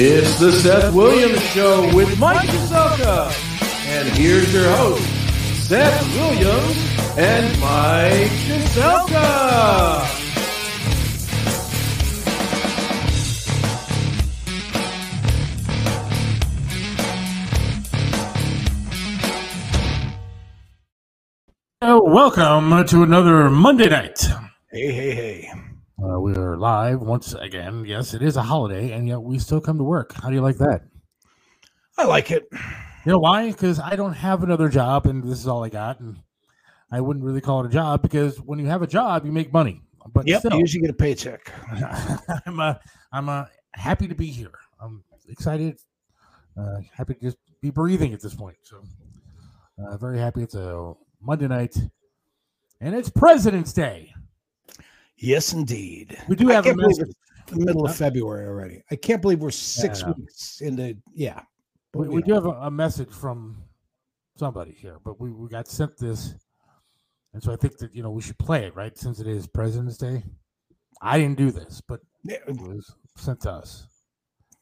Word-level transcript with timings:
It's 0.00 0.38
the 0.38 0.52
Seth 0.52 0.94
Williams 0.94 1.42
Show 1.46 1.92
with 1.92 2.20
Mike 2.20 2.48
Cheselka. 2.48 3.32
And 3.88 4.08
here's 4.10 4.54
your 4.54 4.70
host, 4.76 5.02
Seth 5.66 6.14
Williams 6.14 7.18
and 7.18 7.60
Mike 7.60 8.30
Cheselka. 8.46 9.18
Uh, 21.82 22.00
welcome 22.04 22.84
to 22.84 23.02
another 23.02 23.50
Monday 23.50 23.88
night. 23.88 24.20
Hey, 24.70 24.92
hey, 24.92 25.14
hey. 25.16 25.67
Uh, 26.00 26.20
we 26.20 26.32
are 26.36 26.56
live 26.56 27.00
once 27.00 27.34
again. 27.34 27.84
Yes, 27.84 28.14
it 28.14 28.22
is 28.22 28.36
a 28.36 28.42
holiday, 28.42 28.92
and 28.92 29.08
yet 29.08 29.20
we 29.20 29.36
still 29.36 29.60
come 29.60 29.78
to 29.78 29.84
work. 29.84 30.12
How 30.14 30.28
do 30.28 30.34
you 30.36 30.40
like 30.40 30.58
that? 30.58 30.82
I 31.96 32.04
like 32.04 32.30
it. 32.30 32.46
You 33.04 33.12
know 33.12 33.18
why? 33.18 33.50
Because 33.50 33.80
I 33.80 33.96
don't 33.96 34.12
have 34.12 34.44
another 34.44 34.68
job, 34.68 35.06
and 35.06 35.24
this 35.24 35.40
is 35.40 35.48
all 35.48 35.64
I 35.64 35.68
got. 35.68 35.98
And 35.98 36.16
I 36.92 37.00
wouldn't 37.00 37.24
really 37.24 37.40
call 37.40 37.64
it 37.64 37.66
a 37.66 37.72
job 37.72 38.00
because 38.00 38.40
when 38.40 38.60
you 38.60 38.66
have 38.66 38.82
a 38.82 38.86
job, 38.86 39.26
you 39.26 39.32
make 39.32 39.52
money. 39.52 39.82
But 40.14 40.28
Yep, 40.28 40.38
still, 40.38 40.52
you 40.52 40.60
usually 40.60 40.82
get 40.82 40.90
a 40.90 40.94
paycheck. 40.94 41.52
I'm 42.46 42.60
uh, 42.60 42.74
I'm 43.12 43.28
uh, 43.28 43.46
happy 43.74 44.06
to 44.06 44.14
be 44.14 44.26
here. 44.26 44.54
I'm 44.80 45.02
excited, 45.28 45.80
uh, 46.56 46.76
happy 46.96 47.14
to 47.14 47.20
just 47.20 47.38
be 47.60 47.70
breathing 47.70 48.14
at 48.14 48.20
this 48.20 48.34
point. 48.34 48.56
So, 48.62 48.84
uh, 49.84 49.96
very 49.96 50.18
happy. 50.18 50.44
It's 50.44 50.54
a 50.54 50.92
Monday 51.20 51.48
night, 51.48 51.76
and 52.80 52.94
it's 52.94 53.10
President's 53.10 53.72
Day. 53.72 54.14
Yes, 55.18 55.52
indeed. 55.52 56.16
We 56.28 56.36
do 56.36 56.48
have 56.48 56.66
a 56.66 56.74
message. 56.74 57.10
the 57.48 57.64
middle 57.64 57.86
of 57.86 57.96
February 57.96 58.46
already. 58.46 58.82
I 58.90 58.96
can't 58.96 59.22
believe 59.22 59.40
we're 59.40 59.50
six 59.50 60.02
Yeah. 60.02 60.12
weeks 60.16 60.60
into 60.60 60.96
yeah. 61.14 61.40
We, 61.94 62.08
we 62.08 62.22
do 62.22 62.34
have 62.34 62.44
a, 62.46 62.50
a 62.50 62.70
message 62.70 63.10
from 63.10 63.62
somebody 64.36 64.72
here, 64.72 64.98
but 65.04 65.20
we, 65.20 65.30
we 65.32 65.48
got 65.48 65.66
sent 65.66 65.96
this, 65.96 66.34
and 67.32 67.42
so 67.42 67.52
I 67.52 67.56
think 67.56 67.78
that 67.78 67.94
you 67.94 68.02
know 68.02 68.10
we 68.10 68.20
should 68.22 68.38
play 68.38 68.66
it 68.66 68.76
right 68.76 68.96
since 68.96 69.20
it 69.20 69.26
is 69.26 69.46
President's 69.46 69.96
Day. 69.96 70.22
I 71.00 71.18
didn't 71.18 71.38
do 71.38 71.50
this, 71.50 71.80
but 71.80 72.00
it 72.24 72.42
was 72.60 72.94
sent 73.16 73.40
to 73.42 73.52
us. 73.52 73.86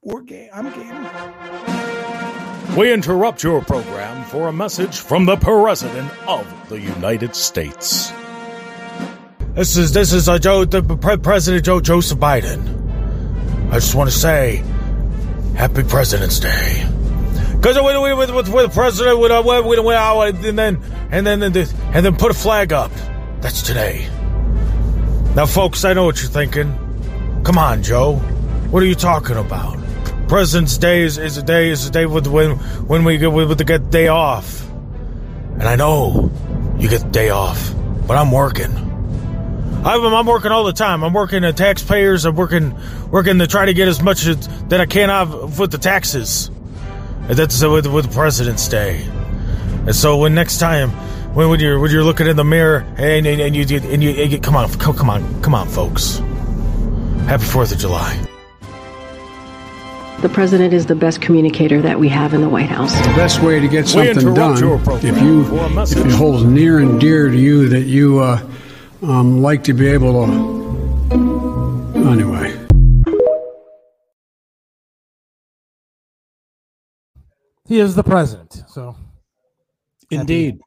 we're 0.02 0.22
game. 0.22 0.50
I'm 0.54 0.70
game. 0.72 2.76
We 2.76 2.92
interrupt 2.92 3.42
your 3.42 3.60
program 3.62 4.24
for 4.26 4.48
a 4.48 4.52
message 4.52 4.98
from 4.98 5.24
the 5.26 5.36
President 5.36 6.10
of 6.28 6.46
the 6.68 6.80
United 6.80 7.34
States. 7.34 8.12
This 9.56 9.78
is 9.78 9.90
this 9.90 10.12
is 10.12 10.28
uh, 10.28 10.38
Joe, 10.38 10.66
the 10.66 10.82
Pre- 10.82 11.16
President 11.16 11.64
Joe 11.64 11.80
Joseph 11.80 12.18
Biden. 12.18 13.70
I 13.70 13.76
just 13.76 13.94
want 13.94 14.10
to 14.10 14.14
say, 14.14 14.62
Happy 15.56 15.82
President's 15.82 16.38
Day. 16.38 16.86
Because 17.52 17.76
with, 17.76 17.96
with, 18.02 18.18
with, 18.18 18.34
with, 18.34 18.48
with 18.50 18.66
the 18.66 18.74
president, 18.74 19.18
with, 19.18 19.32
uh, 19.32 19.42
with, 19.42 19.64
with, 19.64 19.78
with, 19.78 19.96
uh, 19.96 20.20
and 20.20 20.58
then 20.58 20.82
and 21.10 21.26
then 21.26 21.42
and 21.42 21.54
then 21.54 21.68
and 21.94 22.04
then 22.04 22.16
put 22.16 22.30
a 22.30 22.34
flag 22.34 22.74
up. 22.74 22.92
That's 23.40 23.62
today. 23.62 24.06
Now, 25.34 25.46
folks, 25.46 25.86
I 25.86 25.94
know 25.94 26.04
what 26.04 26.20
you're 26.20 26.30
thinking. 26.30 27.42
Come 27.42 27.56
on, 27.56 27.82
Joe. 27.82 28.16
What 28.70 28.82
are 28.82 28.86
you 28.86 28.94
talking 28.94 29.38
about? 29.38 29.78
President's 30.28 30.76
Day 30.76 31.00
is, 31.00 31.16
is 31.16 31.38
a 31.38 31.42
day 31.42 31.70
is 31.70 31.86
a 31.86 31.90
day 31.90 32.04
with 32.04 32.26
when 32.26 32.58
when 32.86 33.04
we 33.04 33.16
get 33.16 33.32
with 33.32 33.56
the 33.56 33.64
get 33.64 33.88
day 33.88 34.08
off, 34.08 34.68
and 35.54 35.62
I 35.62 35.76
know 35.76 36.30
you 36.76 36.90
get 36.90 37.00
the 37.00 37.08
day 37.08 37.30
off, 37.30 37.74
but 38.06 38.18
I'm 38.18 38.30
working. 38.30 38.85
I'm, 39.86 40.04
I'm 40.04 40.26
working 40.26 40.50
all 40.50 40.64
the 40.64 40.72
time. 40.72 41.04
I'm 41.04 41.12
working 41.12 41.44
at 41.44 41.56
taxpayers. 41.56 42.24
I'm 42.24 42.34
working 42.34 42.74
working 43.10 43.38
to 43.38 43.46
try 43.46 43.66
to 43.66 43.72
get 43.72 43.86
as 43.86 44.02
much 44.02 44.26
as, 44.26 44.48
that 44.66 44.80
I 44.80 44.86
can 44.86 45.10
out 45.10 45.56
with 45.56 45.70
the 45.70 45.78
taxes. 45.78 46.48
And 47.28 47.36
that's 47.36 47.62
uh, 47.62 47.70
with 47.70 47.86
with 47.86 48.12
President's 48.12 48.66
Day. 48.66 49.04
And 49.86 49.94
so 49.94 50.16
when 50.18 50.34
next 50.34 50.58
time 50.58 50.90
when, 51.34 51.50
when 51.50 51.60
you're 51.60 51.78
when 51.78 51.92
you're 51.92 52.02
looking 52.02 52.26
in 52.26 52.34
the 52.34 52.42
mirror 52.42 52.80
and 52.98 53.26
and, 53.26 53.40
and 53.40 53.54
you 53.54 53.62
and 53.78 54.02
you, 54.02 54.10
and 54.10 54.32
you 54.32 54.40
come 54.40 54.56
on 54.56 54.68
come, 54.72 54.96
come 54.96 55.08
on 55.08 55.42
come 55.42 55.54
on 55.54 55.68
folks. 55.68 56.18
Happy 57.28 57.44
Fourth 57.44 57.70
of 57.70 57.78
July. 57.78 58.20
The 60.20 60.28
president 60.28 60.74
is 60.74 60.86
the 60.86 60.96
best 60.96 61.20
communicator 61.20 61.80
that 61.82 62.00
we 62.00 62.08
have 62.08 62.34
in 62.34 62.40
the 62.40 62.48
White 62.48 62.70
House. 62.70 62.92
the 63.06 63.14
best 63.14 63.40
way 63.40 63.60
to 63.60 63.68
get 63.68 63.86
something 63.86 64.34
done 64.34 64.56
if 65.04 65.22
you 65.22 65.44
if 65.78 65.96
it 65.96 66.12
holds 66.12 66.42
near 66.42 66.80
and 66.80 66.98
dear 66.98 67.28
to 67.28 67.36
you 67.36 67.68
that 67.68 67.82
you 67.82 68.18
uh, 68.18 68.40
um, 69.02 69.42
like 69.42 69.62
to 69.64 69.72
be 69.72 69.86
able 69.88 70.26
to 70.26 70.56
anyway 71.94 72.66
He 77.68 77.80
is 77.80 77.94
the 77.96 78.04
president, 78.04 78.62
so 78.68 78.96
Indeed. 80.10 80.60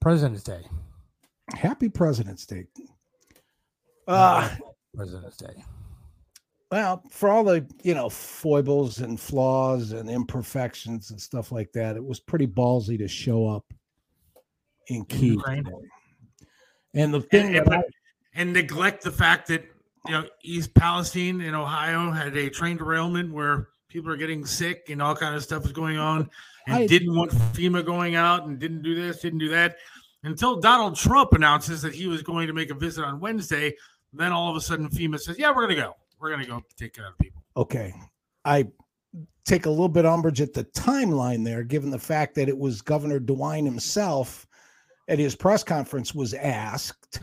President's 0.00 0.42
Day, 0.42 0.62
Happy 1.52 1.88
President's 1.88 2.46
Day. 2.46 2.66
Uh 4.08 4.48
President's 4.94 5.36
Day. 5.36 5.64
well, 6.70 7.02
for 7.10 7.28
all 7.28 7.44
the 7.44 7.66
you 7.82 7.92
know 7.92 8.08
foibles 8.08 9.00
and 9.00 9.20
flaws 9.20 9.92
and 9.92 10.08
imperfections 10.08 11.10
and 11.10 11.20
stuff 11.20 11.52
like 11.52 11.72
that, 11.72 11.96
it 11.96 12.04
was 12.04 12.20
pretty 12.20 12.46
ballsy 12.46 12.96
to 12.96 13.08
show 13.08 13.46
up 13.46 13.64
in 14.86 15.04
Kiev. 15.04 15.42
And 16.96 17.14
the 17.14 17.20
thing 17.20 17.56
And, 17.56 17.66
that 17.66 17.72
I, 17.72 17.76
and, 17.76 17.84
and 18.34 18.52
neglect 18.52 19.04
the 19.04 19.12
fact 19.12 19.46
that 19.48 19.64
you 20.06 20.12
know 20.12 20.24
East 20.42 20.74
Palestine 20.74 21.40
in 21.40 21.54
Ohio 21.54 22.10
had 22.10 22.36
a 22.36 22.50
train 22.50 22.76
derailment 22.76 23.32
where 23.32 23.68
people 23.88 24.10
are 24.10 24.16
getting 24.16 24.44
sick 24.44 24.86
and 24.90 25.00
all 25.00 25.14
kind 25.14 25.34
of 25.34 25.42
stuff 25.42 25.64
is 25.64 25.72
going 25.72 25.98
on, 25.98 26.28
and 26.66 26.76
I- 26.76 26.86
didn't 26.86 27.14
want 27.14 27.30
FEMA 27.30 27.84
going 27.84 28.16
out 28.16 28.46
and 28.46 28.58
didn't 28.58 28.82
do 28.82 28.94
this, 28.94 29.20
didn't 29.20 29.38
do 29.38 29.50
that, 29.50 29.76
until 30.24 30.58
Donald 30.58 30.96
Trump 30.96 31.32
announces 31.32 31.82
that 31.82 31.94
he 31.94 32.06
was 32.06 32.22
going 32.22 32.46
to 32.46 32.52
make 32.52 32.70
a 32.70 32.74
visit 32.74 33.04
on 33.04 33.20
Wednesday. 33.20 33.74
Then 34.12 34.32
all 34.32 34.50
of 34.50 34.56
a 34.56 34.60
sudden 34.60 34.88
FEMA 34.88 35.20
says, 35.20 35.38
"Yeah, 35.38 35.50
we're 35.50 35.66
going 35.66 35.76
to 35.76 35.82
go. 35.82 35.96
We're 36.18 36.30
going 36.30 36.40
to 36.40 36.46
go 36.46 36.62
take 36.76 36.94
care 36.94 37.08
of 37.08 37.18
people." 37.18 37.42
okay, 37.56 37.92
I 38.44 38.66
take 39.44 39.66
a 39.66 39.70
little 39.70 39.88
bit 39.88 40.04
umbrage 40.04 40.40
at 40.40 40.52
the 40.52 40.64
timeline 40.64 41.44
there, 41.44 41.62
given 41.62 41.90
the 41.90 41.98
fact 41.98 42.34
that 42.34 42.48
it 42.48 42.58
was 42.58 42.82
Governor 42.82 43.20
DeWine 43.20 43.64
himself 43.64 44.45
at 45.08 45.18
his 45.18 45.36
press 45.36 45.62
conference 45.62 46.14
was 46.14 46.34
asked 46.34 47.20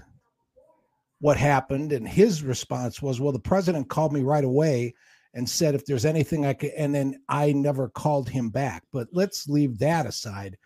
what 1.20 1.38
happened, 1.38 1.94
and 1.94 2.08
his 2.08 2.44
response 2.44 3.02
was, 3.02 3.20
"Well, 3.20 3.32
the 3.32 3.40
president 3.40 3.90
called 3.90 4.14
me 4.14 4.22
right 4.22 4.44
away." 4.44 4.94
And 5.36 5.50
said 5.50 5.74
if 5.74 5.84
there's 5.88 6.06
anything 6.06 6.46
I 6.46 6.54
could, 6.54 6.72
and 6.78 6.94
then 6.94 7.20
I 7.28 7.54
never 7.54 7.90
called 7.90 8.30
him 8.30 8.52
back. 8.52 8.84
But 8.92 9.08
let's 9.14 9.48
leave 9.48 9.80
that 9.80 10.06
aside. 10.06 10.58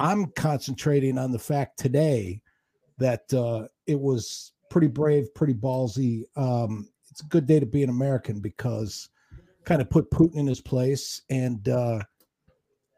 I'm 0.00 0.26
concentrating 0.32 1.18
on 1.18 1.30
the 1.30 1.38
fact 1.38 1.78
today 1.78 2.42
that 2.98 3.32
uh, 3.32 3.68
it 3.86 3.98
was 3.98 4.52
pretty 4.70 4.88
brave, 4.88 5.32
pretty 5.34 5.54
ballsy. 5.54 6.24
Um, 6.36 6.88
it's 7.10 7.20
a 7.20 7.26
good 7.26 7.46
day 7.46 7.60
to 7.60 7.66
be 7.66 7.82
an 7.82 7.90
American 7.90 8.40
because 8.40 9.08
kind 9.64 9.80
of 9.80 9.90
put 9.90 10.10
Putin 10.10 10.36
in 10.36 10.46
his 10.46 10.60
place. 10.60 11.22
And 11.30 11.68
uh, 11.68 12.00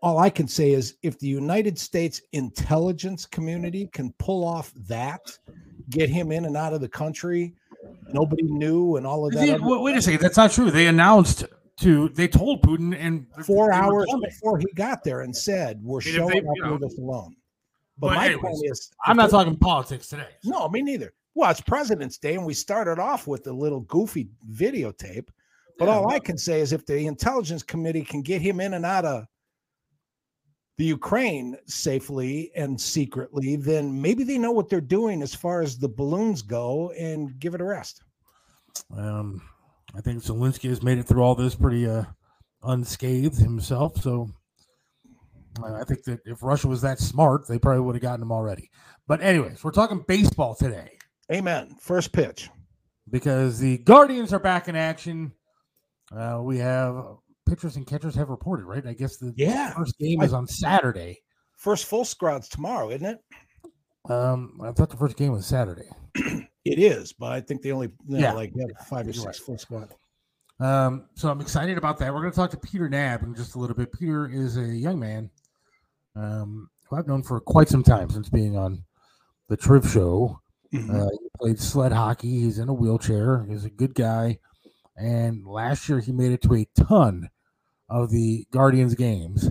all 0.02 0.18
I 0.18 0.30
can 0.30 0.48
say 0.48 0.72
is 0.72 0.96
if 1.02 1.18
the 1.18 1.28
United 1.28 1.78
States 1.78 2.20
intelligence 2.32 3.26
community 3.26 3.88
can 3.92 4.12
pull 4.18 4.44
off 4.44 4.72
that, 4.88 5.20
get 5.90 6.08
him 6.08 6.32
in 6.32 6.44
and 6.46 6.56
out 6.56 6.72
of 6.72 6.80
the 6.80 6.88
country, 6.88 7.54
nobody 8.12 8.44
knew, 8.44 8.96
and 8.96 9.06
all 9.06 9.26
of 9.26 9.32
that. 9.34 9.40
They- 9.46 9.58
wait, 9.58 9.82
wait 9.82 9.96
a 9.96 10.02
second, 10.02 10.20
that's 10.20 10.36
not 10.36 10.50
true. 10.52 10.70
They 10.70 10.86
announced 10.86 11.44
to 11.80 12.08
they 12.10 12.28
told 12.28 12.62
Putin 12.62 12.94
and 12.98 13.26
four 13.46 13.72
hours 13.72 14.06
before 14.22 14.58
he 14.58 14.66
got 14.74 15.02
there 15.02 15.22
and 15.22 15.34
said, 15.34 15.82
"We're 15.82 15.98
if 16.00 16.04
showing 16.04 16.28
they- 16.30 16.38
up 16.40 16.44
you 16.56 16.62
know- 16.62 16.72
with 16.74 16.84
us 16.84 16.98
alone." 16.98 17.36
But, 17.98 18.08
But 18.08 18.14
my 18.16 18.26
anyways, 18.26 18.42
point 18.42 18.70
is, 18.70 18.90
I'm 19.06 19.16
not 19.18 19.28
talking 19.30 19.56
politics 19.56 20.08
today. 20.08 20.28
No, 20.44 20.68
me 20.70 20.80
neither. 20.80 21.12
Well, 21.34 21.50
it's 21.50 21.60
President's 21.60 22.16
Day, 22.18 22.34
and 22.34 22.46
we 22.46 22.54
started 22.54 22.98
off 22.98 23.26
with 23.26 23.46
a 23.46 23.52
little 23.52 23.80
goofy 23.80 24.30
videotape. 24.50 25.28
But 25.78 25.86
Yeah, 25.88 25.94
all 25.96 26.10
I 26.10 26.18
can 26.18 26.36
say 26.38 26.60
is 26.60 26.72
if 26.72 26.84
the 26.86 27.06
intelligence 27.06 27.62
committee 27.62 28.02
can 28.02 28.22
get 28.22 28.40
him 28.42 28.58
in 28.60 28.74
and 28.74 28.84
out 28.86 29.04
of 29.04 29.26
the 30.80 30.86
Ukraine 30.86 31.58
safely 31.66 32.50
and 32.56 32.80
secretly, 32.80 33.54
then 33.54 34.00
maybe 34.00 34.24
they 34.24 34.38
know 34.38 34.50
what 34.50 34.70
they're 34.70 34.80
doing 34.80 35.20
as 35.20 35.34
far 35.34 35.60
as 35.60 35.76
the 35.76 35.90
balloons 35.90 36.40
go 36.40 36.90
and 36.92 37.38
give 37.38 37.54
it 37.54 37.60
a 37.60 37.64
rest. 37.64 38.02
Um, 38.96 39.42
I 39.94 40.00
think 40.00 40.22
Zelensky 40.22 40.70
has 40.70 40.82
made 40.82 40.96
it 40.96 41.02
through 41.02 41.20
all 41.20 41.34
this 41.34 41.54
pretty 41.54 41.86
uh, 41.86 42.04
unscathed 42.62 43.36
himself. 43.36 44.00
So 44.00 44.30
uh, 45.62 45.74
I 45.74 45.84
think 45.84 46.02
that 46.04 46.20
if 46.24 46.42
Russia 46.42 46.68
was 46.68 46.80
that 46.80 46.98
smart, 46.98 47.46
they 47.46 47.58
probably 47.58 47.82
would 47.82 47.96
have 47.96 48.00
gotten 48.00 48.22
him 48.22 48.32
already. 48.32 48.70
But 49.06 49.20
anyways, 49.20 49.62
we're 49.62 49.72
talking 49.72 50.02
baseball 50.08 50.54
today 50.54 50.96
Amen. 51.30 51.76
First 51.78 52.10
pitch. 52.10 52.48
because 53.10 53.58
the 53.58 53.76
Guardians 53.78 54.32
are 54.32 54.38
back 54.38 54.66
in 54.66 54.76
action. 54.76 55.32
Uh, 56.10 56.40
we 56.42 56.56
have 56.56 57.04
pitchers 57.50 57.76
and 57.76 57.86
catchers 57.86 58.14
have 58.14 58.28
reported, 58.30 58.64
right? 58.64 58.86
I 58.86 58.92
guess 58.94 59.16
the 59.16 59.34
Yeah. 59.36 59.74
first 59.74 59.98
game 59.98 60.22
is 60.22 60.32
on 60.32 60.46
Saturday. 60.46 61.18
First 61.56 61.84
full 61.86 62.04
squad's 62.04 62.48
tomorrow, 62.48 62.90
isn't 62.90 63.06
it? 63.06 64.10
Um, 64.10 64.58
I 64.62 64.72
thought 64.72 64.88
the 64.90 64.96
first 64.96 65.16
game 65.16 65.32
was 65.32 65.46
Saturday. 65.46 65.88
It 66.66 66.78
is, 66.78 67.14
but 67.14 67.32
I 67.32 67.40
think 67.40 67.62
they 67.62 67.72
only 67.72 67.86
you 68.06 68.18
know, 68.18 68.18
Yeah. 68.18 68.32
like 68.34 68.52
have 68.54 68.86
five 68.86 69.08
or 69.08 69.14
six 69.14 69.24
right. 69.24 69.36
full 69.36 69.56
squad. 69.56 69.94
Um, 70.60 71.06
so 71.14 71.30
I'm 71.30 71.40
excited 71.40 71.78
about 71.78 71.96
that. 71.98 72.12
We're 72.12 72.20
going 72.20 72.32
to 72.32 72.36
talk 72.36 72.50
to 72.50 72.58
Peter 72.58 72.86
Knab 72.86 73.22
in 73.22 73.34
just 73.34 73.54
a 73.54 73.58
little 73.58 73.74
bit. 73.74 73.90
Peter 73.92 74.28
is 74.28 74.58
a 74.58 74.66
young 74.66 74.98
man 75.00 75.30
um, 76.16 76.68
who 76.86 76.96
I've 76.96 77.06
known 77.06 77.22
for 77.22 77.40
quite 77.40 77.70
some 77.70 77.82
time 77.82 78.10
since 78.10 78.28
being 78.28 78.58
on 78.58 78.84
the 79.48 79.56
Triv 79.56 79.90
Show. 79.90 80.38
Mhm. 80.70 80.90
Uh, 80.94 81.08
he 81.10 81.28
played 81.40 81.58
sled 81.58 81.92
hockey. 81.92 82.28
He's 82.42 82.58
in 82.58 82.68
a 82.68 82.74
wheelchair. 82.74 83.46
He's 83.48 83.64
a 83.64 83.70
good 83.70 83.94
guy. 83.94 84.38
And 84.96 85.46
last 85.46 85.88
year 85.88 85.98
he 86.00 86.12
made 86.12 86.32
it 86.32 86.42
to 86.42 86.54
a 86.56 86.66
ton 86.76 87.30
of 87.90 88.10
the 88.10 88.46
Guardians 88.52 88.94
games. 88.94 89.50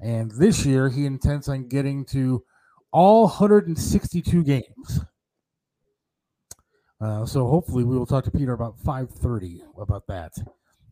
And 0.00 0.30
this 0.32 0.64
year 0.64 0.88
he 0.88 1.06
intends 1.06 1.48
on 1.48 1.68
getting 1.68 2.04
to 2.06 2.42
all 2.92 3.24
162 3.24 4.42
games. 4.42 5.00
Uh, 7.00 7.26
so 7.26 7.46
hopefully 7.46 7.84
we 7.84 7.96
will 7.96 8.06
talk 8.06 8.24
to 8.24 8.30
Peter 8.30 8.52
about 8.52 8.80
5:30 8.80 9.60
about 9.80 10.06
that 10.08 10.32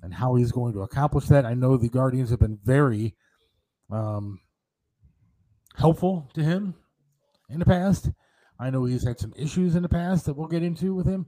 and 0.03 0.15
how 0.15 0.37
he's 0.37 0.53
going 0.53 0.73
to 0.75 0.83
accomplish 0.83 1.27
that. 1.27 1.45
I 1.45 1.55
know 1.55 1.77
the 1.77 1.89
Guardians 1.89 2.31
have 2.31 2.39
been 2.39 2.59
very 2.63 3.17
um, 3.91 4.41
helpful 5.75 6.31
to 6.35 6.45
him 6.45 6.75
in 7.49 7.59
the 7.59 7.65
past. 7.65 8.11
I 8.59 8.71
know 8.71 8.85
he's 8.85 9.05
had 9.05 9.19
some 9.19 9.33
issues 9.37 9.75
in 9.75 9.83
the 9.83 9.89
past 9.89 10.27
that 10.27 10.35
we'll 10.35 10.49
get 10.49 10.63
into 10.63 10.95
with 10.95 11.07
him 11.07 11.27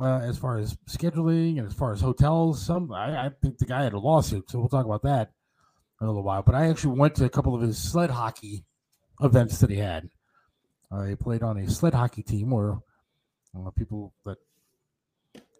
uh, 0.00 0.20
as 0.20 0.38
far 0.38 0.58
as 0.58 0.76
scheduling 0.88 1.58
and 1.58 1.66
as 1.66 1.74
far 1.74 1.92
as 1.92 2.00
hotels. 2.00 2.64
Some 2.64 2.92
I, 2.92 3.26
I 3.26 3.30
think 3.42 3.58
the 3.58 3.66
guy 3.66 3.82
had 3.82 3.92
a 3.92 3.98
lawsuit, 3.98 4.50
so 4.50 4.58
we'll 4.58 4.68
talk 4.68 4.86
about 4.86 5.02
that 5.02 5.30
in 6.00 6.06
a 6.06 6.10
little 6.10 6.22
while. 6.22 6.42
But 6.42 6.54
I 6.54 6.68
actually 6.68 6.98
went 6.98 7.14
to 7.16 7.24
a 7.24 7.30
couple 7.30 7.54
of 7.54 7.62
his 7.62 7.78
sled 7.78 8.10
hockey 8.10 8.64
events 9.20 9.58
that 9.58 9.70
he 9.70 9.76
had. 9.76 10.08
Uh, 10.90 11.04
he 11.04 11.14
played 11.14 11.42
on 11.42 11.58
a 11.58 11.68
sled 11.68 11.94
hockey 11.94 12.22
team 12.22 12.50
where 12.50 12.78
uh, 13.58 13.70
people 13.70 14.14
that 14.24 14.38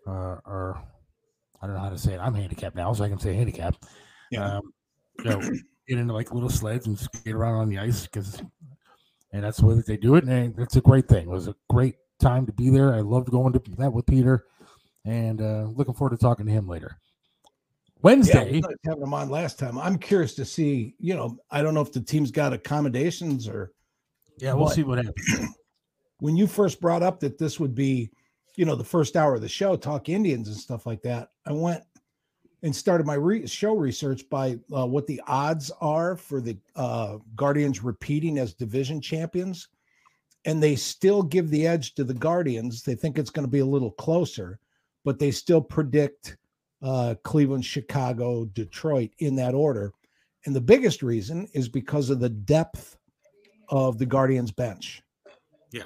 uh, 0.06 0.38
are 0.46 0.82
I 1.60 1.66
don't 1.66 1.74
know 1.74 1.82
how 1.82 1.90
to 1.90 1.98
say 1.98 2.14
it. 2.14 2.18
I'm 2.18 2.34
handicapped 2.34 2.76
now, 2.76 2.92
so 2.92 3.04
I 3.04 3.08
can 3.08 3.18
say 3.18 3.34
handicap. 3.34 3.76
Yeah. 4.30 4.58
Um, 4.58 4.72
you 5.24 5.30
know, 5.30 5.40
get 5.88 5.98
into 5.98 6.12
like 6.12 6.32
little 6.32 6.50
sleds 6.50 6.86
and 6.86 6.98
skate 6.98 7.34
around 7.34 7.56
on 7.56 7.68
the 7.68 7.78
ice 7.78 8.02
because, 8.02 8.40
and 9.32 9.42
that's 9.42 9.58
the 9.58 9.66
way 9.66 9.74
that 9.74 9.86
they 9.86 9.96
do 9.96 10.14
it. 10.14 10.24
And 10.24 10.56
it's 10.58 10.76
a 10.76 10.80
great 10.80 11.08
thing. 11.08 11.24
It 11.24 11.30
was 11.30 11.48
a 11.48 11.56
great 11.68 11.96
time 12.18 12.46
to 12.46 12.52
be 12.52 12.70
there. 12.70 12.94
I 12.94 13.00
loved 13.00 13.30
going 13.30 13.52
to 13.52 13.62
that 13.78 13.92
with 13.92 14.06
Peter, 14.06 14.44
and 15.04 15.40
uh, 15.40 15.68
looking 15.74 15.94
forward 15.94 16.16
to 16.16 16.22
talking 16.22 16.46
to 16.46 16.52
him 16.52 16.68
later. 16.68 16.98
Wednesday, 18.02 18.52
we 18.52 18.60
liked 18.60 18.78
having 18.84 19.02
him 19.02 19.14
on 19.14 19.28
last 19.28 19.58
time. 19.58 19.78
I'm 19.78 19.98
curious 19.98 20.34
to 20.34 20.44
see. 20.44 20.94
You 21.00 21.16
know, 21.16 21.38
I 21.50 21.62
don't 21.62 21.74
know 21.74 21.80
if 21.80 21.92
the 21.92 22.00
team's 22.00 22.30
got 22.30 22.52
accommodations 22.52 23.48
or 23.48 23.72
yeah, 24.38 24.52
we'll 24.52 24.64
What? 24.64 24.74
see 24.74 24.84
what 24.84 25.04
happens. 25.04 25.56
when 26.20 26.36
you 26.36 26.46
first 26.46 26.80
brought 26.80 27.02
up 27.02 27.20
that 27.20 27.38
this 27.38 27.58
would 27.58 27.74
be, 27.74 28.10
you 28.56 28.64
know, 28.64 28.76
the 28.76 28.84
first 28.84 29.16
hour 29.16 29.34
of 29.34 29.40
the 29.40 29.48
show, 29.48 29.76
talk 29.76 30.08
Indians 30.08 30.48
and 30.48 30.56
stuff 30.56 30.86
like 30.86 31.02
that. 31.02 31.30
I 31.46 31.52
went 31.52 31.82
and 32.62 32.74
started 32.74 33.06
my 33.06 33.14
re- 33.14 33.46
show 33.46 33.74
research 33.74 34.28
by 34.28 34.58
uh, 34.74 34.86
what 34.86 35.06
the 35.06 35.20
odds 35.26 35.70
are 35.80 36.16
for 36.16 36.40
the 36.40 36.56
uh, 36.74 37.18
Guardians 37.36 37.82
repeating 37.82 38.38
as 38.38 38.54
division 38.54 39.00
champions, 39.00 39.68
and 40.44 40.62
they 40.62 40.76
still 40.76 41.22
give 41.22 41.50
the 41.50 41.66
edge 41.66 41.94
to 41.94 42.04
the 42.04 42.14
Guardians. 42.14 42.82
They 42.82 42.94
think 42.94 43.18
it's 43.18 43.30
going 43.30 43.46
to 43.46 43.50
be 43.50 43.58
a 43.58 43.66
little 43.66 43.90
closer, 43.92 44.58
but 45.04 45.18
they 45.18 45.30
still 45.30 45.60
predict 45.60 46.36
uh, 46.82 47.16
Cleveland, 47.24 47.64
Chicago, 47.64 48.44
Detroit 48.46 49.10
in 49.18 49.34
that 49.36 49.54
order. 49.54 49.92
And 50.46 50.54
the 50.54 50.60
biggest 50.60 51.02
reason 51.02 51.48
is 51.52 51.68
because 51.68 52.08
of 52.10 52.20
the 52.20 52.28
depth 52.28 52.96
of 53.68 53.98
the 53.98 54.06
Guardians 54.06 54.50
bench 54.52 55.02
Yeah. 55.72 55.82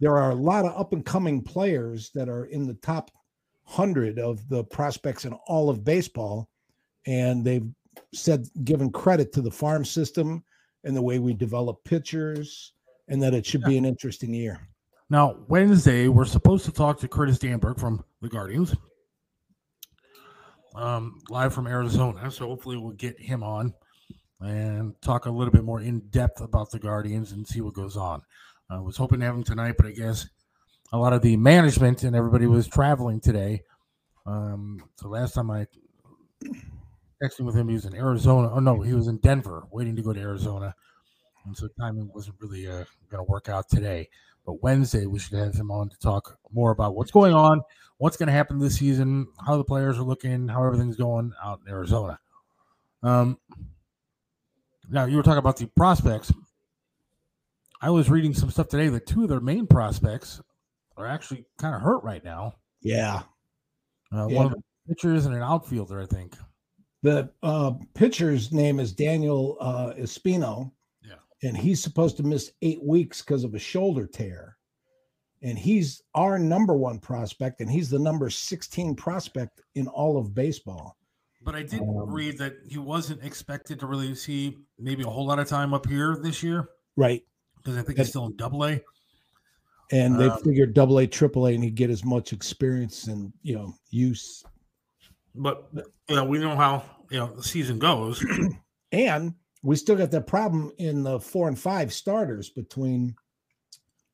there 0.00 0.16
are 0.16 0.30
a 0.30 0.34
lot 0.34 0.64
of 0.64 0.78
up 0.78 0.92
and 0.92 1.04
coming 1.04 1.40
players 1.42 2.10
that 2.14 2.28
are 2.28 2.46
in 2.46 2.66
the 2.66 2.74
top 2.74 3.10
100 3.64 4.18
of 4.18 4.48
the 4.48 4.64
prospects 4.64 5.24
in 5.24 5.32
all 5.46 5.70
of 5.70 5.84
baseball 5.84 6.48
and 7.06 7.44
they've 7.44 7.68
said 8.12 8.48
given 8.64 8.90
credit 8.90 9.32
to 9.32 9.40
the 9.40 9.50
farm 9.50 9.84
system 9.84 10.42
and 10.82 10.96
the 10.96 11.02
way 11.02 11.20
we 11.20 11.32
develop 11.32 11.84
pitchers 11.84 12.72
and 13.12 13.22
that 13.22 13.34
it 13.34 13.44
should 13.44 13.62
be 13.64 13.76
an 13.76 13.84
interesting 13.84 14.32
year 14.32 14.58
Now, 15.10 15.36
Wednesday, 15.46 16.08
we're 16.08 16.24
supposed 16.24 16.64
to 16.64 16.72
talk 16.72 16.98
to 17.00 17.08
Curtis 17.08 17.38
Danburg 17.38 17.78
from 17.78 18.02
the 18.22 18.28
Guardians, 18.30 18.74
um, 20.74 21.20
live 21.28 21.52
from 21.52 21.66
Arizona. 21.66 22.30
So 22.30 22.48
hopefully, 22.48 22.78
we'll 22.78 22.92
get 22.92 23.20
him 23.20 23.42
on 23.42 23.74
and 24.40 24.94
talk 25.02 25.26
a 25.26 25.30
little 25.30 25.52
bit 25.52 25.62
more 25.62 25.82
in 25.82 26.00
depth 26.08 26.40
about 26.40 26.70
the 26.70 26.78
Guardians 26.78 27.32
and 27.32 27.46
see 27.46 27.60
what 27.60 27.74
goes 27.74 27.98
on. 27.98 28.22
I 28.70 28.80
was 28.80 28.96
hoping 28.96 29.20
to 29.20 29.26
have 29.26 29.34
him 29.34 29.44
tonight, 29.44 29.74
but 29.76 29.86
I 29.86 29.92
guess 29.92 30.26
a 30.92 30.98
lot 30.98 31.12
of 31.12 31.20
the 31.20 31.36
management 31.36 32.04
and 32.04 32.16
everybody 32.16 32.46
was 32.46 32.66
traveling 32.66 33.20
today. 33.20 33.62
Um, 34.24 34.82
so 34.96 35.08
last 35.08 35.34
time 35.34 35.50
I 35.50 35.66
texted 37.22 37.40
with 37.40 37.54
him, 37.54 37.68
he 37.68 37.74
was 37.74 37.84
in 37.84 37.94
Arizona. 37.94 38.50
Oh 38.50 38.60
no, 38.60 38.80
he 38.80 38.94
was 38.94 39.08
in 39.08 39.18
Denver, 39.18 39.66
waiting 39.70 39.96
to 39.96 40.02
go 40.02 40.14
to 40.14 40.20
Arizona, 40.20 40.74
and 41.46 41.56
so 41.56 41.68
timing 41.78 42.10
wasn't 42.14 42.36
really 42.40 42.66
uh, 42.66 42.84
going 43.10 43.24
to 43.24 43.30
work 43.30 43.48
out 43.48 43.68
today. 43.68 44.08
But 44.44 44.62
Wednesday, 44.62 45.06
we 45.06 45.18
should 45.18 45.38
have 45.38 45.54
him 45.54 45.70
on 45.70 45.88
to 45.88 45.98
talk 45.98 46.38
more 46.52 46.72
about 46.72 46.96
what's 46.96 47.12
going 47.12 47.32
on, 47.32 47.62
what's 47.98 48.16
going 48.16 48.26
to 48.26 48.32
happen 48.32 48.58
this 48.58 48.78
season, 48.78 49.28
how 49.46 49.56
the 49.56 49.64
players 49.64 49.98
are 49.98 50.02
looking, 50.02 50.48
how 50.48 50.64
everything's 50.64 50.96
going 50.96 51.32
out 51.42 51.60
in 51.64 51.72
Arizona. 51.72 52.18
Um, 53.02 53.38
now 54.90 55.04
you 55.04 55.16
were 55.16 55.22
talking 55.22 55.38
about 55.38 55.56
the 55.56 55.66
prospects. 55.66 56.32
I 57.80 57.90
was 57.90 58.10
reading 58.10 58.34
some 58.34 58.50
stuff 58.50 58.68
today 58.68 58.88
that 58.88 59.06
two 59.06 59.22
of 59.24 59.28
their 59.28 59.40
main 59.40 59.66
prospects 59.66 60.40
are 60.96 61.06
actually 61.06 61.44
kind 61.58 61.74
of 61.74 61.80
hurt 61.80 62.02
right 62.04 62.22
now. 62.24 62.54
yeah 62.80 63.22
Uh, 64.12 64.26
Yeah. 64.28 64.36
One 64.36 64.46
of 64.46 64.52
the 64.52 64.62
pitchers 64.88 65.26
and 65.26 65.34
an 65.34 65.42
outfielder, 65.42 66.00
I 66.00 66.06
think. 66.06 66.36
the 67.02 67.30
uh, 67.42 67.72
pitcher's 67.94 68.52
name 68.52 68.78
is 68.78 68.92
daniel 68.92 69.56
uh, 69.60 69.92
espino. 69.98 70.70
And 71.42 71.56
he's 71.56 71.82
supposed 71.82 72.16
to 72.16 72.22
miss 72.22 72.52
eight 72.62 72.82
weeks 72.82 73.20
because 73.22 73.44
of 73.44 73.54
a 73.54 73.58
shoulder 73.58 74.06
tear 74.06 74.56
and 75.42 75.58
he's 75.58 76.02
our 76.14 76.38
number 76.38 76.74
one 76.74 76.98
prospect 76.98 77.60
and 77.60 77.70
he's 77.70 77.90
the 77.90 77.98
number 77.98 78.30
16 78.30 78.94
prospect 78.94 79.60
in 79.74 79.88
all 79.88 80.16
of 80.18 80.34
baseball 80.34 80.96
But 81.44 81.54
I 81.56 81.62
did 81.64 81.80
Um, 81.80 82.10
read 82.10 82.38
that 82.38 82.54
he 82.68 82.78
wasn't 82.78 83.22
expected 83.24 83.80
to 83.80 83.86
really 83.86 84.14
see 84.14 84.58
maybe 84.78 85.02
a 85.02 85.08
whole 85.10 85.26
lot 85.26 85.38
of 85.40 85.48
time 85.48 85.74
up 85.74 85.86
here 85.88 86.16
this 86.22 86.42
year 86.42 86.68
right 86.96 87.22
because 87.56 87.76
I 87.76 87.82
think 87.82 87.98
he's 87.98 88.08
still 88.08 88.26
in 88.26 88.36
Double 88.36 88.64
A. 88.64 88.80
and 89.92 90.18
they 90.18 90.28
Um, 90.28 90.42
figured 90.42 90.74
double 90.74 90.98
A, 90.98 91.06
triple 91.06 91.46
A, 91.46 91.54
and 91.54 91.62
he'd 91.64 91.74
get 91.74 91.90
as 91.90 92.04
much 92.04 92.32
experience 92.32 93.06
and 93.08 93.32
you 93.42 93.54
know 93.54 93.74
use. 93.90 94.44
But 95.34 95.68
you 96.08 96.16
know, 96.16 96.24
we 96.24 96.38
know 96.38 96.54
how 96.56 96.84
you 97.10 97.18
know 97.18 97.28
the 97.34 97.42
season 97.42 97.78
goes. 97.78 98.24
And 98.92 99.34
we 99.62 99.76
still 99.76 99.96
got 99.96 100.10
that 100.10 100.26
problem 100.26 100.72
in 100.78 101.02
the 101.02 101.20
four 101.20 101.48
and 101.48 101.58
five 101.58 101.92
starters 101.92 102.50
between 102.50 103.14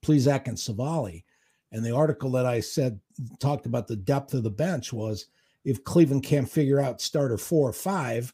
Plesac 0.04 0.46
and 0.46 0.58
Civale. 0.58 1.24
And 1.72 1.84
the 1.84 1.94
article 1.94 2.30
that 2.32 2.46
I 2.46 2.60
said 2.60 3.00
talked 3.40 3.66
about 3.66 3.86
the 3.86 3.96
depth 3.96 4.34
of 4.34 4.42
the 4.42 4.50
bench 4.50 4.92
was 4.92 5.26
if 5.64 5.84
Cleveland 5.84 6.22
can't 6.22 6.48
figure 6.48 6.80
out 6.80 7.00
starter 7.00 7.36
four 7.36 7.68
or 7.68 7.72
five, 7.74 8.32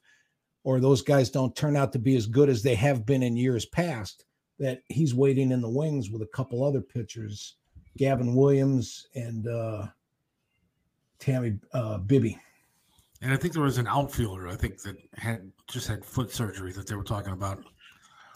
or 0.62 0.80
those 0.80 1.02
guys 1.02 1.30
don't 1.30 1.54
turn 1.54 1.76
out 1.76 1.92
to 1.92 1.98
be 1.98 2.16
as 2.16 2.26
good 2.26 2.48
as 2.48 2.62
they 2.62 2.74
have 2.74 3.04
been 3.04 3.22
in 3.22 3.36
years 3.36 3.66
past, 3.66 4.24
that 4.58 4.82
he's 4.88 5.14
waiting 5.14 5.50
in 5.50 5.60
the 5.60 5.68
wings 5.68 6.10
with 6.10 6.22
a 6.22 6.28
couple 6.28 6.64
other 6.64 6.80
pitchers, 6.80 7.56
Gavin 7.96 8.34
Williams 8.34 9.08
and 9.14 9.46
uh, 9.46 9.86
Tanner 11.18 11.58
uh, 11.72 11.98
Bibee. 11.98 12.38
And 13.24 13.32
I 13.32 13.36
think 13.36 13.54
there 13.54 13.62
was 13.62 13.78
an 13.78 13.86
outfielder 13.86 14.48
I 14.48 14.54
think 14.54 14.82
that 14.82 14.96
had 15.14 15.50
just 15.66 15.88
had 15.88 16.04
foot 16.04 16.30
surgery 16.30 16.72
that 16.72 16.86
they 16.86 16.94
were 16.94 17.02
talking 17.02 17.32
about. 17.32 17.64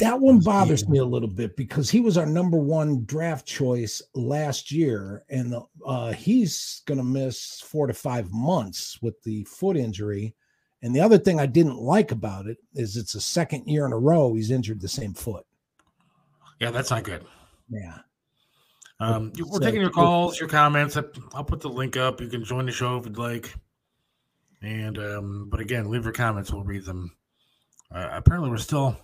That 0.00 0.18
one 0.18 0.38
bothers 0.38 0.88
me 0.88 0.98
a 0.98 1.04
little 1.04 1.28
bit 1.28 1.56
because 1.56 1.90
he 1.90 2.00
was 2.00 2.16
our 2.16 2.24
number 2.24 2.56
one 2.56 3.04
draft 3.04 3.44
choice 3.44 4.00
last 4.14 4.70
year, 4.70 5.24
and 5.28 5.54
uh, 5.84 6.12
he's 6.12 6.82
going 6.86 6.98
to 6.98 7.04
miss 7.04 7.60
four 7.60 7.86
to 7.88 7.92
five 7.92 8.32
months 8.32 8.98
with 9.02 9.20
the 9.24 9.44
foot 9.44 9.76
injury. 9.76 10.34
And 10.82 10.94
the 10.94 11.00
other 11.00 11.18
thing 11.18 11.40
I 11.40 11.46
didn't 11.46 11.78
like 11.78 12.12
about 12.12 12.46
it 12.46 12.58
is 12.74 12.96
it's 12.96 13.16
a 13.16 13.20
second 13.20 13.66
year 13.66 13.84
in 13.84 13.92
a 13.92 13.98
row 13.98 14.32
he's 14.34 14.52
injured 14.52 14.80
the 14.80 14.88
same 14.88 15.12
foot. 15.12 15.44
Yeah, 16.60 16.70
that's 16.70 16.90
not 16.90 17.02
good. 17.02 17.24
Yeah. 17.68 17.98
Um, 19.00 19.32
we're 19.36 19.54
So- 19.54 19.58
taking 19.58 19.80
your 19.80 19.90
calls, 19.90 20.40
your 20.40 20.48
comments. 20.48 20.96
I'll 21.34 21.44
put 21.44 21.60
the 21.60 21.68
link 21.68 21.96
up. 21.96 22.20
You 22.20 22.28
can 22.28 22.44
join 22.44 22.66
the 22.66 22.72
show 22.72 22.96
if 22.96 23.04
you'd 23.04 23.18
like. 23.18 23.52
And 24.62 24.98
um, 24.98 25.48
but 25.50 25.60
again, 25.60 25.90
leave 25.90 26.04
your 26.04 26.12
comments. 26.12 26.52
We'll 26.52 26.64
read 26.64 26.84
them. 26.84 27.12
Uh, 27.94 28.08
apparently, 28.12 28.50
we're 28.50 28.56
still, 28.58 28.96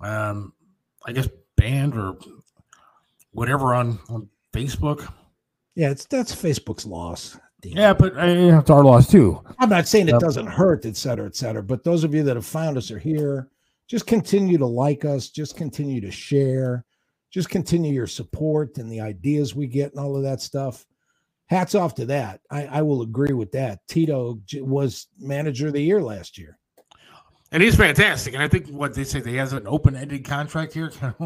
um, 0.00 0.52
I 1.04 1.12
guess, 1.12 1.28
banned 1.56 1.96
or 1.96 2.16
whatever 3.32 3.74
on 3.74 3.98
on 4.08 4.28
Facebook. 4.52 5.12
Yeah, 5.74 5.90
it's 5.90 6.04
that's 6.04 6.34
Facebook's 6.34 6.86
loss. 6.86 7.38
Damn. 7.60 7.76
Yeah, 7.76 7.92
but 7.92 8.16
uh, 8.16 8.58
it's 8.60 8.70
our 8.70 8.84
loss 8.84 9.10
too. 9.10 9.42
I'm 9.58 9.68
not 9.68 9.86
saying 9.86 10.08
it 10.08 10.20
doesn't 10.20 10.46
hurt, 10.46 10.86
et 10.86 10.96
cetera, 10.96 11.26
et 11.26 11.36
cetera. 11.36 11.62
But 11.62 11.84
those 11.84 12.04
of 12.04 12.14
you 12.14 12.22
that 12.22 12.36
have 12.36 12.46
found 12.46 12.78
us 12.78 12.90
are 12.90 12.98
here. 12.98 13.48
Just 13.86 14.06
continue 14.06 14.56
to 14.56 14.66
like 14.66 15.04
us. 15.04 15.28
Just 15.28 15.56
continue 15.56 16.00
to 16.00 16.12
share. 16.12 16.84
Just 17.30 17.50
continue 17.50 17.92
your 17.92 18.06
support 18.06 18.78
and 18.78 18.90
the 18.90 19.00
ideas 19.00 19.54
we 19.54 19.66
get 19.66 19.90
and 19.90 20.00
all 20.00 20.16
of 20.16 20.22
that 20.22 20.40
stuff 20.40 20.86
hats 21.50 21.74
off 21.74 21.94
to 21.96 22.06
that. 22.06 22.40
I, 22.50 22.66
I 22.66 22.82
will 22.82 23.02
agree 23.02 23.34
with 23.34 23.50
that. 23.52 23.80
Tito 23.88 24.40
was 24.54 25.08
manager 25.18 25.66
of 25.66 25.72
the 25.74 25.82
year 25.82 26.00
last 26.00 26.38
year. 26.38 26.56
And 27.52 27.60
he's 27.60 27.74
fantastic. 27.74 28.32
And 28.34 28.42
I 28.42 28.46
think 28.46 28.68
what 28.68 28.94
they 28.94 29.02
say, 29.02 29.20
he 29.20 29.34
has 29.34 29.52
an 29.52 29.66
open 29.66 29.96
ended 29.96 30.24
contract 30.24 30.72
here. 30.72 30.92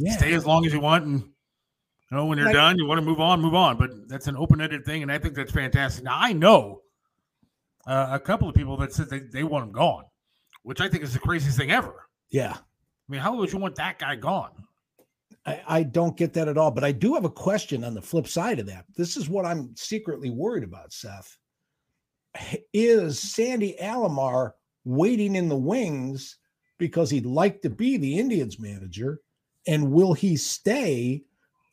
Yeah. 0.00 0.16
Stay 0.16 0.32
as 0.34 0.46
long 0.46 0.64
as 0.64 0.72
you 0.72 0.78
want. 0.78 1.06
And, 1.06 1.20
you 1.22 2.16
know, 2.16 2.26
when 2.26 2.38
you're 2.38 2.46
Like- 2.46 2.54
done, 2.54 2.78
you 2.78 2.86
want 2.86 3.00
to 3.00 3.04
move 3.04 3.18
on, 3.20 3.40
move 3.40 3.56
on. 3.56 3.76
But 3.76 3.90
that's 4.08 4.28
an 4.28 4.36
open 4.36 4.60
ended 4.60 4.84
thing. 4.84 5.02
And 5.02 5.10
I 5.10 5.18
think 5.18 5.34
that's 5.34 5.50
fantastic. 5.50 6.04
Now, 6.04 6.16
I 6.16 6.32
know 6.32 6.82
uh, 7.84 8.06
a 8.12 8.20
couple 8.20 8.48
of 8.48 8.54
people 8.54 8.76
that 8.76 8.92
said 8.92 9.10
they, 9.10 9.18
they 9.18 9.42
want 9.42 9.64
him 9.66 9.72
gone, 9.72 10.04
which 10.62 10.80
I 10.80 10.88
think 10.88 11.02
is 11.02 11.12
the 11.14 11.18
craziest 11.18 11.58
thing 11.58 11.72
ever. 11.72 12.06
Yeah. 12.30 12.52
I 12.54 12.60
mean, 13.08 13.20
how 13.20 13.34
would 13.34 13.50
you 13.52 13.58
want 13.58 13.74
that 13.74 13.98
guy 13.98 14.14
gone? 14.14 14.52
I, 15.48 15.62
I 15.78 15.82
don't 15.82 16.16
get 16.16 16.34
that 16.34 16.48
at 16.48 16.58
all. 16.58 16.70
But 16.70 16.84
I 16.84 16.92
do 16.92 17.14
have 17.14 17.24
a 17.24 17.30
question 17.30 17.84
on 17.84 17.94
the 17.94 18.02
flip 18.02 18.28
side 18.28 18.58
of 18.58 18.66
that. 18.66 18.84
This 18.96 19.16
is 19.16 19.28
what 19.28 19.46
I'm 19.46 19.74
secretly 19.76 20.30
worried 20.30 20.64
about, 20.64 20.92
Seth. 20.92 21.38
Is 22.72 23.18
Sandy 23.18 23.76
Alomar 23.80 24.52
waiting 24.84 25.34
in 25.34 25.48
the 25.48 25.56
wings 25.56 26.36
because 26.76 27.10
he'd 27.10 27.26
like 27.26 27.62
to 27.62 27.70
be 27.70 27.96
the 27.96 28.18
Indians 28.18 28.60
manager? 28.60 29.20
And 29.66 29.90
will 29.90 30.12
he 30.12 30.36
stay 30.36 31.24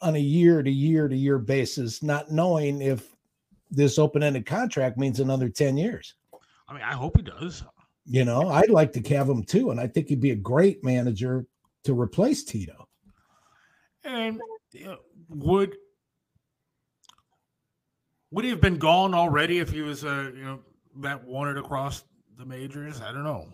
on 0.01 0.15
a 0.15 0.19
year 0.19 0.63
to 0.63 0.71
year 0.71 1.07
to 1.07 1.15
year 1.15 1.37
basis, 1.37 2.01
not 2.01 2.31
knowing 2.31 2.81
if 2.81 3.13
this 3.69 3.99
open 3.99 4.23
ended 4.23 4.45
contract 4.45 4.97
means 4.97 5.19
another 5.19 5.49
10 5.49 5.77
years? 5.77 6.15
I 6.67 6.73
mean, 6.73 6.83
I 6.83 6.93
hope 6.93 7.17
he 7.17 7.23
does. 7.23 7.63
You 8.05 8.23
know, 8.23 8.49
I'd 8.49 8.69
like 8.69 8.93
to 8.93 9.15
have 9.15 9.29
him 9.29 9.43
too. 9.43 9.71
And 9.71 9.79
I 9.79 9.87
think 9.87 10.07
he'd 10.07 10.21
be 10.21 10.31
a 10.31 10.35
great 10.35 10.83
manager 10.83 11.45
to 11.83 11.99
replace 11.99 12.43
Tito. 12.43 12.84
And 14.05 14.39
you 14.71 14.95
would 15.29 15.75
would 18.31 18.43
he 18.45 18.51
have 18.51 18.61
been 18.61 18.77
gone 18.77 19.13
already 19.13 19.59
if 19.59 19.69
he 19.69 19.81
was, 19.81 20.03
uh, 20.03 20.31
you 20.35 20.43
know, 20.43 20.59
that 21.01 21.23
wanted 21.25 21.57
across 21.57 22.03
the 22.37 22.45
majors? 22.45 23.01
I 23.01 23.11
don't 23.11 23.23
know. 23.23 23.47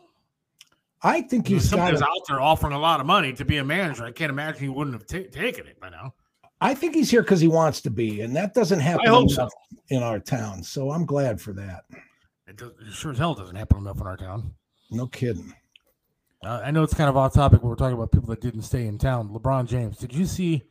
I 1.04 1.22
think 1.22 1.48
He's 1.48 1.64
he's 1.64 1.72
got. 1.72 1.78
somebody's 1.78 2.02
a- 2.02 2.06
out 2.06 2.22
there 2.28 2.42
offering 2.42 2.74
a 2.74 2.80
lot 2.80 3.00
of 3.00 3.06
money 3.06 3.34
to 3.34 3.46
be 3.46 3.58
a 3.58 3.64
manager. 3.64 4.06
I 4.06 4.12
can't 4.12 4.30
imagine 4.30 4.62
he 4.62 4.70
wouldn't 4.70 4.94
have 4.96 5.08
ta- 5.08 5.30
taken 5.32 5.68
it 5.68 5.80
by 5.80 5.90
now. 5.90 6.14
I 6.60 6.76
think 6.76 6.94
he's 6.94 7.10
here 7.10 7.24
because 7.24 7.40
he 7.42 7.48
wants 7.48 7.82
to 7.82 7.90
be, 7.90 8.22
and 8.22 8.36
that 8.36 8.54
doesn't 8.54 8.80
happen 8.80 9.08
hope 9.08 9.30
so. 9.32 9.42
enough 9.44 9.54
in 9.90 10.04
our 10.04 10.20
town. 10.20 10.62
So 10.62 10.92
I'm 10.92 11.06
glad 11.06 11.42
for 11.42 11.54
that. 11.54 11.86
It, 12.48 12.58
does, 12.58 12.72
it 12.88 12.94
sure 12.94 13.12
as 13.12 13.18
hell 13.18 13.34
doesn't 13.34 13.56
happen 13.56 13.80
enough 13.80 14.00
in 14.00 14.06
our 14.06 14.18
town. 14.18 14.54
No 14.92 15.08
kidding. 15.08 15.54
Uh, 16.44 16.62
I 16.64 16.72
know 16.72 16.84
it's 16.84 16.94
kind 16.94 17.10
of 17.10 17.18
off 17.18 17.34
topic. 17.34 17.62
But 17.62 17.68
we're 17.68 17.76
talking 17.76 17.96
about 17.96 18.12
people 18.12 18.28
that 18.30 18.42
didn't 18.42 18.64
stay 18.64 18.88
in 18.88 18.98
town. 18.98 19.30
LeBron 19.30 19.68
James. 19.68 19.98
Did 19.98 20.14
you 20.14 20.26
see 20.26 20.64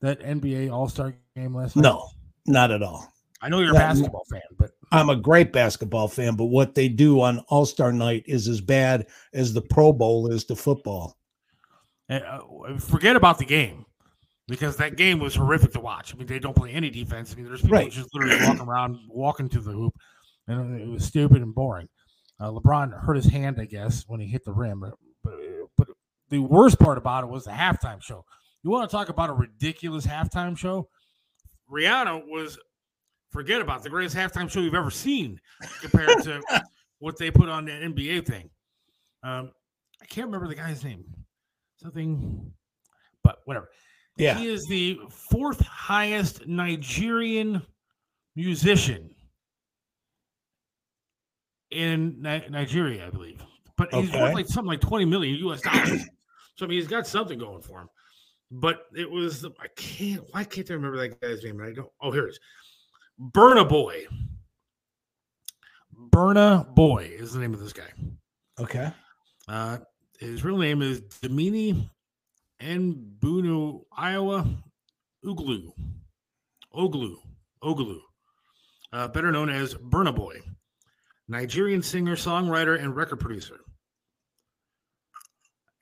that 0.00 0.20
NBA 0.20 0.72
All 0.72 0.88
Star 0.88 1.14
game 1.36 1.54
last 1.54 1.76
night? 1.76 1.82
No, 1.82 2.08
not 2.46 2.70
at 2.70 2.82
all. 2.82 3.12
I 3.40 3.48
know 3.48 3.60
you're 3.60 3.70
a 3.70 3.74
basketball 3.74 4.24
fan, 4.30 4.40
but 4.58 4.70
I'm 4.90 5.10
a 5.10 5.16
great 5.16 5.52
basketball 5.52 6.08
fan, 6.08 6.34
but 6.34 6.46
what 6.46 6.74
they 6.74 6.88
do 6.88 7.20
on 7.20 7.38
All 7.48 7.64
Star 7.66 7.92
Night 7.92 8.24
is 8.26 8.48
as 8.48 8.60
bad 8.60 9.06
as 9.32 9.52
the 9.52 9.62
Pro 9.62 9.92
Bowl 9.92 10.32
is 10.32 10.44
to 10.46 10.56
football. 10.56 11.16
uh, 12.10 12.40
forget 12.80 13.14
about 13.16 13.38
the 13.38 13.44
game 13.44 13.84
because 14.48 14.76
that 14.78 14.96
game 14.96 15.20
was 15.20 15.34
horrific 15.36 15.72
to 15.74 15.80
watch. 15.80 16.12
I 16.14 16.18
mean, 16.18 16.26
they 16.26 16.38
don't 16.40 16.56
play 16.56 16.72
any 16.72 16.90
defense. 16.90 17.32
I 17.32 17.36
mean, 17.36 17.44
there's 17.46 17.60
people 17.62 17.76
Right. 17.78 17.92
just 17.92 18.08
literally 18.14 18.44
walking 18.44 18.62
around, 18.66 18.98
walking 19.08 19.48
to 19.50 19.60
the 19.60 19.72
hoop, 19.72 19.94
and 20.48 20.80
it 20.80 20.88
was 20.88 21.04
stupid 21.04 21.42
and 21.42 21.54
boring. 21.54 21.88
Uh, 22.40 22.50
LeBron 22.50 22.92
hurt 23.04 23.14
his 23.16 23.26
hand, 23.26 23.60
I 23.60 23.66
guess, 23.66 24.04
when 24.08 24.18
he 24.20 24.26
hit 24.26 24.44
the 24.44 24.52
rim. 24.52 24.82
The 26.30 26.38
worst 26.40 26.78
part 26.78 26.98
about 26.98 27.24
it 27.24 27.28
was 27.30 27.44
the 27.44 27.50
halftime 27.52 28.02
show. 28.02 28.24
You 28.62 28.70
want 28.70 28.88
to 28.90 28.94
talk 28.96 29.08
about 29.08 29.30
a 29.30 29.32
ridiculous 29.32 30.06
halftime 30.06 30.56
show? 30.56 30.88
Rihanna 31.70 32.26
was 32.26 32.58
forget 33.30 33.60
about 33.60 33.82
the 33.82 33.90
greatest 33.90 34.16
halftime 34.16 34.50
show 34.50 34.60
you've 34.60 34.74
ever 34.74 34.90
seen 34.90 35.40
compared 35.80 36.22
to 36.24 36.40
what 36.98 37.18
they 37.18 37.30
put 37.30 37.48
on 37.48 37.64
that 37.66 37.82
NBA 37.82 38.26
thing. 38.26 38.50
Um, 39.22 39.52
I 40.02 40.06
can't 40.06 40.26
remember 40.26 40.48
the 40.48 40.54
guy's 40.54 40.82
name. 40.84 41.04
Something, 41.76 42.52
but 43.22 43.38
whatever. 43.44 43.68
Yeah. 44.16 44.36
He 44.36 44.48
is 44.48 44.64
the 44.66 44.98
fourth 45.30 45.60
highest 45.60 46.46
Nigerian 46.46 47.62
musician 48.34 49.10
in 51.70 52.20
Ni- 52.22 52.48
Nigeria, 52.48 53.06
I 53.06 53.10
believe. 53.10 53.40
But 53.76 53.92
he's 53.94 54.08
Okay. 54.08 54.20
worth 54.20 54.34
like 54.34 54.46
something 54.48 54.68
like 54.68 54.80
20 54.80 55.04
million 55.04 55.36
US 55.48 55.60
dollars. 55.60 56.02
So 56.58 56.66
I 56.66 56.68
mean 56.68 56.78
he's 56.78 56.88
got 56.88 57.06
something 57.06 57.38
going 57.38 57.62
for 57.62 57.80
him. 57.80 57.88
But 58.50 58.86
it 58.96 59.08
was 59.08 59.44
I 59.44 59.68
can't 59.76 60.24
why 60.32 60.44
can't 60.44 60.70
I 60.70 60.74
remember 60.74 60.96
that 60.98 61.20
guy's 61.20 61.44
name? 61.44 61.60
I 61.62 61.72
don't 61.72 61.90
oh 62.00 62.10
here 62.10 62.26
it 62.26 62.30
is. 62.30 62.40
Burna 63.20 63.68
Boy. 63.68 64.06
Burna 66.10 66.74
Boy 66.74 67.10
is 67.12 67.32
the 67.32 67.40
name 67.40 67.54
of 67.54 67.60
this 67.60 67.72
guy. 67.72 67.88
Okay. 68.58 68.90
Uh, 69.46 69.78
his 70.18 70.44
real 70.44 70.58
name 70.58 70.82
is 70.82 71.00
Damini 71.00 71.88
Mbunu 72.60 73.84
Iowa 73.96 74.46
Uglu. 75.24 75.72
Oglu. 76.74 77.16
Oglu. 77.62 77.98
Uh, 78.92 79.08
better 79.08 79.30
known 79.30 79.50
as 79.50 79.74
Burna 79.74 80.14
Boy. 80.14 80.40
Nigerian 81.28 81.82
singer, 81.82 82.16
songwriter, 82.16 82.82
and 82.82 82.96
record 82.96 83.20
producer. 83.20 83.60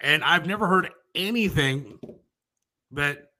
And 0.00 0.22
I've 0.24 0.46
never 0.46 0.66
heard 0.66 0.90
anything 1.14 1.98
that. 2.92 3.30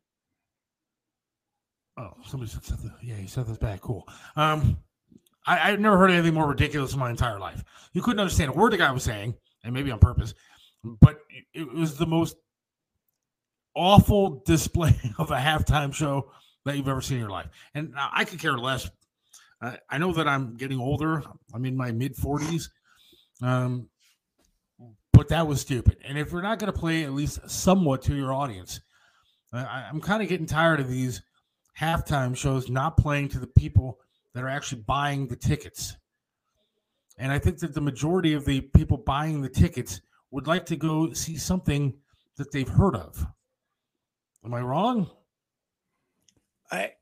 Oh, 1.98 2.12
somebody 2.26 2.50
said 2.50 2.64
something. 2.64 2.92
Yeah, 3.02 3.14
he 3.14 3.26
said 3.26 3.46
this 3.46 3.58
back. 3.58 3.80
Cool. 3.80 4.06
Um, 4.36 4.78
I, 5.46 5.70
I've 5.70 5.80
never 5.80 5.96
heard 5.96 6.10
anything 6.10 6.34
more 6.34 6.48
ridiculous 6.48 6.92
in 6.92 6.98
my 6.98 7.10
entire 7.10 7.38
life. 7.38 7.62
You 7.92 8.02
couldn't 8.02 8.20
understand 8.20 8.50
a 8.50 8.52
word 8.52 8.72
the 8.72 8.76
guy 8.76 8.90
was 8.90 9.04
saying, 9.04 9.34
and 9.64 9.72
maybe 9.72 9.90
on 9.90 9.98
purpose, 9.98 10.34
but 11.00 11.18
it, 11.54 11.72
was 11.72 11.96
the 11.96 12.06
most 12.06 12.36
awful 13.74 14.42
display 14.44 14.94
of 15.18 15.30
a 15.30 15.36
halftime 15.36 15.94
show 15.94 16.30
that 16.64 16.76
you've 16.76 16.88
ever 16.88 17.00
seen 17.00 17.16
in 17.16 17.22
your 17.22 17.30
life. 17.30 17.48
And 17.74 17.94
I 17.96 18.24
could 18.24 18.40
care 18.40 18.58
less. 18.58 18.90
I 19.62 19.78
I 19.88 19.98
know 19.98 20.12
that 20.12 20.28
I'm 20.28 20.56
getting 20.56 20.80
older. 20.80 21.22
I'm 21.54 21.64
in 21.64 21.76
my 21.76 21.92
mid 21.92 22.16
40s. 22.16 22.68
Um, 23.42 23.88
but 25.16 25.28
that 25.28 25.46
was 25.46 25.62
stupid. 25.62 25.96
And 26.04 26.18
if 26.18 26.30
you're 26.30 26.42
not 26.42 26.58
going 26.58 26.70
to 26.70 26.78
play 26.78 27.04
at 27.04 27.12
least 27.12 27.48
somewhat 27.48 28.02
to 28.02 28.14
your 28.14 28.34
audience, 28.34 28.80
I, 29.50 29.64
I- 29.64 29.86
I'm 29.88 30.00
kind 30.00 30.22
of 30.22 30.28
getting 30.28 30.46
tired 30.46 30.78
of 30.78 30.88
these 30.88 31.22
halftime 31.80 32.36
shows 32.36 32.68
not 32.68 32.98
playing 32.98 33.30
to 33.30 33.38
the 33.38 33.46
people 33.46 33.98
that 34.34 34.44
are 34.44 34.48
actually 34.48 34.82
buying 34.82 35.26
the 35.26 35.36
tickets. 35.36 35.96
And 37.18 37.32
I 37.32 37.38
think 37.38 37.58
that 37.60 37.72
the 37.72 37.80
majority 37.80 38.34
of 38.34 38.44
the 38.44 38.60
people 38.60 38.98
buying 38.98 39.40
the 39.40 39.48
tickets 39.48 40.02
would 40.30 40.46
like 40.46 40.66
to 40.66 40.76
go 40.76 41.12
see 41.14 41.38
something 41.38 41.94
that 42.36 42.52
they've 42.52 42.68
heard 42.68 42.94
of. 42.94 43.26
Am 44.44 44.52
I 44.52 44.60
wrong? 44.60 45.10
I 46.70 46.92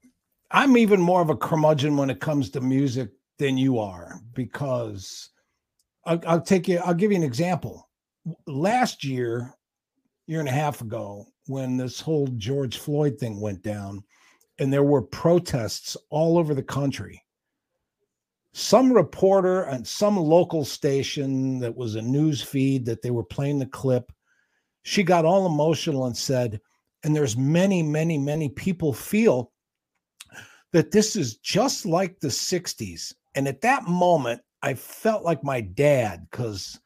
I'm 0.52 0.76
even 0.76 1.00
more 1.00 1.20
of 1.20 1.30
a 1.30 1.36
curmudgeon 1.36 1.96
when 1.96 2.10
it 2.10 2.20
comes 2.20 2.50
to 2.50 2.60
music 2.60 3.10
than 3.38 3.58
you 3.58 3.80
are 3.80 4.20
because 4.34 5.30
I'll, 6.04 6.20
I'll 6.26 6.40
take 6.40 6.68
you. 6.68 6.78
I'll 6.78 6.94
give 6.94 7.10
you 7.10 7.16
an 7.16 7.24
example. 7.24 7.88
Last 8.46 9.04
year, 9.04 9.54
year 10.26 10.40
and 10.40 10.48
a 10.48 10.52
half 10.52 10.80
ago, 10.80 11.26
when 11.46 11.76
this 11.76 12.00
whole 12.00 12.26
George 12.36 12.78
Floyd 12.78 13.18
thing 13.18 13.40
went 13.40 13.62
down, 13.62 14.02
and 14.58 14.72
there 14.72 14.84
were 14.84 15.02
protests 15.02 15.96
all 16.10 16.38
over 16.38 16.54
the 16.54 16.62
country. 16.62 17.22
Some 18.52 18.92
reporter 18.92 19.64
and 19.64 19.86
some 19.86 20.16
local 20.16 20.64
station 20.64 21.58
that 21.58 21.74
was 21.74 21.96
a 21.96 22.02
news 22.02 22.40
feed 22.40 22.84
that 22.86 23.02
they 23.02 23.10
were 23.10 23.24
playing 23.24 23.58
the 23.58 23.66
clip, 23.66 24.12
she 24.84 25.02
got 25.02 25.24
all 25.24 25.46
emotional 25.46 26.06
and 26.06 26.16
said, 26.16 26.60
and 27.02 27.16
there's 27.16 27.36
many, 27.36 27.82
many, 27.82 28.16
many 28.16 28.48
people 28.48 28.92
feel 28.92 29.50
that 30.72 30.90
this 30.90 31.16
is 31.16 31.36
just 31.38 31.84
like 31.84 32.20
the 32.20 32.28
60s. 32.28 33.12
And 33.34 33.48
at 33.48 33.60
that 33.62 33.84
moment, 33.84 34.40
I 34.62 34.74
felt 34.74 35.24
like 35.24 35.42
my 35.42 35.60
dad 35.60 36.26
because 36.30 36.78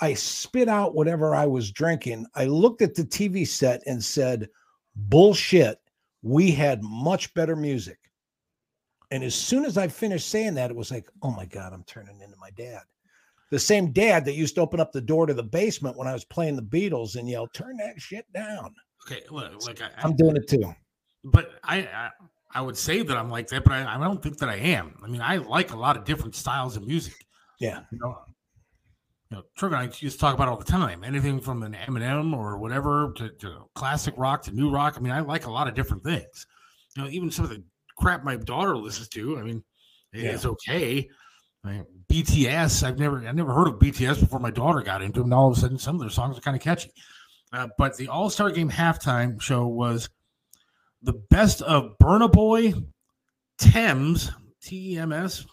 I 0.00 0.14
spit 0.14 0.68
out 0.68 0.94
whatever 0.94 1.34
I 1.34 1.46
was 1.46 1.70
drinking. 1.70 2.26
I 2.34 2.46
looked 2.46 2.82
at 2.82 2.94
the 2.94 3.04
TV 3.04 3.46
set 3.46 3.82
and 3.86 4.02
said, 4.02 4.48
Bullshit. 4.94 5.78
We 6.22 6.52
had 6.52 6.82
much 6.82 7.34
better 7.34 7.56
music. 7.56 7.98
And 9.10 9.22
as 9.22 9.34
soon 9.34 9.64
as 9.64 9.76
I 9.76 9.88
finished 9.88 10.28
saying 10.28 10.54
that, 10.54 10.70
it 10.70 10.76
was 10.76 10.90
like, 10.90 11.06
oh 11.22 11.30
my 11.30 11.44
God, 11.44 11.72
I'm 11.72 11.84
turning 11.84 12.20
into 12.20 12.36
my 12.40 12.50
dad. 12.50 12.80
The 13.50 13.58
same 13.58 13.92
dad 13.92 14.24
that 14.24 14.34
used 14.34 14.54
to 14.54 14.62
open 14.62 14.80
up 14.80 14.92
the 14.92 15.00
door 15.00 15.26
to 15.26 15.34
the 15.34 15.42
basement 15.42 15.98
when 15.98 16.08
I 16.08 16.14
was 16.14 16.24
playing 16.24 16.56
the 16.56 16.62
Beatles 16.62 17.16
and 17.16 17.28
yell, 17.28 17.46
turn 17.48 17.76
that 17.76 18.00
shit 18.00 18.24
down. 18.32 18.74
Okay, 19.06 19.20
look, 19.30 19.66
like 19.66 19.82
I, 19.82 19.90
I'm 19.98 20.16
doing 20.16 20.36
it 20.36 20.48
too. 20.48 20.72
but 21.24 21.50
I, 21.62 21.80
I 21.80 22.10
I 22.54 22.60
would 22.60 22.76
say 22.76 23.02
that 23.02 23.16
I'm 23.16 23.30
like 23.30 23.48
that, 23.48 23.64
but 23.64 23.72
I, 23.72 23.94
I 23.94 23.98
don't 23.98 24.22
think 24.22 24.38
that 24.38 24.48
I 24.48 24.56
am. 24.56 24.94
I 25.02 25.08
mean, 25.08 25.20
I 25.20 25.36
like 25.36 25.72
a 25.72 25.76
lot 25.76 25.96
of 25.96 26.04
different 26.04 26.34
styles 26.34 26.76
of 26.76 26.86
music. 26.86 27.14
Yeah. 27.58 27.80
You 27.90 27.98
know, 27.98 28.18
you 29.32 29.38
know, 29.38 29.44
Trevor 29.56 29.76
and 29.76 29.88
I 29.90 29.96
used 29.98 30.16
to 30.16 30.18
talk 30.18 30.34
about 30.34 30.48
it 30.48 30.50
all 30.50 30.58
the 30.58 30.64
time. 30.64 31.02
Anything 31.02 31.40
from 31.40 31.62
an 31.62 31.72
Eminem 31.72 32.36
or 32.36 32.58
whatever 32.58 33.14
to, 33.16 33.30
to 33.30 33.62
classic 33.74 34.12
rock 34.18 34.42
to 34.42 34.52
new 34.52 34.70
rock. 34.70 34.94
I 34.98 35.00
mean, 35.00 35.10
I 35.10 35.20
like 35.20 35.46
a 35.46 35.50
lot 35.50 35.68
of 35.68 35.74
different 35.74 36.04
things. 36.04 36.46
You 36.94 37.02
know, 37.02 37.08
even 37.08 37.30
some 37.30 37.46
of 37.46 37.50
the 37.50 37.64
crap 37.96 38.24
my 38.24 38.36
daughter 38.36 38.76
listens 38.76 39.08
to. 39.08 39.38
I 39.38 39.42
mean, 39.42 39.64
Yeah. 40.12 40.32
it's 40.32 40.44
okay. 40.44 41.08
I 41.64 41.70
mean, 41.70 41.86
BTS, 42.10 42.82
I've 42.82 42.98
never, 42.98 43.26
I 43.26 43.32
never 43.32 43.54
heard 43.54 43.68
of 43.68 43.78
BTS 43.78 44.20
before 44.20 44.38
my 44.38 44.50
daughter 44.50 44.82
got 44.82 45.00
into 45.00 45.20
them. 45.20 45.28
And 45.28 45.34
all 45.34 45.50
of 45.50 45.56
a 45.56 45.60
sudden, 45.60 45.78
some 45.78 45.94
of 45.94 46.02
their 46.02 46.10
songs 46.10 46.36
are 46.36 46.42
kind 46.42 46.56
of 46.56 46.62
catchy. 46.62 46.92
Uh, 47.54 47.68
but 47.78 47.96
the 47.96 48.08
All 48.08 48.28
Star 48.28 48.50
Game 48.50 48.70
halftime 48.70 49.40
show 49.40 49.66
was 49.66 50.10
the 51.00 51.14
best 51.30 51.62
of 51.62 51.96
Burna 51.98 52.30
Boy, 52.30 52.74
Tems, 53.58 54.30
T 54.62 54.92
E 54.92 54.98
M 54.98 55.10
S, 55.10 55.46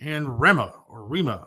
and 0.00 0.38
Rema 0.38 0.74
or 0.86 1.06
Rema. 1.06 1.46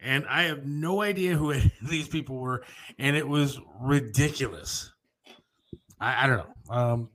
And 0.00 0.26
I 0.28 0.44
have 0.44 0.66
no 0.66 1.02
idea 1.02 1.36
who 1.36 1.54
these 1.82 2.08
people 2.08 2.36
were, 2.36 2.64
and 2.98 3.16
it 3.16 3.26
was 3.26 3.60
ridiculous. 3.80 4.92
I, 6.00 6.24
I 6.24 6.26
don't 6.26 6.38
know. 6.38 6.74
Um, 6.74 7.08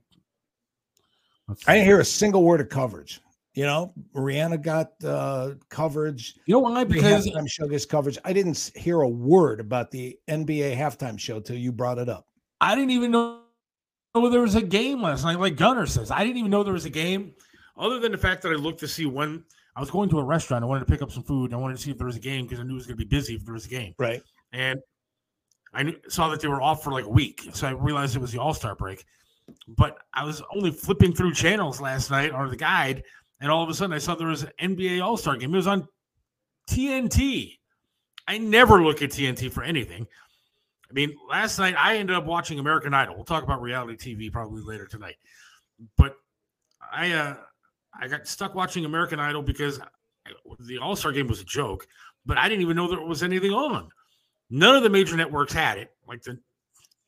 I 1.66 1.74
didn't 1.74 1.86
hear 1.86 2.00
a 2.00 2.04
single 2.04 2.42
word 2.42 2.60
of 2.60 2.68
coverage. 2.68 3.20
You 3.54 3.66
know, 3.66 3.92
Rihanna 4.14 4.62
got 4.62 4.92
uh, 5.04 5.52
coverage. 5.68 6.34
You 6.46 6.54
know 6.54 6.58
why? 6.58 6.82
Because 6.82 7.26
halftime 7.26 7.48
show 7.48 7.68
gets 7.68 7.86
coverage. 7.86 8.18
I 8.24 8.32
didn't 8.32 8.72
hear 8.74 9.02
a 9.02 9.08
word 9.08 9.60
about 9.60 9.92
the 9.92 10.18
NBA 10.28 10.76
halftime 10.76 11.18
show 11.18 11.38
till 11.38 11.56
you 11.56 11.70
brought 11.70 11.98
it 11.98 12.08
up. 12.08 12.26
I 12.60 12.74
didn't 12.74 12.90
even 12.90 13.12
know 13.12 13.42
there 14.14 14.40
was 14.40 14.56
a 14.56 14.62
game 14.62 15.02
last 15.02 15.22
night, 15.22 15.38
like 15.38 15.54
Gunner 15.54 15.86
says. 15.86 16.10
I 16.10 16.24
didn't 16.24 16.38
even 16.38 16.50
know 16.50 16.64
there 16.64 16.72
was 16.72 16.84
a 16.84 16.90
game, 16.90 17.34
other 17.76 18.00
than 18.00 18.10
the 18.10 18.18
fact 18.18 18.42
that 18.42 18.50
I 18.50 18.56
looked 18.56 18.80
to 18.80 18.88
see 18.88 19.06
when 19.06 19.44
I 19.76 19.80
was 19.80 19.90
going 19.90 20.08
to 20.10 20.18
a 20.18 20.24
restaurant. 20.24 20.64
I 20.64 20.66
wanted 20.66 20.86
to 20.86 20.92
pick 20.92 21.02
up 21.02 21.10
some 21.10 21.24
food. 21.24 21.46
And 21.46 21.54
I 21.54 21.58
wanted 21.58 21.76
to 21.76 21.82
see 21.82 21.90
if 21.90 21.98
there 21.98 22.06
was 22.06 22.16
a 22.16 22.20
game 22.20 22.46
because 22.46 22.60
I 22.60 22.62
knew 22.62 22.72
it 22.72 22.76
was 22.76 22.86
going 22.86 22.98
to 22.98 23.04
be 23.04 23.08
busy 23.08 23.34
if 23.34 23.44
there 23.44 23.54
was 23.54 23.66
a 23.66 23.70
game. 23.70 23.94
Right. 23.98 24.22
And 24.52 24.78
I 25.72 25.82
knew, 25.82 25.96
saw 26.08 26.28
that 26.28 26.40
they 26.40 26.48
were 26.48 26.62
off 26.62 26.84
for 26.84 26.92
like 26.92 27.04
a 27.04 27.10
week. 27.10 27.48
So 27.52 27.66
I 27.66 27.72
realized 27.72 28.14
it 28.14 28.20
was 28.20 28.32
the 28.32 28.40
All 28.40 28.54
Star 28.54 28.74
break. 28.74 29.04
But 29.68 29.98
I 30.12 30.24
was 30.24 30.42
only 30.54 30.70
flipping 30.70 31.14
through 31.14 31.34
channels 31.34 31.80
last 31.80 32.10
night 32.10 32.32
or 32.32 32.48
the 32.48 32.56
guide. 32.56 33.02
And 33.40 33.50
all 33.50 33.62
of 33.62 33.68
a 33.68 33.74
sudden 33.74 33.94
I 33.94 33.98
saw 33.98 34.14
there 34.14 34.28
was 34.28 34.44
an 34.44 34.76
NBA 34.76 35.04
All 35.04 35.16
Star 35.16 35.36
game. 35.36 35.52
It 35.52 35.56
was 35.56 35.66
on 35.66 35.88
TNT. 36.70 37.58
I 38.26 38.38
never 38.38 38.82
look 38.82 39.02
at 39.02 39.10
TNT 39.10 39.52
for 39.52 39.62
anything. 39.62 40.06
I 40.88 40.92
mean, 40.92 41.14
last 41.28 41.58
night 41.58 41.74
I 41.76 41.96
ended 41.96 42.16
up 42.16 42.24
watching 42.24 42.58
American 42.58 42.94
Idol. 42.94 43.16
We'll 43.16 43.24
talk 43.24 43.42
about 43.42 43.60
reality 43.60 44.14
TV 44.14 44.32
probably 44.32 44.62
later 44.62 44.86
tonight. 44.86 45.16
But 45.98 46.16
I 46.92 47.12
uh 47.12 47.36
I 48.00 48.08
got 48.08 48.26
stuck 48.26 48.54
watching 48.54 48.84
American 48.84 49.20
Idol 49.20 49.42
because 49.42 49.80
the 50.60 50.78
All 50.78 50.96
Star 50.96 51.12
game 51.12 51.26
was 51.26 51.40
a 51.40 51.44
joke, 51.44 51.86
but 52.26 52.38
I 52.38 52.48
didn't 52.48 52.62
even 52.62 52.76
know 52.76 52.88
there 52.88 53.00
was 53.00 53.22
anything 53.22 53.52
on. 53.52 53.88
None 54.50 54.76
of 54.76 54.82
the 54.82 54.90
major 54.90 55.16
networks 55.16 55.52
had 55.52 55.78
it, 55.78 55.90
like 56.06 56.22
the 56.22 56.38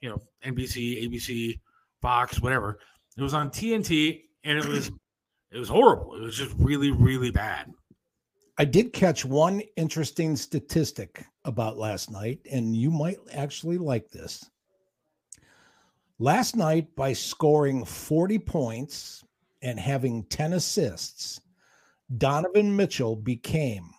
you 0.01 0.09
know 0.09 0.23
NBC, 0.45 1.09
ABC, 1.09 1.61
Fox, 2.01 2.41
whatever. 2.41 2.79
It 3.17 3.23
was 3.23 3.35
on 3.35 3.51
TNT, 3.51 4.23
and 4.45 4.59
it 4.59 4.67
was 4.67 4.89
it 5.51 5.59
was 5.59 5.69
horrible. 5.69 6.15
It 6.15 6.23
was 6.23 6.37
just 6.37 6.55
really, 6.59 6.91
really 6.91 7.31
bad. 7.31 7.73
I 8.59 8.65
did 8.65 8.95
catch 8.95 9.25
one 9.25 9.61
interesting 9.77 10.35
statistic 10.35 11.25
about 11.45 11.77
last 11.77 12.11
night, 12.11 12.41
and 12.51 12.75
you 12.75 12.91
might 12.91 13.19
actually 13.33 13.77
like 13.77 14.11
this. 14.11 14.49
Last 16.19 16.57
night, 16.57 16.97
by 16.97 17.13
scoring 17.13 17.85
40 17.85 18.39
points 18.39 19.26
and 19.67 19.81
having 19.81 20.23
10 20.27 20.53
assists, 20.53 21.41
Donovan 22.19 22.75
Mitchell 22.75 23.17
became 23.17 23.91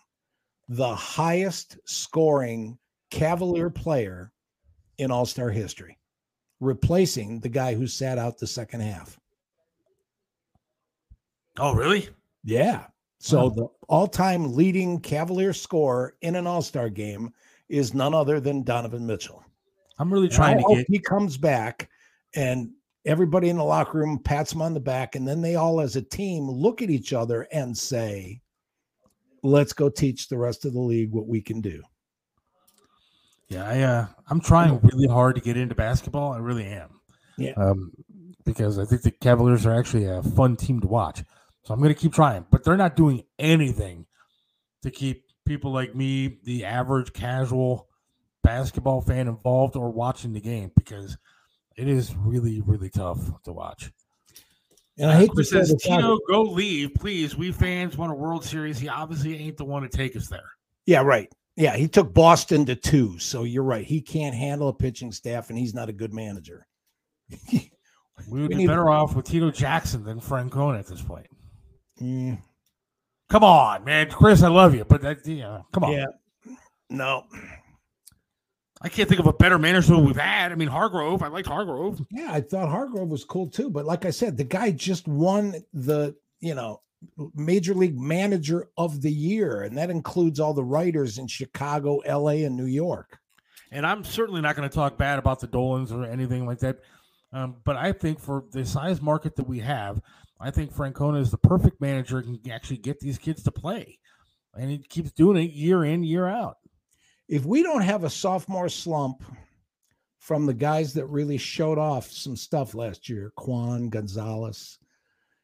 the 0.66 0.94
highest 0.94 1.76
scoring 1.84 2.78
Cavalier 3.10 3.68
player 3.68 4.32
in 4.96 5.10
All 5.10 5.26
Star 5.26 5.50
history, 5.50 5.98
replacing 6.60 7.40
the 7.40 7.50
guy 7.50 7.74
who 7.74 7.86
sat 7.86 8.16
out 8.16 8.38
the 8.38 8.46
second 8.46 8.80
half. 8.80 9.18
Oh, 11.58 11.74
really? 11.74 12.08
Yeah. 12.44 12.86
So 13.18 13.44
Wow. 13.44 13.50
the 13.50 13.66
all-time 13.88 14.54
leading 14.54 15.00
Cavalier 15.00 15.52
scorer 15.52 16.16
in 16.22 16.34
an 16.34 16.46
All-Star 16.46 16.88
game 16.88 17.34
is 17.68 17.92
none 17.92 18.14
other 18.14 18.40
than 18.40 18.62
Donovan 18.62 19.06
Mitchell. 19.06 19.44
I'm 19.98 20.10
really 20.10 20.28
trying 20.28 20.58
to 20.58 20.74
get. 20.74 20.86
he 20.88 20.98
comes 20.98 21.36
back 21.36 21.90
and 22.34 22.70
everybody 23.08 23.48
in 23.48 23.56
the 23.56 23.64
locker 23.64 23.98
room 23.98 24.20
pats 24.22 24.52
him 24.52 24.62
on 24.62 24.74
the 24.74 24.80
back, 24.80 25.16
and 25.16 25.26
then 25.26 25.40
they 25.40 25.56
all, 25.56 25.80
as 25.80 25.96
a 25.96 26.02
team, 26.02 26.48
look 26.48 26.82
at 26.82 26.90
each 26.90 27.12
other 27.12 27.48
and 27.50 27.76
say, 27.76 28.40
"Let's 29.42 29.72
go 29.72 29.88
teach 29.88 30.28
the 30.28 30.38
rest 30.38 30.64
of 30.64 30.74
the 30.74 30.80
league 30.80 31.10
what 31.10 31.26
we 31.26 31.40
can 31.40 31.60
do." 31.60 31.82
Yeah, 33.48 33.66
I, 33.66 33.80
uh, 33.80 34.06
I'm 34.28 34.40
trying 34.40 34.78
really 34.80 35.08
hard 35.08 35.34
to 35.36 35.40
get 35.40 35.56
into 35.56 35.74
basketball. 35.74 36.32
I 36.32 36.38
really 36.38 36.66
am. 36.66 37.00
Yeah. 37.38 37.54
Um, 37.56 37.92
because 38.44 38.78
I 38.78 38.84
think 38.84 39.02
the 39.02 39.10
Cavaliers 39.10 39.64
are 39.64 39.74
actually 39.74 40.04
a 40.04 40.22
fun 40.22 40.56
team 40.56 40.80
to 40.80 40.86
watch. 40.86 41.22
So 41.64 41.74
I'm 41.74 41.80
going 41.80 41.94
to 41.94 42.00
keep 42.00 42.12
trying, 42.12 42.46
but 42.50 42.64
they're 42.64 42.76
not 42.76 42.96
doing 42.96 43.24
anything 43.38 44.06
to 44.82 44.90
keep 44.90 45.24
people 45.46 45.72
like 45.72 45.94
me, 45.94 46.38
the 46.44 46.64
average 46.64 47.12
casual 47.12 47.88
basketball 48.42 49.00
fan, 49.00 49.28
involved 49.28 49.76
or 49.76 49.90
watching 49.90 50.32
the 50.32 50.40
game 50.40 50.70
because 50.76 51.16
it 51.78 51.88
is 51.88 52.14
really, 52.16 52.60
really 52.62 52.90
tough 52.90 53.18
to 53.44 53.52
watch. 53.52 53.90
And 54.98 55.10
I 55.10 55.16
hate 55.16 55.28
to 55.28 55.34
Chris 55.34 55.50
say 55.50 55.58
says, 55.60 55.72
this, 55.72 55.88
out- 55.90 55.96
Tito, 55.98 56.18
go 56.28 56.42
leave, 56.42 56.92
please. 56.94 57.36
We 57.36 57.52
fans 57.52 57.96
want 57.96 58.10
a 58.12 58.14
World 58.16 58.44
Series. 58.44 58.78
He 58.78 58.88
obviously 58.88 59.36
ain't 59.38 59.56
the 59.56 59.64
one 59.64 59.82
to 59.82 59.88
take 59.88 60.16
us 60.16 60.28
there. 60.28 60.50
yeah, 60.86 61.00
right. 61.02 61.32
Yeah, 61.56 61.76
he 61.76 61.88
took 61.88 62.14
Boston 62.14 62.64
to 62.66 62.76
two, 62.76 63.18
so 63.18 63.42
you're 63.42 63.64
right. 63.64 63.84
He 63.84 64.00
can't 64.00 64.34
handle 64.34 64.68
a 64.68 64.72
pitching 64.72 65.10
staff, 65.10 65.48
and 65.50 65.58
he's 65.58 65.74
not 65.74 65.88
a 65.88 65.92
good 65.92 66.12
manager. 66.14 66.66
We 68.28 68.40
would 68.40 68.48
We 68.48 68.48
be 68.48 68.54
need- 68.56 68.66
better 68.66 68.90
off 68.90 69.14
with 69.14 69.26
Tito 69.26 69.52
Jackson 69.52 70.02
than 70.02 70.20
Francona 70.20 70.80
at 70.80 70.88
this 70.88 71.00
point. 71.00 71.28
Mm, 72.02 72.42
Come 73.30 73.44
on, 73.44 73.84
man, 73.84 74.10
Chris, 74.10 74.42
I 74.42 74.48
love 74.48 74.74
you, 74.74 74.84
but 74.84 75.02
that, 75.02 75.24
yeah, 75.24 75.60
come 75.72 75.84
on. 75.84 75.92
yeah, 75.92 76.06
no, 76.90 77.22
I 78.80 78.88
can't 78.88 79.08
think 79.08 79.20
of 79.20 79.26
a 79.26 79.32
better 79.32 79.58
manager 79.58 79.94
than 79.94 80.04
we've 80.04 80.16
had. 80.16 80.52
I 80.52 80.54
mean, 80.54 80.68
Hargrove, 80.68 81.22
I 81.22 81.28
liked 81.28 81.48
Hargrove. 81.48 82.00
Yeah, 82.10 82.32
I 82.32 82.40
thought 82.40 82.68
Hargrove 82.68 83.08
was 83.08 83.24
cool 83.24 83.48
too. 83.48 83.70
But 83.70 83.86
like 83.86 84.04
I 84.04 84.10
said, 84.10 84.36
the 84.36 84.44
guy 84.44 84.70
just 84.70 85.08
won 85.08 85.54
the, 85.72 86.14
you 86.40 86.54
know, 86.54 86.80
major 87.34 87.74
league 87.74 87.98
manager 87.98 88.68
of 88.76 89.02
the 89.02 89.10
year. 89.10 89.62
And 89.62 89.76
that 89.78 89.90
includes 89.90 90.38
all 90.38 90.54
the 90.54 90.64
writers 90.64 91.18
in 91.18 91.26
Chicago, 91.26 92.00
LA, 92.06 92.44
and 92.44 92.56
New 92.56 92.66
York. 92.66 93.18
And 93.70 93.84
I'm 93.84 94.04
certainly 94.04 94.40
not 94.40 94.56
going 94.56 94.68
to 94.68 94.74
talk 94.74 94.96
bad 94.96 95.18
about 95.18 95.40
the 95.40 95.46
Dolans 95.46 95.92
or 95.92 96.04
anything 96.04 96.46
like 96.46 96.60
that. 96.60 96.78
Um, 97.32 97.56
but 97.64 97.76
I 97.76 97.92
think 97.92 98.20
for 98.20 98.44
the 98.52 98.64
size 98.64 99.02
market 99.02 99.36
that 99.36 99.46
we 99.46 99.58
have, 99.58 100.00
I 100.40 100.50
think 100.50 100.72
Francona 100.72 101.20
is 101.20 101.30
the 101.30 101.38
perfect 101.38 101.80
manager 101.80 102.18
and 102.18 102.42
can 102.42 102.52
actually 102.52 102.78
get 102.78 103.00
these 103.00 103.18
kids 103.18 103.42
to 103.42 103.50
play. 103.50 103.98
And 104.54 104.70
he 104.70 104.78
keeps 104.78 105.12
doing 105.12 105.36
it 105.36 105.52
year 105.52 105.84
in, 105.84 106.04
year 106.04 106.26
out. 106.26 106.56
If 107.28 107.44
we 107.44 107.62
don't 107.62 107.82
have 107.82 108.04
a 108.04 108.10
sophomore 108.10 108.68
slump 108.68 109.22
from 110.18 110.46
the 110.46 110.54
guys 110.54 110.92
that 110.94 111.06
really 111.06 111.38
showed 111.38 111.78
off 111.78 112.10
some 112.10 112.36
stuff 112.36 112.74
last 112.74 113.08
year, 113.08 113.32
Kwan, 113.36 113.88
Gonzalez, 113.88 114.78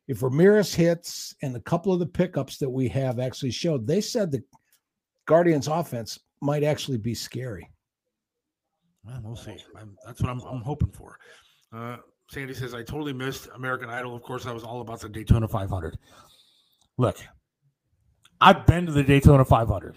if 0.08 0.22
Ramirez 0.22 0.74
hits 0.74 1.34
and 1.42 1.56
a 1.56 1.60
couple 1.60 1.92
of 1.92 1.98
the 1.98 2.06
pickups 2.06 2.58
that 2.58 2.68
we 2.68 2.88
have 2.88 3.18
actually 3.18 3.50
showed, 3.50 3.86
they 3.86 4.00
said 4.00 4.30
the 4.30 4.42
Guardians 5.26 5.68
offense 5.68 6.18
might 6.40 6.62
actually 6.62 6.98
be 6.98 7.14
scary. 7.14 7.70
Well, 9.04 9.20
we'll 9.22 9.36
see. 9.36 9.56
I'm, 9.78 9.96
that's 10.06 10.20
what 10.20 10.30
I'm, 10.30 10.40
I'm 10.40 10.62
hoping 10.62 10.90
for. 10.90 11.18
Uh, 11.72 11.96
Sandy 12.30 12.54
says, 12.54 12.74
I 12.74 12.82
totally 12.82 13.12
missed 13.12 13.48
American 13.54 13.90
Idol. 13.90 14.14
Of 14.14 14.22
course, 14.22 14.46
I 14.46 14.52
was 14.52 14.64
all 14.64 14.80
about 14.80 15.00
the 15.00 15.08
Daytona 15.08 15.46
500. 15.46 15.98
Look, 16.96 17.18
I've 18.40 18.66
been 18.66 18.86
to 18.86 18.92
the 18.92 19.02
Daytona 19.02 19.44
500, 19.44 19.96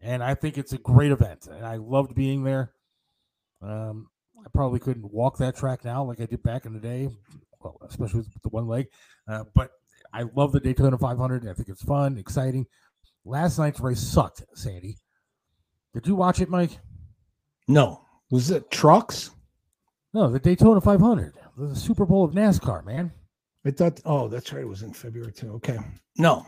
and 0.00 0.22
I 0.22 0.34
think 0.34 0.58
it's 0.58 0.72
a 0.72 0.78
great 0.78 1.12
event, 1.12 1.46
and 1.46 1.64
I 1.64 1.76
loved 1.76 2.14
being 2.14 2.44
there. 2.44 2.72
Um, 3.60 4.08
I 4.44 4.48
probably 4.54 4.78
couldn't 4.78 5.12
walk 5.12 5.38
that 5.38 5.56
track 5.56 5.84
now 5.84 6.04
like 6.04 6.20
I 6.20 6.26
did 6.26 6.42
back 6.42 6.64
in 6.64 6.72
the 6.72 6.78
day, 6.78 7.08
well, 7.60 7.78
especially 7.88 8.20
with 8.20 8.42
the 8.42 8.48
one 8.50 8.68
leg. 8.68 8.86
Uh, 9.26 9.44
but 9.54 9.70
I 10.12 10.22
love 10.34 10.52
the 10.52 10.60
Daytona 10.60 10.96
500. 10.96 11.48
I 11.48 11.54
think 11.54 11.68
it's 11.68 11.82
fun, 11.82 12.18
exciting. 12.18 12.66
Last 13.24 13.58
night's 13.58 13.80
race 13.80 14.00
sucked, 14.00 14.44
Sandy. 14.54 14.96
Did 15.92 16.06
you 16.06 16.14
watch 16.14 16.40
it, 16.40 16.48
Mike? 16.48 16.78
No, 17.66 18.04
was 18.30 18.50
it 18.50 18.70
trucks? 18.70 19.30
No, 20.14 20.30
the 20.30 20.38
Daytona 20.38 20.80
500, 20.80 21.34
the 21.56 21.76
Super 21.76 22.06
Bowl 22.06 22.24
of 22.24 22.32
NASCAR, 22.32 22.84
man. 22.84 23.12
I 23.66 23.70
thought, 23.70 24.00
oh, 24.04 24.28
that's 24.28 24.52
right. 24.52 24.62
It 24.62 24.68
was 24.68 24.82
in 24.82 24.92
February 24.92 25.32
too. 25.32 25.52
Okay. 25.54 25.78
No. 26.16 26.46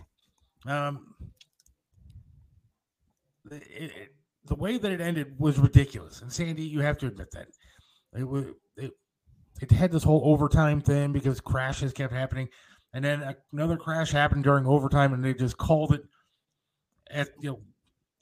Um, 0.67 1.10
it, 3.51 3.63
it, 3.71 4.09
the 4.45 4.55
way 4.55 4.79
that 4.79 4.91
it 4.93 5.01
ended 5.01 5.35
was 5.39 5.59
ridiculous. 5.59 6.23
And 6.23 6.33
Sandy, 6.33 6.63
you 6.63 6.81
have 6.81 6.99
to 6.99 7.07
admit 7.07 7.29
that 7.33 7.47
it 8.17 8.25
was 8.25 8.47
it, 8.77 8.93
it 9.61 9.71
had 9.71 9.93
this 9.93 10.03
whole 10.05 10.23
overtime 10.25 10.81
thing 10.81 11.13
because 11.13 11.41
crashes 11.41 11.93
kept 11.93 12.13
happening, 12.13 12.49
and 12.93 13.05
then 13.05 13.35
another 13.53 13.77
crash 13.77 14.11
happened 14.11 14.45
during 14.45 14.67
overtime, 14.67 15.13
and 15.13 15.25
they 15.25 15.35
just 15.35 15.59
called 15.59 15.93
it 15.93 16.03
at 17.11 17.29
you 17.41 17.51
know 17.51 17.61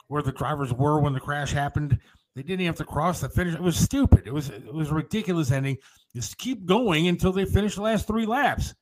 where 0.09 0.23
the 0.23 0.33
drivers 0.33 0.73
were 0.73 1.01
when 1.01 1.13
the 1.13 1.21
crash 1.21 1.53
happened. 1.53 1.99
They 2.35 2.43
didn't 2.43 2.61
even 2.61 2.67
have 2.67 2.77
to 2.77 2.85
cross 2.85 3.21
the 3.21 3.29
finish. 3.29 3.55
It 3.55 3.63
was 3.63 3.77
stupid. 3.77 4.27
It 4.27 4.33
was 4.33 4.51
it 4.51 4.73
was 4.73 4.91
a 4.91 4.95
ridiculous 4.95 5.51
ending. 5.51 5.77
Just 6.15 6.39
keep 6.39 6.67
going 6.67 7.09
until 7.09 7.33
they 7.33 7.45
finish 7.45 7.75
the 7.75 7.83
last 7.83 8.07
three 8.07 8.27
laps. 8.27 8.75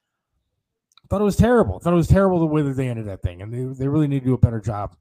I 1.04 1.06
thought 1.08 1.20
it 1.20 1.24
was 1.24 1.36
terrible. 1.36 1.76
I 1.76 1.84
thought 1.84 1.92
it 1.92 1.96
was 1.96 2.08
terrible 2.08 2.40
the 2.40 2.46
way 2.46 2.62
that 2.62 2.74
they 2.74 2.88
ended 2.88 3.06
that 3.06 3.22
thing, 3.22 3.40
and 3.40 3.52
they, 3.52 3.78
they 3.78 3.88
really 3.88 4.08
need 4.08 4.20
to 4.20 4.26
do 4.26 4.34
a 4.34 4.38
better 4.38 4.60
job. 4.60 4.96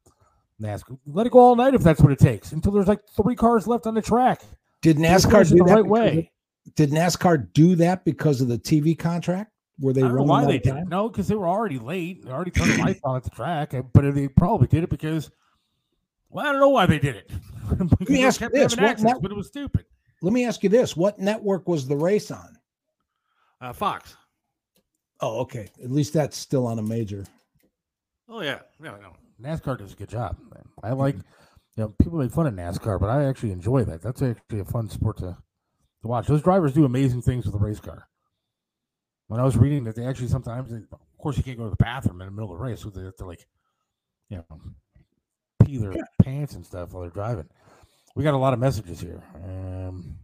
NASCAR, 0.61 0.97
let 1.05 1.27
it 1.27 1.31
go 1.33 1.39
all 1.39 1.55
night 1.55 1.73
if 1.73 1.81
that's 1.83 2.01
what 2.01 2.11
it 2.11 2.19
takes 2.19 2.51
until 2.51 2.71
there's 2.71 2.87
like 2.87 3.01
three 3.15 3.35
cars 3.35 3.67
left 3.67 3.87
on 3.87 3.93
the 3.93 4.01
track. 4.01 4.41
Did 4.81 4.97
NASCAR 4.97 5.43
do 5.49 5.57
do 5.57 5.57
the 5.57 5.63
that 5.65 5.73
right 5.75 5.83
because 5.83 5.89
way? 5.91 6.31
of- 6.67 6.75
Did 6.75 6.91
NASCAR 6.91 7.51
do 7.53 7.75
that 7.75 8.05
because 8.05 8.41
of 8.41 8.47
the 8.47 8.57
TV 8.57 8.97
contract? 8.97 9.51
Were 9.79 9.91
they 9.91 10.01
I 10.01 10.05
don't 10.07 10.11
know 10.15 10.17
running 10.25 10.29
why 10.29 10.45
they 10.45 10.55
of 10.57 10.63
did 10.63 10.71
time? 10.71 10.87
No, 10.87 11.09
because 11.09 11.27
they 11.27 11.35
were 11.35 11.49
already 11.49 11.77
late. 11.79 12.23
They 12.23 12.31
already 12.31 12.51
turned 12.51 12.71
the 12.71 12.77
lights 12.83 13.01
on 13.03 13.17
at 13.17 13.23
the 13.23 13.29
track. 13.31 13.73
But 13.93 14.15
they 14.15 14.29
probably 14.29 14.67
did 14.67 14.83
it 14.85 14.89
because, 14.89 15.29
well, 16.29 16.45
I 16.47 16.51
don't 16.53 16.61
know 16.61 16.69
why 16.69 16.85
they 16.85 16.99
did 16.99 17.15
it. 17.17 17.31
Because 17.89 18.09
me 18.09 18.23
ask 18.23 18.39
you 18.39 18.47
this, 18.49 18.73
having 18.73 18.83
what 18.83 18.91
accidents, 18.91 19.03
net- 19.03 19.21
but 19.23 19.31
it 19.31 19.35
was 19.35 19.47
stupid. 19.47 19.85
Let 20.21 20.31
me 20.33 20.45
ask 20.45 20.61
you 20.63 20.69
this: 20.69 20.95
What 20.95 21.17
network 21.19 21.67
was 21.67 21.87
the 21.87 21.95
race 21.97 22.29
on? 22.31 22.57
Uh, 23.59 23.73
Fox. 23.73 24.15
Oh, 25.19 25.39
okay. 25.41 25.67
At 25.83 25.91
least 25.91 26.13
that's 26.13 26.37
still 26.37 26.67
on 26.67 26.77
a 26.77 26.81
major. 26.83 27.25
Oh 28.29 28.41
yeah, 28.41 28.59
no, 28.79 28.91
no. 28.97 29.13
NASCAR 29.41 29.77
does 29.77 29.93
a 29.93 29.95
good 29.95 30.09
job. 30.09 30.37
I 30.83 30.91
like, 30.91 31.15
you 31.15 31.23
know, 31.77 31.89
people 32.01 32.19
make 32.19 32.31
fun 32.31 32.47
of 32.47 32.53
NASCAR, 32.53 32.99
but 32.99 33.09
I 33.09 33.25
actually 33.25 33.51
enjoy 33.51 33.83
that. 33.83 34.01
That's 34.01 34.21
actually 34.21 34.59
a 34.59 34.65
fun 34.65 34.89
sport 34.89 35.17
to 35.17 35.37
to 36.01 36.07
watch. 36.07 36.27
Those 36.27 36.41
drivers 36.41 36.73
do 36.73 36.85
amazing 36.85 37.21
things 37.21 37.45
with 37.45 37.55
a 37.55 37.57
race 37.59 37.79
car. 37.79 38.07
When 39.27 39.39
I 39.39 39.43
was 39.43 39.57
reading 39.57 39.83
that, 39.85 39.95
they 39.95 40.05
actually 40.05 40.27
sometimes, 40.27 40.69
they, 40.69 40.77
of 40.77 41.17
course, 41.17 41.35
you 41.35 41.43
can't 41.43 41.57
go 41.57 41.63
to 41.63 41.71
the 41.71 41.75
bathroom 41.77 42.21
in 42.21 42.27
the 42.27 42.31
middle 42.31 42.51
of 42.51 42.59
the 42.59 42.63
race, 42.63 42.81
so 42.81 42.89
they 42.89 43.03
have 43.03 43.15
to 43.17 43.25
like, 43.25 43.45
you 44.29 44.37
know, 44.37 44.59
pee 45.63 45.77
their 45.77 45.93
pants 46.21 46.53
and 46.53 46.65
stuff 46.65 46.93
while 46.93 47.01
they're 47.01 47.09
driving. 47.09 47.49
We 48.15 48.23
got 48.23 48.35
a 48.35 48.37
lot 48.37 48.53
of 48.53 48.59
messages 48.59 49.01
here. 49.01 49.21
Um, 49.35 50.19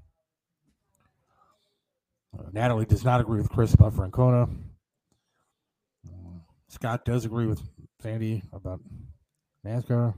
uh, 2.38 2.44
Natalie 2.54 2.86
does 2.86 3.04
not 3.04 3.20
agree 3.20 3.42
with 3.42 3.50
Chris 3.50 3.74
about 3.74 3.94
Francona. 3.94 4.50
Uh, 6.08 6.40
Scott 6.70 7.04
does 7.04 7.26
agree 7.26 7.48
with 7.48 7.62
Sandy 8.02 8.42
about 8.52 8.82
NASCAR. 9.66 10.16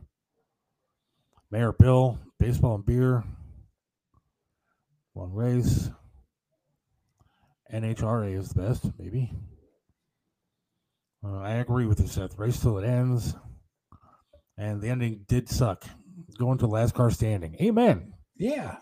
Mayor 1.51 1.73
Bill, 1.73 2.17
baseball 2.39 2.75
and 2.75 2.85
beer. 2.85 3.23
One 5.13 5.33
race. 5.33 5.89
NHRA 7.71 8.37
is 8.37 8.49
the 8.49 8.61
best, 8.61 8.85
maybe. 8.97 9.31
Uh, 11.25 11.39
I 11.39 11.55
agree 11.55 11.85
with 11.85 11.99
you, 11.99 12.07
Seth. 12.07 12.37
Race 12.37 12.59
till 12.59 12.77
it 12.77 12.85
ends. 12.85 13.35
And 14.57 14.81
the 14.81 14.89
ending 14.89 15.25
did 15.27 15.49
suck. 15.49 15.83
Going 16.37 16.59
to 16.59 16.67
last 16.67 16.93
car 16.93 17.11
standing. 17.11 17.55
Amen. 17.61 18.13
Yeah. 18.35 18.77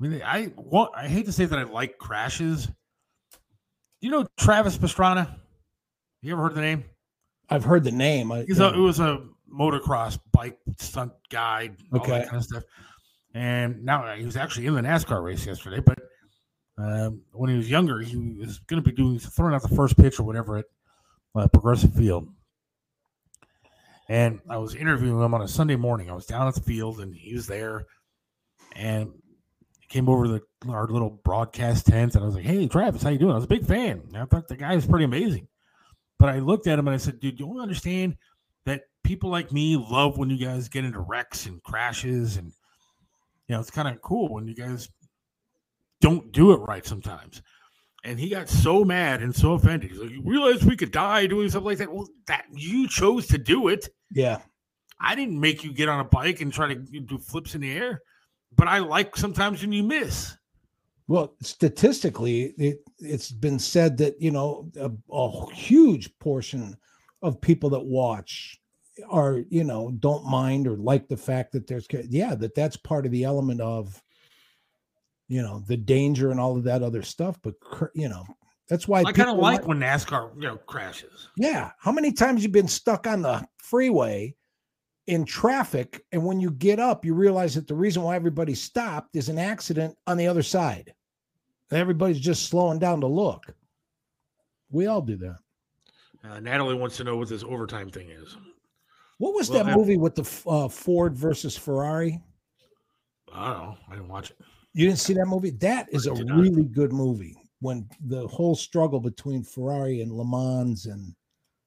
I 0.00 0.06
mean, 0.06 0.22
I 0.24 0.52
want, 0.56 0.92
I 0.96 1.08
hate 1.08 1.26
to 1.26 1.32
say 1.32 1.44
that 1.44 1.58
I 1.58 1.62
like 1.64 1.98
crashes. 1.98 2.68
You 4.00 4.10
know 4.10 4.26
Travis 4.36 4.76
Pastrana? 4.76 5.38
You 6.22 6.32
ever 6.32 6.42
heard 6.42 6.54
the 6.54 6.60
name? 6.60 6.84
I've 7.54 7.64
heard 7.64 7.84
the 7.84 7.92
name. 7.92 8.32
I, 8.32 8.44
He's 8.44 8.60
a, 8.60 8.72
it 8.72 8.78
was 8.78 9.00
a 9.00 9.24
motocross 9.52 10.18
bike 10.32 10.58
stunt 10.78 11.12
guy, 11.30 11.70
all 11.92 12.00
that 12.06 12.28
kind 12.28 12.36
of 12.36 12.44
stuff. 12.44 12.64
And 13.34 13.84
now 13.84 14.14
he 14.14 14.24
was 14.24 14.36
actually 14.36 14.66
in 14.66 14.74
the 14.74 14.82
NASCAR 14.82 15.22
race 15.22 15.46
yesterday, 15.46 15.80
but 15.80 15.98
um, 16.78 17.22
when 17.32 17.50
he 17.50 17.56
was 17.56 17.70
younger, 17.70 18.00
he 18.00 18.16
was 18.16 18.58
going 18.60 18.82
to 18.82 18.88
be 18.88 18.94
doing 18.94 19.18
throwing 19.18 19.54
out 19.54 19.62
the 19.62 19.74
first 19.74 19.96
pitch 19.96 20.18
or 20.18 20.24
whatever 20.24 20.58
at 20.58 20.64
uh, 21.34 21.48
Progressive 21.48 21.94
Field. 21.94 22.28
And 24.08 24.40
I 24.48 24.58
was 24.58 24.74
interviewing 24.74 25.22
him 25.22 25.34
on 25.34 25.42
a 25.42 25.48
Sunday 25.48 25.76
morning. 25.76 26.10
I 26.10 26.14
was 26.14 26.26
down 26.26 26.46
at 26.48 26.54
the 26.54 26.60
field, 26.60 27.00
and 27.00 27.14
he 27.14 27.34
was 27.34 27.46
there, 27.46 27.86
and 28.74 29.12
he 29.80 29.86
came 29.86 30.08
over 30.08 30.24
to 30.24 30.30
the, 30.30 30.70
our 30.70 30.86
little 30.88 31.10
broadcast 31.10 31.86
tent, 31.86 32.14
and 32.14 32.22
I 32.22 32.26
was 32.26 32.34
like, 32.34 32.44
"Hey, 32.44 32.66
Travis, 32.66 33.02
how 33.02 33.10
you 33.10 33.18
doing?" 33.18 33.32
I 33.32 33.36
was 33.36 33.44
a 33.44 33.48
big 33.48 33.64
fan. 33.64 34.02
I 34.14 34.24
thought 34.24 34.48
the 34.48 34.56
guy 34.56 34.74
was 34.74 34.86
pretty 34.86 35.04
amazing. 35.04 35.46
But 36.22 36.36
I 36.36 36.38
looked 36.38 36.68
at 36.68 36.78
him 36.78 36.86
and 36.86 36.94
I 36.94 36.98
said, 36.98 37.18
dude, 37.18 37.40
you 37.40 37.46
don't 37.46 37.58
understand 37.58 38.16
that 38.64 38.82
people 39.02 39.28
like 39.28 39.50
me 39.50 39.76
love 39.76 40.18
when 40.18 40.30
you 40.30 40.38
guys 40.38 40.68
get 40.68 40.84
into 40.84 41.00
wrecks 41.00 41.46
and 41.46 41.60
crashes. 41.64 42.36
And, 42.36 42.52
you 43.48 43.56
know, 43.56 43.60
it's 43.60 43.72
kind 43.72 43.88
of 43.88 44.00
cool 44.02 44.32
when 44.32 44.46
you 44.46 44.54
guys 44.54 44.88
don't 46.00 46.30
do 46.30 46.52
it 46.52 46.58
right 46.58 46.86
sometimes. 46.86 47.42
And 48.04 48.20
he 48.20 48.28
got 48.28 48.48
so 48.48 48.84
mad 48.84 49.20
and 49.20 49.34
so 49.34 49.54
offended. 49.54 49.90
He's 49.90 49.98
like, 49.98 50.10
you 50.12 50.22
realize 50.24 50.64
we 50.64 50.76
could 50.76 50.92
die 50.92 51.26
doing 51.26 51.50
something 51.50 51.66
like 51.66 51.78
that? 51.78 51.92
Well, 51.92 52.06
that 52.28 52.44
you 52.52 52.86
chose 52.86 53.26
to 53.26 53.38
do 53.38 53.66
it. 53.66 53.88
yeah. 54.12 54.38
I 55.00 55.16
didn't 55.16 55.40
make 55.40 55.64
you 55.64 55.72
get 55.72 55.88
on 55.88 55.98
a 55.98 56.04
bike 56.04 56.40
and 56.40 56.52
try 56.52 56.72
to 56.72 56.76
do 56.76 57.18
flips 57.18 57.56
in 57.56 57.62
the 57.62 57.72
air. 57.72 58.00
But 58.54 58.68
I 58.68 58.78
like 58.78 59.16
sometimes 59.16 59.60
when 59.60 59.72
you 59.72 59.82
miss. 59.82 60.36
Well, 61.08 61.34
statistically, 61.42 62.54
it, 62.58 62.78
it's 62.98 63.30
been 63.30 63.58
said 63.58 63.98
that 63.98 64.20
you 64.20 64.30
know 64.30 64.70
a, 64.78 64.90
a 65.12 65.52
huge 65.54 66.16
portion 66.18 66.76
of 67.22 67.40
people 67.40 67.70
that 67.70 67.84
watch 67.84 68.58
are 69.08 69.42
you 69.50 69.64
know 69.64 69.90
don't 69.98 70.24
mind 70.24 70.66
or 70.66 70.76
like 70.76 71.08
the 71.08 71.16
fact 71.16 71.52
that 71.52 71.66
there's 71.66 71.86
yeah 72.08 72.34
that 72.34 72.54
that's 72.54 72.76
part 72.76 73.06
of 73.06 73.12
the 73.12 73.24
element 73.24 73.60
of 73.60 74.00
you 75.28 75.42
know 75.42 75.62
the 75.66 75.76
danger 75.76 76.30
and 76.30 76.38
all 76.38 76.56
of 76.56 76.64
that 76.64 76.82
other 76.82 77.02
stuff. 77.02 77.38
But 77.42 77.54
you 77.94 78.08
know 78.08 78.24
that's 78.68 78.88
why 78.88 79.00
I 79.00 79.12
kind 79.12 79.28
of 79.28 79.36
people 79.36 79.42
like 79.42 79.66
when 79.66 79.80
NASCAR, 79.80 80.34
you 80.36 80.48
know, 80.48 80.56
crashes. 80.56 81.28
Yeah. 81.36 81.72
How 81.78 81.92
many 81.92 82.12
times 82.12 82.42
you've 82.42 82.52
been 82.52 82.68
stuck 82.68 83.06
on 83.06 83.20
the 83.20 83.44
freeway 83.58 84.34
in 85.06 85.24
traffic 85.24 86.04
and 86.12 86.24
when 86.24 86.40
you 86.40 86.50
get 86.50 86.78
up 86.78 87.04
you 87.04 87.14
realize 87.14 87.54
that 87.54 87.66
the 87.66 87.74
reason 87.74 88.02
why 88.02 88.14
everybody 88.14 88.54
stopped 88.54 89.16
is 89.16 89.28
an 89.28 89.38
accident 89.38 89.96
on 90.06 90.16
the 90.16 90.26
other 90.26 90.42
side. 90.42 90.94
And 91.70 91.80
everybody's 91.80 92.20
just 92.20 92.46
slowing 92.46 92.78
down 92.78 93.00
to 93.00 93.06
look. 93.06 93.54
We 94.70 94.86
all 94.86 95.00
do 95.00 95.16
that. 95.16 95.38
Uh, 96.24 96.38
Natalie 96.40 96.74
wants 96.74 96.96
to 96.98 97.04
know 97.04 97.16
what 97.16 97.28
this 97.28 97.42
overtime 97.42 97.90
thing 97.90 98.10
is. 98.10 98.36
What 99.18 99.34
was 99.34 99.50
Well, 99.50 99.64
that 99.64 99.76
movie 99.76 99.96
with 99.96 100.14
the 100.14 100.50
uh, 100.50 100.68
Ford 100.68 101.16
versus 101.16 101.56
Ferrari? 101.56 102.20
I 103.32 103.52
don't 103.52 103.62
know. 103.62 103.76
I 103.88 103.92
didn't 103.94 104.08
watch 104.08 104.30
it. 104.30 104.36
You 104.74 104.86
didn't 104.86 105.00
see 105.00 105.14
that 105.14 105.26
movie? 105.26 105.50
That 105.50 105.88
is 105.92 106.06
a 106.06 106.14
really 106.14 106.64
good 106.64 106.92
movie. 106.92 107.36
When 107.60 107.88
the 108.06 108.26
whole 108.26 108.54
struggle 108.54 109.00
between 109.00 109.44
Ferrari 109.44 110.00
and 110.00 110.12
Le 110.12 110.24
Mans 110.24 110.86
and 110.86 111.14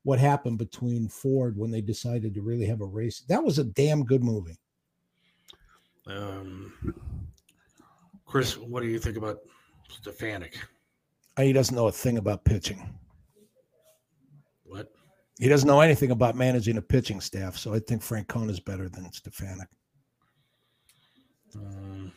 what 0.05 0.19
happened 0.19 0.59
between 0.59 1.09
Ford 1.09 1.57
when 1.57 1.71
they 1.71 1.81
decided 1.81 2.35
to 2.35 2.41
really 2.41 2.67
have 2.67 2.81
a 2.81 2.85
race. 2.85 3.23
That 3.27 3.43
was 3.43 3.57
a 3.57 3.63
damn 3.63 4.05
good 4.05 4.23
movie. 4.23 4.55
Um, 6.05 6.71
Chris, 8.27 8.55
what 8.55 8.83
do 8.83 8.87
you 8.87 8.99
think 8.99 9.17
about 9.17 9.39
Stefanik? 9.89 10.59
Uh, 11.37 11.41
He 11.41 11.53
doesn't 11.53 11.75
know 11.75 11.87
a 11.87 11.91
thing 11.91 12.19
about 12.19 12.45
pitching. 12.45 12.87
What? 14.63 14.91
He 15.39 15.49
doesn't 15.49 15.67
know 15.67 15.81
anything 15.81 16.11
about 16.11 16.35
managing 16.35 16.77
a 16.77 16.83
pitching 16.83 17.19
staff. 17.19 17.57
So 17.57 17.73
I 17.73 17.79
think 17.79 18.03
Francona 18.03 18.51
is 18.51 18.59
better 18.59 18.87
than 18.87 19.11
Stefanik. 19.11 19.67
Um, 21.55 22.11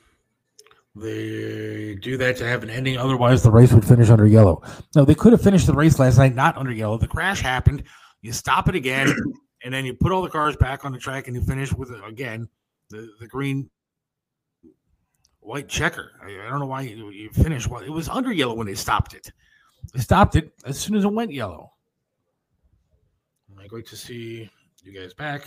they 1.00 1.96
do 1.96 2.16
that 2.16 2.36
to 2.38 2.46
have 2.46 2.62
an 2.62 2.70
ending. 2.70 2.96
Otherwise, 2.96 3.42
the 3.42 3.50
race 3.50 3.72
would 3.72 3.84
finish 3.84 4.10
under 4.10 4.26
yellow. 4.26 4.62
No, 4.94 5.04
they 5.04 5.14
could 5.14 5.32
have 5.32 5.42
finished 5.42 5.66
the 5.66 5.72
race 5.72 5.98
last 5.98 6.18
night 6.18 6.34
not 6.34 6.56
under 6.56 6.72
yellow. 6.72 6.98
The 6.98 7.08
crash 7.08 7.40
happened. 7.40 7.84
You 8.22 8.32
stop 8.32 8.68
it 8.68 8.74
again, 8.74 9.14
and 9.64 9.72
then 9.72 9.84
you 9.84 9.94
put 9.94 10.12
all 10.12 10.22
the 10.22 10.30
cars 10.30 10.56
back 10.56 10.84
on 10.84 10.92
the 10.92 10.98
track, 10.98 11.26
and 11.26 11.36
you 11.36 11.42
finish 11.42 11.72
with 11.72 11.90
again 12.04 12.48
the 12.90 13.08
the 13.20 13.26
green 13.26 13.70
white 15.40 15.68
checker. 15.68 16.12
I, 16.22 16.46
I 16.46 16.50
don't 16.50 16.60
know 16.60 16.66
why 16.66 16.82
you, 16.82 17.10
you 17.10 17.30
finish. 17.30 17.66
Well, 17.66 17.82
it 17.82 17.90
was 17.90 18.08
under 18.08 18.32
yellow 18.32 18.54
when 18.54 18.66
they 18.66 18.74
stopped 18.74 19.14
it. 19.14 19.32
They 19.94 20.00
stopped 20.00 20.36
it 20.36 20.52
as 20.64 20.78
soon 20.78 20.96
as 20.96 21.04
it 21.04 21.12
went 21.12 21.32
yellow. 21.32 21.72
i 23.58 23.66
Great 23.66 23.86
to 23.88 23.96
see 23.96 24.50
you 24.82 24.92
guys 24.92 25.14
back. 25.14 25.46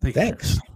Thank 0.00 0.14
you, 0.14 0.22
Thanks. 0.22 0.58
Chris. 0.58 0.70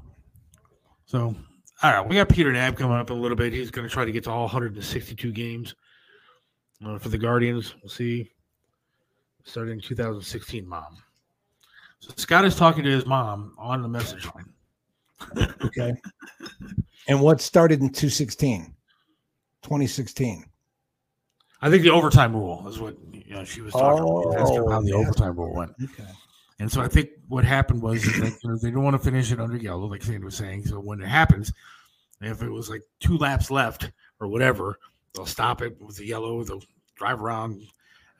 So, 1.06 1.34
all 1.82 1.92
right, 1.92 2.08
we 2.08 2.16
got 2.16 2.28
Peter 2.28 2.52
Knab 2.52 2.76
coming 2.76 2.96
up 2.96 3.10
a 3.10 3.14
little 3.14 3.36
bit. 3.36 3.52
He's 3.52 3.70
going 3.70 3.86
to 3.88 3.92
try 3.92 4.04
to 4.04 4.12
get 4.12 4.24
to 4.24 4.30
all 4.30 4.42
162 4.42 5.32
games 5.32 5.74
uh, 6.86 6.98
for 6.98 7.08
the 7.08 7.18
Guardians. 7.18 7.74
We'll 7.82 7.90
see. 7.90 8.30
Starting 9.44 9.74
in 9.74 9.80
2016, 9.80 10.66
mom. 10.66 10.96
So 11.98 12.12
Scott 12.16 12.44
is 12.44 12.54
talking 12.56 12.84
to 12.84 12.90
his 12.90 13.06
mom 13.06 13.54
on 13.58 13.82
the 13.82 13.88
message 13.88 14.26
line. 14.34 14.48
Okay. 15.64 15.94
and 17.06 17.20
what 17.20 17.40
started 17.40 17.80
in 17.80 17.86
216? 17.88 18.74
2016. 19.62 20.44
I 21.60 21.70
think 21.70 21.84
the 21.84 21.90
overtime 21.90 22.34
rule 22.34 22.66
is 22.66 22.80
what 22.80 22.96
you 23.12 23.34
know, 23.34 23.44
she 23.44 23.60
was 23.60 23.72
talking 23.72 24.02
about. 24.02 24.40
Asking 24.40 24.58
Oh, 24.58 24.70
how 24.70 24.80
the 24.80 24.86
that's- 24.90 25.06
overtime 25.06 25.36
rule 25.36 25.54
went. 25.54 25.72
Okay. 25.82 26.08
And 26.58 26.70
so 26.70 26.80
I 26.80 26.88
think 26.88 27.10
what 27.28 27.44
happened 27.44 27.82
was 27.82 28.02
that, 28.04 28.38
you 28.42 28.50
know, 28.50 28.56
they 28.56 28.70
don't 28.70 28.84
want 28.84 28.94
to 28.94 29.02
finish 29.02 29.32
it 29.32 29.40
under 29.40 29.56
yellow, 29.56 29.86
like 29.86 30.02
Sandy 30.02 30.24
was 30.24 30.36
saying. 30.36 30.66
So 30.66 30.78
when 30.78 31.00
it 31.00 31.08
happens, 31.08 31.52
if 32.20 32.42
it 32.42 32.50
was 32.50 32.70
like 32.70 32.82
two 33.00 33.18
laps 33.18 33.50
left 33.50 33.90
or 34.20 34.28
whatever, 34.28 34.78
they'll 35.14 35.26
stop 35.26 35.62
it 35.62 35.80
with 35.80 35.96
the 35.96 36.06
yellow, 36.06 36.44
they'll 36.44 36.62
drive 36.94 37.20
around 37.20 37.62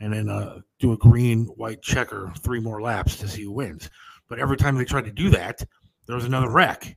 and 0.00 0.12
then 0.12 0.28
uh, 0.28 0.60
do 0.80 0.92
a 0.92 0.96
green 0.96 1.44
white 1.46 1.82
checker 1.82 2.32
three 2.40 2.58
more 2.58 2.82
laps 2.82 3.16
to 3.18 3.28
see 3.28 3.44
who 3.44 3.52
wins. 3.52 3.88
But 4.28 4.40
every 4.40 4.56
time 4.56 4.76
they 4.76 4.84
tried 4.84 5.04
to 5.04 5.12
do 5.12 5.30
that, 5.30 5.62
there 6.06 6.16
was 6.16 6.24
another 6.24 6.50
wreck. 6.50 6.96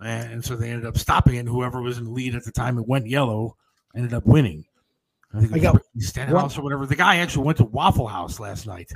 and 0.00 0.42
so 0.42 0.56
they 0.56 0.70
ended 0.70 0.86
up 0.86 0.96
stopping 0.96 1.34
it. 1.34 1.40
And 1.40 1.48
whoever 1.48 1.82
was 1.82 1.98
in 1.98 2.04
the 2.04 2.10
lead 2.10 2.34
at 2.34 2.44
the 2.44 2.52
time, 2.52 2.78
it 2.78 2.88
went 2.88 3.06
yellow, 3.06 3.56
ended 3.94 4.14
up 4.14 4.24
winning. 4.24 4.64
I 5.34 5.40
think 5.40 5.52
I 5.52 5.58
got 5.58 5.82
Stenhouse 5.98 6.58
or 6.58 6.62
whatever. 6.62 6.86
The 6.86 6.96
guy 6.96 7.18
actually 7.18 7.44
went 7.44 7.58
to 7.58 7.64
Waffle 7.64 8.08
House 8.08 8.40
last 8.40 8.66
night 8.66 8.90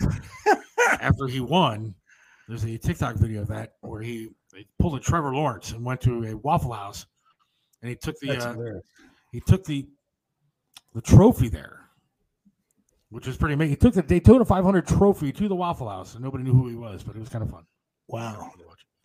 after 1.05 1.27
he 1.27 1.41
won. 1.41 1.95
There's 2.49 2.65
a 2.65 2.77
TikTok 2.77 3.17
video 3.17 3.43
of 3.43 3.49
that 3.49 3.75
where 3.81 4.03
he, 4.03 4.31
he 4.55 4.67
pulled 4.79 4.97
a 4.97 5.01
Trevor 5.01 5.35
Lawrence 5.35 5.73
and 5.73 5.85
went 5.85 6.01
to 6.03 6.25
a 6.25 6.37
Waffle 6.37 6.73
House, 6.73 7.07
and 7.81 7.89
he 7.89 7.97
took 7.97 8.19
the 8.21 8.37
uh, 8.37 8.81
he 9.33 9.41
took 9.41 9.65
the 9.65 9.87
the 10.95 11.01
trophy 11.01 11.49
there, 11.49 11.81
which 13.11 13.27
was 13.27 13.37
pretty 13.37 13.55
amazing. 13.55 13.71
He 13.71 13.77
took 13.77 13.95
the 13.95 14.03
Daytona 14.03 14.45
500 14.45 14.87
trophy 14.87 15.33
to 15.33 15.49
the 15.49 15.55
Waffle 15.55 15.89
House, 15.89 16.15
and 16.15 16.23
nobody 16.23 16.45
knew 16.45 16.53
who 16.53 16.69
he 16.69 16.75
was, 16.75 17.03
but 17.03 17.17
it 17.17 17.21
was 17.21 17.29
kind 17.29 17.43
of 17.43 17.51
fun. 17.51 17.65
Wow. 18.09 18.51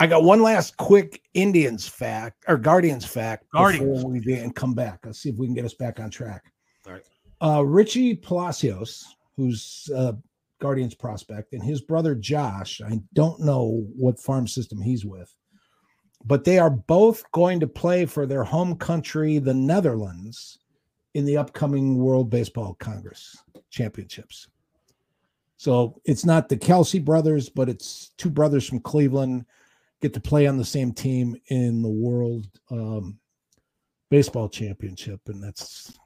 I 0.02 0.08
got 0.08 0.24
one 0.24 0.42
last 0.42 0.78
quick 0.78 1.22
Indians 1.34 1.88
fact 1.88 2.46
or 2.48 2.58
Guardians 2.58 3.06
fact 3.06 3.46
Guardians. 3.52 4.04
before 4.04 4.12
we 4.12 4.34
and 4.36 4.56
come 4.56 4.74
back. 4.74 5.00
Let's 5.06 5.20
see 5.20 5.30
if 5.30 5.38
we 5.38 5.48
can 5.48 5.54
get 5.54 5.66
us 5.66 5.74
back 5.74 6.00
on 6.00 6.10
track. 6.10 6.54
All 6.88 6.94
right. 6.94 7.04
Uh, 7.42 7.66
Richie 7.66 8.16
Palacios, 8.16 9.16
who's 9.36 9.90
uh, 9.96 10.14
Guardians 10.60 10.96
prospect, 10.96 11.54
and 11.54 11.64
his 11.64 11.82
brother 11.82 12.16
Josh. 12.16 12.82
I 12.82 13.02
don't 13.14 13.40
know 13.40 13.86
what 13.96 14.20
farm 14.20 14.48
system 14.48 14.82
he's 14.82 15.06
with, 15.06 15.34
but 16.24 16.44
they 16.44 16.60
are 16.60 16.70
both 16.70 17.24
going 17.32 17.60
to 17.62 17.68
play 17.68 18.06
for 18.06 18.26
their 18.26 18.44
home 18.44 18.76
country, 18.76 19.40
the 19.40 19.54
Netherlands, 19.54 20.60
in 21.14 21.26
the 21.26 21.38
upcoming 21.38 21.98
World 21.98 22.30
Baseball 22.30 22.76
Congress 22.76 23.38
Championships. 23.70 24.48
So 25.58 26.00
it's 26.06 26.26
not 26.26 26.48
the 26.48 26.58
Kelce 26.58 27.04
brothers, 27.04 27.50
but 27.50 27.68
it's 27.68 28.12
two 28.18 28.30
brothers 28.30 28.68
from 28.68 28.80
Cleveland 28.80 29.46
get 30.02 30.14
to 30.14 30.22
play 30.22 30.48
on 30.48 30.58
the 30.58 30.66
same 30.66 30.94
team 30.94 31.36
in 31.48 31.82
the 31.82 31.90
World 31.90 32.48
um, 32.72 33.20
Baseball 34.10 34.50
Championship, 34.50 35.20
and 35.28 35.44
that's 35.44 36.00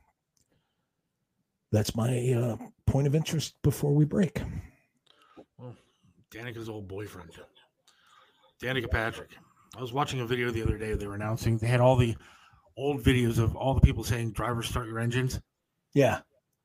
that's 1.74 1.96
my 1.96 2.32
uh, 2.32 2.58
point 2.86 3.08
of 3.08 3.16
interest 3.16 3.56
before 3.64 3.94
we 3.94 4.06
break. 4.06 4.42
Well, 5.58 5.76
Danica's 6.32 6.70
old 6.70 6.88
boyfriend, 6.88 7.32
Danica 8.62 8.90
Patrick. 8.90 9.32
I 9.76 9.82
was 9.82 9.92
watching 9.92 10.22
a 10.22 10.26
video 10.26 10.52
the 10.52 10.62
other 10.62 10.78
day. 10.78 10.94
They 10.94 11.08
were 11.08 11.16
announcing 11.16 11.58
they 11.58 11.68
had 11.68 11.82
all 11.82 11.96
the 11.96 12.16
old 12.78 13.04
videos 13.04 13.40
of 13.40 13.56
all 13.56 13.74
the 13.74 13.82
people 13.82 14.04
saying 14.04 14.32
"drivers 14.32 14.70
start 14.70 14.88
your 14.88 15.00
engines," 15.00 15.42
Yeah, 15.94 16.20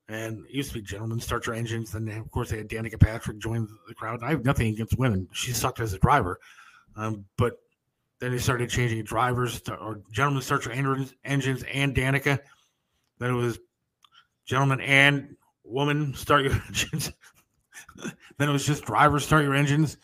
and 0.09 0.44
it 0.44 0.55
used 0.55 0.73
to 0.73 0.75
be 0.75 0.83
"gentlemen 0.83 1.21
start 1.21 1.47
your 1.47 1.57
engines." 1.57 1.90
Then 1.92 2.07
of 2.09 2.31
course 2.31 2.51
they 2.51 2.59
had 2.59 2.68
Danica 2.68 3.01
Patrick 3.01 3.38
join 3.38 3.66
the 3.88 3.94
crowd. 3.94 4.23
I 4.23 4.31
have 4.31 4.44
nothing 4.44 4.68
against 4.68 4.99
women; 4.99 5.27
she 5.33 5.53
sucked 5.53 5.81
as 5.81 5.94
a 5.94 5.99
driver, 5.99 6.38
um, 6.97 7.25
but 7.38 7.55
then 8.21 8.33
they 8.33 8.38
started 8.38 8.68
changing 8.68 9.03
drivers 9.05 9.62
to, 9.62 9.75
or 9.77 10.03
gentlemen 10.12 10.42
start 10.42 10.66
your 10.66 10.75
engines, 10.75 11.14
engines 11.25 11.64
and 11.73 11.94
Danica. 11.94 12.38
Then 13.18 13.31
it 13.31 13.35
was 13.35 13.59
gentlemen 14.48 14.80
and 14.80 15.37
woman 15.62 16.14
start 16.14 16.42
your 16.44 16.54
engines. 16.66 17.12
then 18.38 18.48
it 18.48 18.52
was 18.52 18.66
just 18.66 18.84
drivers 18.84 19.24
start 19.24 19.44
your 19.44 19.54
engines. 19.54 19.98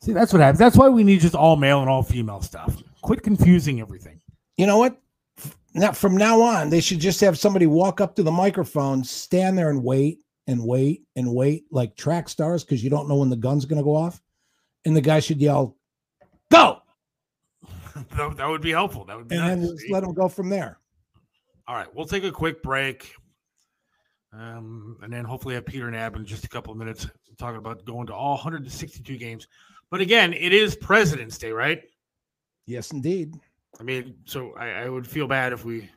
See, 0.00 0.12
that's 0.12 0.32
what 0.32 0.42
happens. 0.42 0.58
That's 0.58 0.76
why 0.76 0.88
we 0.88 1.04
need 1.04 1.20
just 1.20 1.34
all 1.34 1.56
male 1.56 1.80
and 1.80 1.88
all 1.88 2.02
female 2.02 2.42
stuff. 2.42 2.76
Quit 3.02 3.22
confusing 3.22 3.80
everything. 3.80 4.20
you 4.56 4.66
know 4.66 4.78
what? 4.78 5.00
Now 5.74 5.92
from 5.92 6.16
now 6.16 6.40
on, 6.40 6.70
they 6.70 6.80
should 6.80 6.98
just 6.98 7.20
have 7.20 7.38
somebody 7.38 7.66
walk 7.66 8.00
up 8.00 8.16
to 8.16 8.22
the 8.22 8.30
microphone, 8.30 9.04
stand 9.04 9.56
there, 9.56 9.70
and 9.70 9.82
wait 9.84 10.18
and 10.46 10.64
wait 10.64 11.04
and 11.14 11.32
wait 11.32 11.64
like 11.70 11.94
track 11.94 12.28
stars 12.28 12.64
because 12.64 12.82
you 12.82 12.90
don't 12.90 13.08
know 13.08 13.16
when 13.16 13.30
the 13.30 13.36
gun's 13.36 13.64
going 13.64 13.78
to 13.78 13.84
go 13.84 13.94
off, 13.94 14.20
and 14.84 14.96
the 14.96 15.00
guy 15.00 15.20
should 15.20 15.40
yell, 15.40 15.76
"Go!" 16.50 16.78
that, 18.16 18.36
that 18.36 18.48
would 18.48 18.62
be 18.62 18.70
helpful. 18.72 19.04
That 19.04 19.18
would 19.18 19.28
be 19.28 19.36
and 19.36 19.62
then 19.62 19.76
just 19.76 19.90
let 19.90 20.02
them 20.02 20.14
go 20.14 20.26
from 20.28 20.48
there. 20.48 20.78
All 21.68 21.74
right, 21.74 21.86
we'll 21.94 22.06
take 22.06 22.24
a 22.24 22.32
quick 22.32 22.62
break. 22.62 23.12
Um, 24.32 24.96
and 25.02 25.12
then 25.12 25.24
hopefully 25.24 25.54
have 25.54 25.66
Peter 25.66 25.86
Knab 25.86 26.16
in 26.16 26.24
just 26.24 26.44
a 26.44 26.48
couple 26.48 26.72
of 26.72 26.78
minutes 26.78 27.06
talking 27.38 27.58
about 27.58 27.84
going 27.84 28.06
to 28.08 28.14
all 28.14 28.32
162 28.34 29.16
games. 29.16 29.46
But 29.90 30.00
again, 30.00 30.32
it 30.32 30.52
is 30.52 30.74
President's 30.76 31.38
Day, 31.38 31.52
right? 31.52 31.82
Yes, 32.66 32.90
indeed. 32.90 33.34
I 33.78 33.82
mean, 33.82 34.16
so 34.24 34.54
I, 34.58 34.70
I 34.70 34.88
would 34.88 35.06
feel 35.06 35.26
bad 35.26 35.52
if 35.52 35.64
we 35.64 35.90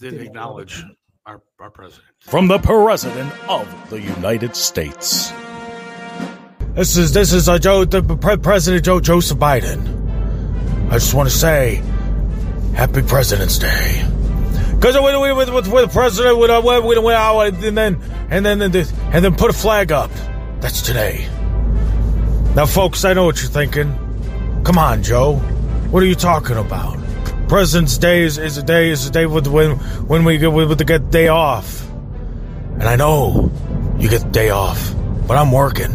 didn't 0.00 0.18
Didn't 0.18 0.26
acknowledge 0.28 0.82
our, 1.26 1.42
our 1.58 1.70
president. 1.70 2.06
From 2.20 2.48
the 2.48 2.58
President 2.58 3.32
of 3.48 3.90
the 3.90 4.00
United 4.00 4.56
States. 4.56 5.32
This 6.74 6.96
is 6.96 7.12
this 7.12 7.32
is 7.32 7.48
uh, 7.48 7.58
Joe, 7.58 7.84
the 7.84 8.02
pre- 8.02 8.36
President 8.36 8.84
Joe 8.84 9.00
Joseph 9.00 9.38
Biden. 9.38 10.88
I 10.88 10.94
just 10.94 11.14
want 11.14 11.28
to 11.28 11.34
say, 11.34 11.82
Happy 12.74 13.02
President's 13.02 13.58
Day. 13.58 14.06
Because 14.80 14.98
with, 14.98 15.36
with, 15.36 15.50
with, 15.50 15.68
with 15.68 15.84
the 15.84 15.92
president, 15.92 16.38
with, 16.38 16.48
uh, 16.48 16.62
with, 16.64 16.82
with, 16.86 17.04
with, 17.04 17.64
and 17.64 17.76
then 17.76 18.00
and 18.30 18.46
then 18.46 18.62
and 18.62 18.72
then 18.72 18.86
and 19.12 19.22
then 19.22 19.34
put 19.36 19.50
a 19.50 19.52
flag 19.52 19.92
up. 19.92 20.10
That's 20.60 20.80
today. 20.80 21.28
Now, 22.56 22.64
folks, 22.64 23.04
I 23.04 23.12
know 23.12 23.26
what 23.26 23.42
you're 23.42 23.50
thinking. 23.50 23.92
Come 24.64 24.78
on, 24.78 25.02
Joe. 25.02 25.36
What 25.90 26.02
are 26.02 26.06
you 26.06 26.14
talking 26.14 26.56
about? 26.56 26.98
President's 27.46 27.98
Day 27.98 28.22
is, 28.22 28.38
is 28.38 28.56
a 28.56 28.62
day 28.62 28.88
is 28.88 29.06
a 29.06 29.10
day 29.10 29.26
with 29.26 29.46
when 29.48 29.72
when 30.06 30.24
we 30.24 30.38
get 30.38 30.50
with 30.50 30.78
the 30.78 30.86
get 30.86 31.10
day 31.10 31.28
off. 31.28 31.86
And 32.72 32.84
I 32.84 32.96
know 32.96 33.52
you 33.98 34.08
get 34.08 34.22
the 34.22 34.30
day 34.30 34.48
off, 34.48 34.94
but 35.26 35.36
I'm 35.36 35.52
working. 35.52 35.94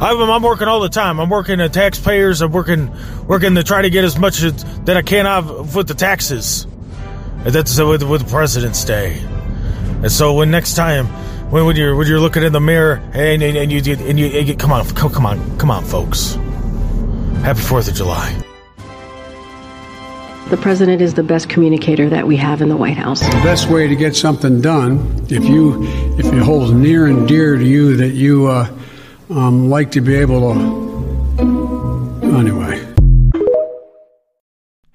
I'm, 0.00 0.30
I'm 0.30 0.42
working 0.42 0.66
all 0.66 0.80
the 0.80 0.88
time. 0.88 1.20
I'm 1.20 1.28
working 1.28 1.60
at 1.60 1.74
taxpayers. 1.74 2.40
I'm 2.40 2.52
working 2.52 2.90
working 3.26 3.54
to 3.54 3.62
try 3.62 3.82
to 3.82 3.90
get 3.90 4.02
as 4.02 4.18
much 4.18 4.38
that 4.38 4.96
I 4.96 5.02
can 5.02 5.26
out 5.26 5.74
with 5.74 5.88
the 5.88 5.94
taxes. 5.94 6.66
And 7.46 7.54
that's 7.54 7.78
with 7.78 8.02
with 8.02 8.28
President's 8.28 8.84
Day. 8.84 9.20
And 10.02 10.10
so 10.10 10.34
when 10.34 10.50
next 10.50 10.74
time 10.74 11.06
when, 11.48 11.64
when 11.64 11.76
you're 11.76 11.94
when 11.94 12.08
you're 12.08 12.18
looking 12.18 12.42
in 12.42 12.52
the 12.52 12.60
mirror 12.60 12.96
and 13.14 13.40
and, 13.40 13.56
and 13.56 13.70
you 13.70 13.78
and 13.94 14.18
you, 14.18 14.26
and 14.26 14.48
you 14.48 14.56
come 14.56 14.72
on 14.72 14.84
come, 14.96 15.12
come 15.12 15.24
on 15.24 15.56
come 15.56 15.70
on 15.70 15.84
folks. 15.84 16.34
Happy 17.44 17.60
Fourth 17.60 17.86
of 17.86 17.94
July. 17.94 18.36
The 20.50 20.56
president 20.56 21.00
is 21.00 21.14
the 21.14 21.22
best 21.22 21.48
communicator 21.48 22.08
that 22.08 22.26
we 22.26 22.36
have 22.36 22.62
in 22.62 22.68
the 22.68 22.76
White 22.76 22.96
House. 22.96 23.20
The 23.20 23.40
best 23.44 23.70
way 23.70 23.86
to 23.86 23.94
get 23.94 24.16
something 24.16 24.60
done, 24.60 25.24
if 25.28 25.44
you 25.44 25.84
if 26.18 26.26
it 26.26 26.42
holds 26.42 26.72
near 26.72 27.06
and 27.06 27.28
dear 27.28 27.54
to 27.54 27.64
you 27.64 27.96
that 27.98 28.14
you 28.14 28.48
uh, 28.48 28.68
um, 29.30 29.70
like 29.70 29.92
to 29.92 30.00
be 30.00 30.16
able 30.16 30.52
to. 30.52 30.86
Anyway. 32.36 32.75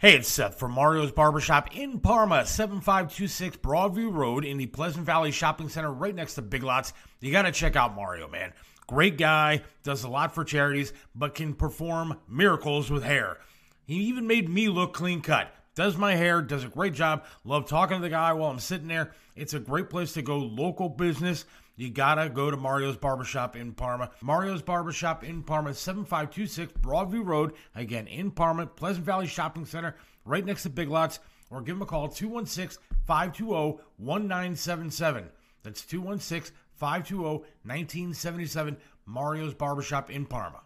Hey, 0.02 0.16
it's 0.16 0.30
Seth 0.30 0.58
from 0.58 0.72
Mario's 0.72 1.12
Barbershop 1.12 1.78
in 1.78 2.00
Parma, 2.00 2.44
7526 2.44 3.58
Broadview 3.58 4.12
Road 4.12 4.44
in 4.44 4.58
the 4.58 4.66
Pleasant 4.66 5.06
Valley 5.06 5.30
Shopping 5.30 5.70
Center 5.70 5.94
right 5.94 6.16
next 6.16 6.34
to 6.34 6.42
Big 6.42 6.64
Lots. 6.64 6.92
You 7.20 7.32
got 7.32 7.44
to 7.44 7.52
check 7.52 7.76
out 7.76 7.94
Mario, 7.94 8.28
man. 8.28 8.52
Great 8.88 9.20
guy, 9.20 9.62
does 9.84 10.04
a 10.04 10.10
lot 10.10 10.34
for 10.34 10.44
charities, 10.44 10.92
but 11.14 11.36
can 11.36 11.54
perform 11.54 12.18
miracles 12.28 12.90
with 12.90 13.04
hair. 13.04 13.38
He 13.86 13.94
even 14.06 14.26
made 14.26 14.50
me 14.50 14.70
look 14.70 14.96
clean 14.96 15.22
cut. 15.22 15.54
Does 15.76 15.96
my 15.98 16.16
hair, 16.16 16.42
does 16.42 16.64
a 16.64 16.70
great 16.70 16.96
job. 16.96 17.24
Love 17.46 17.68
talking 17.68 17.98
to 17.98 18.02
the 18.02 18.10
guy 18.10 18.34
while 18.34 18.50
I'm 18.50 18.58
sitting 18.58 18.88
there. 18.88 19.12
It's 19.36 19.54
a 19.54 19.60
great 19.60 19.92
place 19.92 20.14
to 20.14 20.24
go, 20.24 20.40
local 20.40 20.90
business. 20.90 21.46
You 21.82 21.90
gotta 21.90 22.30
go 22.30 22.52
to 22.52 22.58
Mario's 22.58 22.96
Barbershop 22.96 23.56
in 23.56 23.72
Parma. 23.72 24.12
Mario's 24.22 24.62
Barbershop 24.62 25.24
in 25.24 25.42
Parma, 25.42 25.74
7526 25.74 26.74
Broadview 26.74 27.26
Road. 27.26 27.54
Again, 27.74 28.06
in 28.06 28.30
Parma, 28.30 28.68
Pleasant 28.68 29.04
Valley 29.04 29.26
Shopping 29.26 29.66
Center, 29.66 29.96
right 30.24 30.46
next 30.46 30.62
to 30.62 30.70
Big 30.70 30.90
Lots. 30.90 31.20
Or 31.50 31.60
give 31.60 31.76
them 31.76 31.82
a 31.82 31.88
call, 31.88 32.08
216 32.08 32.80
520 33.08 33.82
1977. 33.98 35.28
That's 35.64 35.82
216 35.82 36.56
520 36.76 37.40
1977. 37.64 38.78
Mario's 39.08 39.56
Barbershop 39.56 40.12
in 40.12 40.28
Parma. 40.28 40.62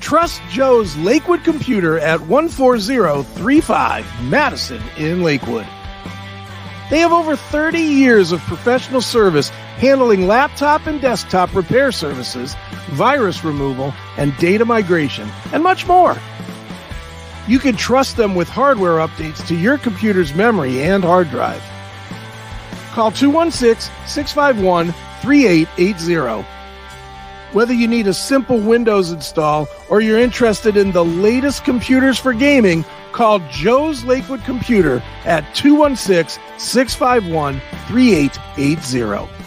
Trust 0.00 0.42
Joe's 0.50 0.96
Lakewood 0.96 1.44
Computer 1.44 2.00
at 2.00 2.20
14035 2.22 4.24
Madison 4.24 4.82
in 4.98 5.22
Lakewood. 5.22 5.68
They 6.88 7.00
have 7.00 7.12
over 7.12 7.34
30 7.34 7.80
years 7.80 8.30
of 8.30 8.40
professional 8.42 9.00
service 9.00 9.48
handling 9.48 10.26
laptop 10.26 10.86
and 10.86 11.00
desktop 11.00 11.54
repair 11.54 11.90
services, 11.90 12.54
virus 12.90 13.42
removal, 13.42 13.92
and 14.16 14.36
data 14.38 14.64
migration, 14.64 15.28
and 15.52 15.62
much 15.62 15.86
more. 15.86 16.16
You 17.48 17.58
can 17.58 17.76
trust 17.76 18.16
them 18.16 18.34
with 18.34 18.48
hardware 18.48 18.98
updates 18.98 19.46
to 19.48 19.56
your 19.56 19.78
computer's 19.78 20.34
memory 20.34 20.82
and 20.82 21.04
hard 21.04 21.30
drive. 21.30 21.62
Call 22.92 23.10
216 23.10 23.92
651 24.06 24.92
3880. 25.22 26.46
Whether 27.52 27.72
you 27.72 27.86
need 27.88 28.06
a 28.06 28.14
simple 28.14 28.58
Windows 28.58 29.10
install 29.10 29.68
or 29.88 30.00
you're 30.00 30.18
interested 30.18 30.76
in 30.76 30.92
the 30.92 31.04
latest 31.04 31.64
computers 31.64 32.18
for 32.18 32.32
gaming, 32.32 32.84
call 33.16 33.40
Joe's 33.50 34.04
Lakewood 34.04 34.44
Computer 34.44 35.02
at 35.24 35.42
216 35.54 36.42
651 36.58 37.60
3880. 37.88 39.45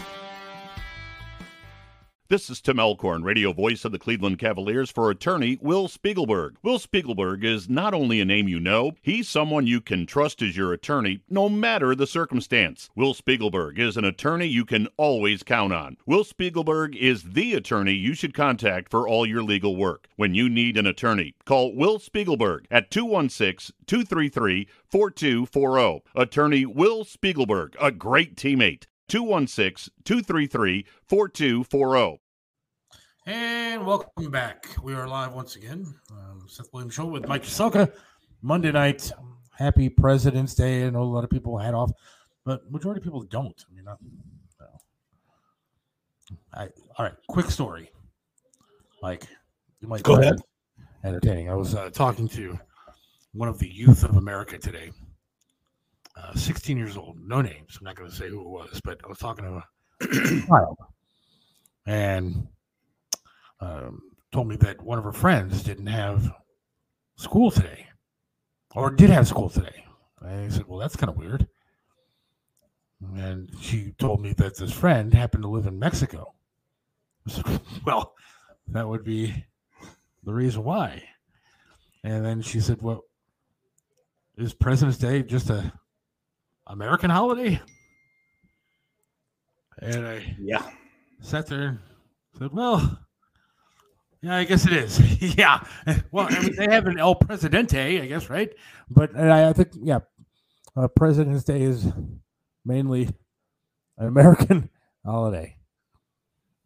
This 2.30 2.48
is 2.48 2.60
Tim 2.60 2.78
Alcorn, 2.78 3.24
radio 3.24 3.52
voice 3.52 3.84
of 3.84 3.90
the 3.90 3.98
Cleveland 3.98 4.38
Cavaliers 4.38 4.88
for 4.88 5.10
attorney 5.10 5.58
Will 5.60 5.88
Spiegelberg. 5.88 6.54
Will 6.62 6.78
Spiegelberg 6.78 7.42
is 7.42 7.68
not 7.68 7.92
only 7.92 8.20
a 8.20 8.24
name 8.24 8.46
you 8.46 8.60
know, 8.60 8.92
he's 9.02 9.28
someone 9.28 9.66
you 9.66 9.80
can 9.80 10.06
trust 10.06 10.40
as 10.40 10.56
your 10.56 10.72
attorney 10.72 11.22
no 11.28 11.48
matter 11.48 11.92
the 11.92 12.06
circumstance. 12.06 12.88
Will 12.94 13.14
Spiegelberg 13.14 13.80
is 13.80 13.96
an 13.96 14.04
attorney 14.04 14.46
you 14.46 14.64
can 14.64 14.86
always 14.96 15.42
count 15.42 15.72
on. 15.72 15.96
Will 16.06 16.22
Spiegelberg 16.22 16.94
is 16.94 17.24
the 17.24 17.54
attorney 17.54 17.94
you 17.94 18.14
should 18.14 18.32
contact 18.32 18.92
for 18.92 19.08
all 19.08 19.26
your 19.26 19.42
legal 19.42 19.74
work. 19.74 20.06
When 20.14 20.32
you 20.32 20.48
need 20.48 20.76
an 20.76 20.86
attorney, 20.86 21.34
call 21.46 21.74
Will 21.74 21.98
Spiegelberg 21.98 22.66
at 22.70 22.92
216 22.92 23.74
233 23.88 24.68
4240. 24.88 26.04
Attorney 26.14 26.64
Will 26.64 27.02
Spiegelberg, 27.04 27.74
a 27.80 27.90
great 27.90 28.36
teammate. 28.36 28.84
216 29.10 29.92
233 30.04 30.86
4240. 31.08 32.20
And 33.26 33.84
welcome 33.84 34.30
back. 34.30 34.68
We 34.84 34.94
are 34.94 35.08
live 35.08 35.34
once 35.34 35.56
again. 35.56 35.92
Um, 36.12 36.44
Seth 36.46 36.68
Williams 36.72 36.94
Show 36.94 37.06
with 37.06 37.26
Mike 37.26 37.42
Cheselka. 37.42 37.92
Monday 38.40 38.70
night. 38.70 39.10
Happy 39.50 39.88
President's 39.88 40.54
Day. 40.54 40.86
I 40.86 40.90
know 40.90 41.02
a 41.02 41.04
lot 41.04 41.24
of 41.24 41.30
people 41.30 41.58
had 41.58 41.74
off, 41.74 41.90
but 42.44 42.70
majority 42.70 43.00
of 43.00 43.04
people 43.04 43.22
don't. 43.24 43.60
I 43.68 43.74
mean, 43.74 43.84
not, 43.84 43.98
no. 44.60 44.66
I, 46.54 46.68
all 46.96 47.04
right, 47.06 47.14
quick 47.28 47.50
story. 47.50 47.90
Like, 49.02 49.26
you 49.80 49.88
might 49.88 50.04
Go 50.04 50.20
ahead. 50.20 50.36
Entertaining. 51.02 51.50
I 51.50 51.54
was 51.54 51.74
uh, 51.74 51.90
talking 51.90 52.28
to 52.28 52.56
one 53.32 53.48
of 53.48 53.58
the 53.58 53.68
youth 53.68 54.04
of 54.04 54.18
America 54.18 54.56
today. 54.56 54.92
Uh, 56.20 56.34
16 56.34 56.76
years 56.76 56.96
old, 56.96 57.16
no 57.26 57.40
names. 57.40 57.78
I'm 57.78 57.84
not 57.84 57.94
going 57.94 58.10
to 58.10 58.14
say 58.14 58.28
who 58.28 58.40
it 58.40 58.48
was, 58.48 58.80
but 58.84 59.00
I 59.04 59.08
was 59.08 59.18
talking 59.18 59.44
to 59.44 59.64
a 60.06 60.46
child, 60.46 60.76
and 61.86 62.46
um, 63.60 64.02
told 64.32 64.48
me 64.48 64.56
that 64.56 64.82
one 64.82 64.98
of 64.98 65.04
her 65.04 65.12
friends 65.12 65.62
didn't 65.62 65.86
have 65.86 66.30
school 67.16 67.50
today, 67.50 67.86
or 68.74 68.90
did 68.90 69.10
have 69.10 69.28
school 69.28 69.48
today. 69.48 69.84
I 70.20 70.48
said, 70.48 70.66
"Well, 70.66 70.78
that's 70.78 70.96
kind 70.96 71.10
of 71.10 71.16
weird." 71.16 71.46
And 73.16 73.50
she 73.60 73.92
told 73.98 74.20
me 74.20 74.34
that 74.34 74.58
this 74.58 74.72
friend 74.72 75.14
happened 75.14 75.44
to 75.44 75.48
live 75.48 75.66
in 75.66 75.78
Mexico. 75.78 76.34
I 77.28 77.30
said, 77.30 77.60
"Well, 77.86 78.14
that 78.68 78.86
would 78.86 79.04
be 79.04 79.46
the 80.24 80.34
reason 80.34 80.64
why." 80.64 81.02
And 82.04 82.24
then 82.24 82.42
she 82.42 82.60
said, 82.60 82.82
"Well, 82.82 83.04
is 84.36 84.52
President's 84.52 84.98
Day 84.98 85.22
just 85.22 85.48
a 85.50 85.72
American 86.70 87.10
holiday?" 87.10 87.60
And 89.78 90.06
I 90.06 90.36
Yeah. 90.40 90.62
sat 91.20 91.46
there 91.46 91.68
and 91.68 91.78
said, 92.38 92.52
Well, 92.52 92.98
yeah, 94.22 94.36
I 94.36 94.44
guess 94.44 94.66
it 94.66 94.72
is. 94.74 95.22
yeah. 95.38 95.64
Well, 96.12 96.26
I 96.30 96.38
mean, 96.42 96.54
they 96.56 96.66
have 96.70 96.86
an 96.86 96.98
El 96.98 97.14
Presidente, 97.14 98.00
I 98.02 98.06
guess, 98.06 98.28
right? 98.28 98.52
But 98.90 99.16
I, 99.16 99.48
I 99.48 99.52
think, 99.54 99.70
yeah, 99.82 100.00
uh, 100.76 100.88
President's 100.88 101.44
Day 101.44 101.62
is 101.62 101.88
mainly 102.66 103.08
an 103.96 104.06
American 104.08 104.68
holiday. 105.04 105.56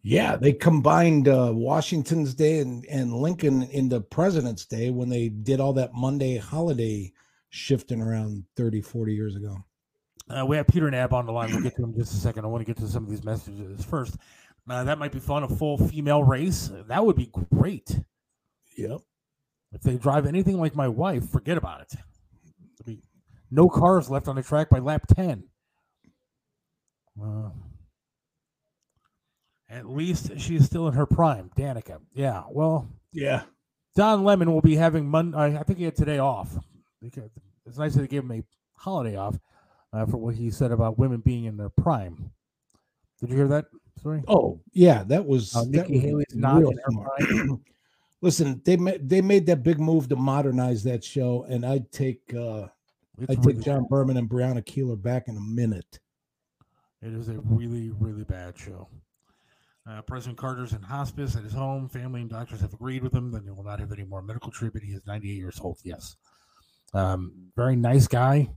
Yeah, 0.02 0.36
they 0.36 0.52
combined 0.52 1.28
uh, 1.28 1.52
Washington's 1.54 2.34
Day 2.34 2.58
and, 2.58 2.84
and 2.90 3.12
Lincoln 3.14 3.62
into 3.62 4.00
President's 4.00 4.66
Day 4.66 4.90
when 4.90 5.08
they 5.08 5.28
did 5.28 5.60
all 5.60 5.72
that 5.74 5.94
Monday 5.94 6.36
holiday 6.36 7.12
shifting 7.50 8.02
around 8.02 8.44
30, 8.56 8.82
40 8.82 9.14
years 9.14 9.36
ago. 9.36 9.56
Uh, 10.28 10.44
we 10.46 10.56
have 10.56 10.66
Peter 10.66 10.88
Knab 10.90 11.12
on 11.12 11.26
the 11.26 11.32
line. 11.32 11.50
We'll 11.52 11.62
get 11.62 11.76
to 11.76 11.82
him 11.82 11.90
in 11.90 11.98
just 11.98 12.14
a 12.14 12.16
second. 12.16 12.44
I 12.44 12.48
want 12.48 12.62
to 12.62 12.72
get 12.72 12.80
to 12.82 12.88
some 12.88 13.04
of 13.04 13.10
these 13.10 13.24
messages 13.24 13.84
first. 13.84 14.16
Uh, 14.68 14.84
that 14.84 14.98
might 14.98 15.12
be 15.12 15.18
fun. 15.20 15.42
A 15.42 15.48
full 15.48 15.76
female 15.76 16.24
race. 16.24 16.70
That 16.88 17.04
would 17.04 17.16
be 17.16 17.30
great. 17.52 18.00
Yep. 18.78 19.00
If 19.72 19.82
they 19.82 19.96
drive 19.96 20.24
anything 20.26 20.58
like 20.58 20.74
my 20.74 20.88
wife, 20.88 21.28
forget 21.30 21.58
about 21.58 21.82
it. 21.82 21.94
No 23.50 23.68
cars 23.68 24.10
left 24.10 24.26
on 24.26 24.36
the 24.36 24.42
track 24.42 24.70
by 24.70 24.78
lap 24.78 25.02
10. 25.14 25.44
Uh, 27.22 27.50
at 29.68 29.88
least 29.88 30.32
she's 30.38 30.64
still 30.64 30.88
in 30.88 30.94
her 30.94 31.06
prime, 31.06 31.50
Danica. 31.56 32.00
Yeah, 32.14 32.44
well, 32.50 32.88
Yeah. 33.12 33.42
Don 33.94 34.24
Lemon 34.24 34.50
will 34.50 34.60
be 34.60 34.74
having 34.74 35.06
Monday. 35.08 35.38
I 35.38 35.62
think 35.62 35.78
he 35.78 35.84
had 35.84 35.94
today 35.94 36.18
off. 36.18 36.56
It's 37.00 37.78
nice 37.78 37.94
that 37.94 38.00
they 38.00 38.08
gave 38.08 38.24
him 38.24 38.32
a 38.32 38.42
holiday 38.76 39.14
off 39.16 39.38
uh, 39.94 40.06
for 40.06 40.16
what 40.16 40.34
he 40.34 40.50
said 40.50 40.72
about 40.72 40.98
women 40.98 41.20
being 41.20 41.44
in 41.44 41.56
their 41.56 41.68
prime. 41.68 42.30
Did 43.20 43.30
you 43.30 43.36
hear 43.36 43.48
that 43.48 43.66
story? 43.98 44.22
Oh, 44.28 44.60
yeah. 44.72 45.04
That 45.04 45.24
was, 45.24 45.54
Uh, 45.54 45.60
that 45.60 45.88
Nikki 45.88 45.94
was 45.94 46.02
Haley's 46.02 46.34
not 46.34 46.62
in 46.62 46.78
her 46.84 46.92
prime. 46.92 47.64
Listen, 48.20 48.60
they 48.64 48.76
made 48.78 49.06
they 49.06 49.20
made 49.20 49.44
that 49.46 49.62
big 49.62 49.78
move 49.78 50.08
to 50.08 50.16
modernize 50.16 50.82
that 50.84 51.04
show, 51.04 51.44
and 51.44 51.64
I'd 51.64 51.92
take 51.92 52.22
uh 52.34 52.68
It's 53.18 53.30
I'd 53.30 53.44
really 53.44 53.54
take 53.56 53.64
John 53.64 53.86
Berman 53.88 54.16
and 54.16 54.30
Brianna 54.30 54.64
Keilar 54.64 55.00
back 55.00 55.28
in 55.28 55.36
a 55.36 55.40
minute. 55.40 56.00
It 57.02 57.12
is 57.12 57.28
a 57.28 57.38
really, 57.40 57.90
really 57.90 58.24
bad 58.24 58.56
show. 58.56 58.88
Uh, 59.86 60.00
President 60.00 60.38
Carter's 60.38 60.72
in 60.72 60.80
hospice 60.80 61.36
at 61.36 61.44
his 61.44 61.52
home. 61.52 61.86
Family 61.86 62.22
and 62.22 62.30
doctors 62.30 62.62
have 62.62 62.72
agreed 62.72 63.02
with 63.02 63.12
him 63.12 63.30
that 63.30 63.44
he 63.44 63.50
will 63.50 63.62
not 63.62 63.78
have 63.78 63.92
any 63.92 64.04
more 64.04 64.22
medical 64.22 64.50
treatment. 64.50 64.86
He 64.86 64.92
is 64.92 65.06
98 65.06 65.34
years 65.34 65.60
old. 65.60 65.78
Yes. 65.84 66.16
Um, 66.94 67.34
very 67.54 67.76
nice 67.76 68.06
guy. 68.06 68.48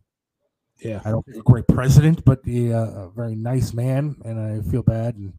Yeah. 0.80 1.02
I 1.06 1.12
don't 1.12 1.26
think 1.26 1.38
a 1.38 1.42
great 1.42 1.68
president, 1.68 2.24
but 2.24 2.40
he, 2.46 2.72
uh, 2.72 2.86
a 2.86 3.10
very 3.10 3.36
nice 3.36 3.74
man. 3.74 4.16
And 4.26 4.40
I 4.40 4.62
feel 4.70 4.84
bad. 4.84 5.16
And 5.16 5.34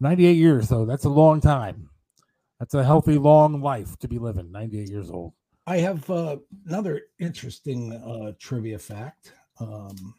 98 0.00 0.32
years, 0.32 0.68
though, 0.68 0.84
that's 0.84 1.04
a 1.04 1.10
long 1.10 1.40
time. 1.40 1.90
That's 2.58 2.74
a 2.74 2.84
healthy, 2.84 3.18
long 3.18 3.60
life 3.60 3.98
to 3.98 4.08
be 4.08 4.18
living. 4.18 4.50
98 4.50 4.88
years 4.88 5.10
old. 5.10 5.32
I 5.66 5.78
have 5.78 6.08
uh, 6.08 6.36
another 6.66 7.02
interesting 7.18 7.92
uh, 7.92 8.32
trivia 8.38 8.78
fact. 8.78 9.32
Um, 9.58 10.14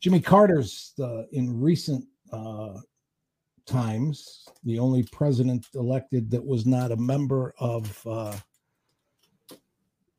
Jimmy 0.00 0.20
Carter's 0.20 0.92
uh, 1.00 1.22
in 1.32 1.60
recent 1.60 2.04
uh, 2.30 2.78
times 3.64 4.46
the 4.64 4.78
only 4.78 5.02
president 5.04 5.66
elected 5.74 6.30
that 6.30 6.44
was 6.44 6.66
not 6.66 6.92
a 6.92 6.96
member 6.96 7.54
of 7.58 8.06
uh, 8.06 8.36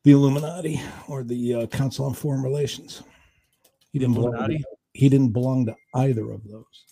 the 0.03 0.11
Illuminati 0.11 0.81
or 1.07 1.23
the 1.23 1.53
uh, 1.53 1.65
Council 1.67 2.05
on 2.05 2.13
Foreign 2.13 2.41
Relations. 2.41 3.03
He 3.91 3.99
didn't 3.99 4.15
belong. 4.15 4.33
To, 4.33 4.59
he 4.93 5.09
didn't 5.09 5.31
belong 5.31 5.65
to 5.67 5.75
either 5.95 6.31
of 6.31 6.43
those. 6.43 6.85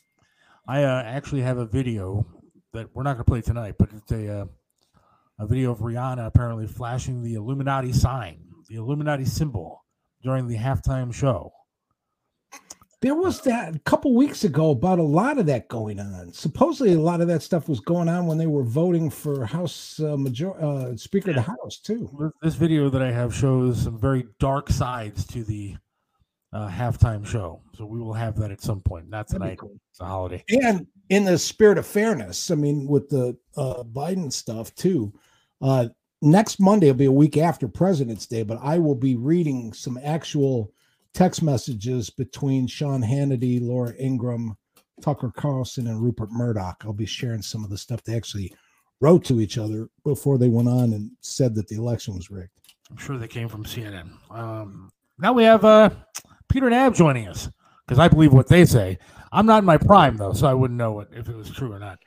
I 0.68 0.84
uh, 0.84 1.04
actually 1.04 1.42
have 1.42 1.58
a 1.58 1.66
video 1.66 2.26
that 2.74 2.88
we're 2.94 3.04
not 3.04 3.14
going 3.14 3.26
to 3.26 3.32
play 3.32 3.42
tonight, 3.42 3.76
but 3.78 3.90
it's 3.96 4.12
a 4.12 4.42
uh, 4.42 4.46
a 5.40 5.46
video 5.46 5.72
of 5.72 5.80
Rihanna 5.80 6.26
apparently 6.26 6.68
flashing 6.68 7.22
the 7.22 7.36
Illuminati 7.36 7.92
sign, 7.92 8.40
the 8.70 8.76
Illuminati 8.76 9.26
symbol 9.26 9.84
during 10.24 10.48
the 10.48 10.58
halftime 10.58 11.14
show. 11.14 11.52
There 13.02 13.14
was 13.14 13.42
that 13.42 13.76
a 13.76 13.80
couple 13.80 14.16
weeks 14.16 14.46
ago 14.46 14.72
about 14.72 14.98
a 14.98 15.04
lot 15.04 15.38
of 15.38 15.46
that 15.46 15.68
going 15.68 16.00
on. 16.00 16.32
Supposedly, 16.32 16.94
a 16.94 17.00
lot 17.00 17.22
of 17.22 17.28
that 17.28 17.44
stuff 17.44 17.70
was 17.70 17.80
going 17.80 18.10
on 18.10 18.26
when 18.26 18.38
they 18.38 18.48
were 18.48 18.64
voting 18.64 19.10
for 19.10 19.46
House 19.46 20.00
uh, 20.00 20.18
major 20.18 20.60
uh, 20.60 20.96
Speaker 20.96 21.32
of 21.32 21.36
the 21.36 21.42
House 21.42 21.78
too. 21.84 22.32
This 22.42 22.56
video 22.56 22.90
that 22.90 23.04
I 23.04 23.12
have 23.12 23.36
shows 23.36 23.84
some 23.84 24.00
very 24.00 24.26
dark 24.40 24.70
sides 24.70 25.28
to 25.28 25.44
the 25.44 25.76
uh, 26.56 26.70
halftime 26.70 27.28
show, 27.28 27.62
so 27.78 27.86
we 27.86 28.00
will 28.00 28.14
have 28.14 28.38
that 28.40 28.50
at 28.50 28.62
some 28.62 28.80
point. 28.80 29.10
Not 29.10 29.28
That'd 29.28 29.42
tonight; 29.42 29.58
cool. 29.58 29.78
it's 29.92 30.00
a 30.00 30.06
holiday. 30.06 30.42
And 30.64 30.88
in 31.10 31.26
the 31.26 31.38
spirit 31.38 31.78
of 31.78 31.86
fairness, 31.86 32.50
I 32.50 32.56
mean, 32.56 32.88
with 32.88 33.10
the 33.10 33.38
uh, 33.58 33.84
Biden 33.84 34.32
stuff 34.32 34.74
too. 34.74 35.14
Uh, 35.62 35.90
next 36.22 36.62
Monday 36.62 36.88
will 36.88 36.94
be 36.94 37.06
a 37.06 37.12
week 37.12 37.36
after 37.36 37.68
President's 37.68 38.26
Day, 38.26 38.44
but 38.44 38.58
I 38.64 38.80
will 38.80 38.96
be 38.96 39.18
reading 39.18 39.74
some 39.74 40.00
actual 40.02 40.72
text 41.14 41.44
messages 41.44 42.10
between 42.10 42.68
Sean 42.68 43.02
Hannity, 43.02 43.60
Laura 43.62 43.94
Ingraham, 44.00 44.56
Tucker 45.02 45.34
Carlson, 45.36 45.88
and 45.88 46.02
Rupert 46.02 46.32
Murdoch. 46.32 46.84
I'll 46.86 46.94
be 46.94 47.06
sharing 47.06 47.42
some 47.42 47.66
of 47.66 47.70
the 47.70 47.78
stuff 47.78 48.02
they 48.04 48.16
actually 48.16 48.54
wrote 49.02 49.26
to 49.26 49.42
each 49.42 49.58
other 49.58 49.90
before 50.06 50.38
they 50.38 50.48
went 50.48 50.70
on 50.70 50.94
and 50.94 51.12
said 51.20 51.54
that 51.56 51.68
the 51.68 51.76
election 51.76 52.16
was 52.16 52.32
rigged. 52.32 52.50
I'm 52.90 52.98
sure 52.98 53.18
they 53.18 53.28
came 53.28 53.50
from 53.50 53.66
CNN. 53.66 54.10
Um, 54.32 54.90
now 55.18 55.34
we 55.34 55.44
have 55.44 55.66
uh, 55.66 55.90
Peter 56.50 56.68
Knab 56.68 56.96
joining 56.96 57.28
us 57.28 57.50
because 57.86 58.00
I 58.00 58.08
believe 58.08 58.34
what 58.34 58.48
they 58.48 58.66
say. 58.66 58.98
I'm 59.32 59.46
not 59.46 59.60
in 59.60 59.66
my 59.66 59.78
prime 59.78 60.18
though, 60.18 60.34
so 60.34 60.48
I 60.48 60.54
wouldn't 60.54 60.78
know 60.78 60.94
what, 60.94 61.10
if 61.12 61.28
it 61.30 61.36
was 61.36 61.50
true 61.50 61.72
or 61.74 61.80
not. 61.80 62.00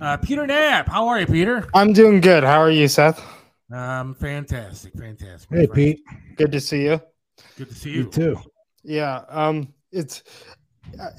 Uh, 0.00 0.16
Peter 0.18 0.44
Knab, 0.46 0.88
how 0.88 1.08
are 1.08 1.20
you, 1.20 1.26
Peter? 1.26 1.68
I'm 1.74 1.92
doing 1.92 2.20
good. 2.20 2.44
How 2.44 2.60
are 2.60 2.70
you, 2.70 2.88
Seth? 2.88 3.22
Um, 3.72 4.14
fantastic, 4.14 4.94
fantastic. 4.94 5.48
Hey, 5.50 5.66
friend. 5.66 5.72
Pete. 5.74 6.00
Good 6.36 6.52
to 6.52 6.60
see 6.60 6.84
you. 6.84 7.00
Good 7.56 7.68
to 7.68 7.74
see 7.74 7.90
You 7.90 8.04
you. 8.04 8.10
too. 8.10 8.36
Yeah. 8.82 9.24
Um. 9.28 9.74
It's. 9.92 10.22
uh, 11.00 11.10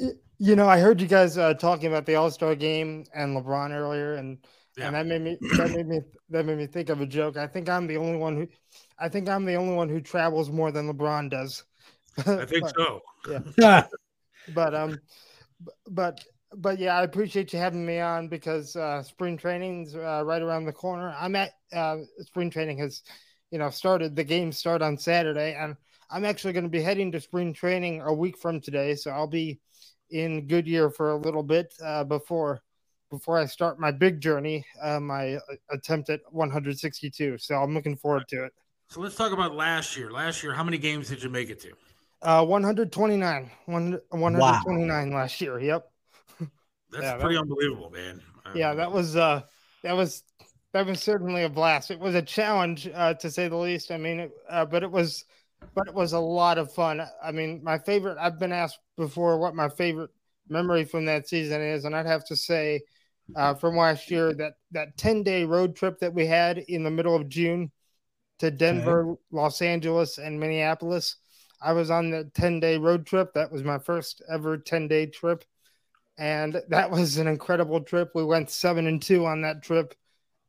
You 0.42 0.56
know, 0.56 0.70
I 0.70 0.80
heard 0.80 1.02
you 1.02 1.08
guys 1.08 1.38
uh, 1.38 1.54
talking 1.54 1.88
about 1.88 2.06
the 2.06 2.16
All 2.16 2.32
Star 2.32 2.56
game 2.56 3.04
and 3.14 3.36
LeBron 3.38 3.72
earlier, 3.72 4.16
and 4.16 4.38
Yeah. 4.78 4.88
and 4.88 4.96
that 4.96 5.06
made 5.06 5.22
me 5.22 5.38
that 5.58 5.70
made 5.72 5.88
me 5.88 6.00
that 6.30 6.46
made 6.46 6.58
me 6.58 6.66
think 6.66 6.90
of 6.90 7.02
a 7.02 7.06
joke. 7.06 7.36
I 7.38 7.46
think 7.46 7.68
I'm 7.70 7.86
the 7.88 7.98
only 7.98 8.18
one 8.18 8.36
who, 8.38 8.48
I 8.98 9.10
think 9.10 9.28
I'm 9.28 9.44
the 9.46 9.56
only 9.56 9.76
one 9.76 9.90
who 9.90 10.00
travels 10.00 10.50
more 10.50 10.72
than 10.72 10.88
LeBron 10.92 11.30
does. 11.30 11.64
I 12.28 12.46
think 12.46 12.64
But- 12.64 12.76
so. 12.76 13.02
Yeah. 13.58 13.88
but 14.54 14.74
um 14.74 15.00
but 15.90 16.24
but 16.56 16.80
yeah, 16.80 16.98
I 16.98 17.04
appreciate 17.04 17.54
you 17.54 17.60
having 17.60 17.86
me 17.86 18.00
on 18.00 18.28
because 18.28 18.76
uh, 18.76 19.04
spring 19.04 19.38
training's 19.38 19.96
uh, 19.96 20.24
right 20.26 20.42
around 20.42 20.66
the 20.66 20.74
corner. 20.74 21.14
I'm 21.16 21.36
at 21.36 21.52
uh, 21.72 21.98
spring 22.22 22.50
training 22.50 22.80
has, 22.80 23.04
you 23.52 23.60
know, 23.60 23.70
started. 23.70 24.16
The 24.16 24.24
games 24.24 24.58
start 24.58 24.82
on 24.82 24.98
Saturday, 24.98 25.54
and 25.54 25.76
I'm 26.10 26.26
actually 26.26 26.54
going 26.54 26.64
to 26.64 26.70
be 26.70 26.82
heading 26.82 27.12
to 27.12 27.22
spring 27.22 27.54
training 27.54 28.02
a 28.02 28.12
week 28.12 28.36
from 28.38 28.62
today. 28.62 28.96
So 28.96 29.12
I'll 29.12 29.28
be 29.28 29.60
in 30.10 30.48
Goodyear 30.48 30.90
for 30.90 31.12
a 31.12 31.18
little 31.18 31.44
bit 31.44 31.74
uh, 31.84 32.04
before 32.04 32.64
before 33.12 33.38
I 33.40 33.46
start 33.46 33.80
my 33.80 33.92
big 33.92 34.20
journey, 34.22 34.66
uh, 34.82 35.00
my 35.00 35.36
uh, 35.36 35.40
attempt 35.72 36.10
at 36.10 36.22
162. 36.32 37.38
So 37.38 37.56
I'm 37.56 37.74
looking 37.74 37.96
forward 37.96 38.28
to 38.30 38.46
it. 38.46 38.54
So 38.90 39.02
let's 39.02 39.16
talk 39.16 39.34
about 39.34 39.54
last 39.56 39.96
year. 39.96 40.12
Last 40.12 40.42
year, 40.42 40.54
how 40.54 40.64
many 40.64 40.78
games 40.78 41.10
did 41.10 41.22
you 41.22 41.30
make 41.30 41.50
it 41.50 41.60
to? 41.62 41.74
Uh, 42.22 42.46
129. 42.46 43.50
129 43.66 45.10
wow. 45.12 45.18
last 45.18 45.42
year. 45.42 45.60
Yep. 45.60 45.92
That's 46.92 47.04
yeah, 47.04 47.18
pretty 47.18 47.36
that, 47.36 47.42
unbelievable, 47.42 47.90
man. 47.92 48.22
Yeah, 48.56 48.74
that 48.74 48.92
was 48.92 49.16
uh 49.16 49.42
that 49.84 49.96
was 49.96 50.24
that 50.74 50.86
was 50.86 51.02
certainly 51.02 51.44
a 51.44 51.50
blast. 51.50 51.92
It 51.92 52.00
was 52.00 52.16
a 52.16 52.22
challenge 52.22 52.90
uh, 52.94 53.14
to 53.16 53.32
say 53.32 53.48
the 53.48 53.56
least. 53.56 53.92
I 53.92 53.98
mean, 53.98 54.20
it, 54.22 54.32
uh, 54.50 54.66
but 54.66 54.84
it 54.84 54.92
was 54.92 55.26
but 55.74 55.88
it 55.88 55.94
was 55.94 56.14
a 56.14 56.20
lot 56.20 56.58
of 56.58 56.74
fun. 56.74 57.02
I 57.24 57.32
mean, 57.32 57.62
my 57.64 57.78
favorite. 57.78 58.18
I've 58.20 58.40
been 58.40 58.52
asked 58.52 58.80
before 58.98 59.38
what 59.40 59.56
my 59.56 59.70
favorite 59.70 60.12
memory 60.48 60.86
from 60.86 61.06
that 61.06 61.28
season 61.28 61.62
is, 61.62 61.86
and 61.86 61.96
I'd 61.96 62.06
have 62.06 62.26
to 62.26 62.36
say 62.36 62.82
uh, 63.36 63.54
from 63.54 63.78
last 63.78 64.10
year 64.12 64.34
that 64.36 64.54
that 64.72 64.98
ten 64.98 65.24
day 65.24 65.44
road 65.44 65.76
trip 65.76 66.00
that 66.00 66.14
we 66.14 66.26
had 66.26 66.58
in 66.58 66.84
the 66.84 66.92
middle 66.92 67.16
of 67.16 67.30
June 67.30 67.72
to 68.40 68.52
Denver, 68.52 69.12
okay. 69.12 69.22
Los 69.32 69.62
Angeles, 69.62 70.18
and 70.18 70.40
Minneapolis. 70.40 71.18
I 71.62 71.74
was 71.74 71.92
on 71.92 72.10
the 72.10 72.30
ten 72.34 72.60
day 72.60 72.78
road 72.78 73.06
trip. 73.06 73.34
That 73.34 73.52
was 73.52 73.64
my 73.64 73.80
first 73.80 74.22
ever 74.32 74.58
ten 74.58 74.88
day 74.88 75.06
trip, 75.08 75.44
and 76.18 76.62
that 76.70 76.92
was 76.92 77.18
an 77.18 77.28
incredible 77.28 77.82
trip. 77.82 78.12
We 78.16 78.24
went 78.24 78.50
seven 78.50 78.88
and 78.88 79.02
two 79.02 79.26
on 79.26 79.42
that 79.42 79.64
trip, 79.64 79.96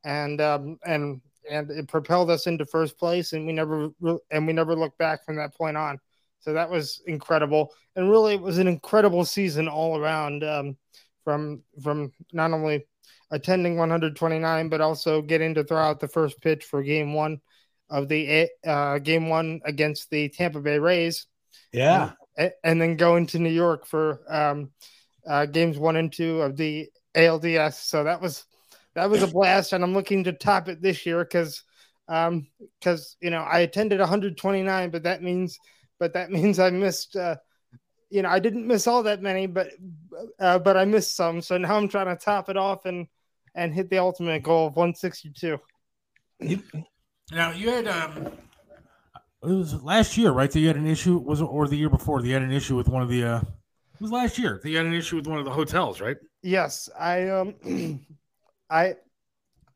and 0.05 0.41
um, 0.41 0.79
and 0.85 1.21
and 1.51 1.71
it 1.71 1.89
propelled 1.89 2.31
us 2.31 2.47
into 2.47 2.67
first 2.67 2.99
place, 2.99 3.33
and 3.33 3.47
we 3.47 3.53
never 3.53 3.91
and 4.31 4.47
we 4.47 4.53
never 4.53 4.77
looked 4.77 4.99
back 4.99 5.25
from 5.25 5.37
that 5.37 5.55
point 5.55 5.77
on. 5.77 5.99
So 6.41 6.53
that 6.55 6.71
was 6.71 7.03
incredible, 7.07 7.73
and 7.97 8.11
really 8.11 8.35
it 8.35 8.41
was 8.41 8.59
an 8.59 8.69
incredible 8.69 9.25
season 9.25 9.69
all 9.69 9.99
around. 9.99 10.45
Um, 10.45 10.77
from 11.25 11.63
from 11.83 12.13
not 12.33 12.53
only 12.53 12.87
attending 13.31 13.77
129, 13.77 14.69
but 14.69 14.81
also 14.81 15.23
getting 15.23 15.55
to 15.55 15.65
throw 15.65 15.79
out 15.79 16.01
the 16.01 16.09
first 16.09 16.41
pitch 16.41 16.65
for 16.65 16.83
Game 16.83 17.15
One 17.15 17.41
of 17.91 18.09
the 18.09 18.49
uh, 18.67 18.99
Game 18.99 19.29
One 19.29 19.61
against 19.65 20.11
the 20.11 20.29
Tampa 20.29 20.61
Bay 20.61 20.79
Rays. 20.79 21.27
Yeah, 21.73 22.13
and, 22.37 22.53
and 22.65 22.81
then 22.81 22.97
going 22.97 23.27
to 23.29 23.39
New 23.39 23.51
York 23.51 23.87
for 23.87 24.21
um, 24.29 24.71
uh, 25.27 25.47
Games 25.47 25.79
One 25.79 25.97
and 25.97 26.13
Two 26.13 26.41
of 26.43 26.57
the 26.57 26.89
ALDS. 27.15 27.75
So 27.75 28.05
that 28.05 28.21
was 28.21 28.45
that 28.95 29.11
was 29.11 29.23
a 29.23 29.27
blast, 29.27 29.73
and 29.73 29.85
I'm 29.85 29.95
looking 29.95 30.25
to 30.25 30.33
top 30.33 30.69
it 30.69 30.83
this 30.83 31.05
year 31.07 31.25
because 31.25 31.63
um 32.09 32.49
because 32.79 33.17
you 33.21 33.31
know 33.31 33.43
I 33.43 33.61
attended 33.61 34.01
129, 34.01 34.91
but 34.91 35.05
that 35.05 35.23
means 35.23 35.59
but 35.99 36.15
that 36.15 36.31
means 36.33 36.59
I 36.59 36.71
missed. 36.71 37.15
Uh, 37.15 37.37
you 38.13 38.23
know, 38.23 38.29
I 38.29 38.41
didn't 38.41 38.67
miss 38.67 38.89
all 38.89 39.05
that 39.05 39.23
many, 39.23 39.47
but 39.47 39.71
uh, 40.41 40.59
but 40.59 40.77
I 40.77 40.85
missed 40.85 41.15
some. 41.15 41.41
So 41.41 41.57
now 41.59 41.77
I'm 41.77 41.89
trying 41.89 42.07
to 42.07 42.17
top 42.17 42.49
it 42.49 42.57
off 42.57 42.85
and 42.85 43.07
and 43.55 43.73
hit 43.73 43.89
the 43.89 43.99
ultimate 43.99 44.43
goal 44.43 44.67
of 44.67 44.77
162. 44.77 45.59
Now 47.33 47.53
you 47.53 47.71
had 47.71 47.87
um, 47.87 48.33
it 49.43 49.47
was 49.47 49.83
last 49.83 50.17
year, 50.17 50.33
right? 50.33 50.51
That 50.51 50.61
you 50.61 50.67
had 50.67 50.77
an 50.77 50.87
issue 50.87 51.19
was 51.19 51.41
it, 51.41 51.45
or 51.45 51.67
the 51.69 51.77
year 51.77 51.89
before? 51.91 52.21
You 52.21 52.35
had 52.35 52.43
an 52.43 52.53
issue 52.53 52.77
with 52.77 52.89
one 52.89 53.03
of 53.03 53.09
the. 53.09 53.25
uh 53.25 53.39
It 53.39 54.01
was 54.01 54.11
last 54.11 54.39
year. 54.39 54.61
You 54.65 54.77
had 54.77 54.87
an 54.87 54.95
issue 54.95 55.17
with 55.17 55.27
one 55.27 55.39
of 55.39 55.45
the 55.45 55.51
hotels, 55.51 56.01
right? 56.01 56.17
Yes, 56.43 56.89
I 56.99 57.29
um, 57.29 57.55
I 58.71 58.95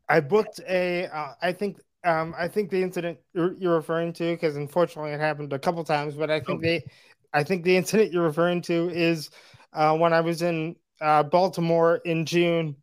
I 0.09 0.21
booked 0.21 0.61
a. 0.69 1.07
Uh, 1.07 1.33
I 1.41 1.53
think 1.53 1.79
um, 2.05 2.35
I 2.37 2.49
think 2.49 2.71
the 2.71 2.83
incident 2.83 3.19
you're, 3.33 3.55
you're 3.55 3.75
referring 3.75 4.13
to, 4.15 4.33
because 4.33 4.57
unfortunately 4.57 5.13
it 5.13 5.21
happened 5.21 5.53
a 5.53 5.59
couple 5.59 5.83
times, 5.85 6.15
but 6.15 6.31
I 6.31 6.41
think 6.41 6.59
okay. 6.59 6.79
they 6.79 6.85
I 7.33 7.43
think 7.43 7.65
the 7.65 7.77
incident 7.77 8.13
you're 8.13 8.25
referring 8.25 8.63
to 8.63 8.91
is 8.91 9.31
uh, 9.73 9.97
when 9.97 10.13
I 10.13 10.21
was 10.21 10.43
in 10.43 10.77
uh, 11.01 11.23
Baltimore 11.23 11.97
in 12.05 12.27
June. 12.27 12.77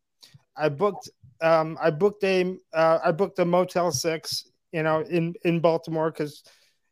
I 0.57 0.69
booked 0.69 1.09
um, 1.41 1.77
I 1.81 1.89
booked 1.89 2.23
a 2.23 2.57
uh, 2.73 2.99
I 3.03 3.11
booked 3.11 3.39
a 3.39 3.45
Motel 3.45 3.91
Six, 3.91 4.50
you 4.71 4.83
know, 4.83 5.01
in 5.01 5.35
in 5.43 5.59
Baltimore 5.59 6.11
because 6.11 6.43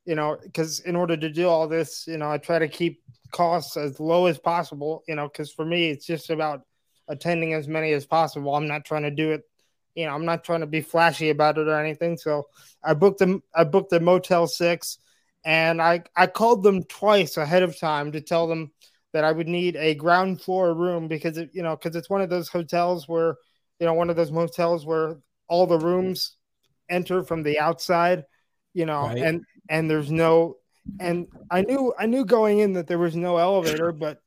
you 0.05 0.15
know 0.15 0.37
because 0.41 0.79
in 0.81 0.95
order 0.95 1.17
to 1.17 1.29
do 1.29 1.47
all 1.47 1.67
this, 1.67 2.05
you 2.07 2.17
know, 2.17 2.29
I 2.29 2.37
try 2.37 2.59
to 2.59 2.67
keep 2.67 3.01
costs 3.31 3.77
as 3.77 3.99
low 3.99 4.25
as 4.25 4.39
possible, 4.39 5.03
you 5.07 5.15
know, 5.15 5.27
because 5.27 5.51
for 5.51 5.65
me 5.65 5.89
it's 5.89 6.05
just 6.05 6.29
about 6.29 6.61
attending 7.07 7.53
as 7.53 7.67
many 7.67 7.91
as 7.93 8.05
possible. 8.05 8.55
I'm 8.55 8.67
not 8.67 8.85
trying 8.85 9.03
to 9.03 9.11
do 9.11 9.31
it, 9.31 9.43
you 9.95 10.05
know, 10.05 10.13
I'm 10.13 10.25
not 10.25 10.43
trying 10.43 10.61
to 10.61 10.67
be 10.67 10.81
flashy 10.81 11.29
about 11.29 11.57
it 11.57 11.67
or 11.67 11.79
anything. 11.79 12.17
So 12.17 12.47
I 12.83 12.93
booked 12.93 13.19
them. 13.19 13.43
I 13.53 13.63
booked 13.63 13.93
a 13.93 13.99
Motel 13.99 14.47
Six 14.47 14.97
and 15.45 15.81
I 15.81 16.03
I 16.15 16.27
called 16.27 16.63
them 16.63 16.83
twice 16.83 17.37
ahead 17.37 17.63
of 17.63 17.79
time 17.79 18.11
to 18.11 18.21
tell 18.21 18.47
them 18.47 18.71
that 19.13 19.23
I 19.23 19.31
would 19.31 19.47
need 19.47 19.75
a 19.75 19.95
ground 19.95 20.41
floor 20.41 20.73
room 20.73 21.07
because 21.07 21.37
it, 21.37 21.49
you 21.53 21.63
know 21.63 21.75
because 21.75 21.95
it's 21.95 22.09
one 22.09 22.21
of 22.21 22.29
those 22.29 22.49
hotels 22.49 23.07
where 23.07 23.35
you 23.79 23.85
know 23.85 23.93
one 23.93 24.09
of 24.09 24.15
those 24.15 24.31
motels 24.31 24.85
where 24.85 25.17
all 25.47 25.65
the 25.65 25.79
rooms 25.79 26.35
enter 26.89 27.23
from 27.23 27.43
the 27.43 27.59
outside, 27.59 28.23
you 28.73 28.85
know, 28.85 29.07
right. 29.07 29.17
and 29.19 29.43
and 29.69 29.89
there's 29.89 30.11
no 30.11 30.57
and 30.99 31.27
I 31.51 31.61
knew 31.61 31.93
I 31.97 32.05
knew 32.05 32.25
going 32.25 32.59
in 32.59 32.73
that 32.73 32.87
there 32.87 32.97
was 32.97 33.15
no 33.15 33.37
elevator, 33.37 33.91
but 33.91 34.19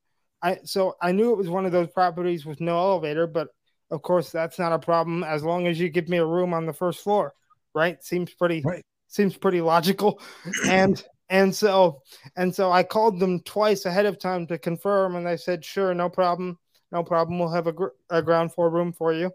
I 0.42 0.58
so 0.64 0.96
I 1.00 1.12
knew 1.12 1.32
it 1.32 1.38
was 1.38 1.48
one 1.48 1.66
of 1.66 1.72
those 1.72 1.88
properties 1.88 2.44
with 2.44 2.60
no 2.60 2.76
elevator, 2.78 3.26
but 3.26 3.48
of 3.90 4.02
course 4.02 4.30
that's 4.30 4.58
not 4.58 4.72
a 4.72 4.78
problem 4.78 5.24
as 5.24 5.42
long 5.42 5.66
as 5.66 5.78
you 5.78 5.88
give 5.88 6.08
me 6.08 6.18
a 6.18 6.26
room 6.26 6.54
on 6.54 6.66
the 6.66 6.72
first 6.72 7.00
floor, 7.00 7.34
right? 7.74 8.02
Seems 8.02 8.32
pretty 8.34 8.62
right 8.64 8.84
seems 9.12 9.36
pretty 9.36 9.60
logical. 9.60 10.20
And 10.68 11.02
and 11.28 11.54
so 11.54 12.02
and 12.36 12.54
so 12.54 12.72
I 12.72 12.82
called 12.82 13.20
them 13.20 13.40
twice 13.40 13.84
ahead 13.84 14.06
of 14.06 14.18
time 14.18 14.46
to 14.48 14.58
confirm, 14.58 15.16
and 15.16 15.26
they 15.26 15.36
said, 15.36 15.64
"Sure, 15.64 15.94
no 15.94 16.08
problem, 16.08 16.58
no 16.90 17.02
problem. 17.02 17.38
We'll 17.38 17.52
have 17.52 17.66
a, 17.66 17.72
gr- 17.72 17.96
a 18.10 18.22
ground 18.22 18.52
floor 18.52 18.70
room 18.70 18.92
for 18.92 19.12
you." 19.12 19.30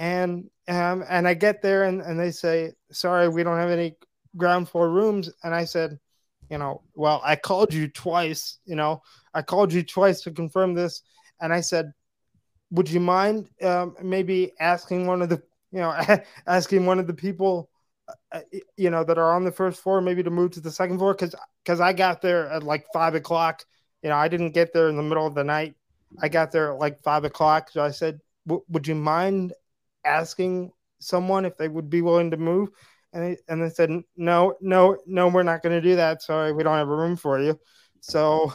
And 0.00 0.50
um, 0.66 1.04
and 1.08 1.28
I 1.28 1.34
get 1.34 1.62
there, 1.62 1.84
and, 1.84 2.00
and 2.00 2.18
they 2.18 2.32
say, 2.32 2.72
"Sorry, 2.90 3.28
we 3.28 3.44
don't 3.44 3.58
have 3.58 3.70
any 3.70 3.96
ground 4.36 4.68
floor 4.68 4.90
rooms." 4.90 5.30
And 5.44 5.54
I 5.54 5.64
said, 5.64 6.00
"You 6.48 6.58
know, 6.58 6.82
well, 6.94 7.20
I 7.22 7.36
called 7.36 7.72
you 7.72 7.86
twice. 7.86 8.58
You 8.64 8.76
know, 8.76 9.02
I 9.34 9.42
called 9.42 9.72
you 9.72 9.82
twice 9.82 10.22
to 10.22 10.30
confirm 10.30 10.74
this." 10.74 11.02
And 11.40 11.52
I 11.52 11.60
said, 11.60 11.92
"Would 12.70 12.90
you 12.90 12.98
mind 12.98 13.50
um, 13.62 13.94
maybe 14.02 14.52
asking 14.58 15.06
one 15.06 15.20
of 15.20 15.28
the 15.28 15.42
you 15.70 15.80
know 15.80 15.94
asking 16.46 16.86
one 16.86 16.98
of 16.98 17.06
the 17.06 17.14
people 17.14 17.70
uh, 18.32 18.40
you 18.76 18.90
know, 18.90 19.04
that 19.04 19.18
are 19.18 19.34
on 19.34 19.44
the 19.44 19.52
first 19.52 19.82
floor, 19.82 20.00
maybe 20.00 20.22
to 20.22 20.30
move 20.30 20.52
to 20.52 20.60
the 20.60 20.70
second 20.70 20.98
floor. 20.98 21.14
Cause, 21.14 21.34
cause 21.64 21.80
I 21.80 21.92
got 21.92 22.22
there 22.22 22.48
at 22.48 22.62
like 22.62 22.86
five 22.92 23.14
o'clock. 23.14 23.64
You 24.02 24.08
know, 24.08 24.16
I 24.16 24.28
didn't 24.28 24.50
get 24.50 24.72
there 24.72 24.88
in 24.88 24.96
the 24.96 25.02
middle 25.02 25.26
of 25.26 25.34
the 25.34 25.44
night. 25.44 25.74
I 26.20 26.28
got 26.28 26.50
there 26.50 26.72
at 26.72 26.78
like 26.78 27.02
five 27.02 27.24
o'clock. 27.24 27.70
So 27.70 27.82
I 27.82 27.90
said, 27.90 28.20
would 28.46 28.86
you 28.86 28.94
mind 28.94 29.52
asking 30.04 30.72
someone 30.98 31.44
if 31.44 31.56
they 31.56 31.68
would 31.68 31.90
be 31.90 32.02
willing 32.02 32.30
to 32.30 32.36
move? 32.36 32.70
And 33.12 33.24
they, 33.24 33.36
and 33.48 33.62
they 33.62 33.70
said, 33.70 33.90
no, 34.16 34.54
no, 34.60 34.96
no, 35.06 35.28
we're 35.28 35.42
not 35.42 35.62
going 35.62 35.74
to 35.74 35.88
do 35.88 35.96
that. 35.96 36.22
Sorry, 36.22 36.52
we 36.52 36.62
don't 36.62 36.76
have 36.76 36.88
a 36.88 36.96
room 36.96 37.16
for 37.16 37.40
you. 37.40 37.58
So, 38.00 38.52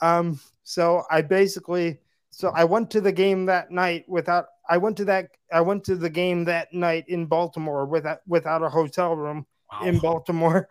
um, 0.00 0.40
so 0.62 1.02
I 1.10 1.20
basically, 1.22 2.00
so 2.30 2.50
I 2.54 2.64
went 2.64 2.90
to 2.92 3.00
the 3.00 3.12
game 3.12 3.46
that 3.46 3.70
night 3.70 4.04
without 4.08 4.46
I 4.70 4.76
went 4.76 4.96
to 4.98 5.04
that 5.06 5.30
I 5.52 5.60
went 5.62 5.84
to 5.84 5.96
the 5.96 6.08
game 6.08 6.44
that 6.44 6.72
night 6.72 7.04
in 7.08 7.26
Baltimore 7.26 7.84
without 7.86 8.20
without 8.28 8.62
a 8.62 8.68
hotel 8.68 9.16
room 9.16 9.44
wow. 9.70 9.86
in 9.86 9.98
Baltimore, 9.98 10.68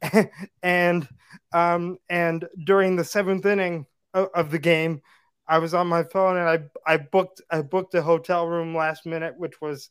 and 0.62 1.08
um, 1.52 1.98
and 2.08 2.46
during 2.64 2.94
the 2.94 3.04
seventh 3.04 3.44
inning 3.44 3.86
of, 4.14 4.28
of, 4.34 4.50
the 4.52 4.58
game, 4.60 5.02
I 5.46 5.58
was 5.58 5.74
on 5.74 5.86
my 5.86 6.02
phone 6.02 6.36
and 6.36 6.48
I 6.48 6.92
I 6.92 6.96
booked 6.96 7.42
I 7.50 7.62
booked 7.62 7.94
a 7.94 8.02
hotel 8.02 8.46
room 8.46 8.74
last 8.74 9.06
minute, 9.06 9.34
which 9.36 9.60
was 9.60 9.90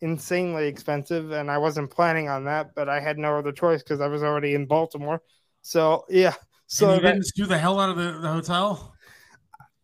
insanely 0.00 0.66
expensive, 0.66 1.30
and 1.32 1.50
I 1.50 1.58
wasn't 1.58 1.90
planning 1.90 2.28
on 2.28 2.44
that, 2.44 2.74
but 2.74 2.88
I 2.88 3.00
had 3.00 3.18
no 3.18 3.38
other 3.38 3.52
choice 3.52 3.82
because 3.82 4.00
I 4.00 4.08
was 4.08 4.22
already 4.22 4.54
in 4.54 4.66
Baltimore. 4.66 5.22
So 5.62 6.04
yeah, 6.08 6.34
so 6.66 6.90
and 6.90 7.02
you 7.02 7.08
didn't 7.08 7.26
screw 7.26 7.46
the 7.46 7.58
hell 7.58 7.80
out 7.80 7.90
of 7.90 7.96
the, 7.96 8.18
the 8.20 8.28
hotel. 8.28 8.94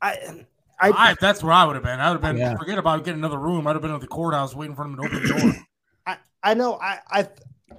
I 0.00 0.44
I, 0.80 0.90
I, 0.90 1.14
that's 1.20 1.42
where 1.42 1.52
I 1.52 1.64
would 1.64 1.74
have 1.74 1.84
been. 1.84 1.98
I 1.98 2.10
would 2.10 2.22
have 2.22 2.34
been 2.34 2.40
yeah. 2.40 2.56
forget 2.56 2.78
about 2.78 3.04
getting 3.04 3.20
another 3.20 3.38
room. 3.38 3.66
I'd 3.66 3.72
have 3.72 3.82
been 3.82 3.90
at 3.90 4.00
the 4.00 4.06
courthouse 4.06 4.54
waiting 4.54 4.76
for 4.76 4.84
him 4.84 4.96
to 4.96 5.02
open 5.02 5.22
the 5.22 5.28
door. 5.28 5.52
I, 6.06 6.16
I 6.42 6.54
know. 6.54 6.74
I, 6.74 7.00
I 7.10 7.28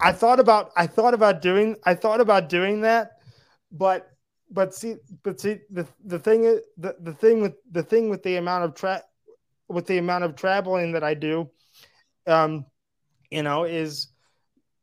I 0.01 0.11
thought 0.11 0.39
about 0.39 0.71
I 0.75 0.87
thought 0.87 1.13
about 1.13 1.41
doing 1.41 1.75
I 1.85 1.95
thought 1.95 2.21
about 2.21 2.49
doing 2.49 2.81
that, 2.81 3.19
but 3.71 4.09
but 4.51 4.73
see 4.73 4.95
but 5.23 5.39
see 5.39 5.59
the 5.69 5.87
the 6.05 6.19
thing 6.19 6.43
is 6.45 6.61
the, 6.77 6.95
the 7.01 7.13
thing 7.13 7.41
with 7.41 7.55
the 7.71 7.83
thing 7.83 8.09
with 8.09 8.23
the 8.23 8.37
amount 8.37 8.65
of 8.65 8.73
tra- 8.75 9.03
with 9.67 9.85
the 9.85 9.97
amount 9.97 10.23
of 10.23 10.35
traveling 10.35 10.91
that 10.93 11.03
I 11.03 11.13
do, 11.13 11.49
um, 12.27 12.65
you 13.29 13.43
know, 13.43 13.63
is 13.65 14.09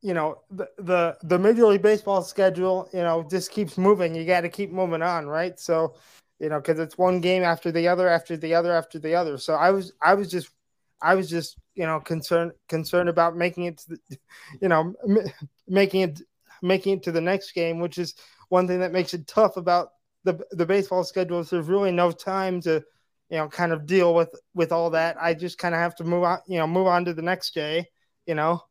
you 0.03 0.15
know 0.15 0.43
the 0.51 0.69
the 0.79 1.17
the 1.23 1.39
Major 1.39 1.67
League 1.67 1.83
Baseball 1.83 2.23
schedule, 2.23 2.89
you 2.93 3.01
know, 3.01 3.27
just 3.29 3.51
keeps 3.51 3.77
moving. 3.77 4.15
You 4.15 4.25
got 4.25 4.43
to 4.43 4.49
keep 4.49 4.71
moving 4.73 5.03
on, 5.03 5.27
right? 5.27 5.59
So 5.59 5.95
you 6.39 6.49
know, 6.49 6.61
because 6.61 6.79
it's 6.79 6.99
one 6.99 7.21
game 7.21 7.43
after 7.43 7.73
the 7.73 7.89
other, 7.89 8.09
after 8.09 8.37
the 8.37 8.55
other, 8.55 8.73
after 8.73 8.99
the 8.99 9.15
other. 9.15 9.39
So 9.39 9.55
I 9.55 9.71
was, 9.71 9.93
I 10.03 10.15
was 10.15 10.31
just, 10.31 10.51
I 11.01 11.15
was 11.15 11.31
just, 11.31 11.57
you 11.75 11.87
know, 11.87 12.01
concerned 12.01 12.53
concerned 12.69 13.09
about 13.09 13.37
making 13.37 13.65
it 13.65 13.79
to 13.79 13.91
the, 13.91 14.19
you 14.61 14.69
know, 14.69 14.95
m- 15.09 15.31
making 15.67 16.03
it 16.03 16.21
making 16.63 16.99
it 16.99 17.03
to 17.05 17.13
the 17.13 17.21
next 17.21 17.53
game, 17.53 17.81
which 17.81 17.99
is 17.99 18.15
one 18.49 18.67
thing 18.67 18.81
that 18.81 18.93
makes 18.93 19.15
it 19.15 19.27
tough 19.27 19.57
about 19.57 19.91
the 20.25 20.39
the 20.51 20.67
baseball 20.67 21.05
schedule. 21.05 21.41
Is 21.41 21.51
there's 21.51 21.67
really 21.67 21.93
no 21.93 22.11
time 22.13 22.61
to, 22.63 22.83
you 23.31 23.37
know, 23.39 23.49
kind 23.49 23.73
of 23.73 23.87
deal 23.87 24.15
with 24.15 24.31
with 24.55 24.73
all 24.73 24.91
that. 24.91 25.17
I 25.21 25.35
just 25.35 25.59
kind 25.59 25.75
of 25.75 25.81
have 25.81 25.95
to 25.97 26.05
move 26.05 26.25
on, 26.25 26.39
you 26.47 26.59
know, 26.59 26.67
move 26.67 26.87
on 26.87 27.05
to 27.05 27.15
the 27.15 27.23
next 27.23 27.55
day. 27.55 27.87
You 28.27 28.35
know, 28.35 28.63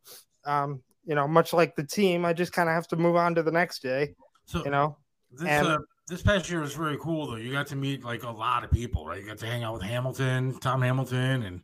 um, 0.45 0.81
you 1.05 1.15
know, 1.15 1.27
much 1.27 1.53
like 1.53 1.75
the 1.75 1.83
team, 1.83 2.25
I 2.25 2.33
just 2.33 2.51
kind 2.51 2.67
of 2.67 2.75
have 2.75 2.87
to 2.89 2.95
move 2.97 3.15
on 3.15 3.35
to 3.35 3.43
the 3.43 3.51
next 3.51 3.81
day. 3.81 4.15
So 4.45 4.63
you 4.63 4.71
know, 4.71 4.97
This 5.31 5.47
And- 5.47 5.67
uh, 5.67 5.77
this 6.07 6.21
past 6.21 6.49
year 6.51 6.61
was 6.61 6.75
very 6.75 6.97
cool 6.99 7.25
though. 7.27 7.35
You 7.37 7.51
got 7.51 7.67
to 7.67 7.75
meet 7.75 8.03
like 8.03 8.23
a 8.23 8.29
lot 8.29 8.63
of 8.63 8.69
people, 8.71 9.07
right? 9.07 9.19
You 9.19 9.27
got 9.27 9.39
to 9.39 9.47
hang 9.47 9.63
out 9.63 9.73
with 9.73 9.81
Hamilton, 9.81 10.59
Tom 10.59 10.81
Hamilton, 10.83 11.43
and 11.43 11.61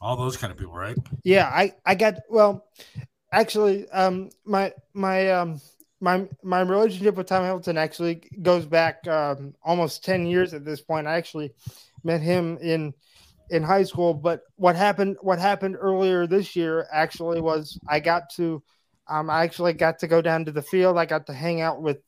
all 0.00 0.16
those 0.16 0.36
kind 0.36 0.50
of 0.50 0.58
people, 0.58 0.74
right? 0.74 0.96
Yeah, 1.22 1.46
I 1.46 1.72
I 1.84 1.94
got 1.94 2.14
well, 2.28 2.66
actually, 3.32 3.88
um, 3.90 4.30
my 4.44 4.72
my 4.92 5.30
um 5.30 5.60
my 6.00 6.28
my 6.42 6.60
relationship 6.60 7.16
with 7.16 7.26
Tom 7.26 7.42
Hamilton 7.42 7.78
actually 7.78 8.22
goes 8.42 8.66
back 8.66 9.06
um 9.08 9.54
almost 9.62 10.04
ten 10.04 10.26
years 10.26 10.54
at 10.54 10.64
this 10.64 10.80
point. 10.80 11.06
I 11.06 11.16
actually 11.16 11.52
met 12.04 12.20
him 12.20 12.58
in 12.60 12.94
in 13.50 13.62
high 13.62 13.84
school, 13.84 14.14
but 14.14 14.42
what 14.56 14.76
happened 14.76 15.16
what 15.20 15.38
happened 15.38 15.76
earlier 15.78 16.26
this 16.26 16.56
year 16.56 16.86
actually 16.92 17.40
was 17.40 17.78
I 17.88 18.00
got 18.00 18.30
to 18.36 18.62
um 19.08 19.30
I 19.30 19.44
actually 19.44 19.72
got 19.72 19.98
to 20.00 20.06
go 20.06 20.20
down 20.20 20.44
to 20.44 20.52
the 20.52 20.62
field. 20.62 20.98
I 20.98 21.06
got 21.06 21.26
to 21.26 21.32
hang 21.32 21.60
out 21.60 21.80
with 21.80 21.98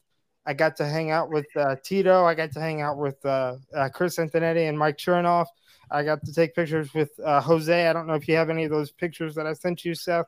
I 0.49 0.55
got 0.55 0.76
to 0.76 0.86
hang 0.86 1.11
out 1.11 1.30
with 1.30 1.47
uh, 1.57 1.76
Tito. 1.84 2.24
I 2.24 2.34
got 2.34 2.53
to 2.53 2.61
hang 2.61 2.80
out 2.80 2.97
with 2.97 3.22
uh, 3.22 3.57
uh, 3.74 3.91
Chris 3.91 4.16
Antonetti 4.16 4.66
and 4.66 4.78
Mike 4.78 4.97
Chernoff. 4.97 5.45
I 5.91 6.03
got 6.03 6.24
to 6.24 6.32
take 6.32 6.55
pictures 6.55 6.95
with 6.95 7.11
uh, 7.22 7.43
Jose. 7.43 7.86
I 7.86 7.93
don't 7.93 8.07
know 8.07 8.14
if 8.14 8.26
you 8.26 8.36
have 8.36 8.49
any 8.49 8.64
of 8.64 8.70
those 8.70 8.91
pictures 8.91 9.34
that 9.34 9.47
I 9.47 9.53
sent 9.53 9.84
you, 9.84 9.95
Seth, 9.95 10.24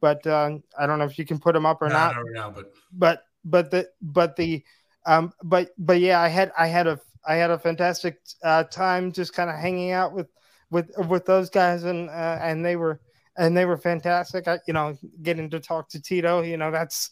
but 0.00 0.26
uh, 0.26 0.58
I 0.78 0.86
don't 0.86 0.98
know 0.98 1.04
if 1.04 1.18
you 1.18 1.24
can 1.24 1.38
put 1.38 1.54
them 1.54 1.66
up 1.66 1.82
or 1.82 1.88
not. 1.88 2.14
not 2.14 2.24
right 2.24 2.34
now, 2.34 2.50
but 2.50 2.72
But 2.92 3.22
but 3.44 3.70
the 3.70 3.88
but 4.00 4.36
the 4.36 4.62
um 5.06 5.32
but 5.42 5.70
but 5.78 6.00
yeah, 6.00 6.20
I 6.20 6.28
had 6.28 6.52
I 6.58 6.66
had 6.66 6.86
a 6.86 7.00
I 7.26 7.34
had 7.36 7.50
a 7.50 7.58
fantastic 7.58 8.18
uh, 8.42 8.64
time 8.64 9.12
just 9.12 9.32
kind 9.34 9.50
of 9.50 9.56
hanging 9.56 9.92
out 9.92 10.12
with 10.12 10.28
with 10.70 10.90
with 11.08 11.26
those 11.26 11.50
guys 11.50 11.84
and 11.84 12.08
uh, 12.10 12.38
and 12.40 12.64
they 12.64 12.76
were 12.76 13.00
and 13.36 13.56
they 13.56 13.64
were 13.64 13.78
fantastic. 13.78 14.48
I 14.48 14.58
you 14.66 14.74
know 14.74 14.96
getting 15.22 15.50
to 15.50 15.60
talk 15.60 15.88
to 15.90 16.02
Tito, 16.02 16.42
you 16.42 16.56
know 16.56 16.70
that's 16.70 17.10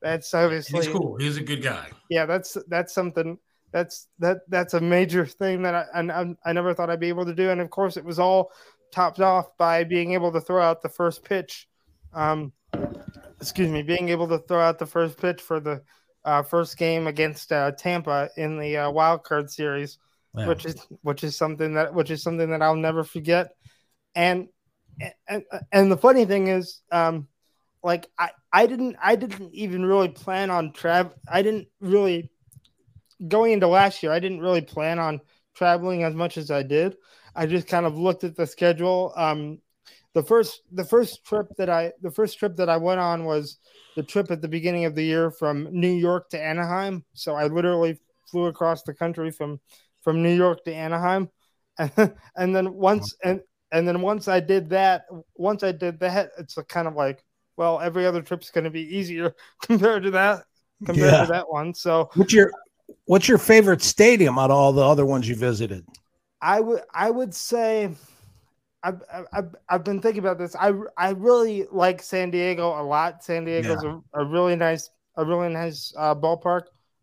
that's 0.00 0.34
obviously 0.34 0.80
he's 0.80 0.88
cool. 0.88 1.16
He's 1.16 1.36
a 1.36 1.42
good 1.42 1.62
guy. 1.62 1.88
yeah 2.10 2.26
that's 2.26 2.56
that's 2.68 2.92
something 2.92 3.38
that's 3.72 4.08
that 4.18 4.38
that's 4.48 4.74
a 4.74 4.80
major 4.80 5.24
thing 5.24 5.62
that 5.62 5.74
I, 5.74 6.00
I 6.00 6.34
i 6.44 6.52
never 6.52 6.74
thought 6.74 6.90
i'd 6.90 7.00
be 7.00 7.08
able 7.08 7.24
to 7.24 7.34
do 7.34 7.50
and 7.50 7.60
of 7.60 7.70
course 7.70 7.96
it 7.96 8.04
was 8.04 8.18
all 8.18 8.50
topped 8.92 9.20
off 9.20 9.56
by 9.56 9.84
being 9.84 10.12
able 10.12 10.30
to 10.32 10.40
throw 10.40 10.62
out 10.62 10.82
the 10.82 10.88
first 10.88 11.24
pitch 11.24 11.68
um 12.12 12.52
excuse 13.40 13.68
me 13.68 13.82
being 13.82 14.08
able 14.08 14.28
to 14.28 14.38
throw 14.38 14.60
out 14.60 14.78
the 14.78 14.86
first 14.86 15.18
pitch 15.18 15.40
for 15.40 15.60
the 15.60 15.82
uh, 16.24 16.42
first 16.42 16.78
game 16.78 17.06
against 17.06 17.50
uh, 17.50 17.72
tampa 17.72 18.28
in 18.36 18.58
the 18.58 18.76
uh, 18.76 18.90
wild 18.90 19.24
card 19.24 19.50
series 19.50 19.98
which 20.32 20.64
is 20.64 20.86
which 21.02 21.24
is 21.24 21.36
something 21.36 21.74
that 21.74 21.92
which 21.92 22.10
is 22.10 22.22
something 22.22 22.50
that 22.50 22.62
i'll 22.62 22.76
never 22.76 23.02
forget 23.02 23.52
and 24.14 24.48
and 25.26 25.42
and 25.72 25.90
the 25.90 25.96
funny 25.96 26.24
thing 26.24 26.46
is 26.46 26.80
um 26.92 27.26
like 27.82 28.08
I, 28.18 28.30
I 28.52 28.66
didn't 28.66 28.96
I 29.02 29.16
didn't 29.16 29.52
even 29.54 29.84
really 29.84 30.08
plan 30.08 30.50
on 30.50 30.72
travel. 30.72 31.14
I 31.28 31.42
didn't 31.42 31.68
really 31.80 32.30
going 33.26 33.52
into 33.52 33.66
last 33.66 34.02
year. 34.02 34.12
I 34.12 34.20
didn't 34.20 34.40
really 34.40 34.60
plan 34.60 34.98
on 34.98 35.20
traveling 35.54 36.02
as 36.04 36.14
much 36.14 36.36
as 36.36 36.50
I 36.50 36.62
did. 36.62 36.96
I 37.34 37.46
just 37.46 37.66
kind 37.66 37.86
of 37.86 37.98
looked 37.98 38.24
at 38.24 38.36
the 38.36 38.46
schedule. 38.46 39.12
Um, 39.16 39.58
the 40.14 40.22
first 40.22 40.62
the 40.72 40.84
first 40.84 41.24
trip 41.24 41.46
that 41.58 41.70
I 41.70 41.92
the 42.02 42.10
first 42.10 42.38
trip 42.38 42.56
that 42.56 42.68
I 42.68 42.76
went 42.76 43.00
on 43.00 43.24
was 43.24 43.58
the 43.96 44.02
trip 44.02 44.30
at 44.30 44.40
the 44.40 44.48
beginning 44.48 44.84
of 44.84 44.94
the 44.94 45.02
year 45.04 45.30
from 45.30 45.68
New 45.70 45.92
York 45.92 46.30
to 46.30 46.42
Anaheim. 46.42 47.04
So 47.14 47.34
I 47.34 47.46
literally 47.46 48.00
flew 48.30 48.46
across 48.46 48.82
the 48.82 48.94
country 48.94 49.30
from 49.30 49.60
from 50.02 50.22
New 50.22 50.34
York 50.34 50.64
to 50.64 50.74
Anaheim, 50.74 51.30
and, 51.78 51.92
and 52.36 52.54
then 52.54 52.74
once 52.74 53.14
and 53.22 53.40
and 53.70 53.88
then 53.88 54.02
once 54.02 54.28
I 54.28 54.40
did 54.40 54.70
that, 54.70 55.04
once 55.36 55.62
I 55.62 55.72
did 55.72 56.00
that, 56.00 56.30
it's 56.38 56.58
a 56.58 56.64
kind 56.64 56.86
of 56.86 56.94
like, 56.94 57.24
well, 57.56 57.80
every 57.80 58.04
other 58.04 58.20
trip's 58.20 58.50
going 58.50 58.64
to 58.64 58.70
be 58.70 58.96
easier 58.96 59.34
compared 59.62 60.02
to 60.04 60.10
that 60.12 60.44
compared 60.84 61.12
Yeah. 61.12 61.20
to 61.20 61.26
that 61.32 61.48
one. 61.48 61.74
So 61.74 62.10
What's 62.14 62.32
your 62.32 62.52
What's 63.06 63.28
your 63.28 63.38
favorite 63.38 63.82
stadium 63.82 64.38
out 64.38 64.50
of 64.50 64.56
all 64.56 64.72
the 64.72 64.82
other 64.86 65.06
ones 65.06 65.28
you 65.28 65.34
visited? 65.34 65.86
I 66.40 66.60
would 66.60 66.82
I 66.92 67.10
would 67.10 67.34
say 67.34 67.90
I've, 68.82 69.02
I've, 69.32 69.54
I've 69.68 69.84
been 69.84 70.00
thinking 70.00 70.20
about 70.20 70.38
this. 70.38 70.56
I 70.56 70.72
I 70.96 71.10
really 71.10 71.66
like 71.70 72.02
San 72.02 72.30
Diego 72.30 72.68
a 72.80 72.82
lot. 72.82 73.22
San 73.22 73.44
Diego's 73.44 73.84
a, 73.84 74.00
a 74.14 74.24
really 74.24 74.56
nice 74.56 74.90
a 75.16 75.24
really 75.24 75.50
nice 75.52 75.92
uh, 75.96 76.14
ballpark, 76.14 76.62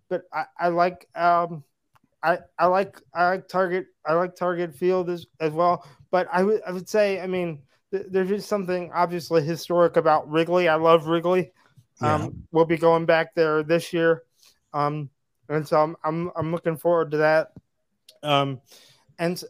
but 0.10 0.24
I, 0.34 0.46
I 0.60 0.68
like 0.70 1.08
um 1.16 1.64
I 2.24 2.40
I 2.58 2.66
like 2.68 3.02
I 3.14 3.30
like 3.30 3.48
Target 3.48 3.88
I 4.06 4.14
like 4.14 4.36
Target 4.36 4.76
Field 4.76 5.10
as 5.10 5.26
as 5.40 5.54
well. 5.54 5.86
But 6.12 6.28
I 6.32 6.44
would 6.44 6.62
I 6.68 6.72
would 6.72 6.90
say 6.90 7.22
I 7.22 7.28
mean 7.28 7.62
th- 7.92 8.08
there's 8.10 8.30
just 8.30 8.50
something 8.50 8.92
obviously 8.94 9.44
historic 9.44 9.96
about 9.98 10.30
Wrigley. 10.30 10.68
I 10.68 10.76
love 10.76 11.08
Wrigley. 11.08 11.52
Um, 12.02 12.30
Yeah. 12.30 12.30
we'll 12.52 12.66
be 12.66 12.78
going 12.78 13.06
back 13.06 13.36
there 13.36 13.64
this 13.64 13.94
year, 13.94 14.24
um, 14.74 15.10
and 15.50 15.68
so 15.68 15.82
I'm 15.82 15.96
I'm 16.04 16.32
I'm 16.36 16.52
looking 16.52 16.78
forward 16.78 17.12
to 17.12 17.18
that. 17.18 17.52
Um, 18.24 18.62
and 19.20 19.42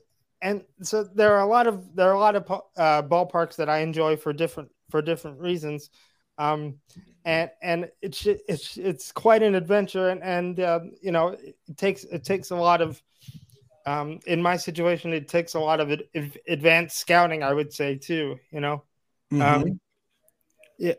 and 0.42 0.64
so 0.82 1.04
there 1.04 1.34
are 1.36 1.42
a 1.42 1.48
lot 1.48 1.68
of 1.68 1.96
there 1.96 2.10
are 2.10 2.14
a 2.14 2.20
lot 2.20 2.36
of 2.36 2.52
uh, 2.78 3.02
ballparks 3.04 3.56
that 3.58 3.70
I 3.70 3.80
enjoy 3.80 4.18
for 4.18 4.34
different 4.34 4.70
for 4.90 5.02
different 5.02 5.40
reasons, 5.40 5.90
um, 6.38 6.76
and 7.26 7.50
and 7.62 7.90
it's 8.02 8.26
it's 8.26 8.78
it's 8.78 9.12
quite 9.12 9.44
an 9.44 9.56
adventure, 9.56 10.10
and 10.10 10.24
and 10.24 10.60
uh, 10.60 10.80
you 11.02 11.12
know 11.12 11.30
it 11.30 11.56
takes 11.78 12.04
it 12.06 12.24
takes 12.24 12.52
a 12.52 12.56
lot 12.56 12.82
of 12.82 13.02
um, 13.86 14.20
in 14.28 14.42
my 14.42 14.56
situation 14.58 15.14
it 15.14 15.28
takes 15.28 15.56
a 15.56 15.60
lot 15.60 15.80
of 15.80 15.92
ad- 15.92 16.04
ad- 16.16 16.40
advanced 16.48 16.98
scouting, 16.98 17.44
I 17.44 17.54
would 17.54 17.74
say 17.74 17.96
too. 17.98 18.40
You 18.52 18.60
know, 18.62 18.84
Mhm. 19.32 19.42
um, 19.42 19.80
yeah. 20.78 20.94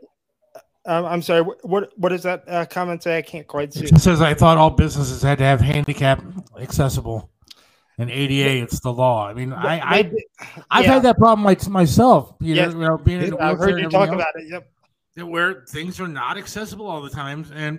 Um, 0.87 1.05
I'm 1.05 1.23
sorry. 1.23 1.43
What 1.43 1.65
what, 1.65 1.93
what 1.99 2.09
does 2.09 2.23
that 2.23 2.45
uh, 2.49 2.65
comment 2.65 3.03
say? 3.03 3.19
I 3.19 3.23
can't 3.23 3.47
quite 3.47 3.73
see. 3.75 3.87
It 3.87 3.99
says 4.01 4.23
I 4.23 4.33
thought 4.35 4.57
all 4.57 4.71
businesses 4.71 5.23
had 5.23 5.39
to 5.39 5.45
have 5.45 5.61
handicap 5.61 6.23
accessible, 6.59 7.31
and 8.01 8.11
ADA 8.11 8.63
it's 8.63 8.81
the 8.81 8.93
law. 8.93 9.29
I 9.29 9.35
mean, 9.35 9.53
I, 9.53 9.79
I 9.79 10.13
I've 10.71 10.85
yeah. 10.85 10.93
had 10.95 11.03
that 11.03 11.19
problem 11.19 11.45
like 11.45 11.67
myself. 11.69 12.35
You 12.41 12.55
Yes. 12.55 12.73
know, 12.73 12.81
you 12.81 12.89
know, 12.89 12.99
being 12.99 13.23
in 13.23 13.33
a 13.35 13.39
I've 13.39 13.59
heard 13.59 13.79
you 13.79 13.89
talk 13.89 14.09
everything 14.09 14.15
about 14.15 14.35
it. 14.37 14.65
Yep. 15.17 15.29
where 15.29 15.65
things 15.69 16.01
are 16.01 16.09
not 16.09 16.39
accessible 16.39 16.87
all 16.87 17.03
the 17.03 17.11
times. 17.11 17.51
And 17.55 17.79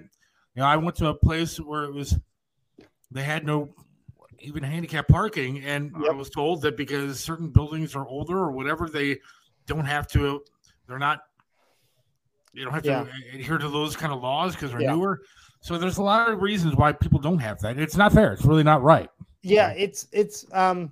you 0.56 0.62
know, 0.62 0.66
I 0.68 0.78
went 0.78 0.96
to 0.98 1.08
a 1.08 1.14
place 1.14 1.60
where 1.60 1.86
it 1.86 1.94
was 1.94 2.18
they 3.10 3.24
had 3.24 3.46
no 3.46 3.74
even 4.40 4.64
handicap 4.64 5.08
parking, 5.08 5.64
and 5.64 5.92
I 6.08 6.12
was 6.12 6.30
told 6.30 6.62
that 6.64 6.78
because 6.78 7.20
certain 7.20 7.50
buildings 7.50 7.96
are 7.96 8.06
older 8.08 8.38
or 8.38 8.52
whatever, 8.52 8.90
they 8.90 9.20
don't 9.66 9.86
have 9.86 10.08
to. 10.10 10.44
They're 10.88 11.00
not. 11.00 11.22
You 12.54 12.66
don't 12.66 12.74
have 12.74 12.86
Yeah. 12.86 13.04
to 13.06 13.10
adhere 13.40 13.58
to 13.58 13.70
those 13.70 13.96
kind 13.96 14.12
of 14.14 14.22
laws 14.22 14.54
because 14.56 14.72
they're 14.72 14.82
Yeah. 14.82 14.94
newer. 14.94 15.22
So 15.62 15.78
there's 15.78 15.98
a 15.98 16.04
lot 16.04 16.30
of 16.30 16.42
reasons 16.42 16.76
why 16.76 16.92
people 16.92 17.20
don't 17.20 17.38
have 17.40 17.60
that. 17.62 17.78
It's 17.80 17.96
not 17.96 18.12
fair. 18.14 18.34
It's 18.34 18.44
really 18.46 18.64
not 18.64 18.82
right. 18.84 19.10
Yeah 19.44 19.72
it's 19.76 20.08
it's 20.12 20.46
um 20.54 20.92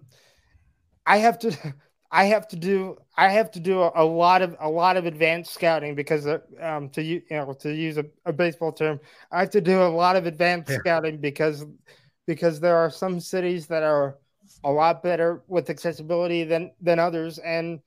i 1.05 1.17
have 1.17 1.39
to 1.39 1.55
i 2.11 2.25
have 2.25 2.47
to 2.47 2.55
do 2.55 2.97
i 3.17 3.29
have 3.29 3.51
to 3.51 3.59
do 3.59 3.81
a, 3.81 3.91
a 3.95 4.05
lot 4.05 4.41
of 4.41 4.55
a 4.59 4.69
lot 4.69 4.97
of 4.97 5.05
advanced 5.05 5.53
scouting 5.53 5.95
because 5.95 6.25
uh, 6.27 6.39
um 6.61 6.89
to 6.89 7.01
you 7.01 7.21
you 7.29 7.37
know 7.37 7.53
to 7.53 7.73
use 7.73 7.97
a, 7.97 8.05
a 8.25 8.33
baseball 8.33 8.71
term 8.71 8.99
i 9.31 9.39
have 9.39 9.49
to 9.49 9.61
do 9.61 9.81
a 9.81 9.87
lot 9.89 10.15
of 10.15 10.25
advanced 10.25 10.71
Yeah. 10.71 10.77
scouting 10.79 11.17
because 11.17 11.65
because 12.27 12.59
there 12.59 12.77
are 12.77 12.89
some 12.91 13.19
cities 13.19 13.67
that 13.67 13.83
are 13.83 14.17
a 14.63 14.71
lot 14.71 15.01
better 15.01 15.43
with 15.47 15.69
accessibility 15.69 16.43
than 16.43 16.71
than 16.81 16.99
others. 16.99 17.39
And 17.39 17.79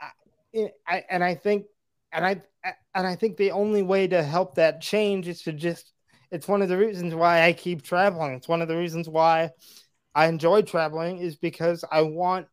I, 0.00 0.70
I 0.86 1.04
and 1.10 1.22
i 1.24 1.34
think 1.34 1.66
and 2.12 2.24
i 2.24 2.42
and 2.94 3.06
i 3.06 3.14
think 3.14 3.36
the 3.36 3.52
only 3.52 3.82
way 3.82 4.06
to 4.08 4.22
help 4.22 4.54
that 4.56 4.80
change 4.80 5.28
is 5.28 5.42
to 5.42 5.52
just 5.52 5.92
it's 6.30 6.48
one 6.48 6.62
of 6.62 6.68
the 6.68 6.76
reasons 6.76 7.14
why 7.14 7.42
i 7.42 7.52
keep 7.52 7.82
traveling. 7.82 8.34
It's 8.34 8.48
one 8.48 8.62
of 8.62 8.68
the 8.68 8.76
reasons 8.76 9.08
why 9.08 9.50
I 10.18 10.26
enjoy 10.26 10.62
traveling 10.62 11.18
is 11.18 11.36
because 11.36 11.84
I 11.92 12.02
want 12.02 12.48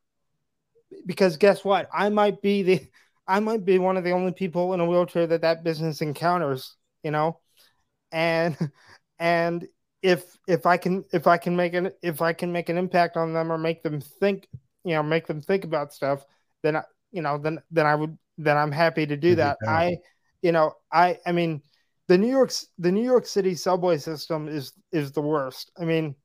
because 1.04 1.38
guess 1.38 1.66
what? 1.66 1.90
I 1.92 2.10
might 2.10 2.40
be 2.40 2.62
the 2.62 2.82
I 3.28 3.40
might 3.40 3.66
be 3.66 3.80
one 3.80 3.98
of 3.98 4.04
the 4.04 4.12
only 4.12 4.34
people 4.34 4.76
in 4.76 4.80
a 4.80 4.86
wheelchair 4.86 5.26
that 5.26 5.42
that 5.42 5.64
business 5.64 6.02
encounters, 6.02 6.76
you 7.02 7.10
know. 7.10 7.40
And 8.12 8.56
and 9.20 9.68
if 10.04 10.38
if 10.48 10.68
I 10.68 10.78
can 10.78 11.06
if 11.12 11.26
I 11.26 11.38
can 11.38 11.56
make 11.56 11.74
an 11.74 11.92
if 12.04 12.22
I 12.22 12.34
can 12.34 12.52
make 12.52 12.70
an 12.70 12.78
impact 12.78 13.18
on 13.18 13.34
them 13.34 13.52
or 13.52 13.58
make 13.58 13.82
them 13.82 14.00
think, 14.00 14.48
you 14.84 14.94
know, 14.94 15.02
make 15.02 15.26
them 15.26 15.42
think 15.42 15.64
about 15.64 15.92
stuff, 15.92 16.24
then 16.62 16.76
I, 16.76 16.84
you 17.12 17.24
know, 17.24 17.40
then 17.40 17.64
then 17.72 17.88
I 17.88 17.96
would 17.96 18.16
then 18.38 18.58
I'm 18.58 18.72
happy 18.72 19.08
to 19.08 19.18
do 19.18 19.34
that. 19.38 19.58
yeah. 19.64 19.72
I 19.72 19.98
you 20.44 20.52
know, 20.52 20.74
I 20.92 21.18
I 21.26 21.32
mean 21.32 21.64
the 22.10 22.18
New 22.20 22.30
York's 22.30 22.68
the 22.78 22.92
New 22.92 23.04
York 23.04 23.26
City 23.26 23.56
subway 23.56 23.98
system 23.98 24.48
is 24.48 24.72
is 24.92 25.14
the 25.14 25.22
worst. 25.22 25.72
I 25.82 25.86
mean, 25.86 26.16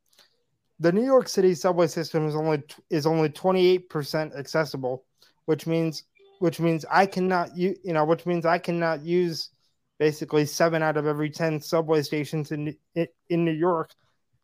the 0.80 0.90
New 0.90 1.04
York 1.04 1.28
City 1.28 1.54
subway 1.54 1.86
system 1.86 2.26
is 2.26 2.34
only 2.34 2.62
is 2.88 3.06
only 3.06 3.28
28% 3.28 4.36
accessible, 4.36 5.04
which 5.44 5.66
means 5.66 6.04
which 6.38 6.58
means 6.58 6.86
I 6.90 7.06
cannot 7.06 7.54
you 7.56 7.76
you 7.84 7.92
know 7.92 8.04
which 8.04 8.26
means 8.26 8.46
I 8.46 8.58
cannot 8.58 9.04
use 9.04 9.50
basically 9.98 10.46
seven 10.46 10.82
out 10.82 10.96
of 10.96 11.06
every 11.06 11.28
10 11.28 11.60
subway 11.60 12.02
stations 12.02 12.50
in 12.50 12.74
in 12.94 13.44
New 13.44 13.52
York. 13.52 13.94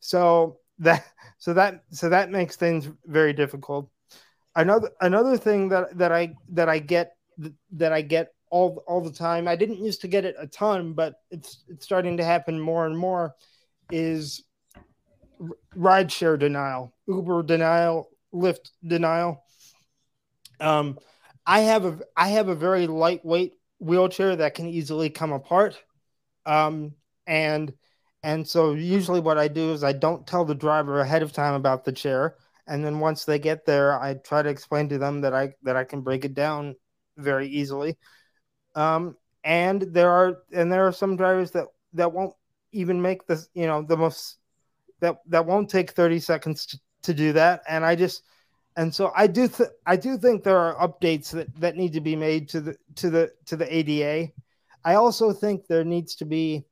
So 0.00 0.58
that 0.78 1.06
so 1.38 1.54
that 1.54 1.84
so 1.90 2.10
that 2.10 2.30
makes 2.30 2.56
things 2.56 2.88
very 3.06 3.32
difficult. 3.32 3.88
Another 4.54 4.90
another 5.00 5.38
thing 5.38 5.70
that 5.70 5.96
that 5.96 6.12
I 6.12 6.34
that 6.50 6.68
I 6.68 6.78
get 6.78 7.16
that 7.72 7.92
I 7.92 8.02
get 8.02 8.34
all 8.50 8.84
all 8.86 9.00
the 9.00 9.10
time. 9.10 9.48
I 9.48 9.56
didn't 9.56 9.82
used 9.82 10.02
to 10.02 10.08
get 10.08 10.26
it 10.26 10.36
a 10.38 10.46
ton, 10.46 10.92
but 10.92 11.14
it's 11.30 11.64
it's 11.68 11.86
starting 11.86 12.18
to 12.18 12.24
happen 12.24 12.60
more 12.60 12.84
and 12.84 12.96
more. 12.96 13.34
Is 13.90 14.42
rideshare 15.76 16.38
denial, 16.38 16.94
Uber 17.06 17.42
denial, 17.42 18.10
Lyft 18.34 18.70
denial. 18.86 19.42
Um, 20.60 20.98
I 21.46 21.60
have 21.60 21.84
a 21.84 21.98
I 22.16 22.28
have 22.28 22.48
a 22.48 22.54
very 22.54 22.86
lightweight 22.86 23.54
wheelchair 23.78 24.36
that 24.36 24.54
can 24.54 24.66
easily 24.66 25.10
come 25.10 25.32
apart, 25.32 25.80
um, 26.44 26.94
and 27.26 27.72
and 28.22 28.46
so 28.46 28.72
usually 28.72 29.20
what 29.20 29.38
I 29.38 29.48
do 29.48 29.72
is 29.72 29.84
I 29.84 29.92
don't 29.92 30.26
tell 30.26 30.44
the 30.44 30.54
driver 30.54 31.00
ahead 31.00 31.22
of 31.22 31.32
time 31.32 31.54
about 31.54 31.84
the 31.84 31.92
chair, 31.92 32.36
and 32.66 32.84
then 32.84 33.00
once 33.00 33.24
they 33.24 33.38
get 33.38 33.66
there, 33.66 34.00
I 34.00 34.14
try 34.14 34.42
to 34.42 34.48
explain 34.48 34.88
to 34.88 34.98
them 34.98 35.20
that 35.20 35.34
I 35.34 35.54
that 35.62 35.76
I 35.76 35.84
can 35.84 36.00
break 36.00 36.24
it 36.24 36.34
down 36.34 36.74
very 37.16 37.48
easily. 37.48 37.96
Um, 38.74 39.16
and 39.44 39.82
there 39.82 40.10
are 40.10 40.38
and 40.52 40.72
there 40.72 40.86
are 40.86 40.92
some 40.92 41.16
drivers 41.16 41.52
that 41.52 41.66
that 41.92 42.12
won't 42.12 42.34
even 42.72 43.00
make 43.00 43.26
this 43.26 43.48
you 43.54 43.66
know 43.66 43.82
the 43.82 43.96
most 43.96 44.38
that 45.00 45.18
that 45.26 45.46
won't 45.46 45.70
take 45.70 45.92
30 45.92 46.20
seconds 46.20 46.66
to, 46.66 46.80
to 47.02 47.14
do 47.14 47.32
that. 47.34 47.62
And 47.68 47.84
i 47.84 47.94
just 47.94 48.22
and 48.76 48.94
so 48.94 49.12
i 49.16 49.26
do 49.26 49.48
th- 49.48 49.70
i 49.86 49.96
do 49.96 50.16
think 50.16 50.44
there 50.44 50.58
are 50.58 50.86
updates 50.86 51.30
that 51.30 51.54
that 51.58 51.76
need 51.76 51.92
to 51.94 52.00
be 52.00 52.14
made 52.14 52.48
to 52.48 52.60
the 52.60 52.76
to 52.94 53.10
the 53.10 53.32
to 53.46 53.56
the 53.56 53.74
ada 53.74 54.28
i 54.84 54.94
also 54.94 55.32
think 55.32 55.66
there 55.66 55.84
needs 55.84 56.14
to 56.14 56.24
be 56.24 56.64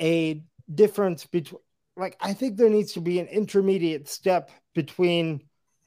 a 0.00 0.42
difference 0.72 1.26
between 1.26 1.60
like 1.96 2.16
i 2.20 2.32
think 2.32 2.56
there 2.56 2.70
needs 2.70 2.92
to 2.92 3.00
be 3.00 3.18
an 3.18 3.26
intermediate 3.26 4.08
step 4.08 4.50
between 4.74 5.40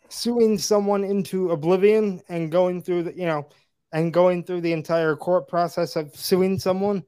suing 0.09 0.57
someone 0.57 1.03
into 1.03 1.51
oblivion 1.51 2.21
and 2.29 2.51
going 2.51 2.81
through 2.81 3.03
the 3.03 3.15
you 3.15 3.25
know 3.25 3.47
and 3.93 4.13
going 4.13 4.43
through 4.43 4.61
the 4.61 4.73
entire 4.73 5.15
court 5.15 5.47
process 5.47 5.95
of 5.95 6.13
suing 6.15 6.59
someone 6.59 7.03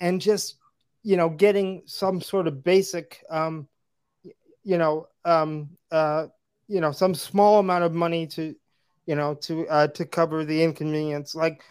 and 0.00 0.20
just 0.20 0.56
you 1.06 1.16
know, 1.16 1.28
getting 1.28 1.82
some 1.86 2.20
sort 2.20 2.48
of 2.48 2.64
basic, 2.64 3.22
um, 3.30 3.68
you 4.64 4.76
know, 4.76 5.06
um, 5.24 5.70
uh, 5.92 6.26
you 6.66 6.80
know, 6.80 6.90
some 6.90 7.14
small 7.14 7.60
amount 7.60 7.84
of 7.84 7.92
money 7.92 8.26
to, 8.26 8.56
you 9.06 9.14
know, 9.14 9.34
to 9.34 9.68
uh, 9.68 9.86
to 9.86 10.04
cover 10.04 10.44
the 10.44 10.64
inconvenience. 10.64 11.36
Like, 11.36 11.62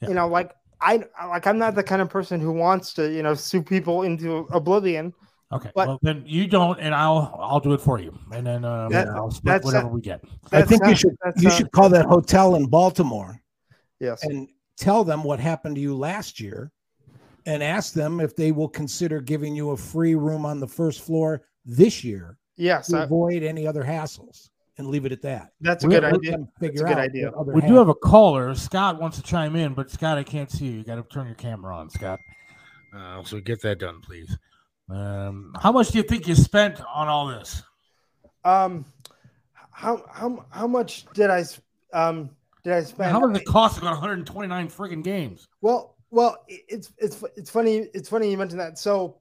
yeah. 0.00 0.08
you 0.08 0.14
know, 0.14 0.26
like 0.26 0.52
I 0.80 1.04
like 1.26 1.46
I'm 1.46 1.58
not 1.58 1.74
the 1.74 1.82
kind 1.82 2.00
of 2.00 2.08
person 2.08 2.40
who 2.40 2.50
wants 2.50 2.94
to, 2.94 3.12
you 3.12 3.22
know, 3.22 3.34
sue 3.34 3.62
people 3.62 4.04
into 4.04 4.48
oblivion. 4.54 5.12
Okay, 5.52 5.70
but, 5.74 5.86
well 5.86 5.98
then 6.00 6.22
you 6.24 6.46
don't, 6.46 6.80
and 6.80 6.94
I'll 6.94 7.38
I'll 7.38 7.60
do 7.60 7.74
it 7.74 7.82
for 7.82 8.00
you, 8.00 8.18
and 8.32 8.46
then 8.46 8.64
um, 8.64 8.90
that, 8.90 9.08
I'll 9.08 9.30
split 9.30 9.64
whatever 9.64 9.88
we 9.88 10.00
get. 10.00 10.24
I 10.50 10.62
think 10.62 10.86
you 10.86 10.94
should 10.94 11.14
you 11.36 11.50
should 11.50 11.70
call 11.72 11.90
that 11.90 12.06
hotel 12.06 12.54
in 12.54 12.64
Baltimore. 12.64 13.38
Yes, 14.00 14.24
and 14.24 14.48
tell 14.78 15.04
them 15.04 15.24
what 15.24 15.40
happened 15.40 15.74
to 15.74 15.80
you 15.82 15.94
last 15.94 16.40
year, 16.40 16.72
and 17.48 17.62
ask 17.62 17.94
them 17.94 18.20
if 18.20 18.36
they 18.36 18.52
will 18.52 18.68
consider 18.68 19.22
giving 19.22 19.56
you 19.56 19.70
a 19.70 19.76
free 19.76 20.14
room 20.14 20.44
on 20.44 20.60
the 20.60 20.68
first 20.68 21.00
floor 21.00 21.42
this 21.64 22.04
year. 22.04 22.36
Yes, 22.56 22.88
to 22.88 22.98
I, 22.98 23.04
avoid 23.04 23.42
any 23.42 23.66
other 23.66 23.82
hassles 23.82 24.50
and 24.76 24.88
leave 24.88 25.06
it 25.06 25.12
at 25.12 25.22
that. 25.22 25.52
That's 25.62 25.82
a 25.82 25.88
good 25.88 26.04
idea. 26.04 26.46
That's 26.60 26.80
a 26.80 26.84
good 26.84 26.98
idea. 26.98 27.32
We 27.46 27.62
do 27.62 27.76
have 27.76 27.88
a 27.88 27.94
caller. 27.94 28.54
Scott 28.54 29.00
wants 29.00 29.16
to 29.16 29.22
chime 29.22 29.56
in, 29.56 29.72
but 29.72 29.90
Scott, 29.90 30.18
I 30.18 30.24
can't 30.24 30.50
see 30.50 30.66
you. 30.66 30.72
You 30.72 30.84
got 30.84 30.96
to 30.96 31.02
turn 31.04 31.26
your 31.26 31.36
camera 31.36 31.74
on, 31.74 31.88
Scott. 31.88 32.18
Uh, 32.94 33.22
so 33.24 33.40
get 33.40 33.62
that 33.62 33.78
done, 33.78 34.02
please. 34.02 34.36
Um, 34.90 35.54
how 35.58 35.72
much 35.72 35.88
do 35.88 35.98
you 35.98 36.04
think 36.04 36.28
you 36.28 36.34
spent 36.34 36.80
on 36.94 37.08
all 37.08 37.28
this? 37.28 37.62
Um, 38.44 38.84
how 39.70 40.04
how 40.12 40.44
how 40.50 40.66
much 40.66 41.06
did 41.14 41.30
I 41.30 41.44
um 41.94 42.30
did 42.62 42.74
I 42.74 42.82
spend? 42.82 43.10
How 43.10 43.20
much 43.20 43.34
did 43.34 43.42
it 43.42 43.46
cost 43.46 43.76
to 43.76 43.80
go 43.80 43.86
129 43.86 44.68
freaking 44.68 45.04
games? 45.04 45.48
Well, 45.62 45.94
well, 46.10 46.44
it's 46.48 46.92
it's 46.98 47.22
it's 47.36 47.50
funny. 47.50 47.88
It's 47.94 48.08
funny 48.08 48.30
you 48.30 48.38
mentioned 48.38 48.60
that. 48.60 48.78
So 48.78 49.18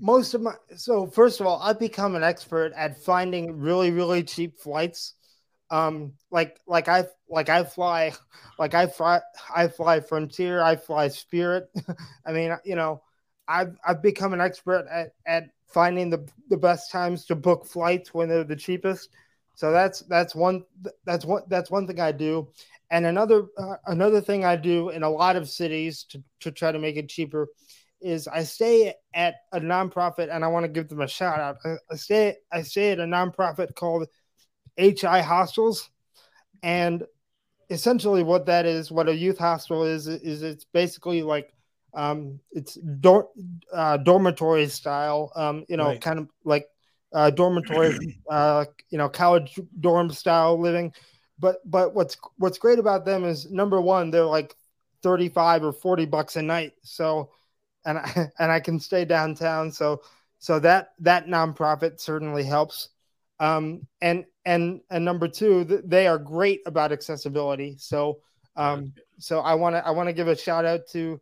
most 0.00 0.34
of 0.34 0.42
my 0.42 0.54
so 0.76 1.06
first 1.06 1.40
of 1.40 1.46
all, 1.46 1.60
I've 1.62 1.78
become 1.78 2.16
an 2.16 2.22
expert 2.22 2.72
at 2.76 3.02
finding 3.02 3.58
really 3.58 3.90
really 3.90 4.22
cheap 4.24 4.58
flights. 4.58 5.14
Um, 5.70 6.14
like 6.30 6.58
like 6.66 6.88
I 6.88 7.06
like 7.28 7.48
I 7.48 7.64
fly 7.64 8.12
like 8.58 8.74
I 8.74 8.86
fly 8.86 9.20
I 9.54 9.68
fly 9.68 10.00
Frontier. 10.00 10.62
I 10.62 10.76
fly 10.76 11.08
Spirit. 11.08 11.70
I 12.26 12.32
mean, 12.32 12.56
you 12.64 12.74
know, 12.74 13.02
I've 13.46 13.76
I've 13.86 14.02
become 14.02 14.32
an 14.32 14.40
expert 14.40 14.86
at 14.90 15.12
at 15.26 15.50
finding 15.68 16.10
the 16.10 16.26
the 16.48 16.56
best 16.56 16.90
times 16.90 17.26
to 17.26 17.36
book 17.36 17.66
flights 17.66 18.12
when 18.12 18.28
they're 18.28 18.44
the 18.44 18.56
cheapest. 18.56 19.10
So 19.54 19.72
that's 19.72 20.00
that's 20.00 20.34
one 20.34 20.64
that's 21.04 21.24
one 21.24 21.42
that's 21.48 21.70
one 21.70 21.86
thing 21.86 22.00
I 22.00 22.12
do. 22.12 22.48
And 22.90 23.06
another 23.06 23.44
uh, 23.58 23.76
another 23.86 24.20
thing 24.20 24.44
I 24.44 24.56
do 24.56 24.88
in 24.90 25.02
a 25.02 25.10
lot 25.10 25.36
of 25.36 25.48
cities 25.48 26.04
to, 26.10 26.22
to 26.40 26.50
try 26.50 26.72
to 26.72 26.78
make 26.78 26.96
it 26.96 27.08
cheaper 27.08 27.48
is 28.00 28.28
I 28.28 28.44
stay 28.44 28.94
at 29.12 29.34
a 29.52 29.60
nonprofit 29.60 30.32
and 30.32 30.44
I 30.44 30.48
want 30.48 30.64
to 30.64 30.68
give 30.68 30.88
them 30.88 31.00
a 31.00 31.08
shout 31.08 31.40
out. 31.40 31.56
I, 31.64 31.76
I 31.90 31.96
stay 31.96 32.36
I 32.52 32.62
stay 32.62 32.92
at 32.92 33.00
a 33.00 33.04
nonprofit 33.04 33.74
called 33.74 34.08
HI 34.76 35.20
Hostels, 35.20 35.90
and 36.62 37.04
essentially 37.70 38.22
what 38.22 38.46
that 38.46 38.66
is, 38.66 38.90
what 38.90 39.08
a 39.08 39.14
youth 39.14 39.38
hostel 39.38 39.84
is, 39.84 40.06
is 40.06 40.42
it's 40.42 40.64
basically 40.64 41.22
like 41.22 41.52
um, 41.94 42.38
it's 42.52 42.74
dor- 43.00 43.28
uh, 43.72 43.96
dormitory 43.98 44.68
style, 44.68 45.32
um, 45.34 45.64
you 45.68 45.76
know, 45.76 45.88
right. 45.88 46.00
kind 46.00 46.18
of 46.18 46.28
like 46.44 46.66
uh, 47.12 47.30
dormitory, 47.30 48.16
uh, 48.30 48.64
you 48.90 48.98
know, 48.98 49.08
college 49.08 49.58
dorm 49.80 50.10
style 50.10 50.58
living 50.60 50.92
but 51.38 51.58
but 51.64 51.94
what's 51.94 52.16
what's 52.36 52.58
great 52.58 52.78
about 52.78 53.04
them 53.04 53.24
is 53.24 53.50
number 53.50 53.80
one, 53.80 54.10
they're 54.10 54.24
like 54.24 54.54
35 55.02 55.64
or 55.64 55.72
40 55.72 56.06
bucks 56.06 56.36
a 56.36 56.42
night. 56.42 56.72
So 56.82 57.30
and 57.84 57.98
I, 57.98 58.30
and 58.38 58.52
I 58.52 58.60
can 58.60 58.80
stay 58.80 59.04
downtown. 59.04 59.72
So 59.72 60.02
so 60.38 60.58
that 60.60 60.92
that 61.00 61.26
nonprofit 61.26 62.00
certainly 62.00 62.44
helps. 62.44 62.90
Um, 63.40 63.86
and 64.00 64.24
and 64.44 64.80
and 64.90 65.04
number 65.04 65.28
two, 65.28 65.64
th- 65.64 65.82
they 65.84 66.06
are 66.06 66.18
great 66.18 66.60
about 66.66 66.92
accessibility. 66.92 67.76
So 67.78 68.20
um, 68.56 68.92
so 69.18 69.40
I 69.40 69.54
want 69.54 69.76
to 69.76 69.86
I 69.86 69.90
want 69.90 70.08
to 70.08 70.12
give 70.12 70.28
a 70.28 70.36
shout 70.36 70.64
out 70.64 70.86
to 70.92 71.20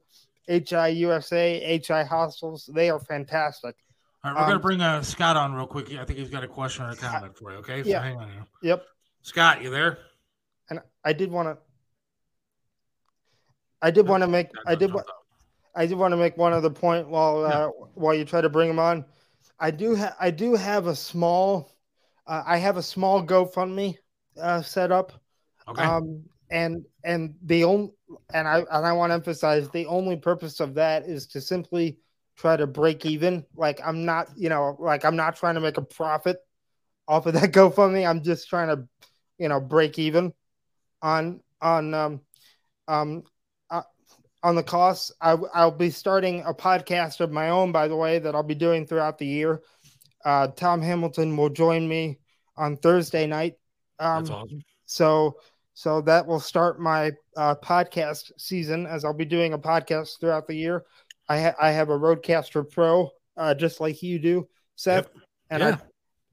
HI 0.48 0.88
USA, 0.88 1.82
HI 1.86 2.04
Hostels. 2.04 2.70
They 2.72 2.88
are 2.90 3.00
fantastic. 3.00 3.76
All 4.24 4.32
right, 4.32 4.38
we're 4.38 4.44
um, 4.44 4.50
gonna 4.50 4.60
bring 4.60 4.80
uh, 4.80 5.02
Scott 5.02 5.36
on 5.36 5.54
real 5.54 5.66
quick. 5.66 5.92
I 5.92 6.04
think 6.04 6.18
he's 6.18 6.30
got 6.30 6.44
a 6.44 6.48
question 6.48 6.84
or 6.84 6.90
a 6.90 6.96
comment 6.96 7.36
for 7.36 7.52
you. 7.52 7.58
Okay, 7.58 7.82
so 7.82 7.88
yeah. 7.90 8.02
hang 8.02 8.16
on. 8.16 8.28
Here. 8.30 8.46
Yep. 8.62 8.86
Scott, 9.26 9.60
you 9.60 9.70
there? 9.70 9.98
And 10.70 10.80
I 11.04 11.12
did 11.12 11.32
want 11.32 11.48
to. 11.48 11.58
I 13.82 13.90
did 13.90 14.06
want 14.06 14.22
to 14.22 14.28
make. 14.28 14.46
I 14.66 14.76
did. 14.76 14.92
I 15.74 15.84
did 15.84 15.98
want 15.98 16.12
to 16.12 16.16
make 16.16 16.36
one 16.36 16.52
other 16.52 16.70
point 16.70 17.08
while 17.08 17.44
uh, 17.44 17.68
while 17.94 18.14
you 18.14 18.24
try 18.24 18.40
to 18.40 18.48
bring 18.48 18.70
him 18.70 18.78
on. 18.78 19.04
I 19.58 19.72
do. 19.72 19.96
Ha- 19.96 20.14
I 20.20 20.30
do 20.30 20.54
have 20.54 20.86
a 20.86 20.94
small. 20.94 21.72
Uh, 22.24 22.44
I 22.46 22.58
have 22.58 22.76
a 22.76 22.82
small 22.82 23.20
GoFundMe 23.20 23.96
uh, 24.40 24.62
set 24.62 24.92
up. 24.92 25.12
Okay. 25.66 25.82
Um, 25.82 26.22
and 26.50 26.84
and 27.02 27.34
the 27.42 27.64
only 27.64 27.90
and 28.32 28.46
I 28.46 28.60
and 28.60 28.86
I 28.86 28.92
want 28.92 29.10
to 29.10 29.14
emphasize 29.14 29.68
the 29.70 29.86
only 29.86 30.16
purpose 30.16 30.60
of 30.60 30.74
that 30.74 31.02
is 31.02 31.26
to 31.28 31.40
simply 31.40 31.98
try 32.36 32.56
to 32.56 32.68
break 32.68 33.04
even. 33.04 33.44
Like 33.56 33.80
I'm 33.84 34.04
not, 34.04 34.28
you 34.36 34.50
know, 34.50 34.76
like 34.78 35.04
I'm 35.04 35.16
not 35.16 35.34
trying 35.34 35.56
to 35.56 35.60
make 35.60 35.78
a 35.78 35.82
profit 35.82 36.38
off 37.08 37.26
of 37.26 37.34
that 37.34 37.50
GoFundMe. 37.52 38.08
I'm 38.08 38.22
just 38.22 38.48
trying 38.48 38.68
to 38.68 38.86
you 39.38 39.48
know 39.48 39.60
break 39.60 39.98
even 39.98 40.32
on 41.02 41.40
on 41.60 41.94
um, 41.94 42.20
um, 42.88 43.22
uh, 43.70 43.82
on 44.42 44.54
the 44.54 44.62
costs. 44.62 45.12
I, 45.20 45.36
I'll 45.54 45.70
be 45.70 45.90
starting 45.90 46.42
a 46.46 46.54
podcast 46.54 47.20
of 47.20 47.32
my 47.32 47.50
own, 47.50 47.72
by 47.72 47.88
the 47.88 47.96
way, 47.96 48.18
that 48.18 48.34
I'll 48.34 48.42
be 48.42 48.54
doing 48.54 48.86
throughout 48.86 49.18
the 49.18 49.26
year. 49.26 49.62
Uh, 50.24 50.48
Tom 50.48 50.82
Hamilton 50.82 51.36
will 51.36 51.50
join 51.50 51.88
me 51.88 52.18
on 52.56 52.76
Thursday 52.76 53.26
night. 53.26 53.54
Um, 53.98 54.24
That's 54.24 54.30
awesome. 54.30 54.62
So 54.86 55.38
so 55.74 56.00
that 56.02 56.26
will 56.26 56.40
start 56.40 56.80
my 56.80 57.12
uh, 57.36 57.54
podcast 57.56 58.32
season 58.38 58.86
as 58.86 59.04
I'll 59.04 59.12
be 59.12 59.26
doing 59.26 59.52
a 59.52 59.58
podcast 59.58 60.18
throughout 60.18 60.46
the 60.46 60.54
year. 60.54 60.84
I 61.28 61.40
ha- 61.40 61.54
I 61.60 61.70
have 61.70 61.90
a 61.90 61.98
RodeCaster 61.98 62.70
Pro, 62.70 63.10
uh, 63.36 63.54
just 63.54 63.80
like 63.80 64.02
you 64.02 64.18
do, 64.18 64.48
Seth, 64.76 65.08
yep. 65.14 65.24
and 65.50 65.60
yeah. 65.60 65.68
I 65.68 65.78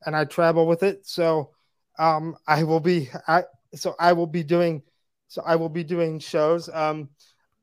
and 0.06 0.16
I 0.16 0.26
travel 0.26 0.66
with 0.66 0.84
it. 0.84 1.06
So 1.06 1.53
um, 2.00 2.36
I 2.48 2.64
will 2.64 2.80
be 2.80 3.10
I 3.28 3.44
so 3.76 3.96
I 4.00 4.14
will 4.14 4.28
be 4.28 4.44
doing 4.44 4.84
so 5.28 5.42
I 5.46 5.56
will 5.56 5.70
be 5.70 5.84
doing 5.84 6.20
shows. 6.20 6.70
Um, 6.70 7.10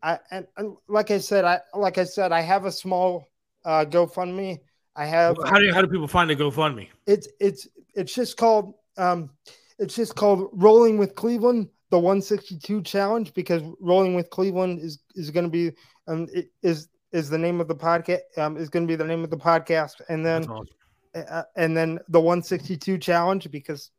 I 0.02 0.18
and, 0.30 0.46
and 0.56 0.76
like 0.88 1.10
I 1.10 1.18
said, 1.18 1.44
I 1.44 1.60
like 1.74 1.98
I 1.98 2.04
said, 2.04 2.32
I 2.32 2.40
have 2.40 2.64
a 2.64 2.72
small 2.72 3.28
uh, 3.64 3.84
GoFundMe, 3.84 4.58
I 4.96 5.06
have. 5.06 5.36
How 5.44 5.58
do 5.58 5.66
you, 5.66 5.72
how 5.72 5.82
do 5.82 5.88
people 5.88 6.08
find 6.08 6.28
the 6.28 6.36
GoFundMe? 6.36 6.88
It's 7.06 7.28
it's 7.38 7.68
it's 7.94 8.14
just 8.14 8.36
called 8.36 8.74
um, 8.96 9.30
it's 9.78 9.94
just 9.94 10.16
called 10.16 10.50
Rolling 10.52 10.98
with 10.98 11.14
Cleveland, 11.14 11.68
the 11.90 11.98
162 11.98 12.82
challenge, 12.82 13.32
because 13.34 13.62
Rolling 13.80 14.14
with 14.14 14.30
Cleveland 14.30 14.80
is 14.80 14.98
is 15.14 15.30
going 15.30 15.44
to 15.46 15.50
be 15.50 15.72
um 16.08 16.26
it 16.32 16.50
is 16.62 16.88
is 17.12 17.30
the 17.30 17.38
name 17.38 17.60
of 17.60 17.68
the 17.68 17.74
podcast 17.74 18.20
um 18.36 18.56
is 18.56 18.68
going 18.68 18.86
to 18.86 18.90
be 18.90 18.96
the 18.96 19.04
name 19.04 19.22
of 19.22 19.30
the 19.30 19.36
podcast, 19.36 20.00
and 20.08 20.24
then 20.24 20.44
awesome. 20.44 20.66
uh, 21.14 21.42
and 21.56 21.76
then 21.76 21.98
the 22.08 22.20
162 22.20 22.98
challenge 22.98 23.50
because 23.50 23.90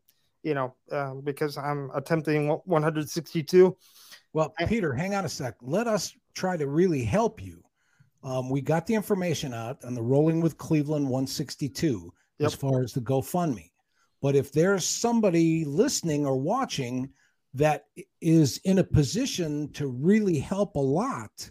you 0.43 0.53
know 0.53 0.75
uh, 0.91 1.13
because 1.15 1.57
I'm 1.57 1.89
attempting 1.93 2.47
162. 2.65 3.75
Well, 4.33 4.53
Peter, 4.67 4.93
hang 4.93 5.15
on 5.15 5.25
a 5.25 5.29
sec. 5.29 5.55
Let 5.61 5.87
us 5.87 6.15
try 6.33 6.57
to 6.57 6.67
really 6.67 7.03
help 7.03 7.41
you. 7.41 7.63
Um, 8.23 8.49
we 8.49 8.61
got 8.61 8.85
the 8.85 8.93
information 8.93 9.53
out 9.53 9.83
on 9.83 9.93
the 9.93 10.01
Rolling 10.01 10.41
with 10.41 10.57
Cleveland 10.57 11.05
162 11.05 12.13
as 12.39 12.53
far 12.53 12.81
as 12.81 12.93
the 12.93 13.01
GoFundMe. 13.01 13.69
But 14.21 14.35
if 14.35 14.51
there's 14.51 14.85
somebody 14.85 15.65
listening 15.65 16.25
or 16.25 16.37
watching 16.37 17.09
that 17.53 17.85
is 18.21 18.59
in 18.63 18.79
a 18.79 18.83
position 18.83 19.71
to 19.73 19.87
really 19.87 20.39
help 20.39 20.75
a 20.75 20.79
lot 20.79 21.49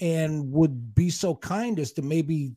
and 0.00 0.50
would 0.52 0.94
be 0.94 1.08
so 1.08 1.34
kind 1.34 1.78
as 1.78 1.92
to 1.92 2.02
maybe 2.02 2.54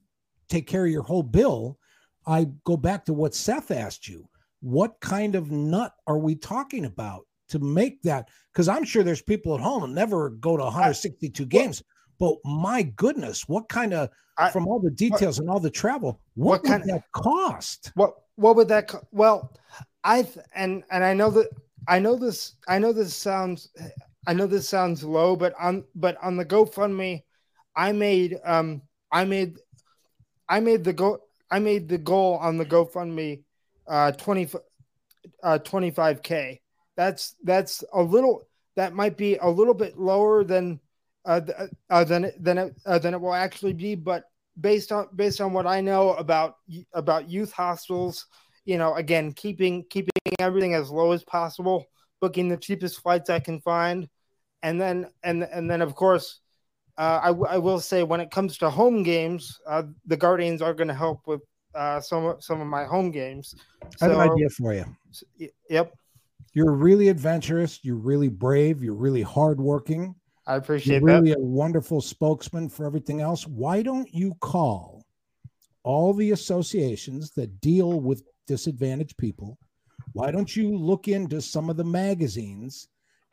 take 0.49 0.67
care 0.67 0.85
of 0.85 0.91
your 0.91 1.03
whole 1.03 1.23
bill, 1.23 1.77
I 2.25 2.47
go 2.63 2.75
back 2.75 3.05
to 3.05 3.13
what 3.13 3.35
Seth 3.35 3.71
asked 3.71 4.07
you. 4.07 4.27
What 4.61 4.99
kind 4.99 5.35
of 5.35 5.51
nut 5.51 5.93
are 6.07 6.17
we 6.17 6.35
talking 6.35 6.85
about 6.85 7.25
to 7.49 7.59
make 7.59 8.01
that? 8.03 8.29
Because 8.51 8.67
I'm 8.67 8.83
sure 8.83 9.03
there's 9.03 9.21
people 9.21 9.55
at 9.55 9.61
home 9.61 9.81
that 9.81 9.87
never 9.89 10.29
go 10.31 10.57
to 10.57 10.63
162 10.63 11.45
games. 11.45 11.83
But 12.19 12.35
my 12.43 12.81
goodness, 12.83 13.47
what 13.47 13.69
kind 13.69 13.93
of 13.93 14.09
I- 14.37 14.49
from 14.51 14.67
all 14.67 14.79
the 14.79 14.91
details 14.91 15.39
and 15.39 15.49
all 15.49 15.59
the 15.59 15.69
travel, 15.69 16.19
what, 16.35 16.63
What 16.63 16.63
kind 16.63 16.89
of- 16.91 17.01
cost? 17.11 17.91
What 17.95 18.13
what 18.35 18.55
would 18.55 18.67
that 18.67 18.87
co- 18.87 19.07
well 19.11 19.51
I 20.03 20.27
and 20.53 20.83
and 20.91 21.03
I 21.03 21.13
know 21.15 21.31
that 21.31 21.49
I 21.87 21.97
know 21.99 22.15
this 22.15 22.55
I 22.67 22.77
know 22.77 22.93
this 22.93 23.15
sounds 23.15 23.69
I 24.27 24.33
know 24.33 24.45
this 24.45 24.69
sounds 24.69 25.03
low 25.03 25.35
but 25.35 25.53
on 25.59 25.83
but 25.95 26.17
on 26.21 26.37
the 26.37 26.45
GoFundMe 26.45 27.23
I 27.75 27.91
made 27.93 28.37
um 28.45 28.83
I 29.11 29.25
made 29.25 29.57
I 30.49 30.59
made 30.59 30.83
the 30.83 30.93
go 30.93 31.19
I 31.49 31.57
made 31.59 31.89
the 31.89 31.97
goal 31.97 32.35
on 32.37 32.57
the 32.57 32.65
GoFundMe 32.65 33.41
uh 33.87 34.11
20 34.11 34.49
uh 35.43 35.59
25k 35.59 36.59
that's 36.95 37.35
that's 37.43 37.83
a 37.93 38.01
little 38.01 38.43
that 38.75 38.93
might 38.93 39.17
be 39.17 39.37
a 39.37 39.47
little 39.47 39.73
bit 39.73 39.97
lower 39.97 40.43
than 40.43 40.79
uh, 41.25 41.41
uh 41.89 42.03
than 42.03 42.31
than 42.39 42.57
it 42.57 42.75
uh, 42.85 42.97
than 42.99 43.13
it 43.13 43.19
will 43.19 43.33
actually 43.33 43.73
be 43.73 43.95
but 43.95 44.23
based 44.59 44.91
on 44.91 45.07
based 45.15 45.41
on 45.41 45.53
what 45.53 45.67
I 45.67 45.81
know 45.81 46.13
about 46.13 46.55
about 46.93 47.29
youth 47.29 47.51
hostels, 47.51 48.25
you 48.65 48.77
know, 48.77 48.95
again, 48.95 49.31
keeping 49.33 49.85
keeping 49.89 50.11
everything 50.39 50.73
as 50.73 50.89
low 50.89 51.11
as 51.11 51.23
possible, 51.23 51.85
booking 52.19 52.49
the 52.49 52.57
cheapest 52.57 53.01
flights 53.01 53.29
I 53.29 53.39
can 53.39 53.59
find, 53.61 54.07
and 54.63 54.79
then 54.79 55.07
and 55.23 55.43
and 55.43 55.69
then 55.69 55.81
of 55.81 55.95
course, 55.95 56.39
uh, 56.97 57.19
I, 57.23 57.27
w- 57.27 57.47
I 57.47 57.57
will 57.57 57.79
say 57.79 58.03
when 58.03 58.21
it 58.21 58.31
comes 58.31 58.57
to 58.59 58.69
home 58.69 59.03
games, 59.03 59.59
uh, 59.67 59.83
the 60.05 60.17
Guardians 60.17 60.61
are 60.61 60.73
going 60.73 60.87
to 60.89 60.93
help 60.93 61.21
with 61.27 61.41
uh, 61.75 61.99
some 61.99 62.25
of- 62.25 62.43
some 62.43 62.61
of 62.61 62.67
my 62.67 62.83
home 62.85 63.11
games. 63.11 63.55
I 64.01 64.05
have 64.05 64.13
an 64.13 64.31
idea 64.31 64.49
for 64.49 64.73
you. 64.73 64.85
y- 65.39 65.49
Yep, 65.69 65.93
You're 66.53 66.73
really 66.73 67.09
adventurous. 67.09 67.83
You're 67.83 67.95
really 67.97 68.29
brave. 68.29 68.83
You're 68.83 68.95
really 68.95 69.21
hardworking. 69.21 70.15
I 70.47 70.55
appreciate 70.55 70.97
You're 71.01 71.05
really 71.05 71.29
that. 71.31 71.39
a 71.39 71.41
wonderful 71.41 72.01
spokesman 72.01 72.69
for 72.69 72.85
everything 72.85 73.21
else. 73.21 73.45
Why 73.45 73.81
don't 73.83 74.11
you 74.13 74.33
call 74.39 75.05
all 75.83 76.13
the 76.13 76.31
associations 76.31 77.31
that 77.31 77.59
deal 77.61 77.99
with 77.99 78.23
disadvantaged 78.47 79.17
people? 79.17 79.57
Why 80.13 80.31
don't 80.31 80.55
you 80.55 80.75
look 80.75 81.07
into 81.07 81.41
some 81.41 81.69
of 81.69 81.77
the 81.77 81.83
magazines 81.83 82.87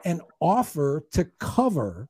and 0.04 0.20
offer 0.40 1.06
to 1.12 1.24
cover 1.38 2.08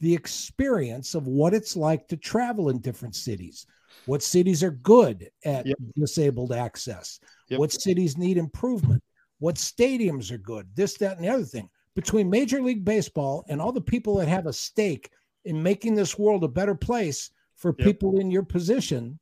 the 0.00 0.12
experience 0.14 1.14
of 1.14 1.26
what 1.26 1.54
it's 1.54 1.76
like 1.76 2.08
to 2.08 2.16
travel 2.16 2.70
in 2.70 2.78
different 2.80 3.14
cities? 3.14 3.66
What 4.04 4.22
cities 4.22 4.62
are 4.62 4.70
good 4.70 5.30
at 5.44 5.66
Yep. 5.66 5.78
disabled 5.96 6.52
access? 6.52 7.18
Yep. 7.48 7.58
What 7.58 7.72
cities 7.72 8.16
need 8.16 8.36
improvement? 8.36 9.02
What 9.38 9.56
stadiums 9.56 10.30
are 10.30 10.38
good? 10.38 10.68
This, 10.74 10.96
that, 10.98 11.16
and 11.16 11.24
the 11.24 11.28
other 11.30 11.44
thing. 11.44 11.68
Between 11.94 12.28
Major 12.30 12.60
League 12.62 12.84
Baseball 12.84 13.44
and 13.48 13.60
all 13.60 13.72
the 13.72 13.80
people 13.80 14.16
that 14.16 14.28
have 14.28 14.46
a 14.46 14.52
stake 14.52 15.10
in 15.44 15.62
making 15.62 15.94
this 15.94 16.18
world 16.18 16.44
a 16.44 16.48
better 16.48 16.74
place 16.74 17.30
for 17.56 17.74
Yep. 17.78 17.86
people 17.86 18.18
in 18.20 18.30
your 18.30 18.42
position, 18.42 19.18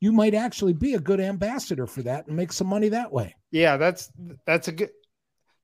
you 0.00 0.12
might 0.12 0.34
actually 0.34 0.72
be 0.72 0.94
a 0.94 0.98
good 1.00 1.20
ambassador 1.20 1.86
for 1.86 2.02
that 2.02 2.26
and 2.26 2.36
make 2.36 2.52
some 2.52 2.66
money 2.66 2.88
that 2.90 3.12
way. 3.12 3.34
Yeah, 3.50 3.76
that's 3.76 4.10
that's 4.46 4.68
a 4.68 4.72
good 4.72 4.90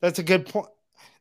that's 0.00 0.18
a 0.18 0.22
good 0.22 0.46
point. 0.46 0.68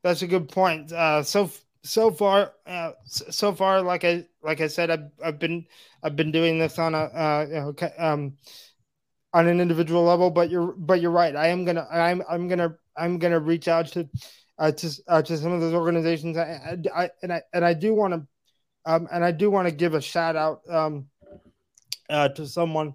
That's 0.01 0.21
a 0.21 0.27
good 0.27 0.49
point. 0.49 0.91
Uh, 0.91 1.23
so 1.23 1.49
so 1.85 2.11
far, 2.11 2.53
uh, 2.65 2.91
so 3.05 3.53
far, 3.53 3.81
like 3.81 4.03
I 4.03 4.25
like 4.43 4.61
I 4.61 4.67
said, 4.67 4.89
I've, 4.89 5.09
I've 5.23 5.39
been 5.39 5.65
I've 6.03 6.15
been 6.15 6.31
doing 6.31 6.59
this 6.59 6.79
on 6.79 6.95
a 6.95 6.97
uh, 6.97 7.73
um 7.97 8.37
on 9.33 9.47
an 9.47 9.61
individual 9.61 10.03
level. 10.03 10.29
But 10.29 10.49
you're 10.49 10.73
but 10.73 11.01
you're 11.01 11.11
right. 11.11 11.35
I 11.35 11.47
am 11.47 11.65
gonna 11.65 11.87
I'm 11.91 12.23
I'm 12.29 12.47
gonna 12.47 12.75
I'm 12.97 13.19
gonna 13.19 13.39
reach 13.39 13.67
out 13.67 13.87
to 13.93 14.09
uh, 14.57 14.71
to 14.71 15.01
uh, 15.07 15.21
to 15.21 15.37
some 15.37 15.51
of 15.51 15.61
those 15.61 15.73
organizations. 15.73 16.37
I, 16.37 16.77
I, 16.95 17.03
I 17.03 17.09
and 17.23 17.33
I 17.33 17.41
and 17.53 17.63
I 17.63 17.73
do 17.73 17.93
want 17.93 18.13
to 18.13 18.27
um 18.85 19.07
and 19.11 19.23
I 19.23 19.31
do 19.31 19.49
want 19.49 19.67
to 19.67 19.73
give 19.73 19.93
a 19.93 20.01
shout 20.01 20.35
out 20.35 20.61
um 20.69 21.07
uh, 22.09 22.29
to 22.29 22.47
someone 22.47 22.93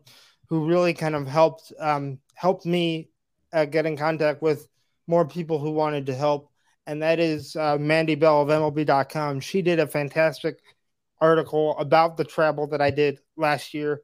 who 0.49 0.66
really 0.66 0.95
kind 0.95 1.14
of 1.14 1.26
helped 1.26 1.72
um, 1.78 2.18
helped 2.34 2.66
me 2.66 3.11
uh, 3.53 3.64
get 3.64 3.86
in 3.86 3.97
contact 3.97 4.43
with 4.43 4.68
more 5.07 5.26
people 5.26 5.59
who 5.59 5.70
wanted 5.70 6.07
to 6.07 6.14
help, 6.14 6.49
and 6.87 7.03
that 7.03 7.20
is 7.20 7.57
uh, 7.57 7.78
Mandy 7.78 8.14
Bell 8.14 8.43
of 8.43 8.49
MLB.com. 8.49 9.41
She 9.41 9.62
did 9.62 9.78
a 9.78 9.87
fantastic 9.87 10.61
article 11.20 11.76
about 11.78 12.16
the 12.16 12.24
travel 12.24 12.66
that 12.68 12.81
I 12.81 12.91
did 12.91 13.20
last 13.37 13.74
year, 13.74 14.03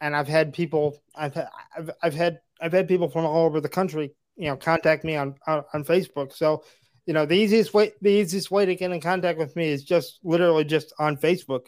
and 0.00 0.14
I've 0.14 0.28
had 0.28 0.52
people 0.52 1.02
I've 1.14 1.34
had, 1.34 1.48
I've, 1.76 1.90
I've 2.02 2.14
had 2.14 2.40
I've 2.60 2.72
had 2.72 2.88
people 2.88 3.08
from 3.08 3.24
all 3.24 3.46
over 3.46 3.60
the 3.60 3.68
country, 3.68 4.12
you 4.36 4.48
know, 4.48 4.56
contact 4.56 5.04
me 5.04 5.16
on 5.16 5.34
on, 5.46 5.64
on 5.72 5.84
Facebook. 5.84 6.32
So, 6.32 6.64
you 7.06 7.14
know, 7.14 7.26
the 7.26 7.36
easiest 7.36 7.74
way 7.74 7.92
the 8.02 8.10
easiest 8.10 8.50
way 8.50 8.66
to 8.66 8.74
get 8.74 8.90
in 8.90 9.00
contact 9.00 9.38
with 9.38 9.54
me 9.56 9.68
is 9.68 9.84
just 9.84 10.20
literally 10.22 10.64
just 10.64 10.92
on 10.98 11.16
Facebook. 11.16 11.66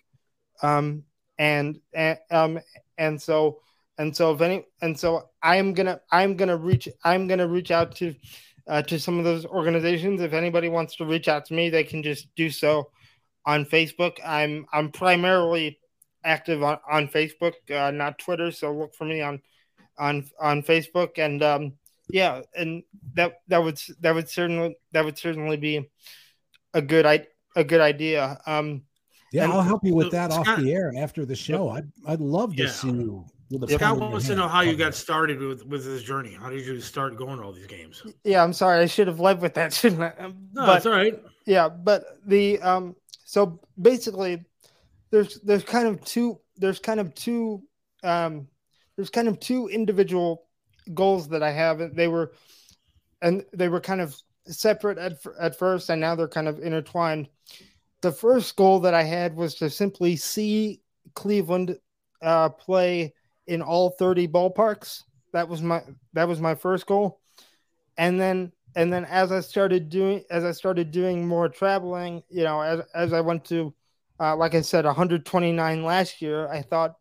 Um, 0.63 1.05
and 1.39 1.81
and 1.93 2.19
um 2.31 2.59
and 2.99 3.21
so 3.21 3.61
and 3.97 4.15
so 4.15 4.33
if 4.33 4.41
any 4.41 4.65
and 4.83 4.99
so 4.99 5.31
i'm 5.43 5.73
gonna 5.73 6.01
i'm 6.11 6.37
gonna 6.37 6.57
reach 6.57 6.89
i'm 7.05 7.27
gonna 7.29 7.47
reach 7.47 7.71
out 7.71 7.95
to 7.95 8.15
uh, 8.69 8.83
to 8.83 8.99
some 8.99 9.19
of 9.19 9.25
those 9.25 9.45
organizations 9.47 10.21
if 10.21 10.33
anybody 10.33 10.69
wants 10.69 10.97
to 10.97 11.05
reach 11.05 11.29
out 11.29 11.45
to 11.47 11.55
me 11.55 11.71
they 11.71 11.85
can 11.85 12.03
just 12.03 12.29
do 12.37 12.51
so 12.51 12.91
on 13.47 13.65
facebook 13.65 14.19
i'm 14.25 14.67
i'm 14.73 14.91
primarily 14.91 15.79
active 16.25 16.63
on, 16.63 16.79
on 16.91 17.09
facebook 17.09 17.55
uh, 17.75 17.91
not 17.91 18.19
twitter 18.19 18.51
so 18.51 18.73
look 18.73 18.95
for 18.95 19.05
me 19.05 19.21
on 19.23 19.41
on 19.99 20.25
on 20.41 20.63
facebook 20.63 21.19
and 21.19 21.43
um 21.43 21.73
yeah 22.11 22.41
and 22.57 22.83
that 23.15 23.41
that 23.49 23.63
would 23.63 23.81
that 24.01 24.15
would 24.15 24.29
certainly 24.29 24.77
that 24.93 25.05
would 25.05 25.19
certainly 25.19 25.57
be 25.57 25.89
a 26.75 26.83
good 26.83 27.07
i 27.07 27.27
a 27.57 27.65
good 27.65 27.81
idea 27.81 28.39
um 28.47 28.83
Yeah, 29.33 29.45
And- 29.45 29.53
I'll 29.53 29.63
help 29.63 29.85
you 29.85 29.95
with 29.95 30.07
so, 30.07 30.11
that 30.11 30.31
off 30.31 30.47
the 30.59 30.73
air 30.73 30.89
and 30.89 30.99
after 30.99 31.25
the 31.27 31.37
show. 31.37 31.69
I'd 31.71 31.89
I'd 32.07 32.21
love 32.21 32.55
to 32.57 32.63
Yeah. 32.65 32.71
see 32.71 32.89
you 32.89 33.27
with 33.51 33.65
a 33.65 33.69
Scott 33.69 33.81
pen 33.81 33.93
in 33.95 34.01
your 34.03 34.11
wants 34.11 34.27
to 34.27 34.35
know 34.37 34.49
how 34.49 34.61
you 34.61 34.77
got 34.77 34.95
started 34.95 35.39
with 35.41 35.65
with 35.67 35.85
this 35.85 36.03
journey. 36.03 36.35
How 36.41 36.51
did 36.51 36.67
you 36.67 36.81
start 36.81 37.17
going 37.17 37.39
to 37.39 37.45
all 37.45 37.53
these 37.53 37.67
games? 37.67 38.03
yeah 38.25 38.43
i'm 38.43 38.53
sorry 38.53 38.81
i 38.81 38.87
should 38.87 39.07
have 39.07 39.21
led 39.21 39.41
with 39.41 39.55
that 39.55 39.73
shouldn't 39.79 40.03
i 40.03 40.13
Um, 40.19 40.49
No, 40.53 40.67
but- 40.67 40.73
that's 40.75 40.87
all 40.87 40.93
right. 40.93 41.15
yeah 41.47 41.69
but 41.69 42.05
the 42.27 42.61
um 42.61 42.95
so 43.25 43.61
basically 43.81 44.45
there's 45.11 45.41
there's 45.41 45.65
kind 45.65 45.87
of 45.89 46.05
two 46.05 46.39
there's 46.57 46.79
kind 46.79 47.01
of 47.01 47.15
two 47.15 47.63
um 48.05 48.47
there's 48.97 49.11
kind 49.11 49.29
of 49.29 49.39
two 49.41 49.69
individual 49.69 50.45
goals 50.95 51.29
that 51.29 51.43
i 51.43 51.51
have 51.51 51.95
they 51.95 52.09
were 52.09 52.33
and 53.23 53.45
they 53.53 53.69
were 53.69 53.81
kind 53.81 54.01
of 54.01 54.15
separate 54.47 54.97
at, 54.99 55.19
at 55.41 55.59
first 55.59 55.91
and 55.91 56.01
now 56.01 56.15
they're 56.15 56.29
kind 56.29 56.49
of 56.49 56.59
intertwined 56.61 57.29
the 58.03 58.13
first 58.13 58.57
goal 58.57 58.81
that 58.81 58.95
i 58.95 59.03
had 59.03 59.35
was 59.35 59.55
to 59.57 59.69
simply 59.71 60.17
see 60.17 60.81
cleveland 61.15 61.77
uh 62.23 62.49
play 62.49 63.13
in 63.49 63.63
all 63.63 63.91
30 63.91 64.29
ballparks 64.29 65.03
that 65.33 65.49
was 65.49 65.63
my 65.63 65.83
that 66.13 66.29
was 66.29 66.41
my 66.41 66.55
first 66.55 66.87
goal 66.87 67.21
and 67.99 68.21
then 68.21 68.53
and 68.77 68.93
then 68.93 69.05
as 69.07 69.33
I 69.33 69.41
started 69.41 69.89
doing 69.89 70.25
as 70.31 70.45
I 70.45 70.53
started 70.53 70.91
doing 70.91 71.27
more 71.27 71.49
traveling, 71.49 72.23
you 72.31 72.45
know, 72.45 72.61
as 72.61 72.81
as 72.95 73.13
I 73.13 73.21
went 73.21 73.45
to 73.47 73.75
uh, 74.21 74.37
like 74.37 74.55
I 74.55 74.61
said 74.63 74.85
129 74.85 75.83
last 75.83 76.23
year, 76.23 76.49
I 76.49 76.63
thought 76.63 76.95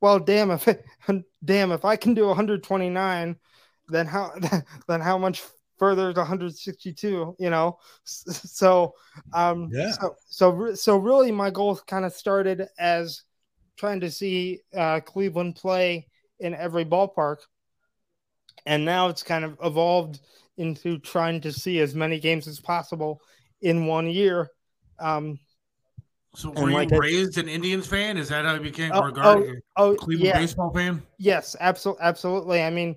well, 0.00 0.18
damn 0.18 0.50
if 0.50 0.66
damn 1.44 1.72
if 1.72 1.84
I 1.84 1.96
can 1.96 2.14
do 2.14 2.26
129, 2.26 3.36
then 3.88 4.06
how 4.06 4.32
then 4.88 5.00
how 5.00 5.18
much 5.18 5.42
further 5.78 6.10
is 6.10 6.16
162, 6.16 7.36
you 7.38 7.50
know? 7.50 7.78
So 8.04 8.94
um 9.34 9.70
Yeah. 9.72 9.92
so 9.92 10.14
so 10.28 10.74
so 10.74 10.96
really 10.96 11.30
my 11.30 11.50
goal 11.50 11.76
kind 11.86 12.04
of 12.04 12.12
started 12.14 12.68
as 12.78 13.22
trying 13.80 14.00
to 14.00 14.10
see 14.10 14.60
uh, 14.76 15.00
Cleveland 15.00 15.56
play 15.56 16.06
in 16.38 16.54
every 16.54 16.84
ballpark, 16.84 17.38
and 18.66 18.84
now 18.84 19.08
it's 19.08 19.22
kind 19.22 19.44
of 19.44 19.56
evolved 19.62 20.20
into 20.58 20.98
trying 20.98 21.40
to 21.40 21.50
see 21.50 21.80
as 21.80 21.94
many 21.94 22.20
games 22.20 22.46
as 22.46 22.60
possible 22.60 23.22
in 23.62 23.86
one 23.86 24.06
year. 24.06 24.50
Um, 24.98 25.38
So 26.34 26.50
were 26.50 26.70
you 26.70 26.98
raised 26.98 27.38
an 27.38 27.48
Indians 27.48 27.86
fan? 27.86 28.18
Is 28.18 28.28
that 28.28 28.44
how 28.44 28.54
you 28.54 28.60
became 28.60 28.92
Oh, 28.92 29.10
oh, 29.76 29.92
a 29.92 29.96
Cleveland 29.96 30.32
yeah. 30.32 30.38
baseball 30.38 30.72
fan? 30.72 31.02
Yes, 31.18 31.56
absolutely, 31.58 32.04
absolutely. 32.04 32.62
I 32.62 32.70
mean, 32.70 32.96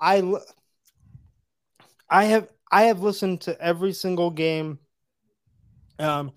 I 0.00 0.34
I 2.08 2.24
have 2.24 2.48
I 2.70 2.84
have 2.84 3.02
listened 3.02 3.42
to 3.42 3.60
every 3.60 3.92
single 3.92 4.30
game. 4.30 4.78
Um, 5.98 6.32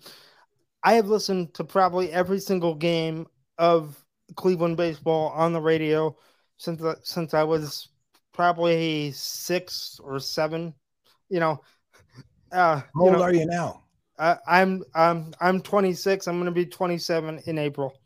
I 0.82 0.94
have 0.94 1.08
listened 1.08 1.54
to 1.54 1.64
probably 1.64 2.12
every 2.12 2.38
single 2.38 2.74
game 2.74 3.26
of 3.58 4.02
Cleveland 4.36 4.76
baseball 4.76 5.30
on 5.30 5.52
the 5.52 5.60
radio 5.60 6.16
since 6.58 6.82
I- 6.82 6.96
since 7.02 7.34
I 7.34 7.44
was 7.44 7.88
probably 8.32 9.12
six 9.12 10.00
or 10.02 10.18
seven. 10.20 10.74
You 11.28 11.40
know, 11.40 11.62
uh, 12.52 12.82
How 12.94 13.00
you 13.00 13.10
old 13.10 13.12
know, 13.12 13.22
are 13.22 13.32
you 13.32 13.46
now? 13.46 13.84
I, 14.18 14.38
I'm 14.46 14.84
um 14.94 15.34
I'm 15.40 15.60
26. 15.60 16.26
I'm 16.28 16.36
going 16.36 16.46
to 16.46 16.52
be 16.52 16.66
27 16.66 17.40
in 17.46 17.58
April. 17.58 18.00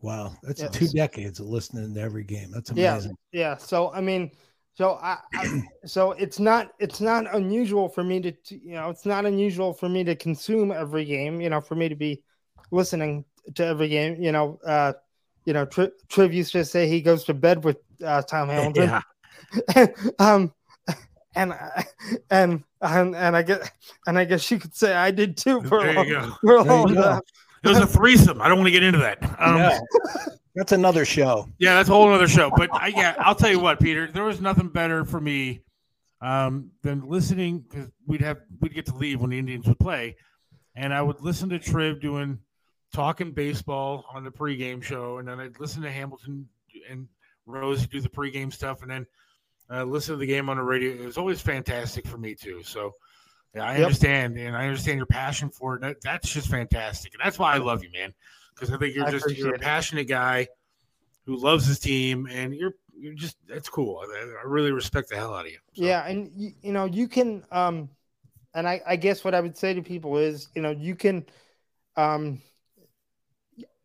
Wow, 0.00 0.36
that's 0.42 0.62
Yes. 0.62 0.70
two 0.70 0.88
decades 0.88 1.40
of 1.40 1.46
listening 1.46 1.94
to 1.94 2.00
every 2.00 2.24
game. 2.24 2.50
That's 2.50 2.70
Yeah, 2.74 2.98
amazing. 2.98 3.16
yeah. 3.32 3.56
So 3.56 3.92
I 3.92 4.00
mean, 4.00 4.30
so 4.74 4.92
I, 5.02 5.18
I 5.34 5.48
so 5.86 6.12
it's 6.12 6.38
not 6.38 6.72
it's 6.78 7.00
not 7.00 7.32
unusual 7.34 7.88
for 7.88 8.04
me 8.04 8.20
to, 8.20 8.32
to 8.32 8.56
you 8.58 8.72
know 8.74 8.90
it's 8.90 9.06
not 9.06 9.26
unusual 9.26 9.72
for 9.72 9.88
me 9.88 10.04
to 10.04 10.14
consume 10.16 10.70
every 10.72 11.04
game. 11.04 11.40
You 11.40 11.50
know, 11.50 11.60
for 11.60 11.74
me 11.74 11.88
to 11.88 11.96
be 11.96 12.22
listening 12.70 13.24
to 13.54 13.64
every 13.66 13.88
game. 13.88 14.20
You 14.20 14.32
know, 14.32 14.58
uh, 14.66 14.92
you 15.44 15.52
know, 15.52 15.64
Tri- 15.64 15.90
Triv 16.08 16.32
used 16.34 16.52
to 16.52 16.64
say 16.64 16.88
he 16.88 17.00
goes 17.00 17.24
to 17.24 17.34
bed 17.34 17.64
with 17.64 17.78
uh, 18.04 18.22
Tom 18.22 18.48
Hamilton. 18.48 19.00
Yeah. 19.76 19.86
um, 20.18 20.52
and 21.34 21.52
I- 21.52 21.86
and 22.30 22.64
and 22.80 23.14
and 23.16 23.36
I 23.36 23.42
get 23.42 23.70
and 24.06 24.18
I 24.18 24.24
guess 24.24 24.50
you 24.50 24.58
could 24.58 24.74
say 24.74 24.94
I 24.94 25.10
did 25.10 25.36
too 25.36 25.62
for 25.62 25.80
a 25.80 25.84
There 25.84 25.94
long, 25.94 26.06
you 26.06 26.14
go. 26.14 26.36
for 26.40 26.56
a 26.56 26.64
There 26.64 26.72
you 26.76 26.82
long 26.84 26.94
go. 26.94 27.02
time. 27.02 27.20
It 27.64 27.68
was 27.68 27.78
a 27.78 27.86
threesome. 27.86 28.40
I 28.40 28.48
don't 28.48 28.58
want 28.58 28.68
to 28.68 28.72
get 28.72 28.82
into 28.84 28.98
that. 29.00 29.18
Um, 29.40 29.56
yeah, 29.56 29.78
that's 30.54 30.72
another 30.72 31.04
show. 31.04 31.48
Yeah, 31.58 31.74
that's 31.74 31.88
a 31.88 31.92
whole 31.92 32.12
other 32.12 32.28
show. 32.28 32.50
But 32.56 32.70
I, 32.72 32.88
yeah, 32.88 33.14
I'll 33.18 33.34
tell 33.34 33.50
you 33.50 33.58
what, 33.58 33.80
Peter. 33.80 34.08
There 34.10 34.22
was 34.24 34.40
nothing 34.40 34.68
better 34.68 35.04
for 35.04 35.20
me 35.20 35.62
um, 36.20 36.70
than 36.82 37.08
listening 37.08 37.60
because 37.68 37.90
we'd 38.06 38.20
have 38.20 38.38
we'd 38.60 38.74
get 38.74 38.86
to 38.86 38.94
leave 38.94 39.20
when 39.20 39.30
the 39.30 39.38
Indians 39.38 39.66
would 39.66 39.78
play, 39.80 40.16
and 40.76 40.94
I 40.94 41.02
would 41.02 41.20
listen 41.22 41.48
to 41.48 41.58
Triv 41.58 42.00
doing 42.00 42.38
talking 42.96 43.32
baseball 43.32 44.06
on 44.12 44.24
the 44.24 44.30
pregame 44.30 44.82
show, 44.82 45.18
and 45.18 45.28
then 45.28 45.40
I'd 45.40 45.60
listen 45.60 45.82
to 45.82 45.90
Hamilton 45.90 46.48
and 46.90 47.08
Rose 47.46 47.86
do 47.86 48.00
the 48.00 48.08
pregame 48.08 48.52
stuff, 48.52 48.82
and 48.82 48.90
then 48.90 49.06
uh, 49.70 49.84
listen 49.84 50.14
to 50.14 50.18
the 50.18 50.26
game 50.26 50.48
on 50.48 50.56
the 50.58 50.62
radio. 50.62 50.92
It 50.92 51.06
was 51.06 51.18
always 51.18 51.40
fantastic 51.40 52.06
for 52.06 52.18
me 52.18 52.34
too. 52.34 52.62
So. 52.62 52.94
Yeah, 53.54 53.64
I 53.64 53.76
Yep. 53.76 53.88
understand, 53.88 54.36
and 54.38 54.54
I 54.54 54.66
understand 54.66 54.98
your 54.98 55.06
passion 55.06 55.48
for 55.50 55.76
it. 55.76 55.80
That, 55.80 56.02
that's 56.02 56.30
just 56.30 56.48
fantastic, 56.50 57.14
and 57.14 57.22
that's 57.24 57.38
why 57.38 57.54
I 57.54 57.58
love 57.58 57.82
you, 57.82 57.90
man. 57.92 58.12
Because 58.54 58.70
I 58.72 58.76
think 58.78 58.94
you're 58.94 59.04
I 59.04 59.10
just 59.10 59.32
you're 59.32 59.50
a 59.50 59.54
appreciate 59.54 59.62
it. 59.62 59.62
passionate 59.62 60.08
guy 60.08 60.48
who 61.26 61.36
loves 61.36 61.66
his 61.66 61.78
team, 61.78 62.28
and 62.30 62.54
you're 62.54 62.74
you're 62.98 63.14
just 63.14 63.38
that's 63.48 63.68
cool. 63.68 64.02
I, 64.02 64.20
I 64.42 64.46
really 64.46 64.72
respect 64.72 65.08
the 65.10 65.16
hell 65.16 65.34
out 65.34 65.46
of 65.46 65.52
you. 65.52 65.58
So, 65.74 65.86
Yeah, 65.86 66.06
and 66.06 66.30
you, 66.34 66.52
you 66.62 66.72
know 66.72 66.86
you 66.86 67.08
can 67.08 67.44
um, 67.50 67.90
and 68.54 68.68
I 68.68 68.82
I 68.86 68.96
guess 68.96 69.24
what 69.24 69.34
I 69.34 69.40
would 69.40 69.56
say 69.56 69.74
to 69.74 69.82
people 69.82 70.18
is 70.18 70.48
you 70.54 70.62
know 70.62 70.70
you 70.70 70.96
can, 70.96 71.26
um, 71.96 72.42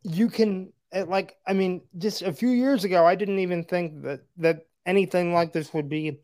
you 0.04 0.30
can 0.30 0.72
uh, 0.94 1.06
like 1.08 1.38
I 1.48 1.54
mean 1.54 1.82
just 1.98 2.22
a 2.22 2.34
few 2.34 2.50
years 2.50 2.84
ago 2.84 3.06
I 3.06 3.16
didn't 3.16 3.40
even 3.40 3.64
think 3.64 4.04
that 4.04 4.22
that 4.38 4.68
anything 4.86 5.34
like 5.34 5.54
this 5.54 5.74
would 5.74 5.90
be 5.90 6.20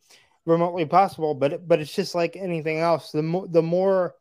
remotely 0.45 0.85
possible, 0.85 1.35
but 1.35 1.67
but 1.67 1.79
it's 1.79 1.93
just 1.93 2.15
like 2.15 2.35
anything 2.35 2.79
else. 2.79 3.11
The 3.11 3.23
more 3.23 3.47
the 3.47 3.61
more 3.61 4.15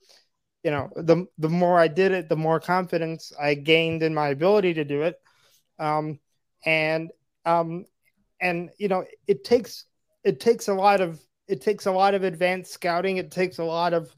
you 0.63 0.71
know 0.71 0.91
the 0.97 1.27
the 1.39 1.49
more 1.49 1.79
I 1.79 1.89
did 1.89 2.13
it, 2.13 2.29
the 2.29 2.37
more 2.37 2.61
confidence 2.61 3.33
I 3.41 3.55
gained 3.55 4.03
in 4.03 4.15
my 4.15 4.29
ability 4.29 4.75
to 4.75 4.85
do 4.85 5.03
it, 5.03 5.21
um, 5.79 6.19
and 6.65 7.11
um, 7.45 7.87
and 8.41 8.71
you 8.79 8.89
know 8.89 9.05
it 9.27 9.45
takes 9.45 9.87
it 10.25 10.41
takes 10.41 10.69
a 10.69 10.75
lot 10.75 11.01
of 11.01 11.21
it 11.49 11.61
takes 11.61 11.87
a 11.87 11.93
lot 11.93 12.15
of 12.15 12.25
advanced 12.25 12.73
scouting 12.73 13.19
it 13.19 13.31
takes 13.31 13.59
a 13.59 13.65
lot 13.65 13.95
of 13.95 14.15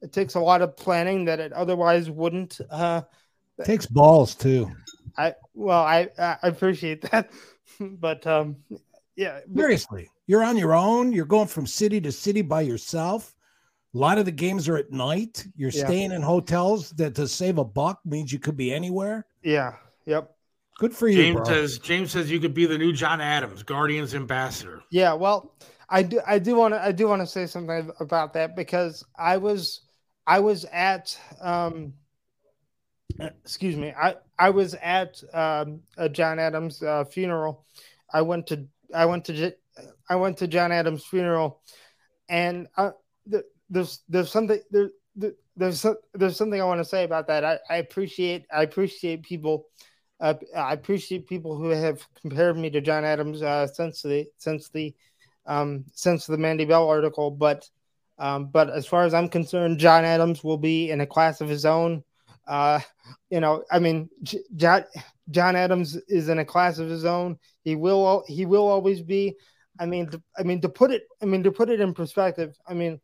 it 0.00 0.12
takes 0.12 0.34
a 0.36 0.40
lot 0.40 0.62
of 0.62 0.76
planning 0.76 1.24
that 1.24 1.40
it 1.40 1.52
otherwise 1.52 2.08
wouldn't 2.08 2.60
uh 2.70 3.02
takes 3.66 3.86
balls 3.86 4.34
too. 4.34 4.70
i 5.16 5.34
well 5.54 5.82
i 5.82 6.08
i 6.18 6.36
appreciate 6.42 7.02
that 7.10 7.30
but 7.80 8.26
um 8.26 8.56
yeah 9.16 9.40
Seriously, 9.56 10.08
you're 10.26 10.44
on 10.44 10.56
your 10.56 10.74
own. 10.74 11.12
You're 11.12 11.24
going 11.26 11.48
from 11.48 11.66
city 11.66 12.00
to 12.02 12.12
city 12.12 12.40
by 12.42 12.60
yourself. 12.60 13.34
A 13.94 13.98
lot 13.98 14.18
of 14.18 14.26
the 14.26 14.30
games 14.32 14.68
are 14.68 14.76
at 14.76 14.92
night. 14.92 15.44
You're 15.56 15.70
Yeah. 15.70 15.86
staying 15.86 16.12
in 16.12 16.22
hotels 16.22 16.90
that 16.92 17.14
to 17.16 17.26
save 17.26 17.58
a 17.58 17.64
buck 17.64 17.98
means 18.04 18.32
you 18.32 18.38
could 18.38 18.56
be 18.56 18.72
anywhere. 18.72 19.26
yeah 19.42 19.74
yep 20.06 20.30
Good 20.78 20.94
for 20.94 21.08
you, 21.08 21.16
James 21.16 21.36
bro. 21.38 21.44
says 21.46 21.78
James 21.80 22.12
says 22.12 22.30
you 22.30 22.38
could 22.38 22.54
be 22.54 22.64
the 22.66 22.78
new 22.78 22.92
John 22.92 23.20
Adams, 23.20 23.64
Guardians 23.64 24.14
ambassador. 24.14 24.82
yeah 24.92 25.12
well 25.14 25.56
i 25.90 26.02
do 26.02 26.20
i 26.26 26.38
do 26.38 26.54
want 26.54 26.74
to 26.74 26.80
i 26.84 26.92
do 26.92 27.08
want 27.08 27.20
to 27.22 27.26
say 27.26 27.46
something 27.46 27.90
about 27.98 28.32
that 28.34 28.54
because 28.54 29.04
i 29.18 29.36
was 29.36 29.80
i 30.28 30.38
was 30.38 30.64
at 30.72 31.18
um 31.40 31.92
excuse 33.44 33.76
me 33.76 33.92
i 34.00 34.14
i 34.38 34.50
was 34.50 34.74
at 34.74 35.22
um 35.34 35.80
a 35.96 36.08
john 36.08 36.38
adams 36.38 36.82
uh, 36.82 37.04
funeral. 37.04 37.64
I 38.12 38.22
went 38.22 38.46
to 38.48 38.66
i 38.94 39.04
went 39.04 39.24
to 39.26 39.54
i 40.08 40.16
went 40.16 40.38
to 40.38 40.46
john 40.48 40.72
adams 40.72 41.04
funeral 41.04 41.60
and 42.28 42.68
uh 42.76 42.92
th- 43.30 43.44
there's 43.70 44.00
there's 44.08 44.30
something 44.30 44.60
there- 44.70 44.90
there's 45.56 45.84
there's 46.14 46.36
something 46.36 46.60
i 46.60 46.64
want 46.64 46.78
to 46.80 46.84
say 46.84 47.02
about 47.02 47.26
that. 47.26 47.44
I 47.44 47.58
i 47.68 47.76
appreciate 47.78 48.46
i 48.52 48.62
appreciate 48.62 49.24
people 49.24 49.66
uh, 50.20 50.34
i 50.56 50.72
appreciate 50.72 51.26
people 51.26 51.56
who 51.56 51.70
have 51.70 52.06
compared 52.22 52.56
me 52.56 52.70
to 52.70 52.80
john 52.80 53.04
adams 53.04 53.42
uh 53.42 53.66
since 53.66 54.02
the 54.02 54.26
since 54.38 54.68
the 54.68 54.94
um 55.46 55.84
since 55.92 56.26
the 56.26 56.38
mandy 56.38 56.64
bell 56.64 56.88
article 56.88 57.32
but 57.32 57.68
um 58.20 58.46
but 58.46 58.70
as 58.70 58.86
far 58.86 59.02
as 59.04 59.12
i'm 59.14 59.28
concerned 59.28 59.80
john 59.80 60.04
adams 60.04 60.44
will 60.44 60.58
be 60.58 60.90
in 60.90 61.00
a 61.00 61.06
class 61.06 61.40
of 61.40 61.48
his 61.48 61.64
own 61.64 62.04
uh 62.48 62.80
you 63.30 63.40
know 63.40 63.62
i 63.70 63.78
mean 63.78 64.08
J- 64.22 64.42
john 64.56 64.84
john 65.30 65.54
adams 65.54 65.96
is 66.08 66.28
in 66.28 66.38
a 66.38 66.44
class 66.44 66.78
of 66.78 66.88
his 66.88 67.04
own. 67.04 67.38
He 67.62 67.76
will 67.76 68.24
he 68.26 68.46
will 68.46 68.66
always 68.66 69.02
be. 69.02 69.36
I 69.78 69.86
mean 69.86 70.10
to, 70.10 70.22
i 70.36 70.42
mean 70.42 70.60
to 70.62 70.68
put 70.68 70.90
it 70.90 71.04
i 71.22 71.24
mean 71.24 71.42
to 71.44 71.52
put 71.52 71.68
it 71.70 71.80
in 71.80 71.94
perspective 71.94 72.56
i 72.66 72.74
mean 72.74 73.00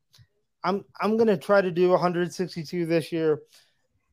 i'm 0.64 0.84
i'm 1.00 1.16
going 1.16 1.28
to 1.28 1.36
try 1.36 1.60
to 1.60 1.70
do 1.70 1.90
162 1.90 2.86
this 2.86 3.12
year. 3.12 3.40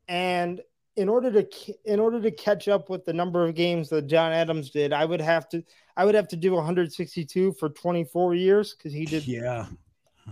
And 0.08 0.62
in 0.98 1.08
order 1.08 1.32
to 1.32 1.74
in 1.86 2.00
order 2.00 2.22
to 2.22 2.32
catch 2.32 2.68
up 2.68 2.90
with 2.90 3.06
the 3.06 3.14
number 3.14 3.48
of 3.48 3.56
games 3.56 3.88
that 3.90 4.08
john 4.08 4.34
adams 4.34 4.72
did 4.72 4.92
i 4.92 5.06
would 5.06 5.22
have 5.22 5.48
to 5.48 5.64
i 5.96 6.04
would 6.04 6.14
have 6.14 6.28
to 6.28 6.36
do 6.36 6.52
162 6.52 7.54
for 7.54 7.70
24 7.70 8.36
years 8.36 8.76
because 8.76 8.92
he 8.92 9.06
did 9.06 9.26
yeah, 9.26 9.68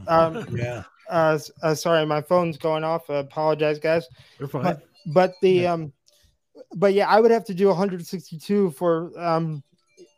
um 0.07 0.45
yeah. 0.51 0.83
uh, 1.09 1.39
uh 1.63 1.73
sorry 1.73 2.05
my 2.05 2.21
phone's 2.21 2.57
going 2.57 2.83
off. 2.83 3.09
I 3.09 3.15
apologize 3.15 3.79
guys. 3.79 4.07
You're 4.37 4.47
fine. 4.49 4.63
but 4.63 4.88
but 5.07 5.33
the 5.41 5.65
um 5.67 5.93
but 6.75 6.93
yeah 6.93 7.07
i 7.07 7.19
would 7.19 7.31
have 7.31 7.45
to 7.45 7.53
do 7.53 7.67
162 7.67 8.71
for 8.71 9.11
um 9.19 9.63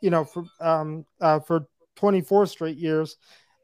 you 0.01 0.09
know 0.09 0.23
for 0.25 0.43
um 0.59 1.05
uh 1.21 1.39
for 1.39 1.67
24 1.95 2.45
straight 2.45 2.77
years 2.77 3.17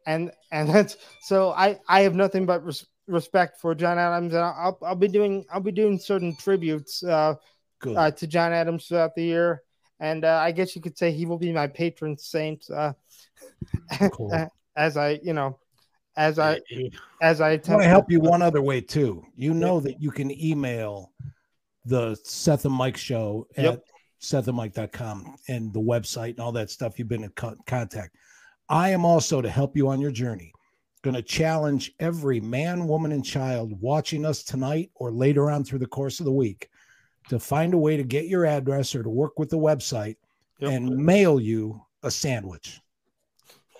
and 0.05 0.31
and 0.51 0.69
that's 0.69 0.97
so 1.21 1.51
i 1.51 1.79
i 1.87 2.01
have 2.01 2.15
nothing 2.15 2.45
but 2.45 2.63
res- 2.63 2.85
respect 3.07 3.59
for 3.59 3.73
john 3.73 3.97
adams 3.97 4.33
and 4.33 4.43
i'll 4.43 4.77
i'll 4.83 4.95
be 4.95 5.07
doing 5.07 5.45
i'll 5.51 5.61
be 5.61 5.71
doing 5.71 5.97
certain 5.97 6.35
tributes 6.35 7.03
uh, 7.03 7.33
Good. 7.79 7.97
uh 7.97 8.11
to 8.11 8.27
john 8.27 8.51
adams 8.51 8.87
throughout 8.87 9.15
the 9.15 9.23
year 9.23 9.63
and 9.99 10.25
uh, 10.25 10.39
i 10.43 10.51
guess 10.51 10.75
you 10.75 10.81
could 10.81 10.97
say 10.97 11.11
he 11.11 11.25
will 11.25 11.37
be 11.37 11.51
my 11.51 11.67
patron 11.67 12.17
saint 12.17 12.69
uh 12.69 12.93
Cool. 14.11 14.49
as 14.75 14.97
i 14.97 15.19
you 15.23 15.33
know 15.33 15.57
as 16.17 16.39
i 16.39 16.59
as 17.21 17.39
i 17.41 17.49
I 17.49 17.51
attempt 17.51 17.69
want 17.69 17.81
to 17.81 17.85
to- 17.85 17.89
help 17.89 18.11
you 18.11 18.19
one 18.19 18.41
other 18.41 18.61
way 18.61 18.81
too. 18.81 19.23
You 19.35 19.53
know 19.53 19.79
that 19.79 20.01
you 20.01 20.11
can 20.11 20.29
email 20.31 21.13
the 21.85 22.15
Seth 22.23 22.65
and 22.65 22.73
Mike 22.73 22.97
show 22.97 23.47
at 23.55 23.63
Yep. 23.63 23.83
sethandmike.com 24.21 25.35
and 25.47 25.71
the 25.73 25.79
website 25.79 26.31
and 26.31 26.39
all 26.41 26.51
that 26.53 26.69
stuff. 26.69 26.99
You've 26.99 27.07
been 27.07 27.23
in 27.23 27.29
co- 27.29 27.55
contact. 27.65 28.15
I 28.67 28.89
am 28.89 29.05
also 29.05 29.41
to 29.41 29.49
help 29.49 29.77
you 29.77 29.87
on 29.87 30.01
your 30.01 30.11
journey. 30.11 30.51
Going 31.03 31.15
to 31.15 31.21
challenge 31.21 31.93
every 31.99 32.41
man, 32.41 32.87
woman, 32.87 33.11
and 33.13 33.23
child 33.23 33.79
watching 33.79 34.25
us 34.25 34.43
tonight 34.43 34.91
or 34.95 35.11
later 35.11 35.49
on 35.49 35.63
through 35.63 35.79
the 35.79 35.85
course 35.85 36.19
of 36.19 36.25
the 36.25 36.31
week 36.33 36.69
to 37.29 37.39
find 37.39 37.73
a 37.73 37.77
way 37.77 37.95
to 37.95 38.03
get 38.03 38.25
your 38.25 38.45
address 38.45 38.93
or 38.95 39.03
to 39.03 39.09
work 39.09 39.37
with 39.39 39.49
the 39.49 39.57
website 39.57 40.17
Yep. 40.59 40.71
and 40.71 40.89
mail 40.97 41.39
you 41.39 41.81
a 42.03 42.09
sandwich. 42.11 42.81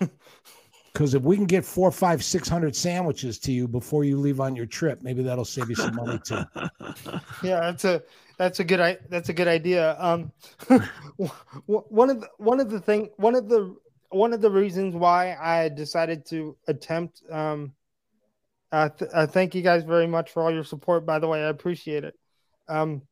Because 0.98 1.14
if 1.14 1.22
we 1.22 1.36
can 1.36 1.44
get 1.44 1.64
four, 1.64 1.92
five, 1.92 2.24
six 2.24 2.48
hundred 2.48 2.74
sandwiches 2.74 3.38
to 3.38 3.52
you 3.52 3.68
before 3.68 4.02
you 4.02 4.18
leave 4.18 4.40
on 4.40 4.56
your 4.56 4.66
trip, 4.66 5.00
maybe 5.00 5.22
that'll 5.22 5.44
save 5.44 5.68
you 5.70 5.76
some 5.76 5.94
money 5.94 6.18
too. 6.18 6.42
yeah 7.44 7.60
that's 7.60 7.84
a 7.84 8.02
that's 8.36 8.58
a 8.58 8.64
good 8.64 8.98
that's 9.08 9.28
a 9.28 9.32
good 9.32 9.46
idea. 9.46 9.94
Um 10.00 10.32
one 11.66 12.10
of 12.10 12.20
the 12.20 12.28
one 12.38 12.58
of 12.58 12.68
the 12.68 12.80
thing 12.80 13.10
one 13.16 13.36
of 13.36 13.48
the 13.48 13.76
one 14.08 14.32
of 14.32 14.40
the 14.40 14.50
reasons 14.50 14.96
why 14.96 15.36
i 15.40 15.68
decided 15.68 16.26
to 16.26 16.56
attempt 16.66 17.22
um 17.30 17.74
uh, 18.72 18.88
th- 18.88 19.10
uh 19.14 19.26
thank 19.26 19.54
you 19.54 19.62
guys 19.62 19.84
very 19.84 20.08
much 20.08 20.32
for 20.32 20.42
all 20.42 20.50
your 20.50 20.64
support 20.64 21.06
by 21.06 21.20
the 21.20 21.28
way 21.28 21.44
i 21.44 21.48
appreciate 21.48 22.02
it. 22.02 22.18
Um 22.68 23.02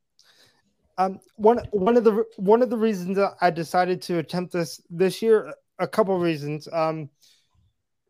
um 0.99 1.20
one 1.37 1.59
one 1.70 1.97
of 1.97 2.03
the 2.03 2.24
one 2.37 2.62
of 2.62 2.70
the 2.70 2.78
reasons 2.78 3.16
i 3.41 3.49
decided 3.49 4.03
to 4.03 4.18
attempt 4.18 4.53
this 4.53 4.82
this 4.91 5.22
year 5.22 5.55
a 5.78 5.87
couple 5.87 6.18
reasons. 6.18 6.68
Um 6.72 7.11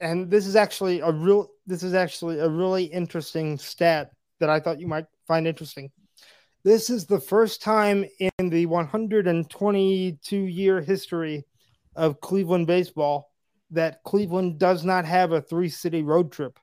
and 0.01 0.31
this 0.31 0.47
is 0.47 0.57
actually 0.57 1.01
a 1.01 1.11
real 1.11 1.49
this 1.67 1.83
is 1.83 1.95
actually 1.95 2.39
a 2.39 2.49
really 2.49 2.85
interesting 2.85 3.59
stat 3.59 4.11
that 4.39 4.51
i 4.51 4.61
thought 4.61 4.81
you 4.81 4.87
might 4.87 5.07
find 5.27 5.47
interesting. 5.47 5.91
This 6.65 6.91
is 6.91 7.07
the 7.07 7.21
first 7.21 7.63
time 7.63 8.05
in 8.39 8.51
the 8.51 8.67
122 8.67 10.37
year 10.37 10.81
history 10.81 11.45
of 11.95 12.21
Cleveland 12.21 12.67
baseball 12.67 13.31
that 13.71 14.03
Cleveland 14.05 14.59
does 14.59 14.85
not 14.85 15.05
have 15.05 15.33
a 15.33 15.41
three 15.41 15.69
city 15.69 16.03
road 16.03 16.33
trip, 16.33 16.59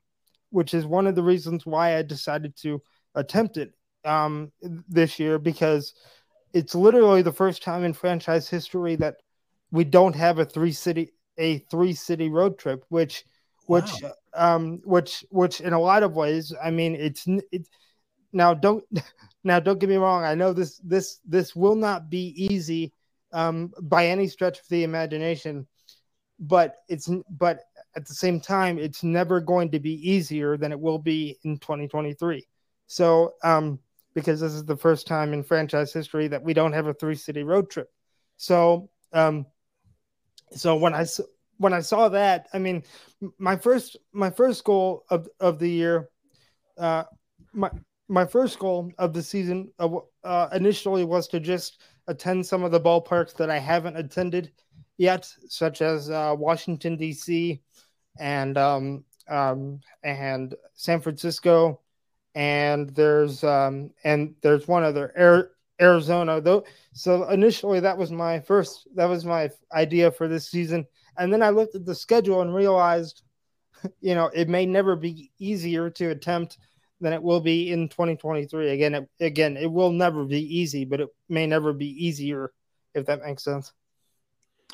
which 0.49 0.73
is 0.73 0.86
one 0.86 1.07
of 1.07 1.15
the 1.15 1.23
reasons 1.23 1.65
why 1.65 1.97
I 1.97 2.01
decided 2.01 2.55
to 2.57 2.81
attempt 3.15 3.57
it 3.57 3.71
um, 4.05 4.51
this 4.61 5.19
year 5.19 5.39
because 5.39 5.93
it's 6.53 6.75
literally 6.75 7.21
the 7.21 7.31
first 7.31 7.63
time 7.63 7.84
in 7.84 7.93
franchise 7.93 8.49
history 8.49 8.95
that 8.97 9.15
we 9.71 9.84
don't 9.84 10.15
have 10.15 10.39
a 10.39 10.45
three 10.45 10.71
city 10.71 11.11
a 11.38 11.59
three 11.59 11.93
city 11.93 12.29
road 12.29 12.57
trip, 12.57 12.84
which 12.89 13.25
which 13.65 13.91
wow. 14.01 14.11
um 14.34 14.81
which 14.84 15.25
which 15.29 15.61
in 15.61 15.73
a 15.73 15.79
lot 15.79 16.03
of 16.03 16.15
ways, 16.15 16.53
I 16.63 16.71
mean 16.71 16.95
it's 16.95 17.25
it's 17.51 17.69
now 18.34 18.53
don't 18.53 18.84
now 19.43 19.59
don't 19.59 19.79
get 19.79 19.89
me 19.89 19.95
wrong 19.95 20.23
i 20.23 20.36
know 20.36 20.51
this 20.51 20.79
this 20.79 21.19
this 21.25 21.55
will 21.55 21.75
not 21.75 22.09
be 22.09 22.34
easy 22.36 22.91
um, 23.31 23.73
by 23.81 24.07
any 24.07 24.27
stretch 24.27 24.59
of 24.59 24.67
the 24.69 24.84
imagination 24.84 25.65
but 26.39 26.77
it's 26.88 27.09
but 27.29 27.61
at 27.95 28.05
the 28.05 28.13
same 28.13 28.39
time 28.39 28.77
it's 28.77 29.03
never 29.03 29.39
going 29.39 29.71
to 29.71 29.79
be 29.79 30.09
easier 30.09 30.57
than 30.57 30.71
it 30.71 30.79
will 30.79 30.99
be 30.99 31.38
in 31.43 31.57
2023 31.57 32.45
so 32.88 33.34
um 33.43 33.79
because 34.13 34.39
this 34.39 34.53
is 34.53 34.65
the 34.65 34.77
first 34.77 35.07
time 35.07 35.34
in 35.34 35.43
franchise 35.43 35.93
history 35.93 36.27
that 36.27 36.43
we 36.43 36.53
don't 36.53 36.73
have 36.73 36.88
a 36.88 36.93
three 36.93 37.15
city 37.15 37.43
road 37.43 37.69
trip 37.69 37.89
so 38.38 38.89
um 39.13 39.45
so 40.56 40.76
when 40.76 40.93
i 40.93 41.06
when 41.58 41.74
i 41.74 41.80
saw 41.80 42.10
that 42.10 42.47
i 42.54 42.60
mean 42.60 42.84
my 43.38 43.56
first 43.56 43.97
my 44.12 44.30
first 44.30 44.64
goal 44.64 45.06
of 45.10 45.28
of 45.39 45.60
the 45.60 45.70
year 45.70 46.10
uh 46.78 47.04
my 47.54 47.70
my 48.10 48.26
first 48.26 48.60
goal 48.60 48.91
of 48.97 49.14
the 49.14 49.24
season 49.24 49.72
uh, 49.80 50.47
initially 50.54 51.04
was 51.04 51.28
to 51.28 51.39
just 51.39 51.82
attend 52.08 52.45
some 52.45 52.64
of 52.64 52.72
the 52.72 52.80
ballparks 52.80 53.36
that 53.36 53.49
I 53.49 53.60
haven't 53.60 53.97
attended 53.97 54.51
yet, 54.97 55.28
such 55.47 55.82
as 55.82 56.10
uh, 56.10 56.36
Washington 56.38 56.97
D.C. 56.97 57.62
and 58.20 58.58
um, 58.58 59.04
um, 59.28 59.80
and 60.04 60.54
San 60.76 60.99
Francisco, 60.99 61.80
and 62.36 62.89
there's 62.89 63.43
um, 63.43 63.91
and 64.04 64.36
there's 64.41 64.68
one 64.68 64.84
other 64.84 65.12
Arizona 65.82 66.41
though. 66.41 66.65
So 66.93 67.30
initially, 67.30 67.80
that 67.80 67.97
was 67.97 68.11
my 68.11 68.39
first 68.39 68.88
that 68.95 69.05
was 69.05 69.26
my 69.26 69.49
idea 69.74 70.11
for 70.11 70.28
this 70.28 70.49
season, 70.49 70.86
and 71.17 71.32
then 71.32 71.41
I 71.41 71.49
looked 71.49 71.76
at 71.76 71.86
the 71.86 71.95
schedule 71.95 72.41
and 72.41 72.53
realized, 72.53 73.24
you 74.01 74.15
know, 74.15 74.30
it 74.34 74.49
may 74.49 74.65
never 74.65 74.95
be 74.95 75.32
easier 75.39 75.89
to 75.91 76.09
attempt 76.09 76.57
than 77.01 77.13
it 77.13 77.21
will 77.21 77.41
be 77.41 77.71
in 77.71 77.89
2023. 77.89 78.69
Again, 78.69 78.95
it, 78.95 79.09
again, 79.19 79.57
it 79.57 79.71
will 79.71 79.91
never 79.91 80.24
be 80.24 80.39
easy, 80.39 80.86
but 80.86 81.01
it 81.01 81.09
may 81.30 81.45
never 81.45 81.74
be 81.74 81.88
easier, 82.05 82.51
if 82.95 83.05
that 83.07 83.21
makes 83.21 83.43
sense. 83.43 83.74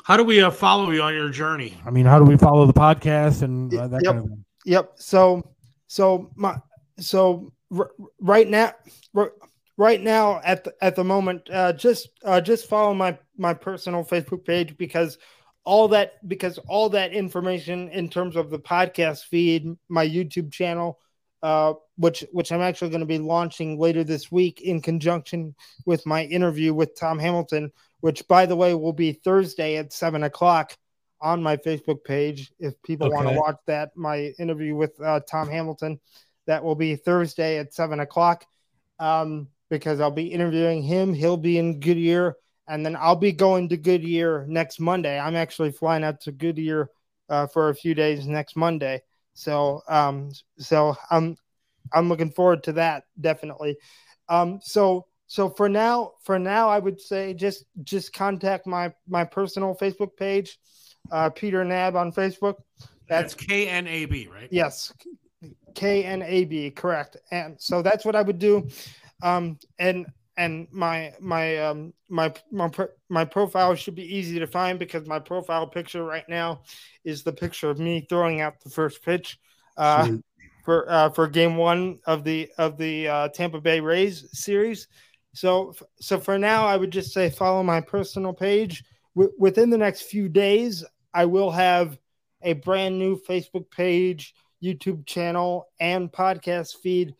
How 0.04 0.16
do 0.16 0.24
we 0.24 0.40
uh, 0.40 0.50
follow 0.50 0.90
you 0.90 1.02
on 1.02 1.14
your 1.14 1.28
journey? 1.28 1.76
I 1.84 1.90
mean, 1.90 2.06
how 2.06 2.18
do 2.18 2.24
we 2.24 2.36
follow 2.36 2.66
the 2.66 2.72
podcast 2.72 3.42
and 3.42 3.74
uh, 3.74 3.88
that 3.88 4.02
yep. 4.02 4.14
kind 4.14 4.24
of 4.24 4.30
thing? 4.30 4.44
Yep. 4.64 4.92
So, 4.96 5.42
so 5.88 6.30
my, 6.36 6.56
so 6.98 7.52
r- 7.76 7.90
right 8.20 8.48
now, 8.48 8.72
r- 9.14 9.32
right 9.80 10.02
now 10.02 10.42
at 10.44 10.64
the, 10.64 10.74
at 10.82 10.94
the 10.94 11.02
moment, 11.02 11.48
uh, 11.50 11.72
just, 11.72 12.10
uh, 12.22 12.38
just 12.38 12.68
follow 12.68 12.92
my, 12.92 13.16
my 13.38 13.54
personal 13.54 14.04
Facebook 14.04 14.44
page 14.44 14.76
because 14.76 15.16
all 15.64 15.88
that, 15.88 16.28
because 16.28 16.58
all 16.68 16.90
that 16.90 17.14
information 17.14 17.88
in 17.88 18.10
terms 18.10 18.36
of 18.36 18.50
the 18.50 18.58
podcast 18.58 19.24
feed, 19.24 19.66
my 19.88 20.06
YouTube 20.06 20.52
channel, 20.52 20.98
uh, 21.42 21.72
which 21.96 22.22
which 22.32 22.52
I'm 22.52 22.60
actually 22.60 22.90
going 22.90 23.00
to 23.00 23.06
be 23.06 23.18
launching 23.18 23.78
later 23.78 24.04
this 24.04 24.30
week 24.30 24.60
in 24.60 24.82
conjunction 24.82 25.54
with 25.86 26.04
my 26.04 26.24
interview 26.24 26.74
with 26.74 26.98
Tom 26.98 27.18
Hamilton, 27.18 27.72
which 28.00 28.28
by 28.28 28.44
the 28.44 28.56
way 28.56 28.74
will 28.74 28.92
be 28.92 29.12
Thursday 29.12 29.78
at 29.78 29.94
seven 29.94 30.22
o'clock 30.22 30.76
on 31.18 31.42
my 31.42 31.56
Facebook 31.56 32.04
page. 32.04 32.52
If 32.58 32.74
people 32.82 33.06
okay. 33.06 33.16
want 33.16 33.28
to 33.30 33.34
watch 33.34 33.56
that, 33.66 33.96
my 33.96 34.34
interview 34.38 34.74
with 34.74 35.00
uh, 35.00 35.20
Tom 35.20 35.48
Hamilton, 35.48 35.98
that 36.46 36.62
will 36.62 36.74
be 36.74 36.96
Thursday 36.96 37.58
at 37.58 37.72
seven 37.72 38.00
o'clock. 38.00 38.44
Um, 38.98 39.48
because 39.70 40.00
I'll 40.00 40.10
be 40.10 40.26
interviewing 40.26 40.82
him. 40.82 41.14
He'll 41.14 41.36
be 41.36 41.56
in 41.56 41.80
Goodyear, 41.80 42.36
and 42.68 42.84
then 42.84 42.96
I'll 42.96 43.16
be 43.16 43.32
going 43.32 43.70
to 43.70 43.76
Goodyear 43.76 44.44
next 44.48 44.80
Monday. 44.80 45.18
I'm 45.18 45.36
actually 45.36 45.72
flying 45.72 46.04
out 46.04 46.20
to 46.22 46.32
Goodyear 46.32 46.90
uh, 47.30 47.46
for 47.46 47.70
a 47.70 47.74
few 47.74 47.94
days 47.94 48.26
next 48.26 48.56
Monday. 48.56 49.02
So 49.34 49.82
um 49.88 50.30
so 50.58 50.96
I'm 51.10 51.36
I'm 51.92 52.08
looking 52.08 52.30
forward 52.30 52.64
to 52.64 52.72
that 52.72 53.04
definitely. 53.18 53.78
Um 54.28 54.58
so 54.62 55.06
so 55.28 55.48
for 55.48 55.68
now 55.68 56.12
for 56.24 56.38
now 56.38 56.68
I 56.68 56.78
would 56.78 57.00
say 57.00 57.32
just 57.32 57.64
just 57.82 58.12
contact 58.12 58.66
my 58.66 58.92
my 59.08 59.24
personal 59.24 59.74
Facebook 59.74 60.16
page, 60.16 60.58
uh 61.10 61.30
Peter 61.30 61.64
Knab 61.64 61.94
on 61.94 62.12
Facebook. 62.12 62.56
That's 63.08 63.34
K 63.34 63.68
N 63.68 63.86
A 63.86 64.04
B, 64.06 64.28
right? 64.32 64.48
Yes. 64.50 64.92
K 65.74 66.04
N 66.04 66.22
A 66.22 66.44
B, 66.44 66.70
correct. 66.70 67.16
And 67.30 67.58
so 67.58 67.80
that's 67.82 68.04
what 68.04 68.16
I 68.16 68.22
would 68.22 68.38
do. 68.38 68.68
Um 69.22 69.58
and 69.78 70.06
and 70.36 70.68
my 70.70 71.12
my 71.20 71.58
um 71.58 71.92
my 72.08 72.32
my 72.50 72.70
my 73.08 73.24
profile 73.24 73.74
should 73.74 73.94
be 73.94 74.16
easy 74.16 74.38
to 74.38 74.46
find 74.46 74.78
because 74.78 75.06
my 75.06 75.18
profile 75.18 75.66
picture 75.66 76.04
right 76.04 76.28
now 76.28 76.62
is 77.04 77.22
the 77.22 77.32
picture 77.32 77.68
of 77.68 77.78
me 77.78 78.06
throwing 78.08 78.40
out 78.40 78.60
the 78.60 78.70
first 78.70 79.02
pitch 79.04 79.38
uh, 79.76 80.08
for 80.64 80.90
uh, 80.90 81.10
for 81.10 81.28
game 81.28 81.56
one 81.56 81.98
of 82.06 82.24
the 82.24 82.50
of 82.58 82.78
the 82.78 83.08
uh, 83.08 83.28
Tampa 83.28 83.60
Bay 83.60 83.80
Rays 83.80 84.26
series. 84.32 84.88
So 85.34 85.74
so 86.00 86.18
for 86.18 86.38
now, 86.38 86.66
I 86.66 86.76
would 86.76 86.90
just 86.90 87.12
say 87.12 87.28
follow 87.30 87.62
my 87.62 87.80
personal 87.80 88.32
page. 88.32 88.82
W- 89.14 89.32
within 89.38 89.70
the 89.70 89.78
next 89.78 90.02
few 90.02 90.28
days, 90.28 90.84
I 91.12 91.26
will 91.26 91.50
have 91.50 91.98
a 92.42 92.54
brand 92.54 92.98
new 92.98 93.20
Facebook 93.20 93.70
page, 93.70 94.34
YouTube 94.62 95.06
channel, 95.06 95.68
and 95.78 96.10
podcast 96.10 96.76
feed 96.82 97.14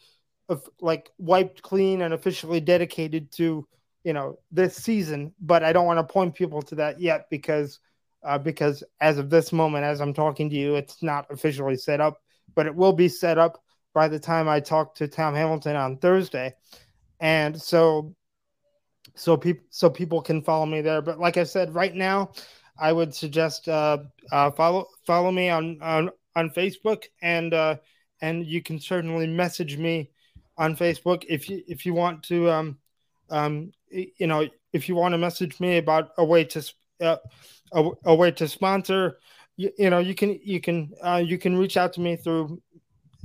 of 0.50 0.68
like 0.80 1.10
wiped 1.18 1.62
clean 1.62 2.02
and 2.02 2.12
officially 2.12 2.60
dedicated 2.60 3.32
to 3.32 3.66
you 4.04 4.12
know 4.12 4.38
this 4.50 4.76
season 4.76 5.32
but 5.40 5.62
i 5.62 5.72
don't 5.72 5.86
want 5.86 5.98
to 5.98 6.12
point 6.12 6.34
people 6.34 6.60
to 6.60 6.74
that 6.74 7.00
yet 7.00 7.26
because 7.30 7.78
uh, 8.22 8.36
because 8.36 8.84
as 9.00 9.18
of 9.18 9.30
this 9.30 9.52
moment 9.52 9.84
as 9.84 10.00
i'm 10.00 10.12
talking 10.12 10.50
to 10.50 10.56
you 10.56 10.74
it's 10.74 11.02
not 11.02 11.26
officially 11.30 11.76
set 11.76 12.00
up 12.00 12.20
but 12.54 12.66
it 12.66 12.74
will 12.74 12.92
be 12.92 13.08
set 13.08 13.38
up 13.38 13.62
by 13.94 14.08
the 14.08 14.18
time 14.18 14.48
i 14.48 14.60
talk 14.60 14.94
to 14.94 15.08
tom 15.08 15.34
hamilton 15.34 15.76
on 15.76 15.96
thursday. 15.96 16.54
And 17.20 17.60
so 17.60 18.14
so 19.14 19.36
people 19.36 19.64
so 19.70 19.90
people 19.90 20.22
can 20.22 20.42
follow 20.42 20.66
me 20.66 20.80
there. 20.80 21.02
But 21.02 21.18
like 21.20 21.36
i 21.36 21.44
said 21.44 21.74
right 21.74 21.94
now 21.94 22.32
i 22.78 22.92
would 22.92 23.14
suggest 23.14 23.68
uh, 23.68 23.98
uh 24.32 24.50
follow 24.52 24.86
follow 25.06 25.30
me 25.30 25.50
on 25.50 25.78
on 25.82 26.10
on 26.34 26.48
facebook 26.50 27.04
and 27.20 27.52
uh 27.52 27.76
and 28.22 28.46
you 28.46 28.62
can 28.62 28.78
certainly 28.78 29.26
message 29.26 29.76
me 29.76 30.10
on 30.60 30.76
Facebook. 30.76 31.24
If 31.28 31.48
you 31.48 31.62
if 31.66 31.84
you 31.84 31.94
want 31.94 32.22
to 32.24 32.50
um 32.50 32.78
um 33.30 33.72
you 33.90 34.26
know 34.26 34.46
if 34.72 34.88
you 34.88 34.94
want 34.94 35.12
to 35.12 35.18
message 35.18 35.58
me 35.58 35.78
about 35.78 36.10
a 36.18 36.24
way 36.24 36.44
to 36.44 36.72
uh, 37.00 37.16
a, 37.72 37.90
a 38.04 38.14
way 38.14 38.30
to 38.32 38.46
sponsor 38.46 39.18
you, 39.56 39.70
you 39.78 39.90
know 39.90 39.98
you 39.98 40.14
can 40.14 40.38
you 40.44 40.60
can 40.60 40.92
uh, 41.02 41.22
you 41.24 41.38
can 41.38 41.56
reach 41.56 41.76
out 41.78 41.94
to 41.94 42.00
me 42.00 42.14
through 42.14 42.60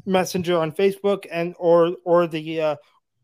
messenger 0.06 0.58
on 0.58 0.72
Facebook 0.72 1.26
and 1.30 1.54
or 1.60 1.98
or 2.06 2.26
the 2.26 2.62
uh, 2.62 2.76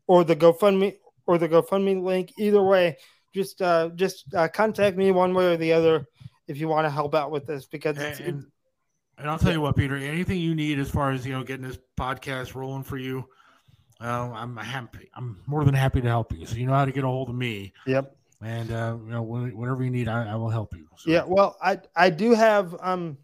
or 0.06 0.24
the 0.24 0.36
GoFundMe 0.36 0.96
or 1.26 1.38
the 1.38 1.48
GoFundMe 1.48 2.02
link. 2.02 2.32
Either 2.38 2.62
way 2.62 2.98
just 3.34 3.62
uh 3.62 3.88
just 3.94 4.32
uh, 4.34 4.46
contact 4.48 4.98
me 4.98 5.10
one 5.10 5.32
way 5.32 5.46
or 5.46 5.56
the 5.56 5.72
other 5.72 6.06
if 6.48 6.58
you 6.58 6.68
want 6.68 6.84
to 6.84 6.90
help 6.90 7.14
out 7.14 7.30
with 7.30 7.46
this 7.46 7.64
because 7.64 7.96
and, 7.96 8.20
and, 8.20 8.46
and 9.16 9.30
I'll 9.30 9.38
tell 9.38 9.52
you 9.52 9.62
what 9.62 9.74
Peter 9.74 9.96
anything 9.96 10.38
you 10.38 10.54
need 10.54 10.78
as 10.78 10.90
far 10.90 11.12
as 11.12 11.26
you 11.26 11.32
know 11.32 11.42
getting 11.42 11.66
this 11.66 11.78
podcast 11.98 12.54
rolling 12.54 12.82
for 12.82 12.98
you 12.98 13.26
well, 14.02 14.32
I'm 14.34 14.56
happy. 14.56 15.10
I'm 15.14 15.38
more 15.46 15.64
than 15.64 15.74
happy 15.74 16.00
to 16.00 16.08
help 16.08 16.32
you. 16.32 16.44
So 16.46 16.56
you 16.56 16.66
know 16.66 16.72
how 16.72 16.84
to 16.84 16.92
get 16.92 17.04
a 17.04 17.06
hold 17.06 17.28
of 17.28 17.34
me. 17.34 17.72
Yep. 17.86 18.16
And 18.42 18.72
uh, 18.72 18.96
you 19.04 19.10
know, 19.10 19.22
whatever 19.22 19.84
you 19.84 19.90
need, 19.90 20.08
I, 20.08 20.32
I 20.32 20.34
will 20.34 20.50
help 20.50 20.74
you. 20.74 20.86
So. 20.96 21.10
Yeah. 21.10 21.24
Well, 21.24 21.56
I 21.62 21.78
I 21.94 22.10
do 22.10 22.34
have 22.34 22.74
um, 22.80 23.16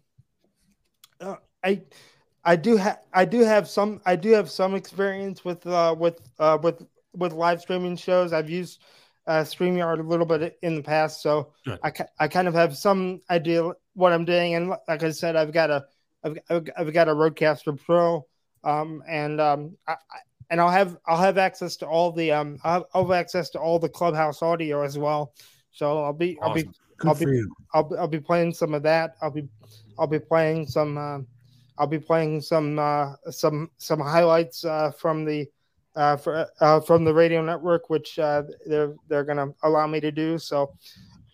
uh, 1.19 1.35
I 1.63 1.81
I 2.45 2.55
do 2.55 2.77
have 2.77 2.99
I 3.13 3.25
do 3.25 3.41
have 3.41 3.67
some 3.67 4.01
I 4.05 4.15
do 4.15 4.31
have 4.31 4.49
some 4.49 4.75
experience 4.75 5.43
with 5.43 5.67
uh 5.67 5.95
with 5.97 6.21
uh 6.39 6.57
with 6.61 6.85
with 7.13 7.33
live 7.33 7.59
streaming 7.61 7.97
shows. 7.97 8.31
I've 8.31 8.49
used 8.49 8.81
uh, 9.27 9.43
StreamYard 9.43 9.99
a 9.99 10.03
little 10.03 10.25
bit 10.25 10.57
in 10.61 10.75
the 10.75 10.81
past, 10.81 11.21
so 11.21 11.53
Good. 11.65 11.79
I, 11.83 11.91
I 12.19 12.27
kind 12.27 12.47
of 12.47 12.53
have 12.55 12.75
some 12.75 13.21
idea 13.29 13.69
what 13.93 14.13
I'm 14.13 14.25
doing. 14.25 14.55
And 14.55 14.69
like 14.87 15.03
I 15.03 15.11
said, 15.11 15.35
I've 15.35 15.51
got 15.51 15.69
a 15.69 15.85
I've, 16.23 16.39
I've 16.77 16.93
got 16.93 17.07
a 17.09 17.13
RodeCaster 17.13 17.79
Pro, 17.85 18.25
um, 18.63 19.03
and 19.07 19.39
um, 19.39 19.77
I, 19.87 19.95
and 20.49 20.59
I'll 20.59 20.69
have 20.69 20.97
I'll 21.07 21.21
have 21.21 21.37
access 21.37 21.75
to 21.77 21.87
all 21.87 22.11
the 22.11 22.31
um 22.31 22.59
I'll 22.63 22.73
have, 22.73 22.83
I'll 22.93 23.03
have 23.03 23.11
access 23.11 23.49
to 23.51 23.59
all 23.59 23.79
the 23.79 23.89
clubhouse 23.89 24.41
audio 24.41 24.81
as 24.83 24.97
well. 24.97 25.33
So 25.71 26.03
I'll 26.03 26.13
be 26.13 26.37
I'll 26.41 26.53
be 26.53 26.69
Good 26.99 27.07
I'll 27.07 27.15
for 27.15 27.25
be 27.25 27.37
you. 27.37 27.55
I'll, 27.73 27.95
I'll 27.97 28.07
be 28.07 28.19
playing 28.19 28.53
some 28.53 28.73
of 28.73 28.83
that. 28.83 29.15
I'll 29.21 29.31
be 29.31 29.47
I'll 29.97 30.07
be 30.07 30.19
playing 30.19 30.67
some 30.67 30.97
uh, 30.97 31.19
I'll 31.77 31.87
be 31.87 31.99
playing 31.99 32.41
some 32.41 32.77
uh, 32.77 33.13
some 33.31 33.71
some 33.77 33.99
highlights 33.99 34.65
uh, 34.65 34.91
from 34.91 35.23
the 35.23 35.47
uh, 35.95 36.17
for, 36.17 36.47
uh, 36.59 36.79
from 36.81 37.05
the 37.05 37.13
radio 37.13 37.41
network, 37.41 37.89
which 37.89 38.19
uh, 38.19 38.43
they're 38.65 38.95
they're 39.07 39.23
gonna 39.23 39.47
allow 39.63 39.87
me 39.87 39.99
to 40.01 40.11
do. 40.11 40.37
So, 40.37 40.73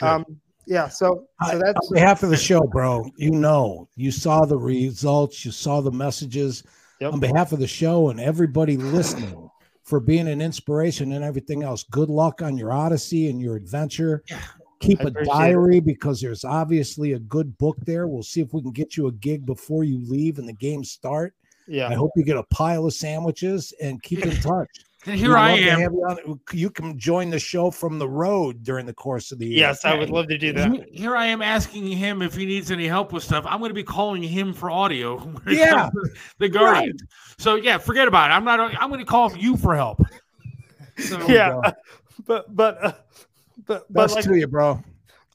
um, 0.01 0.24
yeah. 0.68 0.88
So 0.88 1.28
so 1.49 1.59
that's 1.59 1.88
on 1.88 1.93
behalf 1.93 2.22
of 2.22 2.30
the 2.30 2.38
show, 2.38 2.61
bro. 2.61 3.09
You 3.18 3.32
know, 3.32 3.89
you 3.95 4.11
saw 4.11 4.45
the 4.45 4.57
results, 4.57 5.43
you 5.43 5.51
saw 5.51 5.82
the 5.82 5.91
messages. 5.91 6.63
Yep. 7.01 7.13
On 7.13 7.19
behalf 7.19 7.51
of 7.51 7.59
the 7.59 7.67
show 7.67 8.09
and 8.09 8.19
everybody 8.19 8.77
listening, 8.77 9.49
for 9.83 9.99
being 9.99 10.27
an 10.27 10.41
inspiration 10.41 11.11
and 11.13 11.23
everything 11.23 11.61
else. 11.61 11.83
Good 11.91 12.09
luck 12.09 12.41
on 12.41 12.57
your 12.57 12.73
odyssey 12.73 13.29
and 13.29 13.39
your 13.39 13.55
adventure. 13.55 14.23
Keep 14.79 15.01
I 15.01 15.03
a 15.03 15.07
appreciate 15.07 15.31
it. 15.33 15.37
diary 15.37 15.79
because 15.79 16.19
there's 16.19 16.43
obviously 16.43 17.13
a 17.13 17.19
good 17.19 17.55
book 17.59 17.77
there. 17.85 18.07
We'll 18.07 18.23
see 18.23 18.41
if 18.41 18.51
we 18.51 18.61
can 18.63 18.71
get 18.71 18.97
you 18.97 19.07
a 19.07 19.11
gig 19.11 19.45
before 19.45 19.83
you 19.83 19.99
leave 20.09 20.39
and 20.39 20.49
the 20.49 20.53
games 20.53 20.89
start. 20.89 21.35
yeah. 21.67 21.87
I 21.87 21.93
hope 21.93 22.11
you 22.15 22.23
get 22.23 22.35
a 22.35 22.43
pile 22.43 22.85
of 22.87 22.93
sandwiches 22.93 23.73
and 23.79 24.01
keep 24.01 24.25
in 24.25 24.35
touch. 24.41 24.69
And 25.08 25.16
here 25.16 25.38
I 25.38 25.51
am. 25.51 25.80
you, 25.80 25.88
on- 26.03 26.39
you 26.51 26.70
can 26.70 26.97
join 26.97 27.30
the 27.30 27.38
show 27.39 27.70
from 27.72 27.99
the 27.99 28.08
road 28.10 28.64
during 28.64 28.86
the 28.86 28.93
course 28.93 29.32
of 29.32 29.38
the 29.39 29.45
year. 29.45 29.60
Yes, 29.60 29.86
I 29.86 29.95
would 29.95 30.10
love 30.10 30.28
to 30.30 30.38
do 30.38 30.51
that. 30.53 30.72
Here- 30.72 30.86
Here 30.91 31.16
I 31.16 31.28
am 31.28 31.41
asking 31.41 31.86
him 31.88 32.22
if 32.22 32.36
he 32.36 32.45
needs 32.45 32.72
any 32.72 32.88
help 32.88 33.14
with 33.14 33.24
stuff. 33.24 33.45
I'm 33.47 33.60
going 33.60 33.70
to 33.70 33.76
be 33.76 33.84
calling 33.84 34.24
him 34.24 34.53
for 34.53 34.72
audio. 34.72 35.18
Yeah. 35.47 35.89
comes 35.89 35.93
to 35.93 36.16
the 36.39 36.49
Guardians. 36.49 37.01
So 37.38 37.56
yeah, 37.56 37.78
forget 37.78 38.08
about 38.08 38.32
it. 38.32 38.34
I'm 38.34 38.43
not. 38.45 38.60
I'm 38.82 38.89
going 38.89 38.99
to 38.99 39.06
call 39.06 39.36
you 39.38 39.58
for 39.58 39.76
help. 39.76 40.01
So, 40.97 41.20
yeah, 41.28 41.60
but 42.26 42.56
but 42.56 42.82
uh, 42.82 42.93
but 43.66 43.86
but 43.89 44.03
Best 44.03 44.16
like 44.16 44.24
to 44.24 44.36
you, 44.36 44.47
bro. 44.47 44.82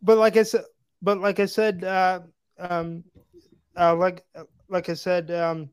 but 0.03 0.17
like 0.17 0.39
I 0.39 0.43
said, 0.43 0.65
but 1.03 1.19
like 1.19 1.39
I 1.39 1.45
said, 1.45 1.85
uh, 1.85 2.21
um, 2.59 3.05
uh, 3.77 3.95
like 3.95 4.25
like 4.71 4.89
I 4.89 4.95
said, 4.95 5.31
um, 5.31 5.69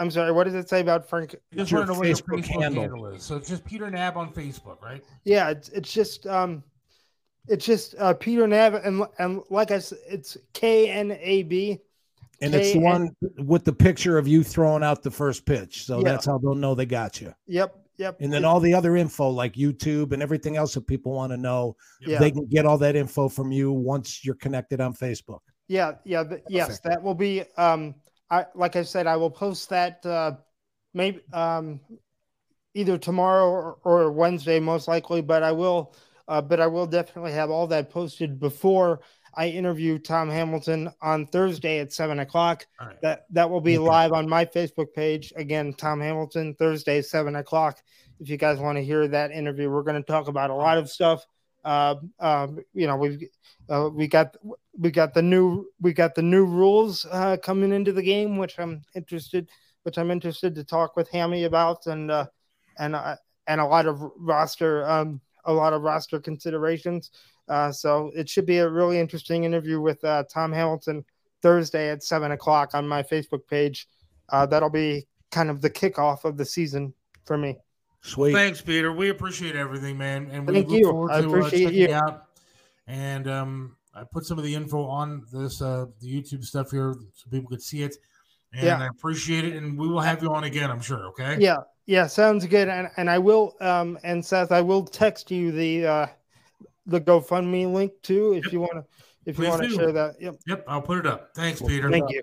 I'm 0.00 0.10
sorry. 0.10 0.32
What 0.32 0.44
does 0.44 0.54
it 0.54 0.68
say 0.68 0.80
about 0.80 1.08
Frank? 1.08 1.36
Just 1.54 1.70
your 1.70 1.80
want 1.80 1.88
to 1.88 1.92
know 1.94 1.98
what 2.00 2.08
your 2.08 2.16
Facebook 2.16 2.42
Facebook 2.42 2.62
handle. 2.62 2.82
handle 2.82 3.06
is. 3.06 3.22
So 3.22 3.36
it's 3.36 3.48
just 3.48 3.64
Peter 3.64 3.86
Knab 3.86 4.16
on 4.16 4.32
Facebook, 4.32 4.82
right? 4.82 5.04
Yeah, 5.24 5.50
it's 5.50 5.68
it's 5.68 5.92
just 5.92 6.26
um, 6.26 6.64
it's 7.46 7.64
just 7.66 7.94
uh, 7.98 8.14
Peter 8.14 8.46
Knab 8.46 8.84
and 8.84 9.04
and 9.18 9.42
like 9.50 9.70
I 9.70 9.78
said, 9.78 9.98
it's 10.08 10.36
K 10.54 10.90
N 10.90 11.16
A 11.20 11.42
B. 11.44 11.78
And 12.42 12.54
it's 12.54 12.72
the 12.72 12.78
one 12.80 13.10
with 13.36 13.64
the 13.64 13.72
picture 13.72 14.16
of 14.16 14.26
you 14.26 14.42
throwing 14.42 14.82
out 14.82 15.02
the 15.02 15.10
first 15.10 15.44
pitch. 15.44 15.84
So 15.84 15.98
Yeah. 15.98 16.04
that's 16.04 16.24
how 16.24 16.38
they'll 16.38 16.54
know 16.54 16.74
they 16.74 16.86
got 16.86 17.20
you. 17.20 17.34
Yep, 17.48 17.76
yep. 17.98 18.16
And 18.18 18.32
then 18.32 18.46
all 18.46 18.60
the 18.60 18.72
other 18.72 18.96
info 18.96 19.28
like 19.28 19.52
YouTube 19.52 20.12
and 20.12 20.22
everything 20.22 20.56
else 20.56 20.72
that 20.72 20.86
people 20.86 21.12
want 21.12 21.32
to 21.32 21.36
know, 21.36 21.76
yeah, 22.00 22.18
they 22.18 22.30
can 22.30 22.46
get 22.46 22.64
all 22.64 22.78
that 22.78 22.96
info 22.96 23.28
from 23.28 23.52
you 23.52 23.70
once 23.72 24.24
you're 24.24 24.36
connected 24.36 24.80
on 24.80 24.94
Facebook. 24.94 25.40
yeah, 25.68 25.92
yeah. 26.06 26.24
th- 26.24 26.40
yes, 26.48 26.80
that 26.80 27.02
will 27.02 27.14
be. 27.14 27.44
Um, 27.58 27.94
I 28.30 28.46
like 28.54 28.76
I 28.76 28.82
said, 28.82 29.06
I 29.06 29.16
will 29.16 29.30
post 29.30 29.68
that 29.70 30.04
uh, 30.06 30.32
maybe 30.94 31.20
um, 31.32 31.80
either 32.74 32.98
tomorrow 32.98 33.48
or, 33.48 33.78
or 33.84 34.12
Wednesday, 34.12 34.60
most 34.60 34.88
likely. 34.88 35.20
But 35.20 35.42
I 35.42 35.52
will, 35.52 35.94
uh, 36.28 36.40
but 36.40 36.60
I 36.60 36.66
will 36.66 36.86
definitely 36.86 37.32
have 37.32 37.50
all 37.50 37.66
that 37.68 37.90
posted 37.90 38.38
before 38.38 39.00
I 39.34 39.48
interview 39.48 39.98
Tom 39.98 40.28
Hamilton 40.28 40.90
on 41.00 41.26
Thursday 41.26 41.78
at 41.78 41.92
seven 41.92 42.20
o'clock. 42.20 42.66
Right. 42.80 43.00
That 43.02 43.26
that 43.30 43.50
will 43.50 43.60
be 43.60 43.78
Okay. 43.78 43.88
live 43.88 44.12
on 44.12 44.28
my 44.28 44.44
Facebook 44.44 44.92
page 44.94 45.32
again. 45.36 45.72
Tom 45.74 46.00
Hamilton 46.00 46.54
Thursday 46.54 47.02
seven 47.02 47.36
o'clock. 47.36 47.78
If 48.20 48.28
you 48.28 48.36
guys 48.36 48.58
want 48.58 48.76
to 48.76 48.84
hear 48.84 49.08
that 49.08 49.30
interview, 49.30 49.70
we're 49.70 49.82
going 49.82 50.02
to 50.02 50.06
talk 50.06 50.28
about 50.28 50.50
a 50.50 50.54
lot 50.54 50.78
of 50.78 50.90
stuff. 50.90 51.24
Uh, 51.64 51.96
um, 52.18 52.58
you 52.74 52.86
know, 52.86 52.96
we've 52.96 53.22
uh, 53.70 53.88
we 53.92 54.08
got 54.08 54.36
we 54.78 54.90
got 54.90 55.14
the 55.14 55.22
new 55.22 55.66
we 55.80 55.92
got 55.92 56.14
the 56.14 56.22
new 56.22 56.44
rules 56.44 57.06
uh, 57.10 57.36
coming 57.42 57.72
into 57.72 57.92
the 57.92 58.02
game, 58.02 58.36
which 58.36 58.58
I'm 58.58 58.82
interested 58.94 59.48
which 59.82 59.98
I'm 59.98 60.10
interested 60.10 60.54
to 60.54 60.64
talk 60.64 60.96
with 60.96 61.10
Hammy 61.10 61.44
about, 61.44 61.86
and 61.86 62.10
uh, 62.10 62.26
and 62.78 62.94
uh, 62.94 63.16
and 63.46 63.60
a 63.60 63.66
lot 63.66 63.86
of 63.86 64.00
roster 64.18 64.88
um, 64.88 65.20
a 65.44 65.52
lot 65.52 65.72
of 65.72 65.82
roster 65.82 66.20
considerations. 66.20 67.10
Uh, 67.48 67.72
so 67.72 68.10
it 68.14 68.28
should 68.28 68.46
be 68.46 68.58
a 68.58 68.68
really 68.68 68.98
interesting 68.98 69.44
interview 69.44 69.80
with 69.80 70.02
uh, 70.04 70.24
Tom 70.30 70.52
Hamilton 70.52 71.04
Thursday 71.42 71.90
at 71.90 72.02
seven 72.02 72.32
o'clock 72.32 72.74
on 72.74 72.86
my 72.86 73.02
Facebook 73.02 73.46
page. 73.48 73.88
Uh, 74.28 74.46
that'll 74.46 74.70
be 74.70 75.06
kind 75.30 75.50
of 75.50 75.60
the 75.60 75.70
kickoff 75.70 76.24
of 76.24 76.36
the 76.36 76.44
season 76.44 76.94
for 77.24 77.36
me. 77.36 77.56
Sweet. 78.02 78.32
Thanks, 78.32 78.60
Peter. 78.60 78.92
We 78.92 79.10
appreciate 79.10 79.56
everything, 79.56 79.98
man, 79.98 80.28
and 80.30 80.46
we 80.46 80.54
Thank 80.54 80.68
look 80.68 80.78
you. 80.78 80.90
forward 80.90 81.10
I 81.12 81.20
to 81.20 81.26
uh, 81.26 81.28
appreciate 81.28 81.64
checking 81.64 81.80
you. 81.80 81.94
out. 81.94 82.29
And 82.90 83.28
um, 83.28 83.76
I 83.94 84.02
put 84.02 84.24
some 84.24 84.36
of 84.36 84.44
the 84.44 84.52
info 84.52 84.84
on 84.84 85.24
this 85.32 85.62
uh, 85.62 85.86
the 86.00 86.08
YouTube 86.08 86.44
stuff 86.44 86.72
here 86.72 86.94
so 87.14 87.30
people 87.30 87.48
could 87.48 87.62
see 87.62 87.82
it. 87.82 87.96
And 88.52 88.64
Yeah. 88.66 88.80
I 88.80 88.88
appreciate 88.88 89.44
it, 89.44 89.54
and 89.54 89.78
we 89.78 89.86
will 89.86 90.00
have 90.00 90.22
you 90.22 90.34
on 90.34 90.42
again. 90.42 90.70
I'm 90.72 90.80
sure. 90.80 91.06
Okay. 91.10 91.36
Yeah, 91.38 91.58
yeah, 91.86 92.08
sounds 92.08 92.44
good. 92.46 92.68
And 92.68 92.88
and 92.96 93.08
I 93.08 93.18
will 93.18 93.54
um 93.60 93.96
and 94.02 94.24
Seth, 94.24 94.50
I 94.50 94.60
will 94.60 94.84
text 94.84 95.30
you 95.30 95.52
the 95.52 95.86
uh 95.86 96.06
the 96.86 97.00
GoFundMe 97.00 97.72
link 97.72 97.92
too 98.02 98.34
if 98.34 98.52
you 98.52 98.58
want 98.58 98.72
to 98.72 98.84
if 99.24 99.38
you 99.38 99.46
want 99.46 99.62
to 99.62 99.70
share 99.70 99.92
that. 99.92 100.16
Yep. 100.20 100.34
Yep. 100.48 100.64
I'll 100.66 100.82
put 100.82 100.98
it 100.98 101.06
up. 101.06 101.30
Thanks, 101.36 101.62
Peter. 101.62 101.90
Thank 101.90 102.10
you. 102.10 102.22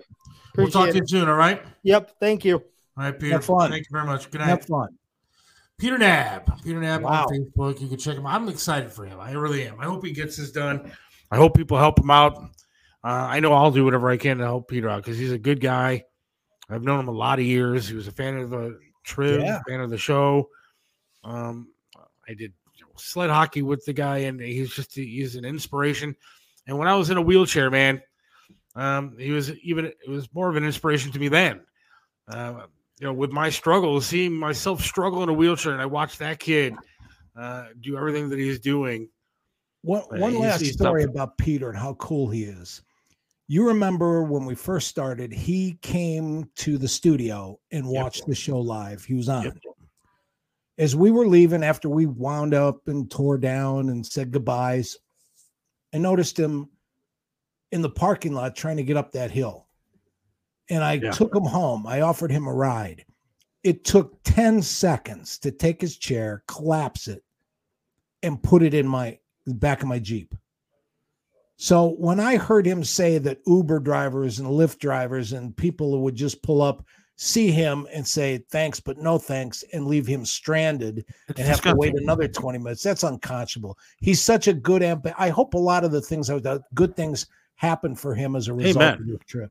We'll 0.58 0.68
talk 0.68 0.90
to 0.90 0.96
you 0.96 1.06
soon. 1.06 1.30
All 1.30 1.36
right. 1.36 1.62
Yep. 1.84 2.16
Thank 2.20 2.44
you. 2.44 2.56
All 2.98 3.04
right, 3.04 3.18
Peter. 3.18 3.34
Have 3.34 3.46
fun. 3.46 3.70
Thank 3.70 3.86
you 3.88 3.92
very 3.92 4.04
much. 4.04 4.30
Good 4.30 4.42
night. 4.42 4.48
Have 4.48 4.66
fun. 4.66 4.97
Peter 5.78 5.96
Knab. 5.96 6.62
Peter 6.64 6.80
Knab 6.80 7.02
Wow. 7.02 7.24
on 7.26 7.28
Facebook. 7.32 7.80
You 7.80 7.88
can 7.88 7.98
check 7.98 8.16
him. 8.16 8.26
I'm 8.26 8.48
excited 8.48 8.92
for 8.92 9.04
him. 9.06 9.18
I 9.20 9.32
really 9.32 9.66
am. 9.66 9.78
I 9.80 9.84
hope 9.84 10.04
he 10.04 10.12
gets 10.12 10.36
this 10.36 10.50
done. 10.50 10.92
I 11.30 11.36
hope 11.36 11.56
people 11.56 11.78
help 11.78 11.98
him 12.00 12.10
out. 12.10 12.36
Uh, 13.04 13.26
I 13.30 13.40
know 13.40 13.52
I'll 13.52 13.70
do 13.70 13.84
whatever 13.84 14.10
I 14.10 14.16
can 14.16 14.38
to 14.38 14.44
help 14.44 14.68
Peter 14.68 14.88
out 14.88 15.04
because 15.04 15.16
he's 15.18 15.30
a 15.32 15.38
good 15.38 15.60
guy. 15.60 16.04
I've 16.68 16.82
known 16.82 17.00
him 17.00 17.08
a 17.08 17.12
lot 17.12 17.38
of 17.38 17.44
years. 17.44 17.88
He 17.88 17.94
was 17.94 18.08
a 18.08 18.12
fan 18.12 18.36
of 18.38 18.50
the 18.50 18.78
trib, 19.04 19.40
Yeah. 19.40 19.60
fan 19.68 19.80
of 19.80 19.90
the 19.90 19.98
show. 19.98 20.50
Um, 21.24 21.68
I 22.28 22.34
did 22.34 22.52
sled 22.96 23.30
hockey 23.30 23.62
with 23.62 23.84
the 23.84 23.92
guy, 23.92 24.18
and 24.18 24.40
he's 24.40 24.74
just 24.74 24.94
he's 24.94 25.36
an 25.36 25.44
inspiration. 25.44 26.16
And 26.66 26.76
when 26.76 26.88
I 26.88 26.94
was 26.94 27.08
in 27.10 27.16
a 27.16 27.22
wheelchair, 27.22 27.70
man, 27.70 28.02
um, 28.74 29.16
he 29.16 29.30
was 29.30 29.52
even 29.60 29.86
it 29.86 30.08
was 30.08 30.28
more 30.34 30.48
of 30.50 30.56
an 30.56 30.64
inspiration 30.64 31.12
to 31.12 31.18
me 31.18 31.28
then. 31.28 31.60
Uh, 32.26 32.66
you 33.00 33.06
know, 33.06 33.12
with 33.12 33.30
my 33.30 33.48
struggles, 33.50 34.06
seeing 34.06 34.32
myself 34.32 34.82
struggle 34.82 35.22
in 35.22 35.28
a 35.28 35.32
wheelchair, 35.32 35.72
and 35.72 35.80
I 35.82 35.86
watched 35.86 36.18
that 36.18 36.38
kid 36.40 36.74
uh, 37.36 37.66
do 37.80 37.96
everything 37.96 38.28
that 38.30 38.38
he's 38.38 38.58
doing. 38.58 39.08
One, 39.82 40.02
Uh, 40.12 40.18
one 40.18 40.32
he's- 40.32 40.42
last 40.42 40.66
story 40.72 41.02
something. 41.02 41.16
about 41.16 41.38
Peter 41.38 41.68
and 41.68 41.78
how 41.78 41.94
cool 41.94 42.28
he 42.30 42.42
is. 42.44 42.82
You 43.46 43.66
remember 43.68 44.24
when 44.24 44.44
we 44.44 44.54
first 44.56 44.88
started, 44.88 45.32
he 45.32 45.78
came 45.80 46.50
to 46.56 46.76
the 46.78 46.88
studio 46.88 47.58
and 47.70 47.86
Yep. 47.86 48.02
watched 48.02 48.26
the 48.26 48.34
show 48.34 48.58
live. 48.58 49.04
He 49.04 49.14
was 49.14 49.28
on. 49.28 49.44
Yep. 49.44 49.56
As 50.78 50.94
we 50.96 51.10
were 51.10 51.26
leaving 51.26 51.62
after 51.62 51.88
we 51.88 52.06
wound 52.06 52.54
up 52.54 52.88
and 52.88 53.10
tore 53.10 53.38
down 53.38 53.88
and 53.88 54.04
said 54.04 54.32
goodbyes, 54.32 54.96
I 55.94 55.98
noticed 55.98 56.38
him 56.38 56.68
in 57.72 57.80
the 57.82 57.88
parking 57.90 58.32
lot 58.32 58.56
trying 58.56 58.76
to 58.78 58.82
get 58.84 58.96
up 58.96 59.12
that 59.12 59.30
hill. 59.30 59.67
And 60.70 60.84
I 60.84 60.94
Yeah. 60.94 61.10
took 61.10 61.34
him 61.34 61.44
home. 61.44 61.86
I 61.86 62.00
offered 62.02 62.30
him 62.30 62.46
a 62.46 62.52
ride. 62.52 63.04
It 63.62 63.84
took 63.84 64.22
10 64.24 64.62
seconds 64.62 65.38
to 65.38 65.50
take 65.50 65.80
his 65.80 65.96
chair, 65.96 66.42
collapse 66.46 67.08
it, 67.08 67.24
and 68.22 68.42
put 68.42 68.62
it 68.62 68.74
in 68.74 68.86
my 68.86 69.18
back 69.46 69.82
of 69.82 69.88
my 69.88 69.98
Jeep. 69.98 70.34
So 71.56 71.96
when 71.98 72.20
I 72.20 72.36
heard 72.36 72.66
him 72.66 72.84
say 72.84 73.18
that 73.18 73.40
Uber 73.46 73.80
drivers 73.80 74.38
and 74.38 74.48
Lyft 74.48 74.78
drivers 74.78 75.32
and 75.32 75.56
people 75.56 75.90
who 75.90 76.00
would 76.02 76.14
just 76.14 76.40
pull 76.42 76.62
up, 76.62 76.84
see 77.16 77.50
him 77.50 77.88
and 77.92 78.06
say 78.06 78.44
thanks, 78.48 78.78
but 78.78 78.96
no 78.98 79.18
thanks, 79.18 79.64
and 79.72 79.88
leave 79.88 80.06
him 80.06 80.24
stranded 80.24 81.04
It's 81.28 81.40
and 81.40 81.48
have 81.48 81.60
to 81.62 81.74
wait 81.74 81.96
another 81.96 82.28
20 82.28 82.58
minutes, 82.58 82.84
that's 82.84 83.02
unconscionable. 83.02 83.76
He's 83.98 84.20
such 84.20 84.46
a 84.46 84.52
good 84.52 84.84
amp. 84.84 85.04
I 85.18 85.30
hope 85.30 85.54
a 85.54 85.58
lot 85.58 85.82
of 85.82 85.90
the 85.90 86.00
things 86.00 86.28
that 86.28 86.44
the 86.44 86.62
good 86.74 86.94
things 86.94 87.26
happen 87.56 87.96
for 87.96 88.14
him 88.14 88.36
as 88.36 88.46
a 88.46 88.54
result 88.54 88.76
Amen. 88.76 89.00
of 89.00 89.06
this 89.08 89.18
trip. 89.26 89.50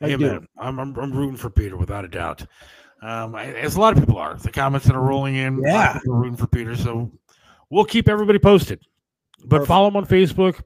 I 0.00 0.08
Hey, 0.08 0.16
do. 0.16 0.26
man, 0.26 0.46
I'm, 0.58 0.78
I'm 0.78 0.96
I'm 0.98 1.12
rooting 1.12 1.36
for 1.36 1.50
Peter 1.50 1.76
without 1.76 2.04
a 2.04 2.08
doubt. 2.08 2.42
Um, 3.02 3.34
I- 3.34 3.52
as 3.54 3.76
a 3.76 3.80
lot 3.80 3.92
of 3.96 4.00
people 4.02 4.18
are. 4.18 4.34
The 4.36 4.50
comments 4.50 4.86
that 4.86 4.96
are 4.96 5.02
rolling 5.02 5.36
in, 5.36 5.54
a 5.64 5.72
lot 5.72 5.96
of 5.96 6.02
Yeah. 6.06 6.10
are 6.12 6.14
rooting 6.16 6.36
for 6.36 6.46
Peter. 6.46 6.74
So 6.76 7.10
we'll 7.70 7.84
keep 7.84 8.08
everybody 8.08 8.38
posted. 8.38 8.80
But 9.40 9.50
Perfect. 9.58 9.68
follow 9.68 9.88
him 9.88 9.96
on 9.96 10.06
Facebook. 10.06 10.62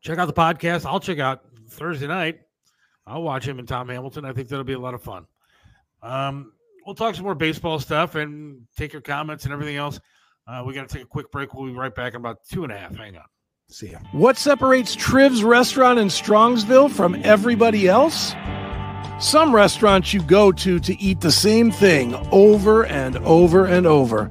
Check 0.00 0.18
out 0.18 0.26
the 0.26 0.32
podcast. 0.32 0.86
I'll 0.86 1.00
check 1.00 1.18
out 1.18 1.42
Thursday 1.68 2.06
night. 2.06 2.40
I'll 3.06 3.22
watch 3.22 3.46
him 3.46 3.58
and 3.58 3.66
Tom 3.66 3.88
Hamilton. 3.88 4.24
I 4.24 4.32
think 4.32 4.48
that'll 4.48 4.64
be 4.64 4.72
a 4.74 4.78
lot 4.78 4.94
of 4.94 5.02
fun. 5.02 5.26
Um, 6.02 6.52
we'll 6.84 6.94
talk 6.94 7.14
some 7.14 7.24
more 7.24 7.34
baseball 7.34 7.78
stuff 7.80 8.14
and 8.16 8.62
take 8.76 8.92
your 8.92 9.02
comments 9.02 9.44
and 9.44 9.52
everything 9.52 9.76
else. 9.76 9.98
Uh, 10.46 10.62
we 10.66 10.72
got 10.74 10.88
to 10.88 10.94
take 10.94 11.04
a 11.04 11.08
quick 11.08 11.30
break. 11.30 11.52
We'll 11.54 11.66
be 11.66 11.72
right 11.78 11.94
back 11.94 12.14
in 12.14 12.20
about 12.20 12.38
two 12.48 12.64
and 12.64 12.72
a 12.72 12.78
half. 12.78 12.94
Hang 12.96 13.16
on. 13.16 13.24
See 13.70 13.90
ya. 13.90 13.98
What 14.12 14.38
separates 14.38 14.96
Triv's 14.96 15.44
restaurant 15.44 15.98
in 15.98 16.08
Strongsville 16.08 16.90
from 16.90 17.20
everybody 17.22 17.86
else? 17.86 18.34
Some 19.20 19.54
restaurants 19.54 20.14
you 20.14 20.22
go 20.22 20.52
to 20.52 20.80
to 20.80 20.98
eat 20.98 21.20
the 21.20 21.30
same 21.30 21.70
thing 21.70 22.14
over 22.32 22.86
and 22.86 23.18
over 23.18 23.66
and 23.66 23.86
over. 23.86 24.30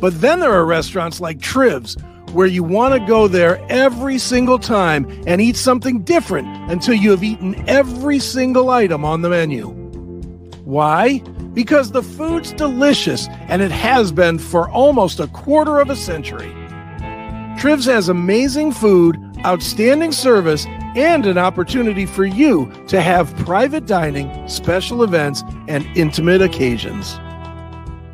But 0.00 0.18
then 0.22 0.40
there 0.40 0.54
are 0.54 0.64
restaurants 0.64 1.20
like 1.20 1.38
Triv's 1.38 1.98
where 2.32 2.46
you 2.46 2.64
want 2.64 2.94
to 2.94 3.06
go 3.06 3.28
there 3.28 3.62
every 3.68 4.16
single 4.16 4.58
time 4.58 5.04
and 5.26 5.42
eat 5.42 5.56
something 5.56 6.02
different 6.02 6.48
until 6.70 6.94
you 6.94 7.10
have 7.10 7.22
eaten 7.22 7.68
every 7.68 8.18
single 8.18 8.70
item 8.70 9.04
on 9.04 9.20
the 9.20 9.28
menu. 9.28 9.66
Why? 10.64 11.18
Because 11.52 11.90
the 11.90 12.02
food's 12.02 12.54
delicious 12.54 13.28
and 13.48 13.60
it 13.60 13.70
has 13.70 14.12
been 14.12 14.38
for 14.38 14.70
almost 14.70 15.20
a 15.20 15.26
quarter 15.26 15.78
of 15.78 15.90
a 15.90 15.96
century. 15.96 16.50
Trivs 17.62 17.84
has 17.84 18.08
amazing 18.08 18.72
food, 18.72 19.16
outstanding 19.46 20.10
service, 20.10 20.66
and 20.96 21.24
an 21.24 21.38
opportunity 21.38 22.06
for 22.06 22.24
you 22.24 22.68
to 22.88 23.00
have 23.00 23.36
private 23.36 23.86
dining, 23.86 24.48
special 24.48 25.04
events, 25.04 25.44
and 25.68 25.86
intimate 25.96 26.42
occasions. 26.42 27.20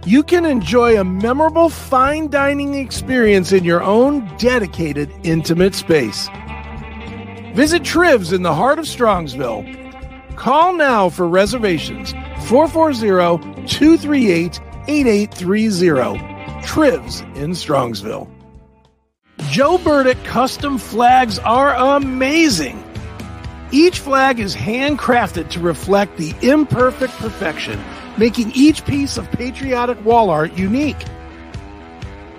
You 0.05 0.23
can 0.23 0.45
enjoy 0.45 1.01
a 1.01 1.05
memorable 1.05 1.70
fine 1.70 2.29
dining 2.29 2.75
experience 2.75 3.51
in 3.51 3.65
your 3.65 3.83
own 3.83 4.31
dedicated, 4.37 5.11
intimate 5.23 5.75
space. 5.75 6.29
Visit 7.55 7.85
Trivs 7.85 8.35
in 8.35 8.43
the 8.43 8.55
heart 8.55 8.79
of 8.79 8.85
Strongsville. 8.85 10.37
Call 10.37 10.75
now 10.75 11.09
for 11.09 11.27
reservations 11.27 12.12
440 12.49 13.66
238 13.66 14.61
8830. 14.89 16.66
Trivs 16.66 17.20
in 17.35 17.53
Strongsville. 17.53 18.38
Joe 19.51 19.79
Burdick 19.79 20.23
custom 20.25 20.77
flags 20.77 21.39
are 21.39 21.75
amazing. 21.97 22.85
Each 23.70 23.99
flag 23.99 24.41
is 24.41 24.55
handcrafted 24.55 25.49
to 25.51 25.61
reflect 25.61 26.19
the 26.19 26.35
imperfect 26.43 27.15
perfection, 27.15 27.83
making 28.19 28.53
each 28.53 28.85
piece 28.85 29.16
of 29.16 29.31
patriotic 29.31 30.05
wall 30.05 30.29
art 30.29 30.53
unique. 30.53 31.03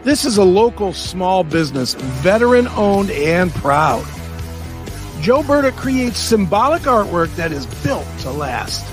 This 0.04 0.24
is 0.24 0.38
a 0.38 0.44
local 0.44 0.94
small 0.94 1.44
business, 1.44 1.96
veteran 1.96 2.68
owned 2.70 3.10
and 3.10 3.52
proud. 3.52 4.06
Joe 5.20 5.42
Burdick 5.42 5.76
creates 5.76 6.20
symbolic 6.20 6.84
artwork 6.84 7.36
that 7.38 7.52
is 7.52 7.66
built 7.84 8.06
to 8.20 8.30
last. 8.30 8.86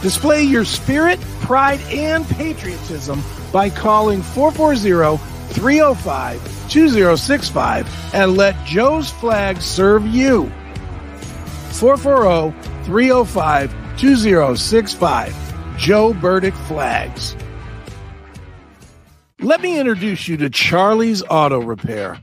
Display 0.00 0.44
your 0.44 0.64
spirit, 0.64 1.20
pride, 1.40 1.80
and 1.90 2.24
patriotism 2.28 3.20
by 3.52 3.68
calling 3.68 4.22
440 4.22 5.35
305 5.56 6.70
2065 6.70 8.14
and 8.14 8.36
let 8.36 8.54
Joe's 8.66 9.10
flag 9.10 9.62
serve 9.62 10.06
you. 10.06 10.52
440 11.70 12.84
305 12.84 13.98
2065. 13.98 15.78
Joe 15.78 16.12
Burdick 16.12 16.54
Flags. 16.54 17.34
Let 19.40 19.62
me 19.62 19.78
introduce 19.78 20.28
you 20.28 20.36
to 20.36 20.50
Charlie's 20.50 21.22
Auto 21.22 21.60
Repair. 21.60 22.18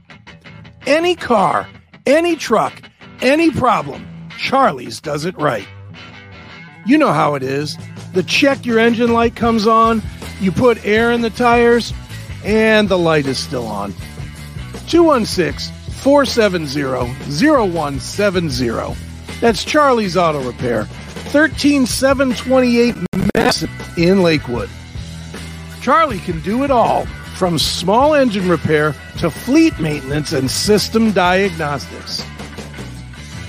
Any 0.85 1.15
car, 1.15 1.67
any 2.05 2.35
truck, 2.35 2.83
any 3.21 3.49
problem, 3.49 4.05
Charlie's 4.37 5.01
does 5.01 5.25
it 5.25 5.35
right. 5.39 5.67
You 6.85 6.99
know 6.99 7.13
how 7.13 7.33
it 7.33 7.41
is. 7.41 7.77
The 8.13 8.21
check 8.21 8.63
your 8.63 8.77
engine 8.77 9.11
light 9.11 9.35
comes 9.35 9.65
on, 9.65 10.03
you 10.39 10.51
put 10.51 10.85
air 10.85 11.11
in 11.11 11.21
the 11.21 11.31
tires, 11.31 11.93
and 12.43 12.89
the 12.89 12.97
light 12.97 13.25
is 13.25 13.37
still 13.37 13.67
on. 13.67 13.93
216 14.87 15.73
470 16.03 16.83
0170. 17.39 18.95
That's 19.39 19.63
Charlie's 19.63 20.17
Auto 20.17 20.45
Repair, 20.45 20.85
13728 21.31 22.95
Madison 23.35 23.69
in 23.97 24.21
Lakewood. 24.21 24.69
Charlie 25.81 26.19
can 26.19 26.39
do 26.41 26.63
it 26.63 26.71
all 26.71 27.05
from 27.35 27.57
small 27.57 28.13
engine 28.13 28.47
repair 28.47 28.93
to 29.19 29.29
fleet 29.29 29.77
maintenance 29.79 30.33
and 30.33 30.49
system 30.49 31.11
diagnostics. 31.11 32.23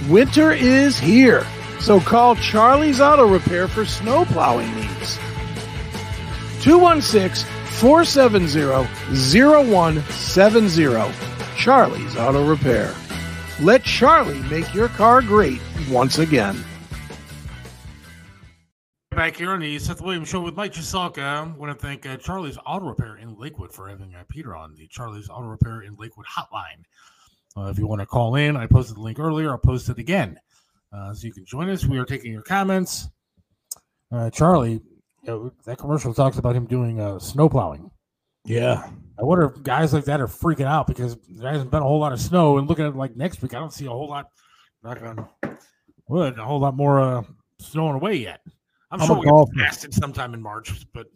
Winter 0.09 0.53
is 0.53 0.99
here, 0.99 1.47
so 1.81 2.01
call 2.01 2.35
Charlie's 2.37 3.01
Auto 3.01 3.27
Repair 3.27 3.69
for 3.69 3.85
snow 3.85 4.25
plowing 4.27 4.73
needs. 4.75 5.19
216 6.61 7.49
470 7.81 8.87
0170. 9.31 11.13
Charlie's 11.57 12.17
Auto 12.17 12.49
Repair. 12.49 12.95
Let 13.61 13.85
Charlie 13.85 14.43
make 14.45 14.73
your 14.75 14.89
car 14.89 15.23
great 15.23 15.61
once 15.91 16.19
again. 16.19 16.63
Back 19.11 19.37
here 19.37 19.53
on 19.53 19.61
the 19.61 19.79
Seth 19.79 20.01
Williams 20.01 20.29
Show 20.29 20.41
with 20.41 20.57
Mike 20.57 20.73
Cheselka. 20.73 21.23
I 21.23 21.43
want 21.43 21.79
to 21.79 21.87
thank 21.87 22.05
uh, 22.05 22.17
Charlie's 22.17 22.59
Auto 22.67 22.87
Repair 22.87 23.17
in 23.17 23.39
Lakewood 23.39 23.73
for 23.73 23.89
having 23.89 24.15
uh, 24.15 24.25
Peter 24.29 24.57
on 24.57 24.75
the 24.75 24.89
Charlie's 24.89 25.29
Auto 25.29 25.47
Repair 25.47 25.83
in 25.83 25.95
Lakewood 25.97 26.27
hotline. 26.27 26.83
Uh, 27.57 27.71
if 27.71 27.79
you 27.79 27.87
want 27.87 28.01
to 28.01 28.07
call 28.07 28.35
in, 28.35 28.57
I 28.57 28.67
posted 28.67 28.97
the 28.97 29.01
link 29.01 29.21
earlier. 29.21 29.51
I'll 29.51 29.59
post 29.59 29.89
it 29.89 29.99
again. 29.99 30.39
Uh, 30.93 31.15
so 31.15 31.27
you 31.27 31.33
can 31.33 31.45
join 31.45 31.71
us. 31.71 31.85
We 31.85 31.99
are 31.99 32.05
taking 32.05 32.33
your 32.33 32.43
comments. 32.43 33.09
Uh, 34.11 34.31
Charlie, 34.31 34.81
know, 35.27 35.53
that 35.65 35.79
commercial 35.79 36.15
talks 36.15 36.39
about 36.39 36.57
him 36.57 36.67
doing 36.67 37.01
uh, 37.01 37.19
snow 37.19 37.49
plowing. 37.49 37.91
Yeah. 38.45 38.89
I 39.19 39.23
wonder 39.23 39.45
if 39.45 39.63
guys 39.63 39.93
like 39.93 40.05
that 40.05 40.21
are 40.21 40.27
freaking 40.27 40.67
out 40.67 40.87
because 40.87 41.17
there 41.29 41.51
hasn't 41.51 41.71
been 41.71 41.83
a 41.83 41.87
whole 41.87 42.01
lot 42.01 42.13
of 42.13 42.21
snow. 42.21 42.59
And 42.59 42.69
looking 42.69 42.85
at 42.85 42.97
like 42.97 43.17
next 43.17 43.43
week, 43.43 43.55
I 43.55 43.59
don't 43.59 43.73
see 43.73 43.87
a 43.87 43.91
whole 43.91 44.09
lot, 44.09 44.27
knock 44.83 45.01
on 45.03 45.29
wood, 46.09 46.39
a 46.39 46.45
whole 46.45 46.61
lot 46.61 46.77
more 46.77 47.01
uh, 47.01 47.23
snowing 47.61 47.95
away 47.95 48.15
yet. 48.17 48.41
I'm, 48.91 49.01
I'm 49.01 49.07
sure 49.07 49.17
we'll 49.17 49.25
golfer. 49.25 49.53
get 49.55 49.65
past 49.65 49.85
it 49.85 49.95
sometime 49.95 50.35
in 50.35 50.43
March, 50.43 50.87
but 50.93 51.07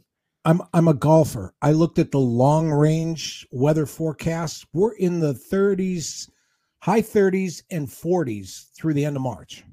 I'm 0.45 0.63
I'm 0.73 0.89
a 0.89 0.95
golfer. 0.95 1.53
I 1.61 1.73
looked 1.73 1.99
at 1.99 2.11
the 2.11 2.19
long 2.19 2.71
range 2.71 3.47
weather 3.51 3.87
forecast. 3.87 4.67
We're 4.73 4.95
in 4.95 5.21
the 5.21 5.35
30s, 5.35 6.31
high 6.81 7.03
30s 7.03 7.63
and 7.71 7.87
40s 7.87 8.73
through 8.75 8.95
the 8.95 9.05
end 9.05 9.17
of 9.17 9.23
March. 9.23 9.65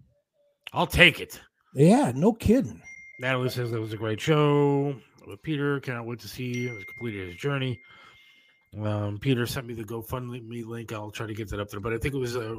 I'll 0.73 0.87
take 0.87 1.19
it. 1.19 1.39
Yeah, 1.73 2.11
no 2.13 2.33
kidding. 2.33 2.81
Natalie 3.19 3.49
says 3.49 3.71
that 3.71 3.79
was 3.79 3.93
a 3.93 3.97
great 3.97 4.19
show 4.19 4.95
with 5.27 5.41
Peter. 5.41 5.79
Cannot 5.79 6.05
wait 6.05 6.19
to 6.19 6.27
see 6.27 6.67
has 6.67 6.83
completed 6.85 7.27
his 7.27 7.35
journey. 7.37 7.81
Um, 8.81 9.17
Peter 9.19 9.45
sent 9.45 9.67
me 9.67 9.73
the 9.73 9.83
GoFundMe 9.83 10.65
link. 10.65 10.91
I'll 10.91 11.11
try 11.11 11.27
to 11.27 11.33
get 11.33 11.49
that 11.49 11.59
up 11.61 11.69
there, 11.69 11.79
but 11.79 11.93
I 11.93 11.97
think 11.97 12.13
it 12.13 12.17
was 12.19 12.35
uh, 12.35 12.55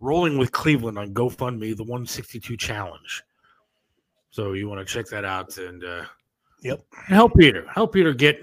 rolling 0.00 0.38
with 0.38 0.52
Cleveland 0.52 0.98
on 0.98 1.12
GoFundMe, 1.12 1.76
the 1.76 1.84
162 1.84 2.56
challenge. 2.56 3.22
So 4.30 4.52
you 4.52 4.68
want 4.68 4.86
to 4.86 4.90
check 4.90 5.06
that 5.06 5.24
out 5.24 5.58
and 5.58 5.84
uh, 5.84 6.04
Yep. 6.62 6.84
help 7.06 7.34
Peter, 7.36 7.66
help 7.68 7.92
Peter 7.92 8.12
get 8.14 8.40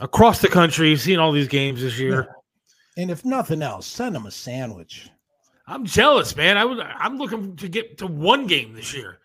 across 0.00 0.40
the 0.40 0.48
country, 0.48 0.96
seeing 0.96 1.18
all 1.18 1.32
these 1.32 1.48
games 1.48 1.80
this 1.80 1.98
year. 1.98 2.28
And 2.96 3.10
if 3.10 3.24
nothing 3.24 3.62
else, 3.62 3.86
send 3.86 4.14
him 4.14 4.26
a 4.26 4.30
sandwich. 4.30 5.10
I'm 5.66 5.84
jealous, 5.86 6.36
man. 6.36 6.56
I 6.56 6.64
would. 6.64 6.78
I'm 6.80 7.16
looking 7.16 7.56
to 7.56 7.68
get 7.68 7.98
to 7.98 8.06
one 8.06 8.46
game 8.46 8.74
this 8.74 8.94
year. 8.94 9.18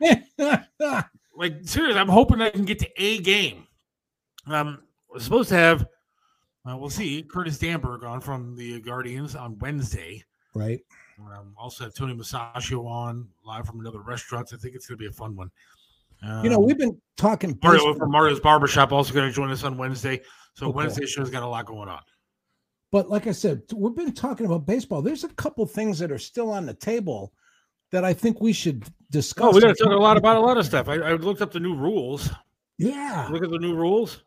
like 1.36 1.56
seriously, 1.64 1.99
I'm 1.99 2.07
hoping 2.07 2.41
I 2.41 2.49
can 2.49 2.66
get 2.66 2.80
to 2.80 2.90
a 2.98 3.20
game. 3.20 3.68
Um, 4.48 4.84
we're 5.11 5.20
supposed 5.20 5.49
to 5.49 5.56
have. 5.56 5.86
Uh, 6.70 6.78
we'll 6.78 6.90
see. 6.90 7.24
Curtis 7.24 7.57
Danburg 7.57 8.03
on 8.03 8.22
from 8.22 8.56
the 8.56 8.80
Guardians 8.82 9.36
on 9.36 9.57
Wednesday. 9.60 10.24
right. 10.53 10.80
Um, 11.20 11.53
also 11.57 11.84
have 11.84 11.94
Tony 11.94 12.14
Masaccio 12.14 12.86
on 12.86 13.28
live 13.45 13.66
from 13.66 13.82
another 13.82 13.99
restaurant. 13.99 14.52
I 14.53 14.57
think 14.57 14.76
it's 14.76 14.88
going 14.88 14.98
to 14.98 15.02
be 15.02 15.07
a 15.07 15.11
fun 15.11 15.36
one. 15.36 15.52
Um, 16.24 16.44
You 16.44 16.49
know, 16.49 16.60
we've 16.60 16.78
been 16.78 16.99
talking 17.18 17.57
Mario 17.61 17.80
baseball, 17.80 17.94
from 17.95 18.11
Mario's 18.11 18.40
Barbershop 18.40 18.94
also 18.94 19.14
going 19.14 19.28
to 19.28 19.34
join 19.34 19.52
us 19.52 19.64
on 19.64 19.78
Wednesday. 19.78 20.22
So 20.53 20.68
cool. 20.68 20.74
Wednesday 20.74 21.06
show's 21.06 21.30
got 21.30 21.44
a 21.44 21.48
lot 21.48 21.66
going 21.66 21.90
on. 21.90 22.02
But 22.91 23.10
like 23.10 23.28
I 23.28 23.32
said, 23.32 23.61
we've 23.74 23.95
been 23.95 24.14
talking 24.14 24.45
about 24.45 24.66
baseball. 24.66 25.02
There's 25.02 25.24
a 25.24 25.30
couple 25.30 25.66
things 25.66 25.99
that 25.99 26.11
are 26.11 26.20
still 26.20 26.49
on 26.52 26.66
the 26.66 26.74
table 26.74 27.34
that 27.91 28.03
I 28.03 28.14
think 28.14 28.41
we 28.41 28.53
should 28.53 28.84
oh, 28.86 28.91
discuss. 29.11 29.45
Oh, 29.45 29.52
we 29.52 29.61
got 29.61 29.76
to 29.76 29.84
talk 29.84 29.94
a 29.94 29.95
lot 29.95 30.18
about 30.18 30.38
a 30.38 30.41
lot 30.41 30.57
of 30.57 30.66
stuff. 30.66 30.90
I, 30.90 30.95
I 30.95 31.14
looked 31.14 31.41
up 31.41 31.52
the 31.52 31.60
new 31.60 31.76
rules. 31.76 32.30
Yeah. 32.78 33.28
Look 33.32 33.44
at 33.44 33.52
the 33.52 33.60
new 33.60 33.76
rules. 33.76 34.24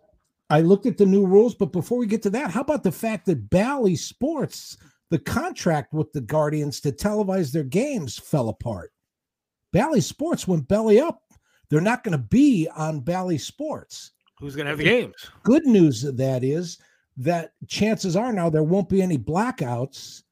I 0.51 0.61
looked 0.61 0.87
at 0.87 0.99
the 0.99 1.07
new 1.07 1.27
rules, 1.27 1.55
but 1.55 1.73
before 1.73 1.99
we 1.99 2.07
get 2.07 2.23
to 2.23 2.31
that, 2.31 2.51
how 2.51 2.61
about 2.61 2.83
the 2.83 2.93
fact 2.93 3.27
that 3.27 3.49
Bally 3.49 3.97
Sports, 3.97 4.77
the 5.11 5.19
contract 5.19 5.95
with 5.95 6.13
the 6.13 6.21
Guardians 6.21 6.81
to 6.81 6.93
televise 6.93 7.53
their 7.53 7.65
games 7.65 8.19
fell 8.19 8.51
apart? 8.51 8.93
Bally 9.73 10.03
Sports 10.03 10.47
went 10.47 10.69
belly 10.69 11.01
up. 11.01 11.23
They're 11.71 11.81
not 11.81 12.05
going 12.05 12.13
to 12.13 12.19
be 12.19 12.69
on 12.77 13.01
Bally 13.01 13.39
Sports. 13.39 14.11
Who's 14.39 14.55
going 14.55 14.67
to 14.67 14.71
have 14.71 14.79
the 14.79 14.85
games? 14.85 15.15
Good 15.43 15.65
news 15.65 16.05
of 16.05 16.19
that 16.19 16.45
is 16.45 16.79
that 17.17 17.53
chances 17.69 18.17
are 18.17 18.33
now 18.33 18.49
there 18.49 18.63
won't 18.63 18.89
be 18.89 19.03
any 19.03 19.19
blackouts. 19.19 20.23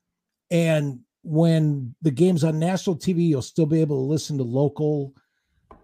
And 0.51 1.01
when 1.23 1.95
the 2.03 2.11
game's 2.11 2.45
on 2.45 2.59
national 2.59 2.97
TV, 2.97 3.29
you'll 3.29 3.43
still 3.43 3.67
be 3.67 3.81
able 3.81 3.97
to 3.97 4.11
listen 4.11 4.39
to 4.39 4.45
local 4.45 5.15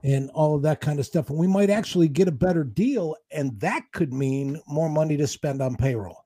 and 0.02 0.30
all 0.30 0.54
of 0.54 0.62
that 0.62 0.80
kind 0.80 0.98
of 0.98 1.06
stuff. 1.06 1.30
And 1.30 1.38
we 1.38 1.46
might 1.46 1.70
actually 1.70 2.08
get 2.08 2.28
a 2.28 2.32
better 2.32 2.64
deal, 2.64 3.16
and 3.30 3.58
that 3.60 3.82
could 3.92 4.12
mean 4.12 4.60
more 4.66 4.88
money 4.88 5.16
to 5.16 5.26
spend 5.26 5.60
on 5.60 5.76
payroll. 5.76 6.24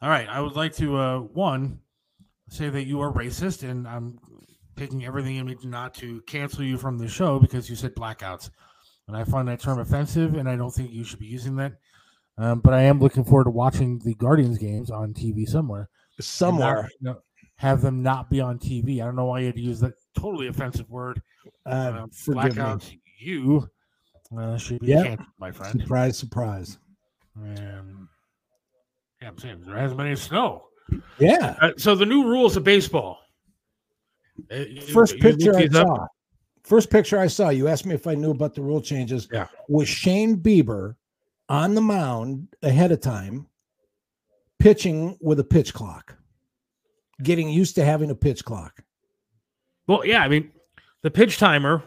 All 0.00 0.10
right, 0.10 0.28
I 0.28 0.40
would 0.40 0.56
like 0.56 0.74
to 0.76 0.96
uh, 0.96 1.18
one 1.20 1.78
say 2.48 2.68
that 2.68 2.84
you 2.84 3.00
are 3.00 3.12
racist, 3.12 3.68
and 3.68 3.86
I'm 3.86 4.18
taking 4.76 5.04
everything 5.04 5.36
in 5.36 5.46
me 5.46 5.56
not 5.62 5.94
to 5.94 6.20
cancel 6.22 6.64
you 6.64 6.76
from 6.76 6.98
the 6.98 7.08
show 7.08 7.38
because 7.38 7.70
you 7.70 7.76
said 7.76 7.94
blackouts, 7.94 8.50
and 9.06 9.16
I 9.16 9.24
find 9.24 9.46
that 9.48 9.60
term 9.60 9.78
offensive, 9.78 10.34
and 10.34 10.48
I 10.48 10.56
don't 10.56 10.72
think 10.72 10.90
you 10.90 11.04
should 11.04 11.20
be 11.20 11.26
using 11.26 11.56
that. 11.56 11.74
Um, 12.38 12.60
but 12.60 12.72
I 12.74 12.82
am 12.82 12.98
looking 12.98 13.24
forward 13.24 13.44
to 13.44 13.50
watching 13.50 13.98
the 13.98 14.14
Guardians 14.14 14.58
games 14.58 14.90
on 14.90 15.12
TV 15.12 15.46
somewhere. 15.46 15.88
Somewhere, 16.20 16.82
Not- 16.82 16.90
you 17.00 17.08
know, 17.10 17.16
have 17.56 17.80
them 17.82 18.02
not 18.02 18.30
be 18.30 18.40
on 18.40 18.58
TV. 18.58 19.00
I 19.00 19.04
don't 19.04 19.16
know 19.16 19.26
why 19.26 19.40
you 19.40 19.46
had 19.46 19.56
to 19.56 19.60
use 19.62 19.80
that 19.80 19.92
totally 20.18 20.48
offensive 20.48 20.88
word. 20.90 21.20
uh, 21.66 21.92
Um, 22.02 22.10
blackouts, 22.26 22.96
you 23.18 23.68
uh, 24.36 24.56
should 24.56 24.80
be 24.80 24.88
Yep. 24.88 25.06
canceled, 25.06 25.28
my 25.38 25.50
friend. 25.52 25.80
Surprise, 25.80 26.16
surprise. 26.18 26.78
Um, 27.36 28.08
yeah, 29.20 29.28
I'm 29.28 29.38
saying 29.38 29.62
there 29.66 29.76
hasn't 29.76 29.98
been 29.98 30.06
any 30.06 30.16
snow. 30.16 30.64
Yeah. 31.18 31.56
Uh, 31.60 31.72
so 31.76 31.94
the 31.94 32.06
new 32.06 32.26
rules 32.26 32.56
of 32.56 32.64
baseball. 32.64 33.18
Uh, 34.50 34.64
First 34.92 35.14
you 35.16 35.20
picture 35.20 35.52
look 35.52 35.56
I 35.62 35.66
these 35.66 35.76
up? 35.76 35.86
saw. 35.86 36.06
First 36.64 36.90
picture 36.90 37.18
I 37.18 37.26
saw. 37.26 37.48
You 37.50 37.68
asked 37.68 37.86
me 37.86 37.94
if 37.94 38.06
I 38.06 38.14
knew 38.14 38.30
about 38.30 38.54
the 38.54 38.62
rule 38.62 38.80
changes. 38.80 39.28
Yeah. 39.32 39.46
Was 39.68 39.88
Shane 39.88 40.36
Bieber 40.36 40.94
on 41.52 41.74
the 41.74 41.82
mound 41.82 42.48
ahead 42.62 42.90
of 42.92 43.00
time, 43.02 43.46
pitching 44.58 45.18
with 45.20 45.38
a 45.38 45.44
pitch 45.44 45.74
clock, 45.74 46.16
getting 47.22 47.50
used 47.50 47.74
to 47.74 47.84
having 47.84 48.10
a 48.10 48.14
pitch 48.14 48.42
clock. 48.42 48.82
Well, 49.86 50.06
yeah, 50.06 50.22
I 50.22 50.28
mean, 50.28 50.50
the 51.02 51.10
pitch 51.10 51.36
timer. 51.38 51.82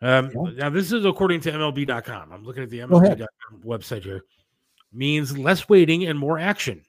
Um, 0.00 0.30
Yeah. 0.32 0.52
Now, 0.56 0.70
this 0.70 0.92
is 0.92 1.04
according 1.04 1.40
to 1.40 1.52
MLB.com. 1.52 2.32
I'm 2.32 2.44
looking 2.44 2.62
at 2.62 2.70
the. 2.70 2.78
MLB.com 2.80 3.62
website 3.64 4.04
here. 4.04 4.22
Means 4.92 5.36
less 5.36 5.68
waiting 5.68 6.06
and 6.06 6.18
more 6.18 6.38
action. 6.38 6.82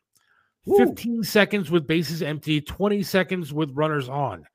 Ooh. 0.68 0.78
15 0.78 1.24
seconds 1.24 1.72
with 1.72 1.88
bases 1.88 2.22
empty, 2.22 2.62
20 2.62 3.02
seconds 3.02 3.52
with 3.52 3.72
runners 3.74 4.10
on. 4.10 4.46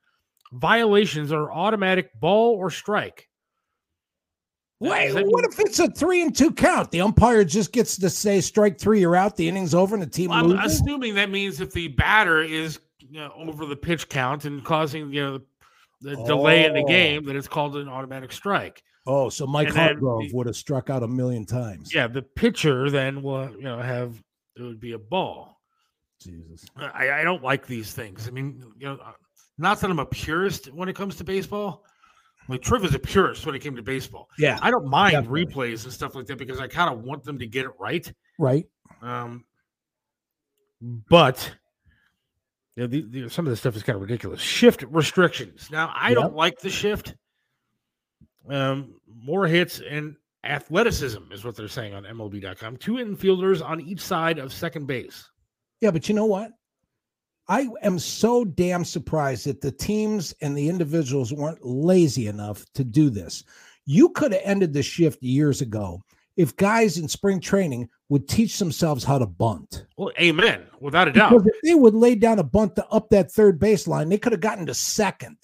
Violations 0.53 1.31
are 1.33 1.51
automatic 1.51 2.17
ball 2.19 2.55
or 2.55 2.69
strike. 2.69 3.28
Wait, 4.81 5.13
what 5.27 5.43
if 5.45 5.59
it's 5.59 5.79
a 5.79 5.89
three 5.89 6.21
and 6.21 6.35
two 6.35 6.51
count? 6.51 6.89
The 6.91 7.01
umpire 7.01 7.43
just 7.43 7.73
gets 7.73 7.97
to 7.97 8.09
say 8.09 8.39
strike 8.39 8.79
three, 8.79 9.01
you're 9.01 9.15
out, 9.15 9.35
the 9.35 9.47
inning's 9.47 9.73
over, 9.75 9.93
and 9.93 10.01
the 10.01 10.07
team 10.07 10.29
Well, 10.29 10.39
I'm 10.39 10.47
loses. 10.47 10.79
assuming 10.79 11.15
that 11.15 11.29
means 11.29 11.59
if 11.59 11.73
the 11.73 11.89
batter 11.89 12.41
is 12.41 12.79
you 12.99 13.19
know, 13.19 13.33
over 13.35 13.65
the 13.65 13.75
pitch 13.75 14.07
count 14.07 14.45
and 14.45 14.63
causing 14.63 15.11
you 15.11 15.21
know 15.25 15.41
the 16.01 16.15
delay 16.25 16.65
in 16.65 16.73
the 16.73 16.83
Oh. 16.83 16.87
game, 16.87 17.25
that 17.25 17.35
it's 17.35 17.47
called 17.47 17.75
an 17.75 17.89
automatic 17.89 18.31
strike. 18.31 18.81
Oh, 19.07 19.29
so 19.29 19.45
Mike 19.47 19.69
And 19.69 19.77
Hargrove 19.77 20.29
the- 20.29 20.35
would 20.35 20.45
have 20.47 20.55
struck 20.55 20.89
out 20.89 21.01
a 21.03 21.07
million 21.07 21.45
times. 21.45 21.93
Yeah, 21.93 22.07
the 22.07 22.21
pitcher 22.21 22.89
then 22.89 23.21
will 23.23 23.49
you 23.55 23.63
know 23.63 23.79
have 23.79 24.21
it 24.55 24.61
would 24.61 24.79
be 24.79 24.91
a 24.93 24.99
ball. 24.99 25.59
Jesus. 26.21 26.65
I, 26.77 27.11
I 27.11 27.23
don't 27.23 27.41
like 27.43 27.65
these 27.65 27.93
things. 27.93 28.27
I 28.27 28.31
mean, 28.31 28.61
you 28.77 28.87
know, 28.87 28.97
uh, 29.03 29.11
not 29.57 29.79
that 29.81 29.89
I'm 29.89 29.99
a 29.99 30.05
purist 30.05 30.71
when 30.73 30.87
it 30.89 30.95
comes 30.95 31.15
to 31.17 31.23
baseball. 31.23 31.85
Like 32.49 32.61
Triv 32.61 32.83
is 32.83 32.95
a 32.95 32.99
purist 32.99 33.45
when 33.45 33.53
it 33.55 33.59
came 33.59 33.75
to 33.75 33.81
baseball. 33.83 34.27
Yeah. 34.37 34.57
I 34.61 34.71
don't 34.71 34.87
mind 34.87 35.11
Definitely. 35.13 35.45
replays 35.45 35.83
and 35.85 35.93
stuff 35.93 36.15
like 36.15 36.25
that 36.25 36.37
because 36.39 36.59
I 36.59 36.67
kind 36.67 36.91
of 36.91 37.03
want 37.03 37.23
them 37.23 37.37
to 37.39 37.45
get 37.47 37.65
it 37.65 37.71
right. 37.79 38.11
Right. 38.39 38.65
Um, 39.03 39.45
but 40.81 41.55
you 42.75 42.83
know, 42.83 42.87
the, 42.87 43.05
the, 43.07 43.29
some 43.29 43.45
of 43.45 43.51
this 43.51 43.59
stuff 43.59 43.75
is 43.75 43.83
kind 43.83 43.95
of 43.95 44.01
ridiculous. 44.01 44.41
Shift 44.41 44.83
restrictions. 44.89 45.69
Now, 45.71 45.91
I 45.95 46.09
Yep. 46.09 46.15
don't 46.17 46.35
like 46.35 46.59
the 46.59 46.69
shift. 46.69 47.15
Um, 48.49 48.95
more 49.23 49.45
hits 49.45 49.79
and 49.87 50.15
athleticism 50.43 51.31
is 51.31 51.43
what 51.45 51.55
they're 51.55 51.67
saying 51.67 51.93
on 51.93 52.03
MLB.com. 52.03 52.77
Two 52.77 52.93
infielders 52.93 53.63
on 53.63 53.79
each 53.81 53.99
side 54.01 54.39
of 54.39 54.51
second 54.51 54.87
base. 54.87 55.29
Yeah, 55.81 55.91
but 55.91 56.09
you 56.09 56.15
know 56.15 56.25
what? 56.25 56.51
I 57.49 57.67
am 57.81 57.97
so 57.97 58.45
damn 58.45 58.85
surprised 58.85 59.47
that 59.47 59.59
the 59.59 59.71
teams 59.71 60.35
and 60.41 60.55
the 60.55 60.69
individuals 60.69 61.33
weren't 61.33 61.65
lazy 61.65 62.27
enough 62.27 62.63
to 62.75 62.83
do 62.83 63.09
this. 63.09 63.43
You 63.85 64.09
could 64.09 64.33
have 64.33 64.43
ended 64.45 64.71
the 64.71 64.83
shift 64.83 65.23
years 65.23 65.61
ago 65.61 66.03
if 66.37 66.55
guys 66.55 66.99
in 66.99 67.07
spring 67.07 67.39
training 67.39 67.89
would 68.07 68.27
teach 68.27 68.59
themselves 68.59 69.03
how 69.03 69.17
to 69.17 69.25
bunt. 69.25 69.85
Well, 69.97 70.11
amen, 70.19 70.67
without 70.79 71.07
a 71.07 71.11
doubt. 71.11 71.31
Because 71.31 71.47
if 71.47 71.61
they 71.63 71.73
would 71.73 71.95
lay 71.95 72.13
down 72.13 72.37
a 72.37 72.43
bunt 72.43 72.75
to 72.75 72.87
up 72.89 73.09
that 73.09 73.31
third 73.31 73.59
baseline, 73.59 74.09
they 74.09 74.19
could 74.19 74.31
have 74.31 74.41
gotten 74.41 74.67
to 74.67 74.73
second. 74.75 75.37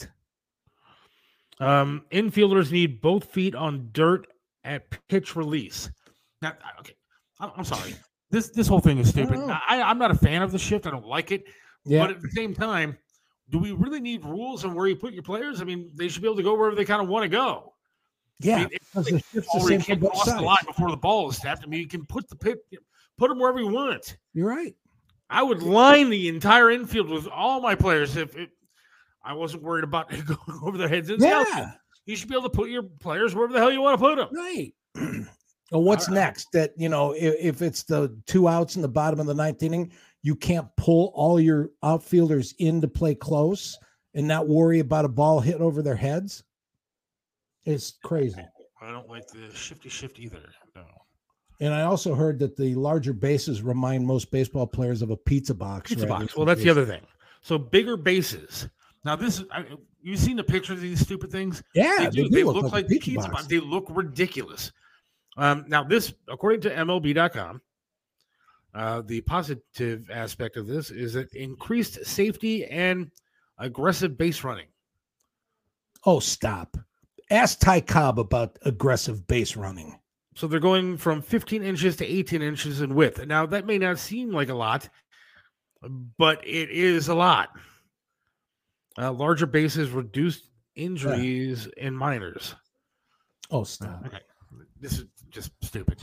Um, 1.60 2.06
infielders 2.12 2.72
need 2.72 3.02
both 3.02 3.26
feet 3.26 3.56
on 3.56 3.90
dirt 3.94 4.28
at 4.64 4.86
pitch 5.08 5.36
release. 5.36 5.90
Now, 6.42 6.54
okay, 6.80 6.94
I'm, 7.40 7.52
I'm 7.58 7.66
sorry. 7.66 7.96
This 8.30 8.50
this 8.50 8.68
whole 8.68 8.80
thing 8.80 8.98
is 8.98 9.10
stupid. 9.10 9.40
I, 9.40 9.82
I'm 9.82 9.98
not 9.98 10.12
a 10.12 10.16
fan 10.16 10.42
of 10.42 10.52
the 10.52 10.60
shift. 10.60 10.86
I 10.86 10.92
don't 10.92 11.06
like 11.06 11.32
it. 11.32 11.46
Yeah. 11.86 12.02
But 12.02 12.16
at 12.16 12.22
the 12.22 12.30
same 12.32 12.54
time, 12.54 12.98
do 13.50 13.60
we 13.60 13.72
really 13.72 14.00
need 14.00 14.26
rules 14.26 14.66
on 14.66 14.74
where 14.74 14.88
you 14.88 14.96
put 14.96 15.14
your 15.14 15.24
players? 15.24 15.62
I 15.62 15.64
mean, 15.66 15.92
they 15.94 16.08
should 16.08 16.22
be 16.22 16.28
able 16.28 16.38
to 16.38 16.44
go 16.44 16.56
wherever 16.56 16.76
they 16.76 16.86
kind 16.86 17.02
of 17.02 17.08
want 17.08 17.24
to 17.24 17.30
go. 17.30 17.74
I 18.44 18.48
Yeah. 18.48 18.58
mean, 18.60 18.70
it's 18.72 18.96
like 18.96 19.06
the 19.06 19.24
the 19.34 19.42
ball 19.42 19.64
where 19.64 19.74
you 19.74 19.80
same 19.80 19.82
can't 19.82 20.02
both 20.02 20.12
cross 20.14 20.34
the 20.34 20.42
line 20.42 20.66
before 20.66 20.90
the 20.90 20.98
ball 20.98 21.30
is 21.30 21.38
snapped. 21.38 21.64
I 21.64 21.68
mean, 21.68 21.80
you 21.80 21.88
can 21.88 22.06
put 22.06 22.28
the 22.28 22.36
pit, 22.36 22.60
put 23.18 23.30
them 23.30 23.40
wherever 23.40 23.60
you 23.60 23.68
want. 23.68 24.18
You're 24.34 24.48
right. 24.48 24.76
I 25.30 25.42
would 25.44 25.64
line 25.64 26.10
the 26.10 26.28
entire 26.28 26.72
infield 26.72 27.10
with 27.10 27.28
all 27.28 27.62
my 27.62 27.76
players 27.76 28.16
if 28.16 28.36
it, 28.36 28.50
I 29.24 29.34
wasn't 29.34 29.64
worried 29.64 29.84
about 29.84 30.14
it 30.14 30.26
going 30.26 30.60
over 30.64 30.78
their 30.78 30.90
heads. 30.90 31.10
Yeah. 31.18 31.72
You 32.06 32.16
should 32.16 32.30
be 32.30 32.36
able 32.36 32.44
to 32.44 32.50
put 32.50 32.70
your 32.70 32.84
players 32.84 33.34
wherever 33.34 33.54
the 33.54 33.60
hell 33.60 33.72
you 33.72 33.82
want 33.82 34.00
to 34.00 34.06
put 34.06 34.18
them. 34.18 34.30
Right. 34.32 34.74
well, 35.72 35.82
what's 35.84 36.08
right. 36.08 36.16
next? 36.16 36.48
That 36.54 36.74
you 36.78 36.90
know, 36.90 37.14
if, 37.14 37.36
if 37.40 37.62
it's 37.62 37.84
the 37.84 38.16
two 38.28 38.48
outs 38.48 38.76
in 38.76 38.82
the 38.84 38.88
bottom 38.88 39.20
of 39.20 39.26
the 39.26 39.34
ninth 39.34 39.64
inning, 39.64 39.92
you 40.26 40.36
can't 40.36 40.68
pull 40.76 41.12
all 41.14 41.40
your 41.40 41.70
outfielders 41.84 42.56
in 42.58 42.82
to 42.82 42.88
play 42.88 43.14
close 43.14 43.78
and 44.16 44.28
not 44.28 44.48
worry 44.48 44.80
about 44.80 45.06
a 45.06 45.08
ball 45.08 45.40
hit 45.40 45.62
over 45.62 45.84
their 45.84 45.96
heads. 45.96 46.44
It's 47.64 47.94
crazy. 48.04 48.42
I 48.82 48.92
don't 48.92 49.08
like 49.08 49.28
the 49.28 49.54
shifty 49.54 49.88
shift 49.88 50.18
either. 50.18 50.42
No. 50.76 50.82
And 51.60 51.76
I 51.76 51.84
also 51.84 52.16
heard 52.16 52.40
that 52.40 52.58
the 52.58 52.74
larger 52.74 53.14
bases 53.14 53.62
remind 53.62 54.08
most 54.08 54.32
baseball 54.32 54.66
players 54.66 55.04
of 55.04 55.12
a 55.12 55.16
pizza 55.16 55.54
box. 55.54 55.92
Pizza 55.92 56.08
box. 56.08 56.36
Well, 56.36 56.48
that's 56.48 56.64
the 56.64 56.72
other 56.72 56.88
thing. 56.88 57.06
So 57.44 57.60
bigger 57.60 57.96
bases. 57.96 58.68
Now 59.04 59.16
this 59.16 59.42
is. 59.42 59.46
I, 59.52 59.64
you've 60.02 60.20
seen 60.20 60.38
the 60.38 60.44
pictures 60.44 60.78
of 60.78 60.82
these 60.82 61.02
stupid 61.02 61.32
things. 61.32 61.62
Yeah, 61.76 61.98
they 62.00 62.10
do. 62.10 62.24
do 62.24 62.30
They, 62.30 62.44
look 62.44 62.56
look, 62.56 62.64
like 62.64 62.74
like, 62.74 62.88
pizza 62.88 63.12
pizza, 63.12 63.28
box. 63.28 63.42
box. 63.42 63.48
They 63.48 63.60
look 63.60 63.86
ridiculous. 63.92 64.72
Um, 65.38 65.66
now 65.68 65.84
this, 65.84 66.16
according 66.28 66.62
to 66.62 66.72
MLB.com, 66.72 67.62
uh, 68.76 69.02
the 69.06 69.22
positive 69.22 70.10
aspect 70.12 70.58
of 70.58 70.68
this 70.68 70.92
is 70.92 71.14
that 71.14 71.34
increased 71.34 72.06
safety 72.06 72.66
and 72.66 73.10
aggressive 73.58 74.18
base 74.18 74.44
running. 74.44 74.68
Oh, 76.06 76.20
stop. 76.20 76.78
Ask 77.32 77.60
Ty 77.60 77.82
Cobb 77.82 78.20
about 78.20 78.60
aggressive 78.64 79.26
base 79.28 79.56
running. 79.56 79.98
So 80.36 80.48
they're 80.48 80.60
going 80.60 80.98
from 80.98 81.22
15 81.22 81.64
inches 81.64 81.96
to 81.98 82.06
18 82.06 82.42
inches 82.42 82.82
in 82.82 82.94
width. 82.94 83.26
Now 83.26 83.46
that 83.46 83.66
may 83.66 83.78
not 83.78 83.98
seem 83.98 84.32
like 84.32 84.50
a 84.50 84.54
lot, 84.54 84.90
but 86.18 86.46
it 86.46 86.70
is 86.70 87.08
a 87.08 87.16
lot. 87.16 87.50
Uh, 88.98 89.12
larger 89.14 89.46
bases 89.46 89.90
reduce 89.92 90.50
injuries 90.76 91.68
in 91.78 91.96
minors. 91.96 92.56
Oh, 93.50 93.64
stop. 93.64 94.04
Okay, 94.06 94.20
this 94.80 95.00
is 95.00 95.06
just 95.30 95.52
stupid. 95.62 96.02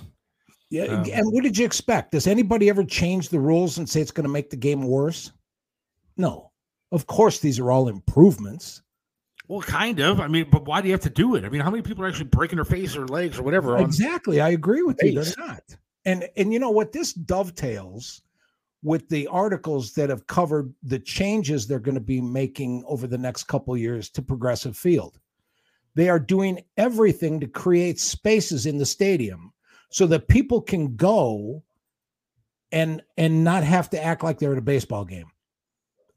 Yeah. 0.72 0.84
Um, 0.84 1.04
and 1.12 1.30
what 1.30 1.42
did 1.42 1.58
you 1.58 1.66
expect? 1.66 2.12
Does 2.12 2.26
anybody 2.26 2.70
ever 2.70 2.82
change 2.82 3.28
the 3.28 3.38
rules 3.38 3.76
and 3.76 3.86
say 3.86 4.00
it's 4.00 4.10
going 4.10 4.24
to 4.24 4.32
make 4.32 4.48
the 4.48 4.56
game 4.56 4.82
worse? 4.82 5.30
No. 6.16 6.50
Of 6.92 7.06
course, 7.06 7.40
these 7.40 7.58
are 7.58 7.70
all 7.70 7.88
improvements. 7.88 8.80
Well, 9.48 9.60
kind 9.60 10.00
of. 10.00 10.18
I 10.18 10.28
mean, 10.28 10.48
but 10.50 10.64
why 10.64 10.80
do 10.80 10.88
you 10.88 10.94
have 10.94 11.02
to 11.02 11.10
do 11.10 11.34
it? 11.34 11.44
I 11.44 11.50
mean, 11.50 11.60
how 11.60 11.70
many 11.70 11.82
people 11.82 12.02
are 12.02 12.08
actually 12.08 12.30
breaking 12.30 12.56
their 12.56 12.64
face 12.64 12.96
or 12.96 13.06
legs 13.06 13.38
or 13.38 13.42
whatever? 13.42 13.76
on- 13.76 13.82
Exactly. 13.82 14.40
I 14.40 14.48
agree 14.48 14.82
with 14.82 14.98
you. 15.02 15.22
They're 15.22 15.46
not. 15.46 15.62
And 16.06 16.26
and 16.38 16.54
you 16.54 16.58
know 16.58 16.70
what? 16.70 16.92
This 16.92 17.12
dovetails 17.12 18.22
with 18.82 19.06
the 19.10 19.26
articles 19.26 19.92
that 19.92 20.08
have 20.08 20.26
covered 20.26 20.72
the 20.82 20.98
changes 20.98 21.66
they're 21.66 21.80
going 21.80 21.94
to 21.96 22.00
be 22.00 22.20
making 22.22 22.82
over 22.86 23.06
the 23.06 23.18
next 23.18 23.44
couple 23.44 23.76
years 23.76 24.08
to 24.10 24.22
Progressive 24.22 24.74
Field. 24.76 25.20
They 25.94 26.08
are 26.08 26.18
doing 26.18 26.62
everything 26.78 27.40
to 27.40 27.46
create 27.46 28.00
spaces 28.00 28.64
in 28.64 28.78
the 28.78 28.86
stadium 28.86 29.52
so 29.92 30.06
that 30.08 30.26
people 30.28 30.60
can 30.60 30.96
go 30.96 31.62
and 32.72 33.02
and 33.16 33.44
not 33.44 33.62
have 33.62 33.90
to 33.90 34.02
act 34.02 34.24
like 34.24 34.38
they're 34.38 34.52
at 34.52 34.58
a 34.58 34.62
baseball 34.62 35.04
game. 35.04 35.26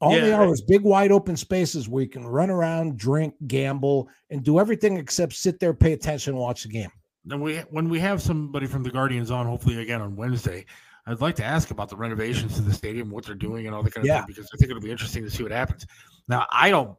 All 0.00 0.10
they 0.12 0.28
Yeah. 0.28 0.36
are 0.36 0.52
is 0.52 0.62
big 0.62 0.82
wide 0.82 1.12
open 1.12 1.36
spaces 1.36 1.88
where 1.88 2.02
you 2.02 2.08
can 2.08 2.26
run 2.26 2.50
around, 2.50 2.98
drink, 2.98 3.34
gamble, 3.46 4.08
and 4.30 4.42
do 4.42 4.58
everything 4.58 4.96
except 4.96 5.34
sit 5.34 5.58
there, 5.60 5.72
pay 5.72 5.92
attention, 5.92 6.32
and 6.34 6.40
watch 6.40 6.64
the 6.64 6.68
game. 6.68 6.90
Then 7.24 7.40
we 7.40 7.58
when 7.70 7.88
we 7.88 8.00
have 8.00 8.20
somebody 8.22 8.66
from 8.66 8.82
the 8.82 8.90
Guardians 8.90 9.30
on, 9.30 9.46
hopefully 9.46 9.80
again 9.80 10.00
on 10.00 10.16
Wednesday, 10.16 10.64
I'd 11.06 11.20
like 11.20 11.36
to 11.36 11.44
ask 11.44 11.70
about 11.70 11.88
the 11.88 11.96
renovations 11.96 12.56
to 12.56 12.62
the 12.62 12.72
stadium, 12.72 13.10
what 13.10 13.24
they're 13.26 13.34
doing, 13.34 13.66
and 13.66 13.74
all 13.74 13.82
that 13.82 13.94
kind 13.94 14.04
of 14.04 14.08
Yeah. 14.08 14.18
thing, 14.18 14.26
because 14.28 14.48
I 14.52 14.56
think 14.58 14.70
it'll 14.70 14.82
be 14.82 14.90
interesting 14.90 15.22
to 15.24 15.30
see 15.30 15.42
what 15.42 15.52
happens. 15.52 15.86
Now, 16.28 16.46
I 16.50 16.70
don't. 16.70 16.96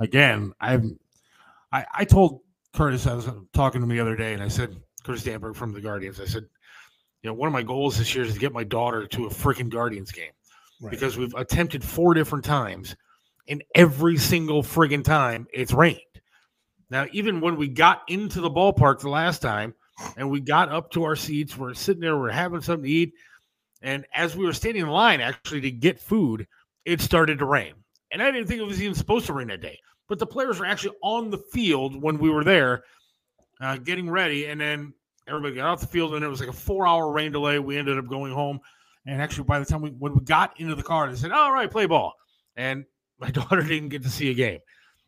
Again, 0.00 0.52
I've 0.60 0.84
I, 1.72 1.84
I 1.94 2.04
told 2.04 2.40
Curtis, 2.74 3.06
I 3.06 3.14
was 3.14 3.28
talking 3.52 3.80
to 3.80 3.84
him 3.84 3.90
the 3.90 4.00
other 4.00 4.16
day, 4.16 4.34
and 4.34 4.42
I 4.42 4.48
said, 4.48 4.76
Curtis 5.04 5.24
Danburg 5.24 5.56
from 5.56 5.72
the 5.72 5.80
Guardians, 5.80 6.20
I 6.20 6.26
said, 6.26 6.44
you 7.22 7.28
know, 7.30 7.34
one 7.34 7.46
of 7.46 7.52
my 7.52 7.62
goals 7.62 7.98
this 7.98 8.14
year 8.14 8.24
is 8.24 8.34
to 8.34 8.40
get 8.40 8.52
my 8.52 8.64
daughter 8.64 9.06
to 9.06 9.26
a 9.26 9.30
freaking 9.30 9.68
Guardians 9.68 10.12
game 10.12 10.32
Right. 10.80 10.90
because 10.90 11.18
we've 11.18 11.34
attempted 11.34 11.84
four 11.84 12.14
different 12.14 12.44
times, 12.44 12.96
and 13.48 13.62
every 13.74 14.16
single 14.16 14.62
friggin' 14.62 15.04
time 15.04 15.46
it's 15.52 15.72
rained. 15.72 16.00
Now, 16.88 17.06
even 17.12 17.40
when 17.40 17.56
we 17.56 17.68
got 17.68 18.02
into 18.08 18.40
the 18.40 18.50
ballpark 18.50 19.00
the 19.00 19.10
last 19.10 19.42
time 19.42 19.74
and 20.16 20.30
we 20.30 20.40
got 20.40 20.70
up 20.70 20.90
to 20.92 21.04
our 21.04 21.16
seats, 21.16 21.56
we're 21.56 21.74
sitting 21.74 22.00
there, 22.00 22.16
we're 22.16 22.30
having 22.30 22.62
something 22.62 22.84
to 22.84 22.90
eat. 22.90 23.12
And 23.82 24.04
as 24.14 24.34
we 24.34 24.44
were 24.44 24.52
standing 24.52 24.82
in 24.82 24.88
line 24.88 25.20
actually 25.20 25.60
to 25.60 25.70
get 25.70 26.00
food, 26.00 26.46
it 26.84 27.00
started 27.00 27.38
to 27.38 27.44
rain. 27.44 27.74
And 28.10 28.22
I 28.22 28.30
didn't 28.30 28.48
think 28.48 28.60
it 28.60 28.66
was 28.66 28.82
even 28.82 28.94
supposed 28.94 29.26
to 29.26 29.34
rain 29.34 29.48
that 29.48 29.60
day. 29.60 29.78
But 30.08 30.18
the 30.18 30.26
players 30.26 30.58
were 30.58 30.66
actually 30.66 30.96
on 31.02 31.30
the 31.30 31.38
field 31.38 32.00
when 32.02 32.18
we 32.18 32.30
were 32.30 32.42
there 32.42 32.84
uh, 33.60 33.76
getting 33.76 34.10
ready. 34.10 34.46
And 34.46 34.60
then 34.60 34.94
everybody 35.28 35.54
got 35.54 35.66
off 35.66 35.80
the 35.80 35.86
field, 35.86 36.14
and 36.14 36.24
it 36.24 36.28
was 36.28 36.40
like 36.40 36.48
a 36.48 36.52
four 36.54 36.86
hour 36.86 37.10
rain 37.10 37.32
delay. 37.32 37.58
We 37.58 37.76
ended 37.76 37.98
up 37.98 38.08
going 38.08 38.32
home. 38.32 38.60
And 39.06 39.20
actually, 39.20 39.44
by 39.44 39.58
the 39.58 39.64
time 39.64 39.80
we 39.82 39.90
when 39.90 40.14
we 40.14 40.20
got 40.20 40.58
into 40.60 40.74
the 40.74 40.82
car, 40.82 41.10
they 41.10 41.16
said, 41.16 41.32
"All 41.32 41.52
right, 41.52 41.70
play 41.70 41.86
ball." 41.86 42.14
And 42.56 42.84
my 43.20 43.30
daughter 43.30 43.62
didn't 43.62 43.90
get 43.90 44.02
to 44.02 44.10
see 44.10 44.30
a 44.30 44.34
game. 44.34 44.60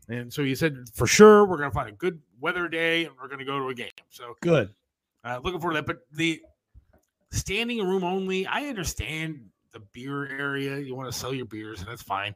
And 0.08 0.32
so 0.32 0.44
he 0.44 0.54
said, 0.54 0.84
for 0.92 1.06
sure, 1.06 1.46
we're 1.46 1.56
going 1.56 1.70
to 1.70 1.74
find 1.74 1.88
a 1.88 1.92
good 1.92 2.20
weather 2.40 2.68
day 2.68 3.04
and 3.04 3.14
we're 3.20 3.28
going 3.28 3.38
to 3.38 3.44
go 3.44 3.58
to 3.58 3.68
a 3.68 3.74
game. 3.74 3.90
So 4.10 4.34
Good. 4.40 4.70
uh, 5.24 5.40
looking 5.42 5.60
forward 5.60 5.74
to 5.74 5.80
that. 5.80 5.86
But 5.86 6.00
the 6.12 6.40
standing 7.30 7.78
room 7.78 8.04
only, 8.04 8.46
I 8.46 8.64
understand 8.64 9.40
the 9.72 9.80
beer 9.92 10.28
area. 10.28 10.78
You 10.78 10.94
want 10.94 11.10
to 11.10 11.18
sell 11.18 11.32
your 11.32 11.46
beers, 11.46 11.80
and 11.80 11.88
that's 11.88 12.02
fine. 12.02 12.34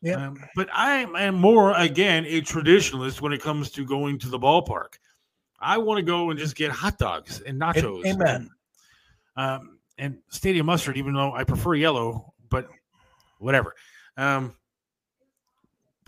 Yeah. 0.00 0.28
Um, 0.28 0.42
but 0.54 0.68
I 0.72 1.06
am 1.18 1.34
more, 1.34 1.72
again, 1.76 2.24
a 2.26 2.40
traditionalist 2.40 3.20
when 3.20 3.32
it 3.32 3.42
comes 3.42 3.70
to 3.72 3.84
going 3.84 4.18
to 4.20 4.28
the 4.28 4.38
ballpark. 4.38 4.94
I 5.60 5.78
want 5.78 5.98
to 5.98 6.02
go 6.02 6.30
and 6.30 6.38
just 6.38 6.54
get 6.54 6.70
hot 6.70 6.98
dogs 6.98 7.40
and 7.40 7.60
nachos. 7.60 8.04
Amen. 8.06 8.50
Um, 9.36 9.78
and 9.98 10.18
stadium 10.28 10.66
mustard, 10.66 10.96
even 10.96 11.14
though 11.14 11.32
I 11.32 11.44
prefer 11.44 11.74
yellow, 11.74 12.32
but 12.48 12.68
whatever. 13.38 13.74
Um, 14.16 14.54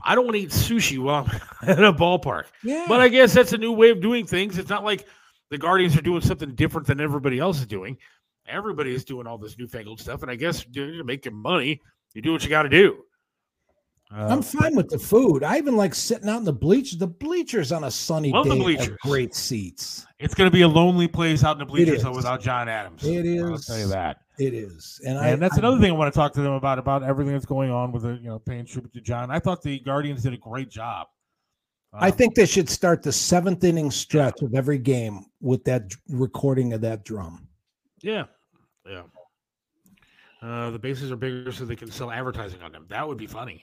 I 0.03 0.15
don't 0.15 0.25
want 0.25 0.37
to 0.37 0.43
eat 0.43 0.51
sushi 0.51 0.99
while 0.99 1.29
I'm 1.63 1.69
at 1.69 1.83
a 1.83 1.93
ballpark. 1.93 2.45
Yeah. 2.63 2.87
But 2.89 3.01
I 3.01 3.09
guess 3.09 3.35
that's 3.35 3.53
a 3.53 3.59
new 3.59 3.73
way 3.73 3.91
of 3.91 4.01
doing 4.01 4.27
things. 4.27 4.59
It's 4.59 4.71
not 4.71 4.85
like 4.85 5.07
the 5.51 5.59
Guardians 5.59 5.97
are 5.97 6.03
doing 6.03 6.21
something 6.21 6.55
different 6.55 6.87
than 6.87 7.01
everybody 7.01 7.39
else 7.39 7.59
is 7.59 7.67
doing. 7.67 7.99
Everybody 8.47 8.95
is 8.95 9.05
doing 9.05 9.27
all 9.27 9.39
this 9.39 9.59
newfangled 9.59 10.01
stuff, 10.01 10.23
and 10.23 10.31
I 10.31 10.35
guess 10.35 10.65
to 10.65 11.05
make 11.05 11.25
your 11.25 11.35
money, 11.35 11.81
you 12.15 12.23
do 12.23 12.33
what 12.33 12.43
you 12.43 12.49
got 12.49 12.63
to 12.63 12.69
do. 12.69 13.05
Uh, 14.13 14.27
I'm 14.29 14.43
fine 14.43 14.75
with 14.75 14.89
the 14.89 14.99
food. 14.99 15.45
I 15.45 15.57
even 15.59 15.77
like 15.77 15.95
sitting 15.95 16.29
out 16.29 16.39
in 16.39 16.45
the 16.45 16.53
bleachers. 16.53 16.99
The 16.99 17.07
bleachers 17.07 17.71
on 17.71 17.85
a 17.85 17.91
sunny 17.91 18.33
Love 18.33 18.47
day 18.47 18.77
have 18.77 18.99
great 18.99 19.37
seats. 19.37 20.05
It's 20.19 20.35
going 20.35 20.51
to 20.51 20.55
be 20.55 20.63
a 20.63 20.69
lonely 20.69 21.07
place 21.07 21.45
out 21.45 21.53
in 21.53 21.59
the 21.61 21.65
bleachers 21.65 22.03
though 22.03 22.13
without 22.15 22.41
John 22.41 22.69
Adams. 22.69 23.05
It 23.07 23.25
is. 23.25 23.43
I'll 23.43 23.59
tell 23.59 23.79
you 23.79 23.87
that. 23.89 24.23
It 24.39 24.55
is, 24.55 24.99
and, 25.07 25.19
And, 25.19 25.27
I, 25.27 25.37
that's 25.37 25.57
I- 25.57 25.59
another 25.59 25.79
thing 25.79 25.91
I 25.91 25.95
want 25.95 26.13
to 26.13 26.19
talk 26.19 26.33
to 26.33 26.41
them 26.41 26.55
about 26.55 26.79
about 26.79 27.03
everything 27.03 27.35
that's 27.35 27.45
going 27.47 27.71
on 27.71 27.93
with 27.93 28.03
the 28.05 28.15
you 28.15 28.29
know 28.29 28.39
paying 28.39 28.65
tribute 28.65 28.93
to 28.95 29.01
John. 29.01 29.31
I 29.31 29.39
thought 29.39 29.63
the 29.63 29.79
Guardians 29.81 30.23
did 30.23 30.33
a 30.33 30.39
great 30.39 30.71
job. 30.71 31.07
I 31.93 32.09
Um, 32.09 32.17
think 32.17 32.35
they 32.35 32.47
should 32.47 32.69
start 32.71 33.03
the 33.03 33.13
seventh 33.13 33.63
inning 33.65 33.91
stretch 33.91 34.41
of 34.43 34.55
every 34.55 34.79
game 34.79 35.27
with 35.41 35.63
that 35.65 35.93
recording 36.09 36.73
of 36.73 36.81
that 36.81 37.05
drum. 37.05 37.49
Yeah, 38.01 38.25
yeah. 38.89 39.03
Uh, 40.41 40.71
the 40.71 40.79
bases 40.79 41.13
are 41.13 41.17
bigger, 41.17 41.53
so 41.53 41.65
they 41.67 41.77
can 41.77 41.91
sell 41.91 42.11
advertising 42.11 42.63
on 42.63 42.73
them. 42.73 42.87
That 42.89 43.07
would 43.07 43.19
be 43.19 43.27
funny. 43.27 43.63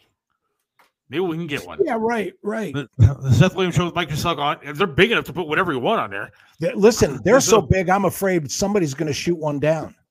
Maybe 1.09 1.21
we 1.21 1.37
can 1.37 1.47
get 1.47 1.65
one. 1.65 1.79
Yeah, 1.83 1.97
right, 1.99 2.33
right. 2.43 2.73
The, 2.73 2.89
the 2.97 3.31
Seth 3.31 3.55
Williams 3.55 3.75
show 3.75 3.85
with 3.85 3.95
Mike 3.95 4.09
Cheselka 4.09 4.39
on. 4.39 4.75
They're 4.75 4.87
big 4.87 5.11
enough 5.11 5.23
to 5.25 5.33
put 5.33 5.47
whatever 5.47 5.71
you 5.71 5.79
want 5.79 6.01
on 6.01 6.09
there. 6.09 6.31
Yeah, 6.59 6.71
Listen, 6.75 7.21
they're 7.23 7.39
so 7.39 7.61
big. 7.61 7.89
I'm 7.89 8.05
afraid 8.05 8.51
somebody's 8.51 8.93
going 8.93 9.07
to 9.07 9.13
shoot 9.13 9.37
one 9.37 9.59
down. 9.59 9.95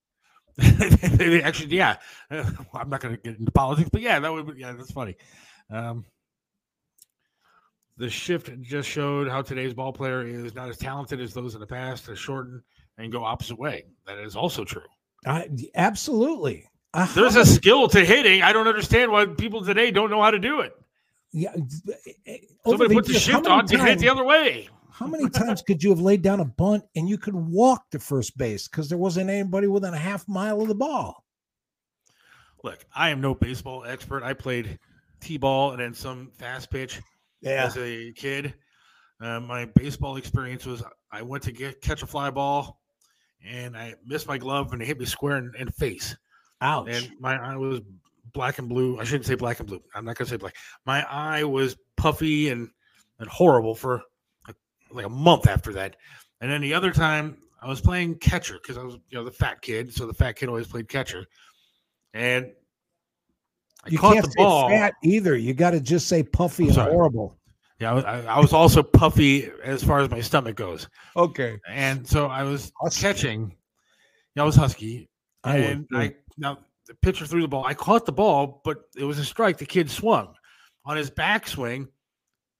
They 0.56 1.42
Actually, 1.42 1.76
yeah. 1.76 1.96
I'm 2.30 2.88
not 2.88 3.00
going 3.00 3.16
to 3.16 3.22
get 3.22 3.38
into 3.38 3.52
politics, 3.52 3.90
but 3.92 4.00
yeah, 4.00 4.18
that 4.18 4.32
would. 4.32 4.54
Be, 4.54 4.60
yeah, 4.60 4.72
that's 4.72 4.90
funny. 4.90 5.16
Um, 5.70 6.04
the 7.98 8.08
shift 8.08 8.50
just 8.62 8.88
showed 8.88 9.28
how 9.28 9.42
today's 9.42 9.74
ball 9.74 9.92
player 9.92 10.26
is 10.26 10.54
not 10.54 10.68
as 10.68 10.78
talented 10.78 11.20
as 11.20 11.34
those 11.34 11.54
in 11.54 11.60
the 11.60 11.66
past 11.66 12.06
to 12.06 12.16
shorten 12.16 12.62
and 12.98 13.12
go 13.12 13.24
opposite 13.24 13.58
way. 13.58 13.84
That 14.06 14.18
is 14.18 14.34
also 14.36 14.64
true. 14.64 14.82
I, 15.26 15.48
absolutely. 15.74 16.68
Uh, 16.94 17.06
There's 17.14 17.36
a 17.36 17.44
skill 17.44 17.88
to 17.88 18.04
hitting. 18.04 18.42
I 18.42 18.52
don't 18.52 18.68
understand 18.68 19.12
why 19.12 19.26
people 19.26 19.64
today 19.64 19.90
don't 19.90 20.10
know 20.10 20.22
how 20.22 20.30
to 20.30 20.38
do 20.38 20.60
it. 20.60 20.72
Yeah, 21.32 21.54
eh, 22.26 22.38
over 22.64 22.78
Somebody 22.78 22.88
the 22.88 22.94
puts 22.94 23.08
the 23.08 23.18
shift 23.18 23.46
on, 23.46 23.68
you 23.68 23.78
hit 23.78 23.98
the 23.98 24.08
other 24.08 24.24
way. 24.24 24.68
How 24.90 25.06
many 25.06 25.28
times 25.28 25.60
could 25.60 25.82
you 25.82 25.90
have 25.90 26.00
laid 26.00 26.22
down 26.22 26.40
a 26.40 26.44
bunt 26.46 26.82
and 26.94 27.06
you 27.06 27.18
could 27.18 27.34
walk 27.34 27.90
to 27.90 27.98
first 27.98 28.38
base 28.38 28.66
because 28.66 28.88
there 28.88 28.96
wasn't 28.96 29.28
anybody 29.28 29.66
within 29.66 29.92
a 29.92 29.98
half 29.98 30.26
mile 30.26 30.62
of 30.62 30.68
the 30.68 30.74
ball? 30.74 31.22
Look, 32.64 32.86
I 32.94 33.10
am 33.10 33.20
no 33.20 33.34
baseball 33.34 33.84
expert. 33.84 34.22
I 34.22 34.32
played 34.32 34.78
t-ball 35.20 35.72
and 35.72 35.80
then 35.80 35.92
some 35.92 36.30
fast 36.38 36.70
pitch 36.70 37.02
as 37.44 37.76
a 37.76 38.12
kid. 38.12 38.54
Uh, 39.20 39.40
my 39.40 39.66
baseball 39.74 40.16
experience 40.16 40.64
was 40.64 40.82
I 41.12 41.22
went 41.22 41.42
to 41.44 41.52
get 41.52 41.80
catch 41.80 42.02
a 42.02 42.06
fly 42.06 42.30
ball, 42.30 42.80
and 43.44 43.76
I 43.76 43.94
missed 44.04 44.26
my 44.26 44.38
glove 44.38 44.72
and 44.72 44.82
it 44.82 44.86
hit 44.86 44.98
me 44.98 45.06
square 45.06 45.36
in, 45.36 45.52
in 45.58 45.66
the 45.66 45.72
face. 45.72 46.16
Ouch. 46.60 46.88
And 46.90 47.10
my 47.20 47.36
I 47.36 47.56
was 47.56 47.80
black 48.36 48.58
and 48.58 48.68
blue. 48.68 49.00
I 49.00 49.04
shouldn't 49.04 49.26
say 49.26 49.34
black 49.34 49.58
and 49.58 49.68
blue. 49.68 49.80
I'm 49.94 50.04
not 50.04 50.16
gonna 50.16 50.28
say 50.28 50.36
black. 50.36 50.54
My 50.84 51.02
eye 51.10 51.42
was 51.42 51.76
puffy 51.96 52.50
and 52.50 52.68
and 53.18 53.28
horrible 53.28 53.74
for 53.74 54.02
like, 54.46 54.56
like 54.92 55.06
a 55.06 55.10
month 55.10 55.48
after 55.48 55.72
that. 55.72 55.96
And 56.40 56.50
then 56.50 56.60
the 56.60 56.74
other 56.74 56.92
time 56.92 57.38
I 57.62 57.66
was 57.68 57.80
playing 57.80 58.16
catcher 58.16 58.58
because 58.62 58.76
I 58.78 58.84
was 58.84 58.94
you 59.08 59.18
know 59.18 59.24
the 59.24 59.32
fat 59.32 59.62
kid, 59.62 59.92
so 59.92 60.06
the 60.06 60.14
fat 60.14 60.36
kid 60.36 60.48
always 60.48 60.66
played 60.68 60.88
catcher. 60.88 61.24
And 62.14 62.52
I 63.84 63.88
you 63.88 63.98
caught 63.98 64.12
can't 64.14 64.26
the 64.26 64.30
say 64.32 64.36
ball. 64.44 64.68
fat 64.68 64.94
either. 65.02 65.34
You 65.36 65.54
got 65.54 65.70
to 65.70 65.80
just 65.80 66.08
say 66.08 66.22
puffy 66.22 66.64
and 66.66 66.74
Sorry. 66.74 66.92
horrible. 66.92 67.38
Yeah, 67.78 67.90
I 67.90 67.94
was, 67.94 68.04
I, 68.04 68.38
was 68.40 68.52
also 68.54 68.82
puffy 68.82 69.50
as 69.62 69.84
far 69.84 70.00
as 70.00 70.08
my 70.10 70.20
stomach 70.22 70.56
goes, 70.56 70.88
Okay. 71.14 71.58
and 71.68 72.06
so 72.08 72.26
I 72.26 72.42
was 72.42 72.72
Husky. 72.80 73.02
catching. 73.02 73.54
Yeah, 74.34 74.44
I 74.44 74.46
was 74.46 74.56
husky, 74.56 75.10
I 75.44 75.54
would, 75.58 75.64
and 75.64 75.88
too. 75.90 75.98
I 75.98 76.14
now 76.38 76.58
the 76.86 76.94
pitcher 76.94 77.26
threw 77.26 77.42
the 77.42 77.48
ball. 77.48 77.64
I 77.64 77.74
caught 77.74 78.06
the 78.06 78.12
ball, 78.12 78.60
but 78.64 78.78
it 78.96 79.04
was 79.04 79.18
a 79.18 79.24
strike. 79.24 79.58
The 79.58 79.66
kid 79.66 79.90
swung 79.90 80.34
on 80.84 80.96
his 80.96 81.10
backswing. 81.10 81.88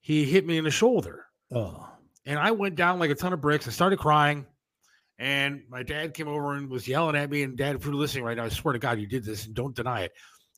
He 0.01 0.25
hit 0.25 0.45
me 0.45 0.57
in 0.57 0.63
the 0.63 0.71
shoulder, 0.71 1.25
Oh. 1.53 1.87
and 2.25 2.37
I 2.39 2.51
went 2.51 2.75
down 2.75 2.99
like 2.99 3.09
a 3.09 3.15
ton 3.15 3.33
of 3.33 3.41
bricks. 3.41 3.67
I 3.67 3.71
started 3.71 3.99
crying, 3.99 4.45
and 5.19 5.63
my 5.69 5.83
dad 5.83 6.13
came 6.13 6.27
over 6.27 6.53
and 6.53 6.69
was 6.69 6.87
yelling 6.87 7.15
at 7.15 7.29
me. 7.29 7.43
And 7.43 7.57
dad, 7.57 7.75
if 7.75 7.85
you're 7.85 7.93
listening 7.93 8.23
right 8.23 8.37
now, 8.37 8.45
I 8.45 8.49
swear 8.49 8.73
to 8.73 8.79
God, 8.79 8.99
you 8.99 9.07
did 9.07 9.23
this, 9.25 9.45
and 9.45 9.55
don't 9.55 9.75
deny 9.75 10.01
it. 10.01 10.13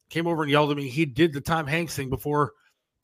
Came 0.10 0.28
over 0.28 0.44
and 0.44 0.52
yelled 0.52 0.72
at 0.72 0.78
me. 0.78 0.88
He 0.88 1.06
did 1.06 1.34
the 1.34 1.42
Tom 1.42 1.68
Hanks 1.68 1.96
thing 1.96 2.10
before 2.10 2.54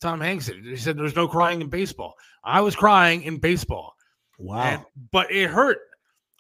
Tom 0.02 0.20
Hanks 0.20 0.48
did. 0.48 0.58
it. 0.58 0.70
He 0.70 0.76
said, 0.78 0.98
"There's 0.98 1.16
no 1.16 1.28
crying 1.28 1.62
in 1.62 1.70
baseball." 1.70 2.16
I 2.44 2.62
was 2.62 2.76
crying 2.76 3.24
in 3.24 3.38
baseball. 3.38 3.96
Wow. 4.38 4.62
And, 4.62 4.86
but 5.12 5.32
it 5.32 5.50
hurt. 5.50 5.78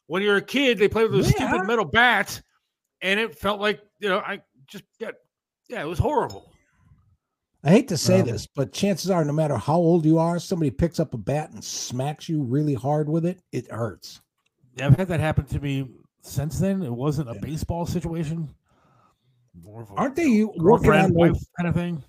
When 0.07 0.21
you're 0.21 0.37
a 0.37 0.41
kid, 0.41 0.77
they 0.77 0.87
play 0.87 1.03
with 1.03 1.13
those 1.13 1.31
Yeah. 1.31 1.47
stupid 1.49 1.65
metal 1.67 1.85
bats, 1.85 2.41
and 3.01 3.19
it 3.19 3.37
felt 3.39 3.59
like 3.61 3.79
you 4.05 4.11
know, 4.11 4.19
I 4.19 4.39
just 4.67 4.83
yeah, 4.99 5.09
yeah, 5.67 5.81
it 5.81 5.87
was 5.87 5.97
horrible. 5.97 6.51
I 7.63 7.71
hate 7.71 7.87
to 7.87 7.97
say 7.97 8.19
Um, 8.19 8.27
this, 8.27 8.45
but 8.45 8.71
chances 8.71 9.09
are, 9.09 9.25
no 9.25 9.33
matter 9.33 9.57
how 9.57 9.77
old 9.77 10.05
you 10.05 10.19
are, 10.19 10.37
somebody 10.37 10.69
picks 10.69 10.99
up 10.99 11.15
a 11.15 11.17
bat 11.17 11.49
and 11.51 11.63
smacks 11.63 12.29
you 12.29 12.43
really 12.43 12.75
hard 12.75 13.09
with 13.09 13.25
it, 13.25 13.41
it 13.51 13.71
hurts. 13.71 14.21
Yeah, 14.75 14.85
I've 14.85 14.95
had 14.97 15.07
that 15.07 15.19
happen 15.19 15.45
to 15.45 15.59
me 15.59 15.89
since 16.21 16.59
then. 16.59 16.83
It 16.83 16.91
wasn't 16.93 17.31
a 17.31 17.33
Yeah. 17.33 17.41
baseball 17.41 17.87
situation. 17.87 18.53
More 19.63 19.81
of 19.81 19.89
a 19.89 19.93
Aren't 19.95 20.15
they 20.15 20.27
you- 20.27 20.53
working 20.57 20.91
on 20.91 21.11
those? 21.13 21.47
kind 21.57 21.67
of 21.67 21.73
thing? 21.73 22.03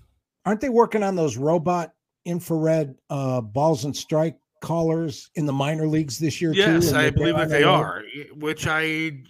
Aren't 0.45 0.61
they 0.61 0.69
working 0.69 1.01
on 1.01 1.15
those 1.15 1.37
robot 1.37 1.91
infrared 2.25 2.93
uh, 3.09 3.41
balls 3.41 3.83
and 3.85 3.97
strike 3.97 4.37
callers 4.61 5.31
in 5.33 5.47
the 5.47 5.53
minor 5.53 5.87
leagues 5.87 6.19
this 6.19 6.39
year? 6.39 6.53
Yes, 6.53 6.89
and 6.89 6.97
I 6.99 7.09
believe 7.09 7.35
that 7.35 7.49
their 7.49 7.59
they 7.61 7.63
are. 7.63 8.03
Which 8.35 8.67
I, 8.67 9.23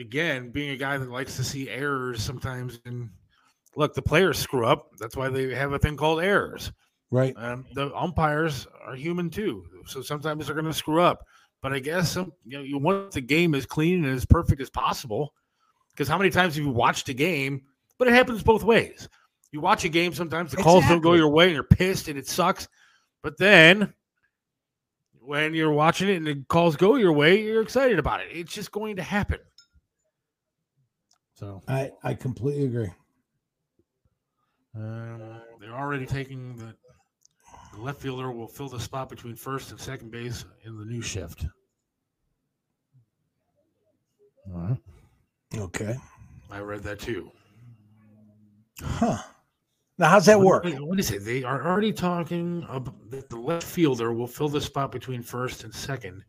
again, 0.00 0.50
being 0.50 0.70
a 0.70 0.76
guy 0.76 0.98
that 0.98 1.10
likes 1.10 1.36
to 1.36 1.44
see 1.44 1.68
errors 1.68 2.22
sometimes, 2.22 2.80
and 2.84 3.10
look, 3.76 3.94
the 3.94 4.02
players 4.02 4.38
screw 4.38 4.66
up. 4.66 4.90
That's 4.98 5.16
why 5.16 5.28
they 5.28 5.54
have 5.54 5.72
a 5.72 5.78
thing 5.78 5.96
called 5.96 6.22
errors. 6.22 6.72
Right. 7.10 7.34
Um, 7.36 7.66
the 7.74 7.94
umpires 7.94 8.66
are 8.84 8.94
human 8.94 9.30
too, 9.30 9.64
so 9.86 10.02
sometimes 10.02 10.46
they're 10.46 10.54
going 10.54 10.64
to 10.66 10.72
screw 10.72 11.00
up. 11.00 11.24
But 11.62 11.72
I 11.72 11.78
guess 11.78 12.12
some, 12.12 12.32
you 12.44 12.58
know, 12.58 12.64
you 12.64 12.78
want 12.78 13.12
the 13.12 13.20
game 13.20 13.54
as 13.54 13.66
clean 13.66 14.04
and 14.04 14.14
as 14.14 14.24
perfect 14.24 14.62
as 14.62 14.70
possible. 14.70 15.34
Because 15.92 16.08
how 16.08 16.16
many 16.16 16.30
times 16.30 16.54
have 16.54 16.64
you 16.64 16.70
watched 16.70 17.08
a 17.08 17.14
game? 17.14 17.62
But 17.98 18.08
it 18.08 18.14
happens 18.14 18.42
both 18.42 18.62
ways. 18.62 19.08
You 19.52 19.60
watch 19.60 19.84
a 19.84 19.88
game, 19.88 20.14
sometimes 20.14 20.52
the 20.52 20.56
calls 20.58 20.86
don't 20.86 21.02
go 21.02 21.14
your 21.14 21.28
way, 21.28 21.46
and 21.46 21.54
you're 21.54 21.64
pissed, 21.64 22.08
and 22.08 22.18
it 22.18 22.28
sucks. 22.28 22.68
But 23.22 23.36
then, 23.36 23.92
when 25.20 25.52
you're 25.52 25.72
watching 25.72 26.08
it 26.08 26.16
and 26.16 26.26
the 26.26 26.42
calls 26.48 26.76
go 26.76 26.94
your 26.94 27.12
way, 27.12 27.42
you're 27.42 27.60
excited 27.60 27.98
about 27.98 28.20
it. 28.20 28.28
It's 28.30 28.54
just 28.54 28.72
going 28.72 28.96
to 28.96 29.02
happen. 29.02 29.40
So 31.40 31.62
I, 31.66 31.90
I 32.04 32.12
completely 32.12 32.66
agree. 32.66 32.90
um, 34.76 35.40
they're 35.58 35.72
already 35.72 36.04
taking 36.04 36.54
the 36.54 36.74
The 37.74 37.80
left 37.80 37.98
fielder 37.98 38.30
will 38.30 38.46
fill 38.46 38.68
the 38.68 38.78
spot 38.78 39.08
between 39.08 39.34
first 39.34 39.70
and 39.70 39.80
second 39.80 40.10
base 40.10 40.44
in 40.66 40.76
the 40.76 40.84
new 40.84 41.00
shift. 41.00 41.46
All 44.52 44.60
right. 44.60 44.78
Okay. 45.56 45.96
I 46.50 46.58
read 46.58 46.82
that 46.82 47.00
too. 47.00 47.30
Huh. 48.82 49.22
Now, 49.96 50.10
how's 50.10 50.26
that 50.26 50.40
work? 50.40 50.64
What, 50.64 50.80
what 50.80 51.00
is 51.00 51.10
it? 51.10 51.24
They 51.24 51.42
are 51.42 51.66
already 51.66 51.92
talking 51.92 52.66
about 52.68 53.10
that 53.10 53.30
the 53.30 53.38
left 53.38 53.66
fielder 53.66 54.12
will 54.12 54.26
fill 54.26 54.50
the 54.50 54.60
spot 54.60 54.92
between 54.92 55.22
first 55.22 55.64
and 55.64 55.74
second. 55.74 56.22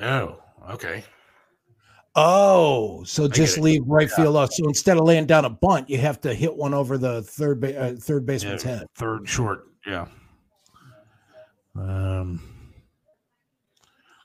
Oh, 0.00 0.42
okay. 0.70 1.04
Oh, 2.16 3.04
so 3.04 3.28
just 3.28 3.58
leave 3.58 3.82
right 3.86 4.10
field 4.10 4.36
off. 4.36 4.52
So 4.52 4.66
instead 4.66 4.96
of 4.96 5.04
laying 5.04 5.26
down 5.26 5.44
a 5.44 5.50
bunt, 5.50 5.88
you 5.88 5.98
have 5.98 6.20
to 6.22 6.34
hit 6.34 6.54
one 6.54 6.74
over 6.74 6.98
the 6.98 7.22
third 7.22 7.60
ba- 7.60 7.80
uh, 7.80 7.94
third 7.94 8.26
baseman's 8.26 8.64
Yeah, 8.64 8.78
head. 8.78 8.86
Third 8.96 9.28
short. 9.28 9.68
Yeah. 9.86 10.06
Um, 11.76 12.42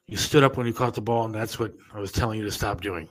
you 0.07 0.17
stood 0.17 0.43
up 0.43 0.57
when 0.57 0.65
you 0.65 0.73
caught 0.73 0.95
the 0.95 1.01
ball, 1.01 1.25
and 1.25 1.33
that's 1.33 1.59
what 1.59 1.73
I 1.93 1.99
was 1.99 2.11
telling 2.11 2.39
you 2.39 2.45
to 2.45 2.51
stop 2.51 2.81
doing. 2.81 3.07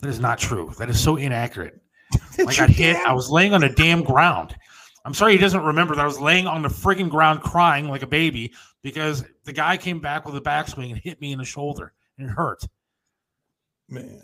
That 0.00 0.08
is 0.08 0.20
not 0.20 0.38
true. 0.38 0.72
That 0.78 0.88
is 0.90 1.00
so 1.00 1.16
inaccurate. 1.16 1.80
I 2.38 2.54
got 2.54 2.70
hit. 2.70 2.96
I 2.96 3.12
was 3.12 3.30
laying 3.30 3.54
on 3.54 3.60
the 3.60 3.68
damn 3.68 4.02
ground. 4.02 4.56
I'm 5.04 5.14
sorry 5.14 5.32
he 5.32 5.38
doesn't 5.38 5.62
remember 5.62 5.94
that 5.94 6.02
I 6.02 6.06
was 6.06 6.20
laying 6.20 6.46
on 6.46 6.62
the 6.62 6.68
friggin' 6.68 7.08
ground 7.08 7.40
crying 7.40 7.88
like 7.88 8.02
a 8.02 8.06
baby 8.06 8.52
because 8.82 9.24
the 9.44 9.52
guy 9.52 9.76
came 9.76 10.00
back 10.00 10.26
with 10.26 10.36
a 10.36 10.40
backswing 10.40 10.90
and 10.90 10.98
hit 10.98 11.20
me 11.20 11.32
in 11.32 11.38
the 11.38 11.44
shoulder 11.44 11.92
and 12.18 12.28
it 12.28 12.32
hurt. 12.32 12.62
Man. 13.88 14.22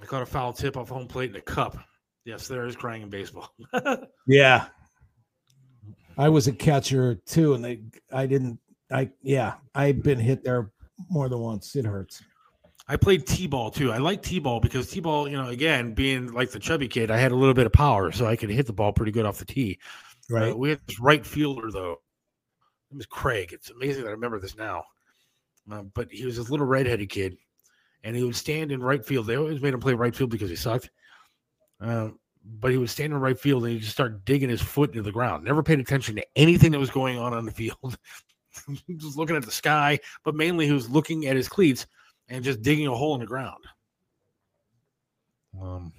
I 0.00 0.06
caught 0.06 0.22
a 0.22 0.26
foul 0.26 0.52
tip 0.52 0.76
off 0.76 0.88
home 0.88 1.06
plate 1.06 1.30
in 1.30 1.36
a 1.36 1.40
cup. 1.40 1.78
Yes, 2.24 2.48
there 2.48 2.66
is 2.66 2.76
crying 2.76 3.02
in 3.02 3.10
baseball. 3.10 3.54
Yeah. 4.26 4.66
I 6.16 6.28
was 6.28 6.46
a 6.46 6.52
catcher 6.52 7.16
too, 7.26 7.54
and 7.54 7.64
they 7.64 7.82
I 8.12 8.26
didn't 8.26 8.58
I 8.90 9.10
yeah, 9.22 9.54
I've 9.74 10.02
been 10.02 10.18
hit 10.18 10.44
there 10.44 10.70
more 11.10 11.28
than 11.28 11.40
once. 11.40 11.74
It 11.76 11.84
hurts. 11.84 12.22
I 12.86 12.96
played 12.96 13.26
t-ball 13.26 13.70
too. 13.70 13.90
I 13.90 13.98
like 13.98 14.22
t-ball 14.22 14.60
because 14.60 14.90
t-ball, 14.90 15.28
you 15.28 15.36
know, 15.36 15.48
again, 15.48 15.94
being 15.94 16.32
like 16.32 16.50
the 16.50 16.58
chubby 16.58 16.86
kid, 16.86 17.10
I 17.10 17.16
had 17.16 17.32
a 17.32 17.34
little 17.34 17.54
bit 17.54 17.66
of 17.66 17.72
power, 17.72 18.12
so 18.12 18.26
I 18.26 18.36
could 18.36 18.50
hit 18.50 18.66
the 18.66 18.74
ball 18.74 18.92
pretty 18.92 19.10
good 19.10 19.24
off 19.24 19.38
the 19.38 19.46
tee. 19.46 19.78
Right. 20.30 20.52
Uh, 20.52 20.56
we 20.56 20.70
had 20.70 20.80
this 20.86 21.00
right 21.00 21.24
fielder 21.24 21.70
though. 21.70 22.00
It 22.90 22.96
was 22.96 23.06
Craig. 23.06 23.52
It's 23.52 23.70
amazing 23.70 24.04
that 24.04 24.10
I 24.10 24.12
remember 24.12 24.38
this 24.38 24.56
now. 24.56 24.84
Uh, 25.70 25.82
but 25.82 26.12
he 26.12 26.26
was 26.26 26.36
this 26.36 26.50
little 26.50 26.66
redheaded 26.66 27.08
kid, 27.08 27.36
and 28.04 28.14
he 28.14 28.22
would 28.22 28.36
stand 28.36 28.70
in 28.70 28.82
right 28.82 29.04
field. 29.04 29.26
They 29.26 29.36
always 29.36 29.60
made 29.60 29.74
him 29.74 29.80
play 29.80 29.94
right 29.94 30.14
field 30.14 30.30
because 30.30 30.50
he 30.50 30.56
sucked. 30.56 30.90
Uh, 31.80 32.10
but 32.60 32.70
he 32.70 32.76
would 32.76 32.90
stand 32.90 33.12
in 33.14 33.18
right 33.18 33.38
field 33.38 33.64
and 33.64 33.72
he'd 33.72 33.80
just 33.80 33.92
start 33.92 34.24
digging 34.26 34.50
his 34.50 34.60
foot 34.60 34.90
into 34.90 35.02
the 35.02 35.10
ground. 35.10 35.44
Never 35.44 35.62
paid 35.62 35.80
attention 35.80 36.14
to 36.16 36.26
anything 36.36 36.70
that 36.72 36.78
was 36.78 36.90
going 36.90 37.18
on 37.18 37.32
on 37.32 37.46
the 37.46 37.50
field. 37.50 37.96
just 38.96 39.16
looking 39.16 39.34
at 39.34 39.44
the 39.44 39.50
sky, 39.50 39.98
but 40.22 40.34
mainly 40.34 40.66
he 40.66 40.72
was 40.72 40.88
looking 40.88 41.26
at 41.26 41.34
his 41.34 41.48
cleats 41.48 41.86
and 42.28 42.44
just 42.44 42.62
digging 42.62 42.86
a 42.86 42.94
hole 42.94 43.14
in 43.14 43.20
the 43.20 43.26
ground. 43.26 43.64
Um, 45.60 45.92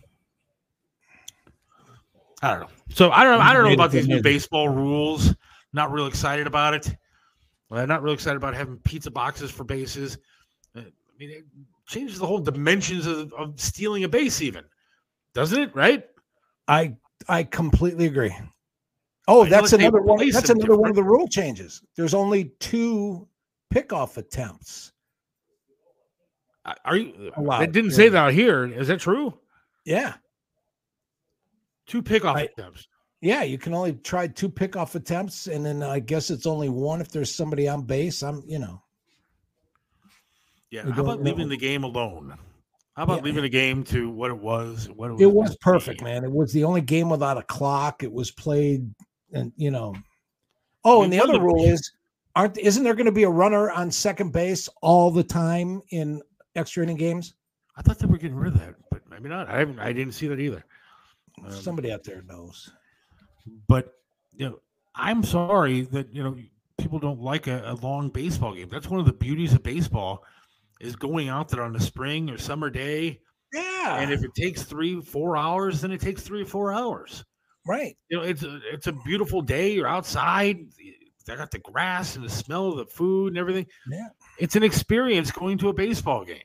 I 2.42 2.52
don't 2.52 2.60
know. 2.62 2.70
So 2.90 3.10
I 3.10 3.24
don't 3.24 3.40
know. 3.40 3.44
I 3.44 3.54
don't 3.54 3.64
know 3.64 3.74
about 3.74 3.92
these 3.92 4.08
new 4.08 4.22
baseball 4.22 4.70
rules. 4.70 5.34
Not 5.74 5.92
real 5.92 6.06
excited 6.06 6.46
about 6.46 6.76
it. 6.76 6.96
I'm 7.72 7.88
not 7.88 8.04
real 8.04 8.14
excited 8.14 8.38
about 8.38 8.54
having 8.54 8.78
pizza 8.78 9.10
boxes 9.10 9.50
for 9.52 9.64
bases. 9.64 10.18
Uh, 10.76 10.82
I 10.82 11.18
mean, 11.20 11.32
it 11.32 11.46
changes 11.88 12.20
the 12.20 12.26
whole 12.26 12.40
dimensions 12.40 13.06
of, 13.06 13.34
of 13.34 13.60
stealing 13.60 14.04
a 14.04 14.10
base, 14.10 14.42
even 14.42 14.64
doesn't 15.34 15.60
it? 15.60 15.76
Right? 15.76 16.06
I 16.68 16.96
I 17.28 17.44
completely 17.44 18.06
agree. 18.06 18.36
Oh, 19.28 19.44
I 19.46 19.50
that's 19.50 19.74
another 19.74 20.02
one. 20.02 20.30
That's 20.30 20.50
another 20.50 20.78
one 20.78 20.90
of 20.90 20.96
the 20.96 21.04
rule 21.04 21.28
changes. 21.28 21.82
There's 21.96 22.14
only 22.14 22.52
two 22.60 23.28
pickoff 23.74 24.18
attempts. 24.18 24.92
Are 26.84 26.98
you? 26.98 27.32
Allowed, 27.38 27.64
It 27.64 27.72
didn't 27.72 27.92
yeah. 27.92 27.96
say 27.96 28.10
that 28.10 28.34
here. 28.34 28.66
Is 28.66 28.88
that 28.88 29.00
true? 29.00 29.38
Yeah. 29.86 30.16
Two 31.86 32.02
pickoff 32.02 32.36
I- 32.36 32.42
attempts. 32.44 32.88
Yeah, 33.22 33.44
you 33.44 33.58
can 33.58 33.74
only 33.74 33.94
try 33.94 34.28
two 34.28 34.50
pickoff 34.50 34.94
attempts, 34.94 35.48
and 35.48 35.66
then 35.66 35.82
I 35.82 36.00
guess 36.00 36.30
it's 36.30 36.46
only 36.46 36.70
one 36.70 37.02
if 37.02 37.10
there's 37.10 37.34
somebody 37.34 37.68
on 37.68 37.82
base. 37.84 38.22
I'm, 38.22 38.44
you 38.46 38.60
know, 38.60 38.84
Yeah. 40.76 40.92
How 40.92 41.02
about 41.04 41.24
leaving 41.24 41.48
the 41.50 41.58
game 41.58 41.84
alone? 41.84 42.38
How 42.96 43.04
about 43.04 43.18
Yeah. 43.20 43.24
leaving 43.24 43.44
the 43.44 43.50
game 43.50 43.84
to 43.86 44.10
what 44.10 44.30
it 44.32 44.38
was? 44.38 44.90
What 44.90 45.10
it 45.10 45.14
was, 45.14 45.22
it 45.22 45.32
was 45.32 45.58
perfect, 45.58 46.02
man. 46.02 46.24
It 46.24 46.32
was 46.32 46.52
the 46.54 46.64
only 46.64 46.82
game 46.82 47.10
without 47.10 47.38
a 47.38 47.44
clock. 47.44 48.04
It 48.04 48.12
was 48.12 48.32
played, 48.32 48.94
and 49.32 49.52
you 49.58 49.72
know. 49.72 49.96
Oh, 50.84 50.98
mean, 50.98 51.06
and 51.06 51.14
the 51.14 51.22
other 51.22 51.34
the- 51.34 51.42
rule 51.42 51.64
is, 51.72 51.92
aren't 52.36 52.58
isn't 52.58 52.84
there 52.84 52.94
going 52.94 53.06
to 53.06 53.12
be 53.12 53.24
a 53.24 53.30
runner 53.30 53.72
on 53.72 53.90
second 53.90 54.32
base 54.34 54.68
all 54.82 55.12
the 55.12 55.24
time 55.24 55.82
in 55.90 56.22
extra 56.56 56.84
inning 56.84 56.98
games? 56.98 57.36
I 57.78 57.82
thought 57.82 58.00
they 58.00 58.06
were 58.08 58.18
getting 58.18 58.38
rid 58.38 58.54
of 58.54 58.60
that, 58.60 58.76
but 58.92 59.02
maybe 59.10 59.30
not. 59.30 59.50
I. 59.50 59.62
I 59.80 59.94
didn't 59.94 60.14
see 60.14 60.28
that 60.28 60.40
either. 60.40 60.64
Um, 61.44 61.52
Somebody 61.52 61.92
out 61.92 62.04
there 62.04 62.22
knows. 62.24 62.72
but 63.68 63.94
you 64.36 64.50
know, 64.50 64.60
I'm 64.96 65.24
sorry 65.24 65.82
that 65.82 66.14
you 66.14 66.24
know 66.24 66.38
people 66.78 67.00
don't 67.00 67.20
like 67.22 67.48
a, 67.48 67.62
a 67.66 67.76
long 67.76 68.10
baseball 68.10 68.54
game. 68.54 68.70
That's 68.70 68.90
one 68.90 69.00
of 69.00 69.06
the 69.06 69.14
beauties 69.14 69.54
of 69.54 69.64
baseball 69.64 70.24
is 70.82 70.96
going 70.96 71.30
out 71.30 71.50
there 71.50 71.64
on 71.64 71.76
a 71.76 71.80
spring 71.80 72.30
or 72.30 72.38
summer 72.38 72.70
day. 72.70 73.20
Yeah, 73.54 73.98
And 74.00 74.12
if 74.12 74.24
it 74.24 74.34
takes 74.36 74.64
three, 74.64 75.00
four 75.02 75.38
hours, 75.38 75.80
then 75.82 75.92
it 75.92 76.02
takes 76.02 76.22
three 76.24 76.42
or 76.42 76.46
four 76.46 76.74
hours. 76.74 77.24
right. 77.66 77.96
You 78.10 78.18
know, 78.18 78.24
it's 78.24 78.44
a 78.44 78.60
it's 78.72 78.88
a 78.88 78.92
beautiful 79.06 79.42
day. 79.42 79.72
You're 79.74 79.88
outside. 79.88 80.58
I 81.30 81.36
got 81.36 81.50
the 81.52 81.60
grass 81.60 82.16
and 82.16 82.24
the 82.26 82.30
smell 82.30 82.68
of 82.70 82.78
the 82.78 82.86
food 82.86 83.30
and 83.30 83.38
everything. 83.38 83.66
Yeah. 83.90 84.10
It's 84.40 84.56
an 84.56 84.64
experience 84.64 85.32
going 85.32 85.58
to 85.60 85.70
a 85.70 85.74
baseball 85.74 86.24
game. 86.26 86.44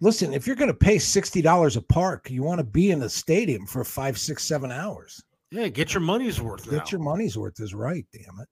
Listen, 0.00 0.32
if 0.32 0.46
you're 0.46 0.56
going 0.56 0.70
to 0.70 0.74
pay 0.74 0.98
sixty 0.98 1.42
dollars 1.42 1.76
a 1.76 1.82
park, 1.82 2.30
you 2.30 2.42
want 2.42 2.58
to 2.58 2.64
be 2.64 2.90
in 2.92 2.98
the 3.00 3.10
stadium 3.10 3.66
for 3.66 3.84
five, 3.84 4.16
six, 4.16 4.44
seven 4.44 4.70
hours. 4.72 5.22
Yeah, 5.50 5.68
get 5.68 5.92
your 5.92 6.00
money's 6.00 6.40
worth. 6.40 6.70
now. 6.70 6.78
Get 6.78 6.92
your 6.92 7.00
money's 7.00 7.36
worth 7.36 7.60
is 7.60 7.74
right. 7.74 8.06
Damn 8.12 8.40
it. 8.40 8.48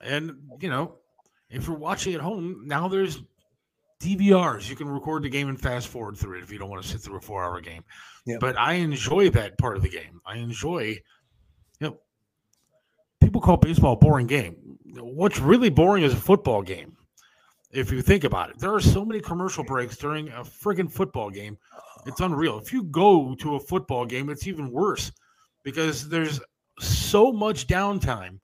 And 0.00 0.32
you 0.60 0.68
know, 0.70 0.96
if 1.50 1.66
you're 1.66 1.76
watching 1.76 2.14
at 2.14 2.20
home, 2.20 2.62
now 2.66 2.86
there's 2.88 3.22
DVRs. 4.00 4.68
You 4.68 4.76
can 4.76 4.88
record 4.88 5.22
the 5.22 5.28
game 5.28 5.48
and 5.48 5.60
fast 5.60 5.88
forward 5.88 6.16
through 6.16 6.38
it 6.38 6.42
if 6.42 6.52
you 6.52 6.58
don't 6.58 6.70
want 6.70 6.82
to 6.82 6.88
sit 6.88 7.00
through 7.00 7.16
a 7.16 7.20
four 7.20 7.44
hour 7.44 7.60
game. 7.60 7.84
Yep. 8.26 8.40
But 8.40 8.58
I 8.58 8.74
enjoy 8.74 9.30
that 9.30 9.58
part 9.58 9.76
of 9.76 9.82
the 9.82 9.88
game. 9.88 10.20
I 10.26 10.36
enjoy, 10.36 10.82
you 10.82 11.00
know, 11.80 11.98
people 13.20 13.40
call 13.40 13.56
baseball 13.56 13.94
a 13.94 13.96
boring 13.96 14.26
game. 14.26 14.56
What's 14.96 15.38
really 15.38 15.70
boring 15.70 16.04
is 16.04 16.12
a 16.12 16.16
football 16.16 16.62
game. 16.62 16.96
If 17.72 17.90
you 17.90 18.02
think 18.02 18.22
about 18.22 18.50
it, 18.50 18.58
there 18.58 18.72
are 18.72 18.80
so 18.80 19.04
many 19.04 19.20
commercial 19.20 19.64
breaks 19.64 19.96
during 19.96 20.28
a 20.28 20.42
friggin' 20.42 20.90
football 20.90 21.28
game. 21.28 21.58
It's 22.06 22.20
unreal. 22.20 22.58
If 22.58 22.72
you 22.72 22.84
go 22.84 23.34
to 23.36 23.56
a 23.56 23.60
football 23.60 24.06
game, 24.06 24.30
it's 24.30 24.46
even 24.46 24.70
worse 24.70 25.10
because 25.64 26.08
there's 26.08 26.40
so 26.78 27.32
much 27.32 27.66
downtime 27.66 28.38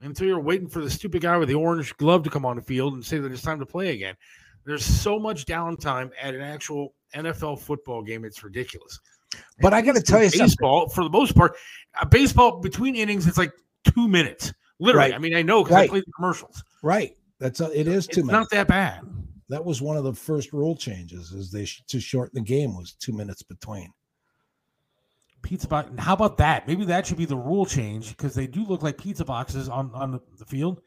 until 0.00 0.26
you're 0.26 0.40
waiting 0.40 0.68
for 0.68 0.80
the 0.80 0.90
stupid 0.90 1.22
guy 1.22 1.36
with 1.36 1.48
the 1.48 1.54
orange 1.54 1.96
glove 1.96 2.22
to 2.22 2.30
come 2.30 2.46
on 2.46 2.56
the 2.56 2.62
field 2.62 2.94
and 2.94 3.04
say 3.04 3.18
that 3.18 3.32
it's 3.32 3.42
time 3.42 3.58
to 3.58 3.66
play 3.66 3.90
again. 3.90 4.14
There's 4.66 4.84
so 4.84 5.18
much 5.18 5.46
downtime 5.46 6.10
at 6.20 6.34
an 6.34 6.40
actual 6.40 6.94
NFL 7.14 7.60
football 7.60 8.02
game; 8.02 8.24
it's 8.24 8.42
ridiculous. 8.42 8.98
But 9.60 9.74
I 9.74 9.82
got 9.82 9.94
to 9.96 10.02
tell 10.02 10.22
you 10.22 10.30
something. 10.30 10.46
baseball, 10.46 10.88
for 10.88 11.04
the 11.04 11.10
most 11.10 11.34
part, 11.34 11.56
uh, 12.00 12.04
baseball 12.04 12.60
between 12.60 12.94
innings, 12.94 13.26
it's 13.26 13.38
like 13.38 13.52
two 13.84 14.08
minutes, 14.08 14.52
literally. 14.78 15.10
Right. 15.10 15.14
I 15.14 15.18
mean, 15.18 15.34
I 15.34 15.42
know 15.42 15.62
because 15.64 15.76
I 15.76 15.80
Right. 15.80 15.90
played 15.90 16.04
the 16.06 16.12
commercials. 16.12 16.62
Right. 16.82 17.16
That's 17.40 17.60
a, 17.60 17.78
it 17.78 17.88
is 17.88 18.06
It's 18.06 18.14
two 18.14 18.22
minutes. 18.24 18.32
not 18.32 18.50
that 18.50 18.68
bad. 18.68 19.02
That 19.48 19.64
was 19.64 19.82
one 19.82 19.96
of 19.96 20.04
the 20.04 20.14
first 20.14 20.52
rule 20.52 20.76
changes 20.76 21.32
is 21.32 21.50
they 21.50 21.64
sh- 21.66 21.82
to 21.88 22.00
shorten 22.00 22.32
the 22.34 22.40
game 22.40 22.76
was 22.76 22.92
two 22.94 23.12
minutes 23.12 23.42
between. 23.42 23.92
Pizza 25.42 25.68
box. 25.68 25.90
How 25.98 26.14
about 26.14 26.38
that? 26.38 26.66
Maybe 26.66 26.86
that 26.86 27.06
should 27.06 27.18
be 27.18 27.26
the 27.26 27.36
rule 27.36 27.66
change 27.66 28.10
because 28.16 28.34
they 28.34 28.46
do 28.46 28.64
look 28.64 28.82
like 28.82 28.96
pizza 28.96 29.24
boxes 29.26 29.68
on 29.68 29.90
on 29.94 30.18
the 30.38 30.46
field. 30.46 30.80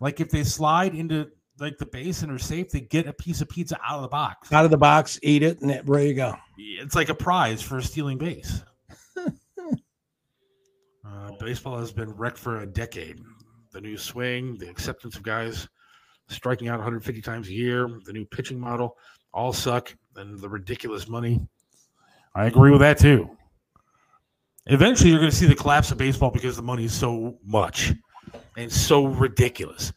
Like 0.00 0.18
if 0.20 0.30
they 0.30 0.42
slide 0.42 0.94
into 0.96 1.30
like 1.60 1.78
the 1.78 1.86
base 1.86 2.22
and 2.22 2.32
are 2.32 2.38
safe, 2.38 2.70
they 2.70 2.80
get 2.80 3.06
a 3.06 3.12
piece 3.12 3.40
of 3.40 3.48
pizza 3.48 3.78
out 3.86 3.96
of 3.96 4.02
the 4.02 4.08
box. 4.08 4.52
Out 4.52 4.64
of 4.64 4.70
the 4.70 4.78
box, 4.78 5.18
eat 5.22 5.42
it, 5.42 5.60
and 5.60 5.70
there 5.70 6.06
you 6.06 6.14
go. 6.14 6.34
It's 6.56 6.94
like 6.94 7.08
a 7.08 7.14
prize 7.14 7.62
for 7.62 7.80
stealing 7.80 8.18
base. 8.18 8.62
uh, 9.16 9.30
baseball 11.38 11.78
has 11.78 11.92
been 11.92 12.10
wrecked 12.10 12.38
for 12.38 12.60
a 12.60 12.66
decade. 12.66 13.20
The 13.72 13.80
new 13.80 13.96
swing, 13.96 14.56
the 14.58 14.68
acceptance 14.68 15.16
of 15.16 15.22
guys 15.22 15.68
striking 16.28 16.68
out 16.68 16.78
150 16.78 17.20
times 17.20 17.48
a 17.48 17.52
year, 17.52 17.88
the 18.04 18.12
new 18.12 18.24
pitching 18.24 18.58
model, 18.58 18.96
all 19.32 19.52
suck, 19.52 19.94
and 20.16 20.38
the 20.38 20.48
ridiculous 20.48 21.08
money. 21.08 21.40
I 22.34 22.46
agree 22.46 22.70
with 22.70 22.80
that 22.80 22.98
too. 22.98 23.28
Eventually, 24.66 25.10
you're 25.10 25.18
going 25.18 25.30
to 25.30 25.36
see 25.36 25.46
the 25.46 25.54
collapse 25.54 25.90
of 25.90 25.98
baseball 25.98 26.30
because 26.30 26.56
the 26.56 26.62
money 26.62 26.84
is 26.84 26.92
so 26.92 27.38
much 27.44 27.92
and 28.56 28.70
so 28.70 29.06
ridiculous. 29.06 29.92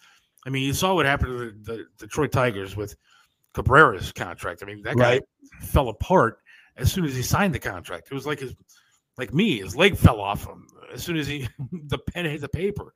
I 0.45 0.49
mean, 0.49 0.64
you 0.64 0.74
saw 0.74 0.94
what 0.94 1.06
happened 1.06 1.30
to 1.30 1.52
the, 1.64 1.78
the 1.78 1.86
Detroit 1.98 2.32
Tigers 2.32 2.76
with 2.76 2.95
Cabrera's 3.53 4.11
contract. 4.11 4.61
I 4.61 4.65
mean, 4.65 4.82
that 4.84 4.98
guy 4.98 5.14
Right. 5.14 5.24
fell 5.61 5.90
apart 5.90 6.40
as 6.76 6.91
soon 6.91 7.06
as 7.06 7.15
he 7.15 7.22
signed 7.22 7.53
the 7.53 7.60
contract. 7.60 8.07
It 8.11 8.14
was 8.14 8.26
like 8.26 8.40
his, 8.40 8.56
like 9.18 9.34
me, 9.34 9.60
his 9.60 9.76
leg 9.76 9.95
fell 9.95 10.20
off 10.20 10.45
him 10.45 10.68
as 10.91 11.03
soon 11.03 11.18
as 11.18 11.28
he 11.28 11.48
the 11.72 11.98
pen 11.98 12.26
hit 12.26 12.41
the 12.41 12.49
paper. 12.49 12.94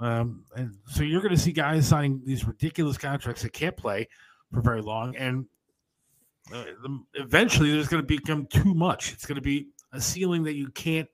Um, 0.00 0.44
and 0.56 0.76
so 0.86 1.02
you're 1.04 1.22
going 1.22 1.34
to 1.34 1.40
see 1.40 1.52
guys 1.52 1.86
signing 1.88 2.20
these 2.24 2.44
ridiculous 2.44 2.98
contracts 2.98 3.42
that 3.42 3.52
can't 3.52 3.76
play 3.76 4.08
for 4.52 4.60
very 4.60 4.82
long, 4.82 5.14
and 5.16 5.46
uh, 6.52 6.64
eventually 7.14 7.70
there's 7.70 7.88
going 7.88 8.02
to 8.02 8.06
become 8.06 8.46
too 8.46 8.74
much. 8.74 9.12
It's 9.12 9.24
going 9.24 9.36
to 9.36 9.40
be 9.40 9.68
a 9.92 10.00
ceiling 10.00 10.42
that 10.42 10.54
you 10.54 10.68
can't 10.70 11.08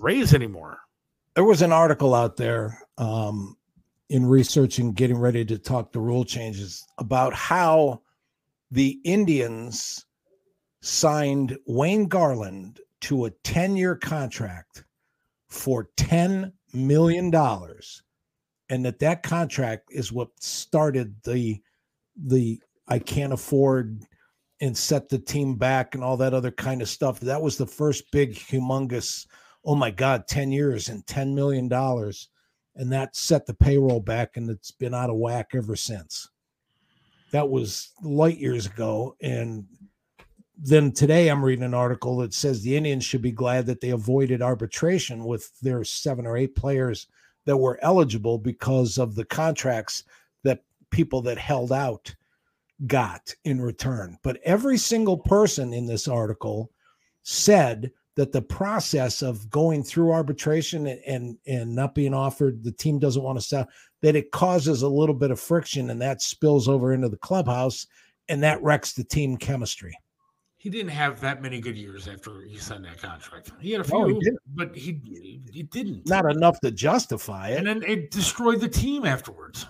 raise 0.00 0.32
anymore. 0.32 0.78
There 1.34 1.44
was 1.44 1.60
an 1.60 1.72
article 1.72 2.14
out 2.14 2.36
there 2.36 2.78
um, 2.96 3.56
in 4.08 4.26
researching, 4.26 4.92
getting 4.92 5.18
ready 5.18 5.44
to 5.44 5.58
talk 5.58 5.92
the 5.92 6.00
rule 6.00 6.24
changes 6.24 6.86
about 6.98 7.34
how 7.34 8.00
the 8.70 8.98
Indians 9.04 10.06
signed 10.80 11.56
Wayne 11.66 12.06
Garland 12.06 12.80
to 13.02 13.26
a 13.26 13.30
10 13.30 13.76
year 13.76 13.96
contract 13.96 14.84
for 15.48 15.88
$10 15.96 16.52
million. 16.72 17.34
And 18.70 18.84
that 18.84 18.98
that 18.98 19.22
contract 19.22 19.88
is 19.90 20.12
what 20.12 20.28
started 20.40 21.14
the, 21.24 21.60
the, 22.16 22.60
I 22.86 22.98
can't 22.98 23.32
afford 23.32 24.02
and 24.60 24.76
set 24.76 25.08
the 25.08 25.18
team 25.18 25.56
back 25.56 25.94
and 25.94 26.02
all 26.02 26.16
that 26.16 26.34
other 26.34 26.50
kind 26.50 26.82
of 26.82 26.88
stuff. 26.88 27.20
That 27.20 27.40
was 27.40 27.56
the 27.56 27.66
first 27.66 28.10
big, 28.10 28.34
humongous, 28.34 29.26
oh 29.64 29.74
my 29.74 29.90
God, 29.90 30.26
10 30.26 30.50
years 30.50 30.88
and 30.88 31.04
$10 31.06 31.34
million. 31.34 31.68
And 32.76 32.92
that 32.92 33.16
set 33.16 33.46
the 33.46 33.54
payroll 33.54 34.00
back, 34.00 34.36
and 34.36 34.48
it's 34.48 34.70
been 34.70 34.94
out 34.94 35.10
of 35.10 35.16
whack 35.16 35.50
ever 35.54 35.74
since. 35.76 36.28
That 37.32 37.48
was 37.48 37.92
light 38.02 38.38
years 38.38 38.66
ago. 38.66 39.16
And 39.20 39.66
then 40.56 40.92
today 40.92 41.28
I'm 41.28 41.44
reading 41.44 41.64
an 41.64 41.74
article 41.74 42.16
that 42.18 42.34
says 42.34 42.62
the 42.62 42.76
Indians 42.76 43.04
should 43.04 43.22
be 43.22 43.32
glad 43.32 43.66
that 43.66 43.80
they 43.80 43.90
avoided 43.90 44.42
arbitration 44.42 45.24
with 45.24 45.50
their 45.60 45.84
seven 45.84 46.26
or 46.26 46.36
eight 46.36 46.56
players 46.56 47.06
that 47.44 47.56
were 47.56 47.78
eligible 47.82 48.38
because 48.38 48.98
of 48.98 49.14
the 49.14 49.24
contracts 49.24 50.04
that 50.42 50.64
people 50.90 51.22
that 51.22 51.38
held 51.38 51.72
out 51.72 52.14
got 52.86 53.34
in 53.44 53.60
return. 53.60 54.18
But 54.22 54.40
every 54.44 54.78
single 54.78 55.18
person 55.18 55.72
in 55.72 55.86
this 55.86 56.08
article 56.08 56.70
said 57.22 57.90
that 58.18 58.32
the 58.32 58.42
process 58.42 59.22
of 59.22 59.48
going 59.48 59.84
through 59.84 60.10
arbitration 60.10 60.88
and 60.88 61.00
and, 61.06 61.38
and 61.46 61.72
not 61.72 61.94
being 61.94 62.12
offered 62.12 62.64
the 62.64 62.72
team 62.72 62.98
doesn't 62.98 63.22
want 63.22 63.38
to 63.38 63.44
sell 63.46 63.64
that 64.02 64.16
it 64.16 64.32
causes 64.32 64.82
a 64.82 64.88
little 64.88 65.14
bit 65.14 65.30
of 65.30 65.38
friction 65.38 65.90
and 65.90 66.02
that 66.02 66.20
spills 66.20 66.68
over 66.68 66.92
into 66.92 67.08
the 67.08 67.16
clubhouse 67.18 67.86
and 68.28 68.42
that 68.42 68.60
wrecks 68.60 68.92
the 68.92 69.04
team 69.04 69.36
chemistry. 69.36 69.96
He 70.56 70.68
didn't 70.68 70.90
have 70.90 71.20
that 71.20 71.40
many 71.40 71.60
good 71.60 71.76
years 71.76 72.08
after 72.08 72.40
he 72.42 72.58
signed 72.58 72.84
that 72.86 73.00
contract. 73.00 73.52
He 73.60 73.70
had 73.70 73.82
a 73.82 73.84
few, 73.84 73.98
No, 74.00 74.08
he 74.08 74.30
but 74.48 74.74
he 74.74 75.00
he 75.52 75.62
didn't. 75.62 76.08
Not 76.08 76.28
enough 76.28 76.58
to 76.62 76.72
justify 76.72 77.50
it. 77.50 77.58
and 77.58 77.66
then 77.68 77.82
it 77.84 78.10
destroyed 78.10 78.60
the 78.60 78.68
team 78.68 79.06
afterwards. 79.06 79.64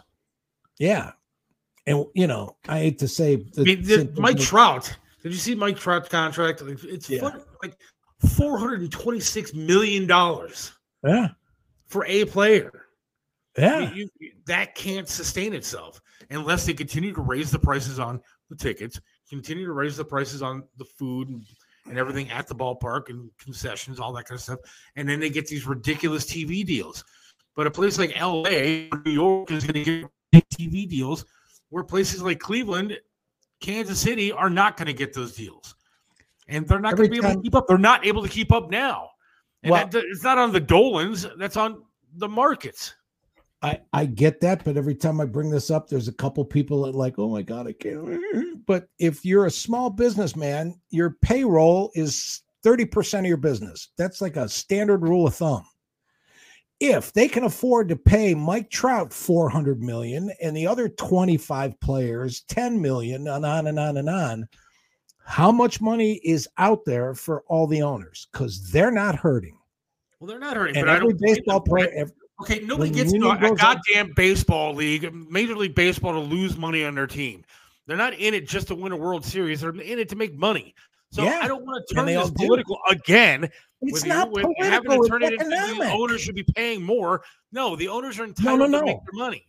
Yeah. 0.78 1.12
And 1.86 2.06
you 2.14 2.26
know, 2.26 2.56
I 2.66 2.78
hate 2.78 2.98
to 3.00 3.08
say 3.08 3.44
I 3.58 3.60
mean, 3.60 3.82
the, 3.82 4.10
Mike 4.16 4.38
Trout. 4.38 4.96
Did 5.22 5.32
you 5.32 5.38
see 5.38 5.54
Mike 5.54 5.76
Trout's 5.76 6.08
contract? 6.08 6.62
Like, 6.62 6.82
It's 6.84 7.10
Yeah. 7.10 7.20
fun- 7.20 7.42
like 7.62 7.76
four 8.36 8.58
hundred 8.58 8.80
and 8.80 8.90
twenty-six 8.92 9.54
million 9.54 10.06
dollars 10.06 10.72
Yeah. 11.04 11.28
for 11.86 12.04
a 12.06 12.24
player. 12.26 12.86
I 13.56 13.60
Yeah. 13.60 13.78
mean, 13.80 13.94
you- 13.96 14.10
you- 14.18 14.32
that 14.46 14.74
can't 14.74 15.08
sustain 15.08 15.52
itself 15.54 16.00
unless 16.30 16.66
they 16.66 16.74
continue 16.74 17.12
to 17.12 17.20
raise 17.20 17.50
the 17.50 17.58
prices 17.58 17.98
on 17.98 18.20
the 18.50 18.56
tickets, 18.56 19.00
continue 19.28 19.66
to 19.66 19.72
raise 19.72 19.96
the 19.96 20.04
prices 20.04 20.42
on 20.42 20.62
the 20.78 20.84
food 20.84 21.28
and, 21.28 21.44
and 21.86 21.98
everything 21.98 22.30
at 22.30 22.46
the 22.46 22.54
ballpark 22.54 23.08
and 23.08 23.30
concessions, 23.38 23.98
all 24.00 24.12
that 24.12 24.24
kind 24.26 24.36
of 24.36 24.42
stuff. 24.42 24.60
And 24.96 25.08
then 25.08 25.20
they 25.20 25.30
get 25.30 25.46
these 25.46 25.66
ridiculous 25.66 26.24
TV 26.24 26.64
deals. 26.64 27.04
But 27.54 27.66
a 27.66 27.70
place 27.70 27.98
like 27.98 28.14
LA, 28.20 28.88
or 28.92 29.02
New 29.04 29.10
York 29.12 29.50
is 29.50 29.64
going 29.64 29.84
to 29.84 30.08
get 30.32 30.48
TV 30.50 30.88
deals, 30.88 31.24
where 31.70 31.82
places 31.84 32.22
like 32.22 32.38
Cleveland, 32.38 32.98
Kansas 33.60 33.98
City 34.00 34.30
are 34.30 34.50
not 34.50 34.76
going 34.76 34.86
to 34.86 34.92
get 34.92 35.12
those 35.12 35.34
deals. 35.34 35.74
And 36.48 36.66
they're 36.66 36.80
not 36.80 36.96
going 36.96 37.10
to 37.10 37.20
be 37.20 37.24
able 37.24 37.36
to 37.36 37.42
keep 37.42 37.54
up. 37.54 37.66
They're 37.68 37.78
not 37.78 38.06
able 38.06 38.22
to 38.22 38.28
keep 38.28 38.52
up 38.52 38.70
now. 38.70 39.10
And 39.62 39.72
Well- 39.72 39.86
that, 39.88 40.04
it's 40.04 40.24
not 40.24 40.38
on 40.38 40.52
the 40.52 40.60
Dolans, 40.60 41.26
that's 41.38 41.56
on 41.56 41.82
the 42.14 42.28
markets. 42.28 42.94
I, 43.60 43.80
I 43.92 44.06
get 44.06 44.40
that, 44.40 44.64
but 44.64 44.76
every 44.76 44.94
time 44.94 45.20
I 45.20 45.24
bring 45.24 45.50
this 45.50 45.70
up, 45.70 45.88
there's 45.88 46.06
a 46.06 46.12
couple 46.12 46.44
people 46.44 46.82
that 46.82 46.94
like, 46.94 47.18
oh 47.18 47.28
my 47.28 47.42
God, 47.42 47.66
I 47.66 47.72
can't. 47.72 48.64
But 48.66 48.88
if 49.00 49.24
you're 49.24 49.46
a 49.46 49.50
small 49.50 49.90
businessman, 49.90 50.80
your 50.90 51.16
payroll 51.22 51.90
is 51.94 52.42
30% 52.64 53.20
of 53.20 53.26
your 53.26 53.36
business. 53.36 53.88
That's 53.96 54.20
like 54.20 54.36
a 54.36 54.48
standard 54.48 55.02
rule 55.02 55.26
of 55.26 55.34
thumb. 55.34 55.64
If 56.78 57.12
they 57.12 57.26
can 57.26 57.42
afford 57.42 57.88
to 57.88 57.96
pay 57.96 58.34
Mike 58.34 58.70
Trout 58.70 59.12
400 59.12 59.82
million 59.82 60.30
and 60.40 60.56
the 60.56 60.68
other 60.68 60.88
25 60.88 61.80
players 61.80 62.42
10 62.42 62.80
million 62.80 63.26
and 63.26 63.44
on 63.44 63.66
and 63.66 63.78
on 63.78 63.96
and 63.96 64.08
on, 64.08 64.48
how 65.28 65.52
much 65.52 65.80
money 65.80 66.14
is 66.24 66.48
out 66.56 66.84
there 66.86 67.14
for 67.14 67.42
all 67.48 67.66
the 67.66 67.82
owners? 67.82 68.28
Because 68.32 68.70
they're 68.70 68.90
not 68.90 69.14
hurting. 69.14 69.58
Well, 70.18 70.28
they're 70.28 70.38
not 70.38 70.56
hurting. 70.56 70.76
And 70.76 70.86
but 70.86 70.92
I 70.92 70.96
every 70.96 71.14
baseball 71.20 71.60
player, 71.60 71.90
ev- 71.94 72.12
Okay, 72.40 72.60
nobody 72.60 72.90
gets 72.90 73.12
into 73.12 73.26
a, 73.26 73.30
union 73.34 73.44
a 73.44 73.48
goes 73.50 73.60
up- 73.60 73.78
goddamn 73.88 74.12
baseball 74.14 74.72
league, 74.72 75.12
Major 75.30 75.54
League 75.56 75.74
Baseball, 75.74 76.12
to 76.12 76.20
lose 76.20 76.56
money 76.56 76.84
on 76.84 76.94
their 76.94 77.06
team. 77.06 77.44
They're 77.86 77.96
not 77.96 78.14
in 78.14 78.32
it 78.32 78.46
just 78.48 78.68
to 78.68 78.74
win 78.74 78.92
a 78.92 78.96
World 78.96 79.24
Series. 79.24 79.60
They're 79.60 79.70
in 79.70 79.98
it 79.98 80.08
to 80.10 80.16
make 80.16 80.34
money. 80.36 80.74
So 81.10 81.24
Yeah, 81.24 81.40
I 81.42 81.48
don't 81.48 81.64
want 81.64 81.84
to 81.88 81.94
turn 81.94 82.06
this 82.06 82.16
all 82.16 82.28
do. 82.28 82.46
political 82.46 82.78
again. 82.88 83.44
it's 83.82 83.92
with 83.92 84.06
not 84.06 84.28
you, 84.28 84.32
with 84.34 84.46
having 84.60 84.84
political, 84.84 85.02
to 85.04 85.08
turn 85.08 85.22
it 85.24 85.32
into 85.32 85.44
the 85.84 85.90
owners 85.92 86.20
should 86.20 86.34
be 86.36 86.44
paying 86.54 86.82
more. 86.82 87.22
No, 87.52 87.76
the 87.76 87.88
owners 87.88 88.18
are 88.18 88.22
no, 88.26 88.28
entitled 88.28 88.72
to 88.72 88.84
make 88.84 88.96
their 88.96 89.14
money. 89.14 89.44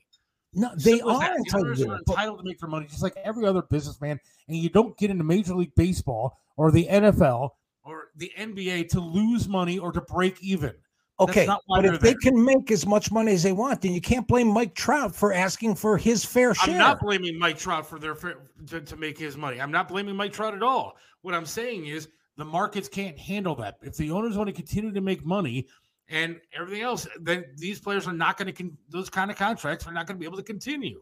No, 0.53 0.71
they 0.75 0.97
Simple 0.97 1.11
are. 1.11 1.19
The 1.19 1.35
entitled 1.35 1.65
owners 1.65 1.79
to 1.79 1.89
are 1.89 1.97
entitled 1.97 2.39
to 2.39 2.43
make 2.45 2.59
their 2.59 2.69
money, 2.69 2.87
just 2.87 3.03
like 3.03 3.15
every 3.23 3.45
other 3.45 3.61
businessman. 3.61 4.19
And 4.47 4.57
you 4.57 4.69
don't 4.69 4.97
get 4.97 5.11
into 5.11 5.23
Major 5.23 5.53
League 5.53 5.75
Baseball 5.75 6.39
or 6.57 6.71
the 6.71 6.87
NFL 6.87 7.51
or 7.83 8.09
the 8.15 8.31
NBA 8.37 8.89
to 8.89 8.99
lose 8.99 9.47
money 9.47 9.77
or 9.77 9.91
to 9.91 10.01
break 10.01 10.41
even. 10.41 10.73
Okay, 11.21 11.45
but 11.67 11.83
if 11.83 11.99
they 11.99 12.13
can 12.13 12.41
make 12.45 12.71
as 12.71 12.85
much 12.85 13.11
money 13.11 13.33
as 13.33 13.43
they 13.43 13.51
want, 13.51 13.81
then 13.81 13.91
you 13.91 13.99
can't 13.99 14.25
blame 14.25 14.47
Mike 14.47 14.73
Trout 14.73 15.13
for 15.13 15.33
asking 15.33 15.75
for 15.75 15.97
his 15.97 16.23
fair 16.23 16.53
share. 16.55 16.75
I'm 16.75 16.79
not 16.79 17.01
blaming 17.01 17.37
Mike 17.37 17.57
Trout 17.57 17.85
for 17.85 17.99
their 17.99 18.15
fair- 18.15 18.37
to, 18.67 18.79
to 18.79 18.95
make 18.95 19.17
his 19.17 19.35
money. 19.35 19.59
I'm 19.59 19.71
not 19.71 19.89
blaming 19.89 20.15
Mike 20.15 20.31
Trout 20.31 20.53
at 20.53 20.63
all. 20.63 20.95
What 21.21 21.33
I'm 21.33 21.45
saying 21.45 21.87
is 21.87 22.07
the 22.37 22.45
markets 22.45 22.87
can't 22.87 23.19
handle 23.19 23.53
that. 23.55 23.75
If 23.81 23.97
the 23.97 24.11
owners 24.11 24.37
want 24.37 24.47
to 24.47 24.53
continue 24.53 24.93
to 24.93 25.01
make 25.01 25.25
money 25.25 25.67
and 26.09 26.39
everything 26.53 26.81
else, 26.81 27.07
then 27.21 27.45
these 27.55 27.79
players 27.79 28.07
are 28.07 28.13
not 28.13 28.37
going 28.37 28.47
to 28.47 28.53
con- 28.53 28.77
those 28.89 29.09
kind 29.09 29.29
of 29.29 29.37
contracts 29.37 29.85
are 29.87 29.93
not 29.93 30.07
going 30.07 30.17
to 30.17 30.19
be 30.19 30.25
able 30.25 30.37
to 30.37 30.43
continue. 30.43 31.01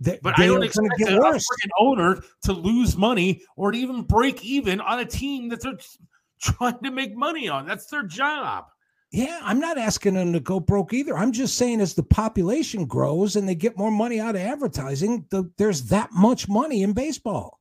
They- 0.00 0.18
But 0.22 0.36
they 0.36 0.44
I 0.44 0.46
don't 0.48 0.62
expect 0.62 0.94
get 0.98 1.12
a, 1.12 1.16
freaking 1.20 1.70
owner 1.78 2.22
to 2.44 2.52
lose 2.52 2.96
money 2.96 3.40
or 3.56 3.72
to 3.72 3.78
even 3.78 4.02
break 4.02 4.44
even 4.44 4.80
on 4.80 4.98
a 5.00 5.04
team 5.04 5.48
that 5.48 5.62
they're 5.62 5.78
trying 6.42 6.78
to 6.82 6.90
make 6.90 7.16
money 7.16 7.48
on. 7.48 7.66
That's 7.66 7.86
their 7.86 8.02
job. 8.02 8.66
Yeah, 9.12 9.40
I'm 9.42 9.60
not 9.60 9.76
asking 9.76 10.14
them 10.14 10.32
to 10.32 10.40
go 10.40 10.58
broke 10.58 10.94
either. 10.94 11.16
I'm 11.16 11.32
just 11.32 11.56
saying 11.58 11.80
as 11.82 11.92
the 11.94 12.02
population 12.02 12.86
grows 12.86 13.36
and 13.36 13.46
they 13.46 13.54
get 13.54 13.76
more 13.76 13.90
money 13.90 14.18
out 14.18 14.34
of 14.36 14.40
advertising, 14.40 15.26
the, 15.30 15.50
there's 15.58 15.82
that 15.84 16.10
much 16.12 16.48
money 16.48 16.82
in 16.82 16.94
baseball. 16.94 17.60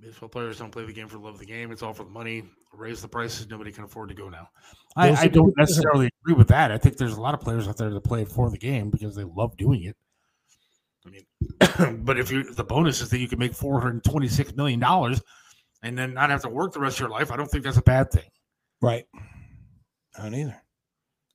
Baseball 0.00 0.28
players 0.28 0.58
don't 0.58 0.70
play 0.70 0.84
the 0.86 0.92
game 0.92 1.08
for 1.08 1.18
the 1.18 1.22
love 1.22 1.34
of 1.34 1.40
the 1.40 1.46
game. 1.46 1.70
It's 1.72 1.82
all 1.82 1.92
for 1.92 2.04
the 2.04 2.10
money. 2.10 2.44
Raise 2.72 3.02
the 3.02 3.08
prices. 3.08 3.48
Nobody 3.48 3.70
can 3.70 3.84
afford 3.84 4.08
to 4.08 4.14
go 4.14 4.28
now. 4.28 4.48
I, 4.96 5.12
I 5.12 5.28
don't 5.28 5.52
necessarily 5.58 6.08
agree 6.22 6.34
with 6.34 6.48
that. 6.48 6.72
I 6.72 6.78
think 6.78 6.96
there's 6.96 7.16
a 7.16 7.20
lot 7.20 7.34
of 7.34 7.40
players 7.40 7.68
out 7.68 7.76
there 7.76 7.90
that 7.90 8.00
play 8.04 8.24
for 8.24 8.50
the 8.50 8.56
game 8.56 8.90
because 8.90 9.14
they 9.14 9.24
love 9.24 9.56
doing 9.56 9.84
it. 9.84 9.96
I 11.06 11.10
mean, 11.10 12.02
but 12.04 12.18
if 12.18 12.30
you 12.30 12.44
the 12.54 12.64
bonus 12.64 13.00
is 13.00 13.10
that 13.10 13.18
you 13.18 13.28
can 13.28 13.38
make 13.38 13.54
four 13.54 13.80
hundred 13.80 14.04
twenty-six 14.04 14.54
million 14.54 14.80
dollars 14.80 15.20
and 15.82 15.96
then 15.98 16.14
not 16.14 16.30
have 16.30 16.42
to 16.42 16.48
work 16.48 16.72
the 16.72 16.80
rest 16.80 16.96
of 16.96 17.00
your 17.00 17.10
life, 17.10 17.30
I 17.30 17.36
don't 17.36 17.50
think 17.50 17.64
that's 17.64 17.78
a 17.78 17.82
bad 17.82 18.10
thing. 18.10 18.28
Right. 18.80 19.04
I 20.18 20.22
don't 20.22 20.34
either. 20.34 20.62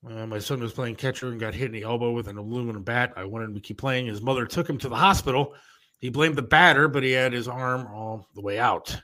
Uh, 0.08 0.26
my 0.26 0.38
son 0.38 0.60
was 0.60 0.72
playing 0.72 0.96
catcher 0.96 1.28
and 1.28 1.40
got 1.40 1.54
hit 1.54 1.66
in 1.66 1.72
the 1.72 1.82
elbow 1.82 2.12
with 2.12 2.28
an 2.28 2.36
aluminum 2.36 2.82
bat. 2.82 3.12
I 3.16 3.24
wanted 3.24 3.46
him 3.46 3.54
to 3.54 3.60
keep 3.60 3.78
playing. 3.78 4.06
His 4.06 4.22
mother 4.22 4.46
took 4.46 4.68
him 4.68 4.78
to 4.78 4.88
the 4.88 4.96
hospital. 4.96 5.54
He 5.98 6.10
blamed 6.10 6.36
the 6.36 6.42
batter, 6.42 6.88
but 6.88 7.02
he 7.02 7.12
had 7.12 7.32
his 7.32 7.48
arm 7.48 7.86
all 7.86 8.28
the 8.34 8.42
way 8.42 8.58
out. 8.58 8.96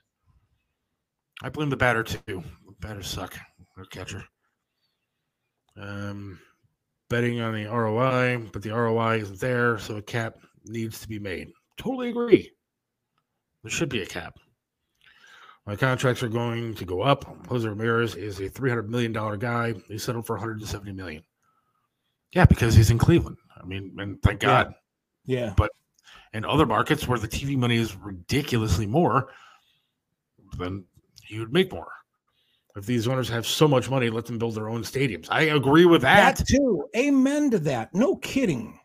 I 1.42 1.48
blame 1.48 1.70
the 1.70 1.76
batter 1.76 2.02
too. 2.02 2.20
The 2.26 2.74
batters 2.80 3.08
suck. 3.08 3.36
They're 3.76 3.84
catcher. 3.86 4.24
Um, 5.76 6.38
betting 7.08 7.40
on 7.40 7.54
the 7.54 7.66
ROI, 7.66 8.48
but 8.52 8.62
the 8.62 8.70
ROI 8.70 9.20
isn't 9.20 9.40
there, 9.40 9.78
so 9.78 9.96
a 9.96 10.02
cap 10.02 10.36
needs 10.64 11.00
to 11.00 11.08
be 11.08 11.18
made. 11.18 11.50
Totally 11.78 12.10
agree. 12.10 12.52
There 13.62 13.70
should 13.70 13.88
be 13.88 14.02
a 14.02 14.06
cap. 14.06 14.38
My 15.66 15.76
contracts 15.76 16.22
are 16.22 16.28
going 16.28 16.74
to 16.74 16.84
go 16.84 17.02
up. 17.02 17.24
Jose 17.48 17.66
Ramirez 17.66 18.16
is 18.16 18.40
a 18.40 18.48
$300 18.50 18.88
million 18.88 19.12
guy. 19.38 19.74
He 19.88 19.96
settled 19.98 20.26
for 20.26 20.34
170 20.34 20.92
million. 20.92 21.22
Yeah, 22.32 22.46
because 22.46 22.74
he's 22.74 22.90
in 22.90 22.98
Cleveland. 22.98 23.36
I 23.60 23.64
mean, 23.64 23.94
and 23.98 24.20
thank 24.22 24.42
Yeah. 24.42 24.64
God. 24.64 24.74
Yeah. 25.24 25.54
In 26.32 26.44
other 26.44 26.66
markets 26.66 27.06
where 27.06 27.18
the 27.18 27.28
TV 27.28 27.56
money 27.56 27.76
is 27.76 27.94
ridiculously 27.96 28.86
more, 28.86 29.28
then 30.58 30.84
he 31.22 31.38
would 31.38 31.52
make 31.52 31.72
more. 31.72 31.92
If 32.74 32.86
these 32.86 33.06
owners 33.06 33.28
have 33.28 33.46
so 33.46 33.68
much 33.68 33.90
money, 33.90 34.08
let 34.08 34.24
them 34.24 34.38
build 34.38 34.54
their 34.54 34.68
own 34.68 34.82
stadiums. 34.82 35.26
I 35.30 35.42
agree 35.42 35.84
with 35.84 36.02
that. 36.02 36.38
That 36.38 36.46
too. 36.46 36.88
Amen 36.96 37.50
to 37.50 37.58
that. 37.60 37.94
No 37.94 38.16
kidding. 38.16 38.78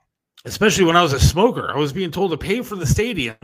Especially 0.43 0.83
when 0.83 0.97
I 0.97 1.01
was 1.01 1.13
a 1.13 1.19
smoker, 1.19 1.71
I 1.73 1.77
was 1.77 1.93
being 1.93 2.11
told 2.11 2.31
to 2.31 2.37
pay 2.37 2.61
for 2.61 2.75
the 2.75 2.85
stadium. 2.85 3.37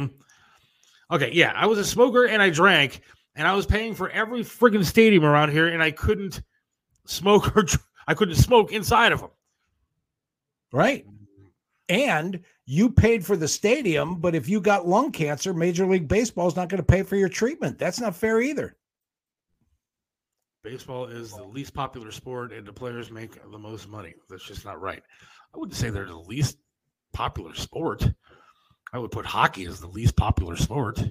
Okay, 1.11 1.31
yeah, 1.33 1.53
I 1.55 1.65
was 1.65 1.77
a 1.79 1.85
smoker 1.85 2.25
and 2.25 2.41
I 2.41 2.49
drank, 2.49 3.01
and 3.35 3.47
I 3.47 3.53
was 3.53 3.65
paying 3.65 3.95
for 3.95 4.09
every 4.09 4.41
friggin' 4.41 4.85
stadium 4.85 5.23
around 5.23 5.51
here, 5.51 5.67
and 5.67 5.81
I 5.81 5.91
couldn't 5.91 6.41
smoke 7.05 7.55
or 7.55 7.65
I 8.07 8.13
couldn't 8.13 8.35
smoke 8.35 8.71
inside 8.71 9.11
of 9.11 9.21
them. 9.21 9.29
Right. 10.71 11.05
And 11.87 12.41
you 12.65 12.89
paid 12.89 13.25
for 13.25 13.35
the 13.35 13.47
stadium, 13.47 14.15
but 14.15 14.35
if 14.35 14.47
you 14.47 14.61
got 14.61 14.87
lung 14.87 15.11
cancer, 15.11 15.53
Major 15.53 15.85
League 15.85 16.07
Baseball 16.07 16.47
is 16.47 16.55
not 16.55 16.69
going 16.69 16.79
to 16.81 16.85
pay 16.85 17.03
for 17.03 17.15
your 17.15 17.29
treatment. 17.29 17.77
That's 17.77 17.99
not 17.99 18.15
fair 18.15 18.41
either. 18.41 18.75
Baseball 20.63 21.07
is 21.07 21.33
the 21.33 21.43
least 21.43 21.73
popular 21.73 22.09
sport, 22.11 22.53
and 22.53 22.65
the 22.65 22.71
players 22.71 23.11
make 23.11 23.37
the 23.51 23.59
most 23.59 23.89
money. 23.89 24.13
That's 24.29 24.45
just 24.45 24.63
not 24.63 24.79
right. 24.79 25.03
I 25.53 25.57
wouldn't 25.57 25.75
say 25.75 25.89
they're 25.89 26.05
the 26.05 26.17
least 26.17 26.57
popular 27.11 27.53
sport. 27.53 28.09
I 28.93 28.97
would 28.97 29.11
put 29.11 29.25
hockey 29.25 29.65
as 29.65 29.81
the 29.81 29.87
least 29.87 30.15
popular 30.15 30.55
sport. 30.55 31.03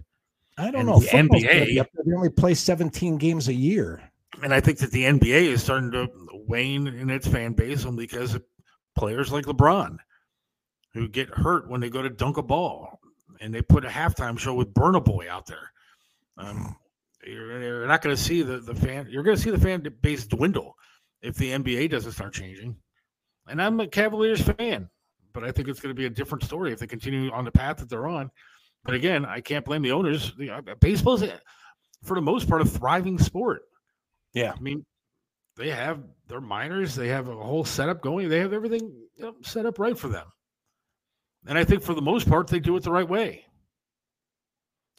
I 0.56 0.70
don't 0.70 0.80
And 0.82 0.88
know. 0.88 1.00
the 1.00 1.06
NBA 1.08 1.66
be 1.66 1.80
up 1.80 1.88
there. 1.92 2.04
They 2.06 2.14
only 2.16 2.30
play 2.30 2.54
17 2.54 3.18
games 3.18 3.48
a 3.48 3.54
year. 3.54 4.00
And 4.42 4.54
I 4.54 4.60
think 4.60 4.78
that 4.78 4.90
the 4.90 5.04
NBA 5.04 5.42
is 5.42 5.62
starting 5.62 5.90
to 5.92 6.08
wane 6.32 6.86
in 6.86 7.10
its 7.10 7.26
fan 7.28 7.52
base 7.52 7.84
only 7.84 8.04
because 8.06 8.34
of 8.34 8.42
players 8.96 9.32
like 9.32 9.44
LeBron 9.44 9.98
who 10.94 11.08
get 11.08 11.28
hurt 11.28 11.68
when 11.68 11.80
they 11.80 11.90
go 11.90 12.02
to 12.02 12.10
dunk 12.10 12.36
a 12.36 12.42
ball 12.42 13.00
and 13.40 13.54
they 13.54 13.62
put 13.62 13.84
a 13.84 13.88
halftime 13.88 14.38
show 14.38 14.54
with 14.54 14.72
Burna 14.74 15.04
Boy 15.04 15.26
out 15.30 15.46
there. 15.46 15.72
Um, 16.38 16.76
you're, 17.24 17.60
you're 17.60 17.86
not 17.86 18.02
going 18.02 18.14
to 18.14 18.22
see 18.22 18.42
the, 18.42 18.58
the 18.58 18.74
fan, 18.74 19.06
you're 19.10 19.22
going 19.22 19.36
to 19.36 19.42
see 19.42 19.50
the 19.50 19.58
fan 19.58 19.86
base 20.00 20.26
dwindle 20.26 20.76
if 21.22 21.36
the 21.36 21.50
NBA 21.50 21.90
doesn't 21.90 22.12
start 22.12 22.34
changing. 22.34 22.76
And 23.48 23.60
I'm 23.60 23.80
a 23.80 23.86
Cavaliers 23.86 24.40
fan, 24.40 24.88
but 25.32 25.44
I 25.44 25.50
think 25.50 25.68
it's 25.68 25.80
going 25.80 25.94
to 25.94 25.98
be 25.98 26.06
a 26.06 26.10
different 26.10 26.44
story 26.44 26.72
if 26.72 26.78
they 26.78 26.86
continue 26.86 27.30
on 27.32 27.44
the 27.44 27.50
path 27.50 27.78
that 27.78 27.88
they're 27.88 28.08
on. 28.08 28.30
But 28.84 28.94
again, 28.94 29.24
I 29.24 29.40
can't 29.40 29.64
blame 29.64 29.82
the 29.82 29.92
owners. 29.92 30.32
The, 30.36 30.50
uh, 30.50 30.60
baseball's, 30.80 31.24
for 32.02 32.14
the 32.14 32.20
most 32.20 32.48
part, 32.48 32.62
a 32.62 32.64
thriving 32.64 33.18
sport. 33.18 33.62
Yeah. 34.34 34.52
I 34.56 34.60
mean, 34.60 34.84
they 35.56 35.70
have 35.70 36.00
their 36.28 36.40
minors, 36.40 36.94
they 36.94 37.08
have 37.08 37.28
a 37.28 37.36
whole 37.36 37.64
setup 37.64 38.00
going, 38.00 38.28
they 38.28 38.38
have 38.38 38.52
everything 38.52 38.92
you 39.16 39.24
know, 39.24 39.34
set 39.42 39.66
up 39.66 39.78
right 39.78 39.98
for 39.98 40.08
them. 40.08 40.26
And 41.46 41.58
I 41.58 41.64
think 41.64 41.82
for 41.82 41.94
the 41.94 42.02
most 42.02 42.28
part, 42.28 42.46
they 42.48 42.60
do 42.60 42.76
it 42.76 42.82
the 42.82 42.92
right 42.92 43.08
way. 43.08 43.44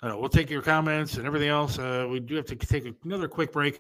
I 0.01 0.13
we'll 0.15 0.27
take 0.27 0.49
your 0.49 0.61
comments 0.61 1.15
and 1.15 1.25
everything 1.25 1.47
else. 1.47 1.79
Uh, 1.79 2.07
we 2.09 2.19
do 2.19 2.35
have 2.35 2.45
to 2.47 2.55
take 2.55 2.85
another 3.05 3.29
quick 3.29 3.53
break, 3.53 3.79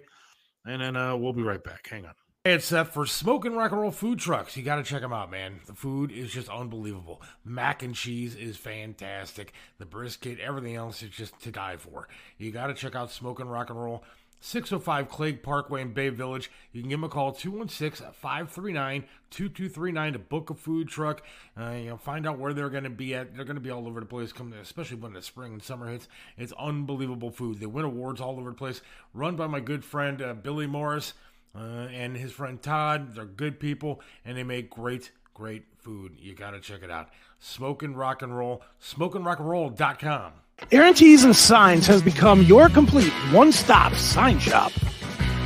and 0.65 0.81
then 0.81 0.95
uh, 0.95 1.17
we'll 1.17 1.33
be 1.33 1.43
right 1.43 1.61
back. 1.61 1.85
Hang 1.89 2.05
on. 2.05 2.13
Hey, 2.45 2.53
it's 2.53 2.65
Seth 2.65 2.89
for 2.89 3.05
Smoking 3.05 3.55
Rock 3.55 3.71
and 3.71 3.81
Roll 3.81 3.91
Food 3.91 4.19
Trucks. 4.19 4.55
You 4.57 4.63
got 4.63 4.75
to 4.75 4.83
check 4.83 5.01
them 5.01 5.13
out, 5.13 5.31
man. 5.31 5.61
The 5.65 5.73
food 5.73 6.11
is 6.11 6.31
just 6.31 6.49
unbelievable. 6.49 7.21
Mac 7.45 7.83
and 7.83 7.95
cheese 7.95 8.35
is 8.35 8.57
fantastic. 8.57 9.53
The 9.77 9.85
brisket, 9.85 10.39
everything 10.41 10.75
else 10.75 11.03
is 11.03 11.09
just 11.09 11.39
to 11.41 11.51
die 11.51 11.77
for. 11.77 12.09
You 12.37 12.51
got 12.51 12.67
to 12.67 12.73
check 12.73 12.95
out 12.95 13.11
Smoking 13.11 13.47
Rock 13.47 13.69
and 13.69 13.81
Roll. 13.81 14.03
605 14.45 15.07
Clague 15.07 15.41
Parkway 15.41 15.81
in 15.81 15.93
Bay 15.93 16.09
Village. 16.09 16.51
You 16.73 16.81
can 16.81 16.89
give 16.89 16.99
them 16.99 17.05
a 17.05 17.09
call 17.09 17.31
216 17.31 18.05
539 18.11 19.05
2239 19.29 20.13
to 20.13 20.19
book 20.19 20.49
a 20.49 20.53
food 20.53 20.89
truck. 20.89 21.23
Uh, 21.57 21.69
you 21.69 21.89
know, 21.89 21.95
find 21.95 22.27
out 22.27 22.39
where 22.39 22.51
they're 22.51 22.69
going 22.69 22.83
to 22.83 22.89
be 22.89 23.15
at. 23.15 23.33
They're 23.33 23.45
going 23.45 23.55
to 23.55 23.61
be 23.61 23.69
all 23.69 23.87
over 23.87 24.01
the 24.01 24.05
place, 24.05 24.33
coming, 24.33 24.59
especially 24.59 24.97
when 24.97 25.13
the 25.13 25.21
spring 25.21 25.53
and 25.53 25.63
summer 25.63 25.87
hits. 25.87 26.09
It's 26.37 26.51
unbelievable 26.59 27.31
food. 27.31 27.61
They 27.61 27.67
win 27.67 27.85
awards 27.85 28.19
all 28.19 28.37
over 28.37 28.49
the 28.49 28.55
place. 28.55 28.81
Run 29.13 29.37
by 29.37 29.47
my 29.47 29.61
good 29.61 29.85
friend 29.85 30.21
uh, 30.21 30.33
Billy 30.33 30.67
Morris 30.67 31.13
uh, 31.55 31.87
and 31.93 32.17
his 32.17 32.33
friend 32.33 32.61
Todd. 32.61 33.15
They're 33.15 33.23
good 33.23 33.61
people 33.61 34.01
and 34.25 34.37
they 34.37 34.43
make 34.43 34.69
great, 34.69 35.11
great 35.33 35.63
food. 35.77 36.17
You 36.19 36.35
got 36.35 36.51
to 36.51 36.59
check 36.59 36.83
it 36.83 36.91
out. 36.91 37.07
Smoking 37.39 37.95
Rock 37.95 38.21
and 38.21 38.37
Roll, 38.37 38.61
smokingrockandroll.com. 38.81 40.33
Aaron 40.71 40.93
Tees 40.93 41.23
and 41.23 41.35
Signs 41.35 41.87
has 41.87 42.01
become 42.01 42.43
your 42.43 42.69
complete 42.69 43.11
one-stop 43.31 43.93
sign 43.95 44.37
shop. 44.39 44.71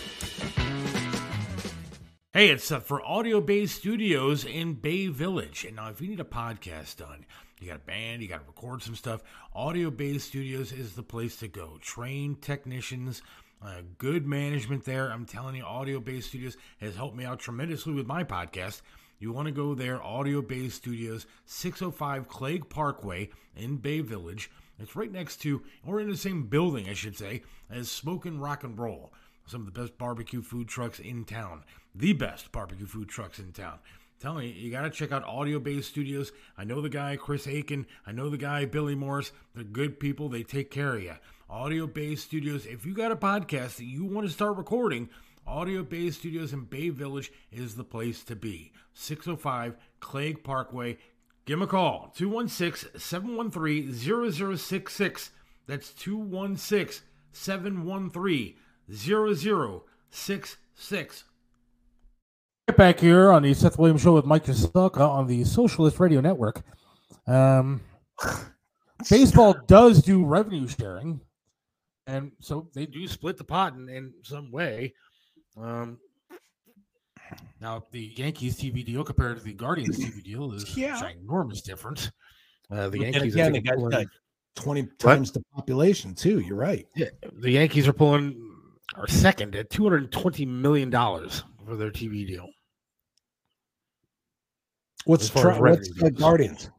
Hey, 2.35 2.51
it's 2.51 2.71
uh, 2.71 2.79
for 2.79 3.03
Audio 3.05 3.41
Bay 3.41 3.67
Studios 3.67 4.45
in 4.45 4.75
Bay 4.75 5.09
Village. 5.09 5.65
And 5.65 5.75
now, 5.77 5.89
if 5.89 6.01
you 6.01 6.09
need 6.09 6.21
a 6.21 6.25
podcast 6.25 6.99
done, 6.99 7.25
you 7.59 7.67
got 7.67 7.77
a 7.77 7.81
band, 7.81 8.23
you 8.23 8.29
got 8.29 8.43
to 8.43 8.47
record 8.47 8.83
some 8.83 8.95
stuff, 8.95 9.23
Audio 9.55 9.91
Bay 9.91 10.19
Studios 10.19 10.71
is 10.71 10.95
the 10.95 11.03
place 11.03 11.37
to 11.37 11.49
go. 11.49 11.79
Trained 11.81 12.41
technicians, 12.41 13.23
uh, 13.61 13.81
good 13.97 14.27
management 14.27 14.85
there. 14.85 15.11
I'm 15.11 15.25
telling 15.25 15.57
you, 15.57 15.65
Audio 15.65 15.99
Bay 15.99 16.21
Studios 16.21 16.57
has 16.81 16.95
helped 16.95 17.17
me 17.17 17.25
out 17.25 17.41
tremendously 17.41 17.93
with 17.93 18.07
my 18.07 18.23
podcast. 18.23 18.83
You 19.21 19.33
want 19.33 19.47
to 19.47 19.53
go 19.53 19.75
there, 19.75 20.01
Audio 20.01 20.41
Bay 20.41 20.69
Studios, 20.69 21.27
605 21.45 22.29
Clague 22.29 22.69
Parkway 22.69 23.31
in 23.57 23.79
Bay 23.79 24.01
Village. 24.01 24.49
It's 24.79 24.95
right 24.95 25.11
next 25.11 25.39
to, 25.43 25.63
or 25.85 25.99
in 25.99 26.09
the 26.09 26.17
same 26.17 26.45
building, 26.45 26.89
I 26.89 26.95
should 26.95 27.19
say, 27.19 27.43
as 27.69 27.91
Smokin' 27.91 28.39
Rock 28.39 28.63
and 28.63 28.79
Roll. 28.79 29.13
Some 29.45 29.67
of 29.67 29.75
the 29.75 29.81
best 29.81 29.99
barbecue 29.99 30.41
food 30.41 30.69
trucks 30.69 31.01
in 31.01 31.25
town. 31.25 31.65
The 31.97 32.13
best 32.13 32.53
barbecue 32.53 32.87
food 32.87 33.09
trucks 33.09 33.41
in 33.41 33.51
town. 33.51 33.81
Telling 34.21 34.47
you, 34.47 34.55
you 34.55 34.71
got 34.71 34.83
to 34.83 34.91
check 34.91 35.11
out 35.11 35.25
Audio 35.25 35.59
Bay 35.59 35.81
Studios. 35.81 36.31
I 36.57 36.63
know 36.63 36.81
the 36.81 36.89
guy, 36.89 37.17
Chris 37.17 37.49
Aiken. 37.49 37.87
I 38.07 38.13
know 38.13 38.31
the 38.31 38.37
guy, 38.37 38.67
Billy 38.67 38.95
Morris. 38.95 39.33
They're 39.53 39.65
good 39.65 39.99
people. 39.99 40.29
They 40.29 40.45
take 40.45 40.71
care 40.71 40.95
of 40.95 41.03
you. 41.03 41.15
Audio 41.51 41.89
Bay 41.89 42.15
Studios. 42.15 42.67
If 42.67 42.87
you 42.87 42.95
got 42.95 43.11
a 43.11 43.17
podcast 43.17 43.79
that 43.79 43.85
you 43.85 44.05
want 44.05 44.29
to 44.29 44.33
start 44.33 44.57
recording, 44.57 45.09
Audio 45.49 45.83
Bay 45.83 46.11
Studios 46.11 46.53
in 46.53 46.65
Bay 46.65 46.91
Village 46.91 47.33
is 47.51 47.75
the 47.75 47.83
place 47.83 48.23
to 48.25 48.37
be. 48.37 48.71
605 48.93 49.79
Clague 49.99 50.45
Parkway. 50.45 50.99
Give 51.47 51.59
them 51.59 51.67
a 51.67 51.71
call. 51.71 52.13
216 52.15 53.01
713 53.01 53.95
0066. 53.95 55.31
That's 55.67 55.95
216 55.95 57.03
713 57.33 58.55
0066. 58.93 61.25
Right 62.69 62.77
back 62.77 63.01
here 63.01 63.33
on 63.33 63.43
the 63.43 63.55
Seth 63.55 63.79
Williams 63.79 64.03
Show 64.03 64.13
with 64.13 64.27
Mike 64.27 64.45
Cheselka 64.45 65.01
on 65.01 65.27
the 65.27 65.45
Socialist 65.45 65.99
Radio 65.99 66.21
Network. 66.21 66.61
Um, 67.27 67.81
baseball 69.11 69.57
does 69.67 70.03
do 70.03 70.27
revenue 70.27 70.69
sharing, 70.69 71.23
and 72.07 72.33
so 72.41 72.69
they 72.75 72.85
do 72.85 73.09
split 73.09 73.39
the 73.39 73.45
pot 73.45 73.75
in, 73.75 73.89
in 73.89 74.13
some 74.23 74.53
way. 74.53 74.93
Um, 75.61 75.99
now, 77.61 77.85
the 77.91 78.13
Yankees 78.17 78.57
TV 78.59 78.85
deal 78.85 79.05
compared 79.05 79.37
to 79.39 79.43
the 79.45 79.53
Guardians 79.53 79.99
TV 79.99 80.23
deal 80.23 80.53
is 80.53 80.77
Yeah. 80.77 81.01
ginormous 81.01 81.63
difference. 81.63 82.11
Uh, 82.71 82.89
the 82.89 83.01
Yankees, 83.01 83.37
I 83.37 83.41
again, 83.47 83.53
they 83.53 83.61
think, 83.61 83.75
pulling- 83.75 83.93
like 83.93 84.09
20 84.55 84.87
times 84.99 85.33
the 85.33 85.43
population, 85.55 86.15
too. 86.15 86.41
You're 86.41 86.57
right. 86.57 86.87
yeah, 86.97 87.09
the 87.33 87.51
Yankees 87.51 87.87
are 87.89 87.93
pulling 87.93 88.45
are 88.95 89.07
second 89.07 89.55
at 89.55 89.69
two 89.71 89.83
hundred 89.85 90.03
and 90.05 90.13
twenty 90.13 90.47
million 90.47 90.89
dollars 90.91 91.45
for 91.65 91.77
their 91.77 91.91
TV 91.91 92.27
deal. 92.27 92.49
What's, 95.05 95.25
As 95.25 95.31
far 95.31 95.43
tri- 95.57 95.71
what's 95.71 95.91
the. 96.01 96.11
Guardians? 96.11 96.71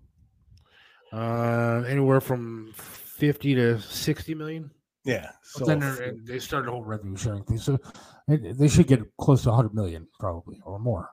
Uh, 1.14 1.84
anywhere 1.88 2.20
from 2.22 2.72
fifty 2.76 3.56
to 3.56 3.80
sixty 3.80 4.34
million. 4.36 4.72
Yeah. 5.06 5.32
So 5.44 5.66
then 5.66 6.22
they 6.26 6.40
started 6.40 6.68
a 6.68 6.72
whole 6.72 6.84
revenue 6.84 7.16
sharing 7.18 7.44
thing, 7.44 7.58
so 7.58 7.80
it, 8.30 8.58
they 8.58 8.68
should 8.68 8.88
get 8.88 9.02
close 9.18 9.44
to 9.44 9.50
100 9.50 9.74
million 9.74 10.08
probably 10.20 10.62
or 10.66 10.80
more 10.80 11.10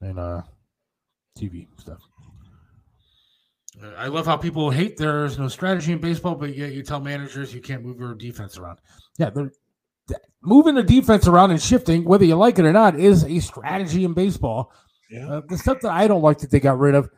in 0.00 0.18
uh 0.18 0.42
TV 1.38 1.66
stuff. 1.78 2.00
Uh, 3.82 3.88
I 3.96 4.08
love 4.08 4.26
how 4.26 4.36
people 4.36 4.70
hate 4.70 4.96
there's 4.96 5.38
no 5.38 5.48
strategy 5.48 5.92
in 5.92 5.98
baseball, 5.98 6.34
but 6.34 6.54
yet 6.54 6.72
you 6.72 6.82
tell 6.82 7.00
managers 7.00 7.54
you 7.54 7.60
can't 7.60 7.82
move 7.82 7.98
your 7.98 8.14
defense 8.14 8.58
around. 8.58 8.78
Yeah, 9.18 9.30
they're 9.30 9.52
th- 10.08 10.20
moving 10.42 10.74
the 10.74 10.82
defense 10.82 11.26
around 11.26 11.52
and 11.52 11.62
shifting, 11.62 12.04
whether 12.04 12.24
you 12.24 12.36
like 12.36 12.58
it 12.58 12.66
or 12.66 12.72
not, 12.72 12.98
is 12.98 13.24
a 13.24 13.40
strategy 13.40 14.04
in 14.04 14.12
baseball. 14.12 14.72
Yeah. 15.10 15.28
Uh, 15.28 15.42
the 15.48 15.58
stuff 15.58 15.80
that 15.82 15.90
I 15.90 16.06
don't 16.06 16.22
like 16.22 16.38
that 16.38 16.50
they 16.50 16.60
got 16.60 16.78
rid 16.78 16.94
of 16.94 17.08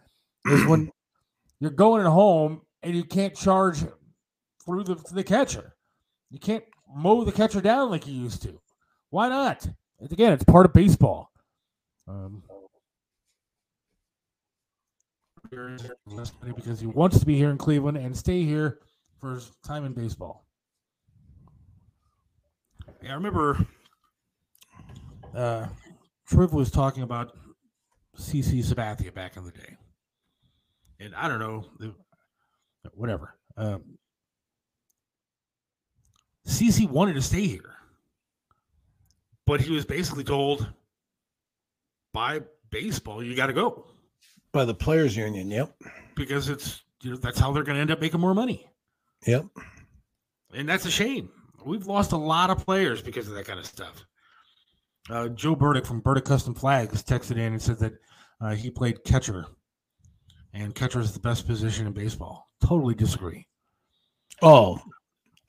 is 0.46 0.64
when 0.66 0.90
you're 1.60 1.70
going 1.70 2.00
at 2.04 2.10
home 2.10 2.62
and 2.82 2.94
you 2.94 3.04
can't 3.04 3.34
charge 3.34 3.78
through 4.64 4.84
the, 4.84 4.96
the 5.12 5.24
catcher. 5.24 5.74
You 6.30 6.38
can't 6.38 6.64
mow 6.94 7.24
the 7.24 7.32
catcher 7.32 7.60
down 7.60 7.90
like 7.90 8.06
you 8.06 8.14
used 8.14 8.42
to. 8.42 8.60
Why 9.14 9.28
not? 9.28 9.64
Again, 10.10 10.32
it's 10.32 10.42
part 10.42 10.66
of 10.66 10.72
baseball. 10.72 11.30
Um, 12.08 12.42
because 16.42 16.80
he 16.80 16.88
wants 16.88 17.20
to 17.20 17.24
be 17.24 17.36
here 17.36 17.50
in 17.50 17.56
Cleveland 17.56 17.96
and 17.96 18.16
stay 18.16 18.42
here 18.42 18.80
for 19.20 19.34
his 19.34 19.52
time 19.64 19.84
in 19.84 19.92
baseball. 19.92 20.44
Yeah, 23.04 23.12
I 23.12 23.14
remember 23.14 23.64
uh, 25.32 25.68
Triv 26.28 26.52
was 26.52 26.72
talking 26.72 27.04
about 27.04 27.36
CC 28.18 28.64
Sabathia 28.64 29.14
back 29.14 29.36
in 29.36 29.44
the 29.44 29.52
day, 29.52 29.76
and 30.98 31.14
I 31.14 31.28
don't 31.28 31.38
know, 31.38 31.64
whatever. 32.94 33.36
Um, 33.56 33.96
CC 36.48 36.90
wanted 36.90 37.14
to 37.14 37.22
stay 37.22 37.46
here, 37.46 37.76
but 39.46 39.60
he 39.60 39.72
was 39.72 39.84
basically 39.84 40.24
told 40.24 40.72
by 42.12 42.40
baseball, 42.70 43.22
you 43.22 43.36
got 43.36 43.46
to 43.46 43.52
go 43.52 43.86
by 44.52 44.64
the 44.64 44.74
players 44.74 45.16
union. 45.16 45.50
Yep, 45.50 45.74
because 46.14 46.48
it's 46.48 46.82
you 47.02 47.10
know 47.10 47.16
that's 47.16 47.38
how 47.38 47.52
they're 47.52 47.64
going 47.64 47.76
to 47.76 47.80
end 47.80 47.90
up 47.90 48.00
making 48.00 48.20
more 48.20 48.34
money. 48.34 48.66
Yep, 49.26 49.46
and 50.54 50.68
that's 50.68 50.86
a 50.86 50.90
shame. 50.90 51.28
We've 51.64 51.86
lost 51.86 52.12
a 52.12 52.16
lot 52.16 52.50
of 52.50 52.64
players 52.64 53.02
because 53.02 53.28
of 53.28 53.34
that 53.34 53.46
kind 53.46 53.58
of 53.58 53.66
stuff. 53.66 54.04
Uh, 55.10 55.28
Joe 55.28 55.54
Burdick 55.54 55.84
from 55.84 56.00
Burdick 56.00 56.24
Custom 56.24 56.54
Flags 56.54 57.02
texted 57.02 57.32
in 57.32 57.52
and 57.52 57.60
said 57.60 57.78
that 57.80 57.92
uh, 58.40 58.54
he 58.54 58.70
played 58.70 59.04
catcher, 59.04 59.46
and 60.54 60.74
catcher 60.74 61.00
is 61.00 61.12
the 61.12 61.20
best 61.20 61.46
position 61.46 61.86
in 61.86 61.92
baseball. 61.92 62.48
Totally 62.64 62.94
disagree. 62.94 63.46
Oh, 64.40 64.80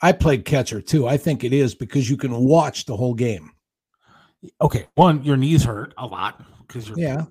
I 0.01 0.11
played 0.11 0.45
catcher 0.45 0.81
too. 0.81 1.07
I 1.07 1.17
think 1.17 1.43
it 1.43 1.53
is 1.53 1.75
because 1.75 2.09
you 2.09 2.17
can 2.17 2.35
watch 2.35 2.85
the 2.85 2.97
whole 2.97 3.13
game. 3.13 3.51
Okay, 4.61 4.87
one, 4.95 5.23
your 5.23 5.37
knees 5.37 5.63
hurt 5.63 5.93
a 5.97 6.05
lot 6.05 6.43
because 6.67 6.87
you're 6.87 6.99
yeah 6.99 7.25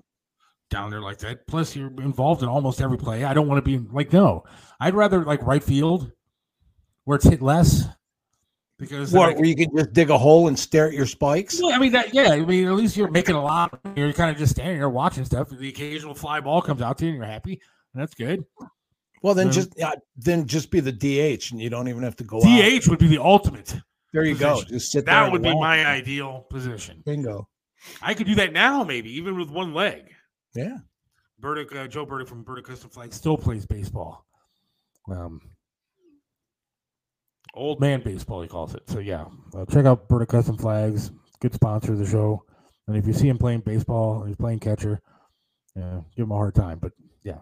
down 0.69 0.89
there 0.89 1.01
like 1.01 1.19
that. 1.19 1.47
Plus, 1.47 1.75
you're 1.75 1.87
involved 2.01 2.43
in 2.43 2.49
almost 2.49 2.81
every 2.81 2.97
play. 2.97 3.23
I 3.23 3.33
don't 3.33 3.47
want 3.47 3.63
to 3.63 3.79
be 3.79 3.85
like 3.91 4.11
no. 4.11 4.43
I'd 4.79 4.93
rather 4.93 5.23
like 5.23 5.41
right 5.43 5.63
field 5.63 6.11
where 7.05 7.15
it's 7.15 7.25
hit 7.25 7.41
less 7.41 7.85
because 8.77 9.11
what 9.11 9.35
where 9.35 9.45
you 9.45 9.55
can 9.55 9.69
just 9.75 9.93
dig 9.93 10.09
a 10.09 10.17
hole 10.17 10.47
and 10.47 10.57
stare 10.57 10.87
at 10.87 10.93
your 10.93 11.05
spikes. 11.05 11.59
Yeah, 11.61 11.75
I 11.75 11.79
mean 11.79 11.91
that. 11.93 12.13
Yeah, 12.13 12.31
I 12.31 12.41
mean 12.41 12.67
at 12.67 12.73
least 12.73 12.97
you're 12.97 13.09
making 13.09 13.35
a 13.35 13.43
lot. 13.43 13.79
You're 13.95 14.11
kind 14.13 14.31
of 14.31 14.37
just 14.37 14.53
standing 14.53 14.77
there 14.77 14.89
watching 14.89 15.25
stuff. 15.25 15.49
The 15.49 15.69
occasional 15.69 16.13
fly 16.13 16.39
ball 16.41 16.61
comes 16.61 16.81
out 16.81 16.97
to 16.99 17.05
you, 17.05 17.11
and 17.11 17.17
you're 17.17 17.25
happy, 17.25 17.61
and 17.93 18.01
that's 18.01 18.13
good. 18.13 18.45
Well, 19.21 19.33
then 19.33 19.47
um, 19.47 19.53
just 19.53 19.79
uh, 19.81 19.95
then 20.17 20.45
just 20.45 20.71
be 20.71 20.81
the 20.81 20.91
DH, 20.91 21.51
and 21.51 21.61
you 21.61 21.69
don't 21.69 21.87
even 21.87 22.03
have 22.03 22.15
to 22.17 22.23
go. 22.23 22.41
DH 22.41 22.45
out. 22.45 22.87
would 22.89 22.99
be 22.99 23.07
the 23.07 23.21
ultimate. 23.21 23.75
There 24.15 24.23
you 24.23 24.35
position. 24.35 24.55
go. 24.55 24.63
Just 24.63 24.91
sit 24.93 25.05
there. 25.05 25.15
That 25.15 25.31
would 25.33 25.41
be 25.41 25.53
my 25.53 25.85
ideal 25.85 26.45
position. 26.49 27.03
Bingo. 27.05 27.49
I 28.01 28.13
could 28.13 28.27
do 28.27 28.35
that 28.35 28.53
now, 28.53 28.81
maybe 28.85 29.11
even 29.17 29.37
with 29.37 29.49
one 29.49 29.73
leg. 29.73 30.09
Yeah. 30.55 30.77
Burdick, 31.37 31.75
uh, 31.75 31.87
Joe 31.87 32.05
Burdick 32.05 32.29
from 32.29 32.43
Burdick 32.43 32.63
Custom 32.63 32.89
Flag 32.89 33.13
still 33.13 33.37
plays 33.37 33.65
baseball. 33.65 34.25
Um, 35.11 35.41
old 37.53 37.81
man 37.81 38.01
baseball, 38.03 38.41
he 38.41 38.47
calls 38.47 38.73
it. 38.73 38.89
So 38.89 38.99
yeah, 38.99 39.25
uh, 39.53 39.65
check 39.65 39.85
out 39.85 40.07
Burdick 40.07 40.29
Custom 40.29 40.57
Flags. 40.57 41.11
Good 41.41 41.53
sponsor 41.53 41.91
of 41.91 41.99
the 41.99 42.07
show. 42.07 42.45
And 42.87 42.95
if 42.95 43.05
you 43.05 43.11
see 43.11 43.27
him 43.27 43.37
playing 43.37 43.61
baseball, 43.61 44.23
he's 44.23 44.37
playing 44.37 44.59
catcher. 44.59 45.01
Yeah, 45.75 45.99
give 46.15 46.23
him 46.23 46.31
a 46.31 46.35
hard 46.35 46.55
time. 46.55 46.79
But 46.79 46.93
yeah, 47.23 47.39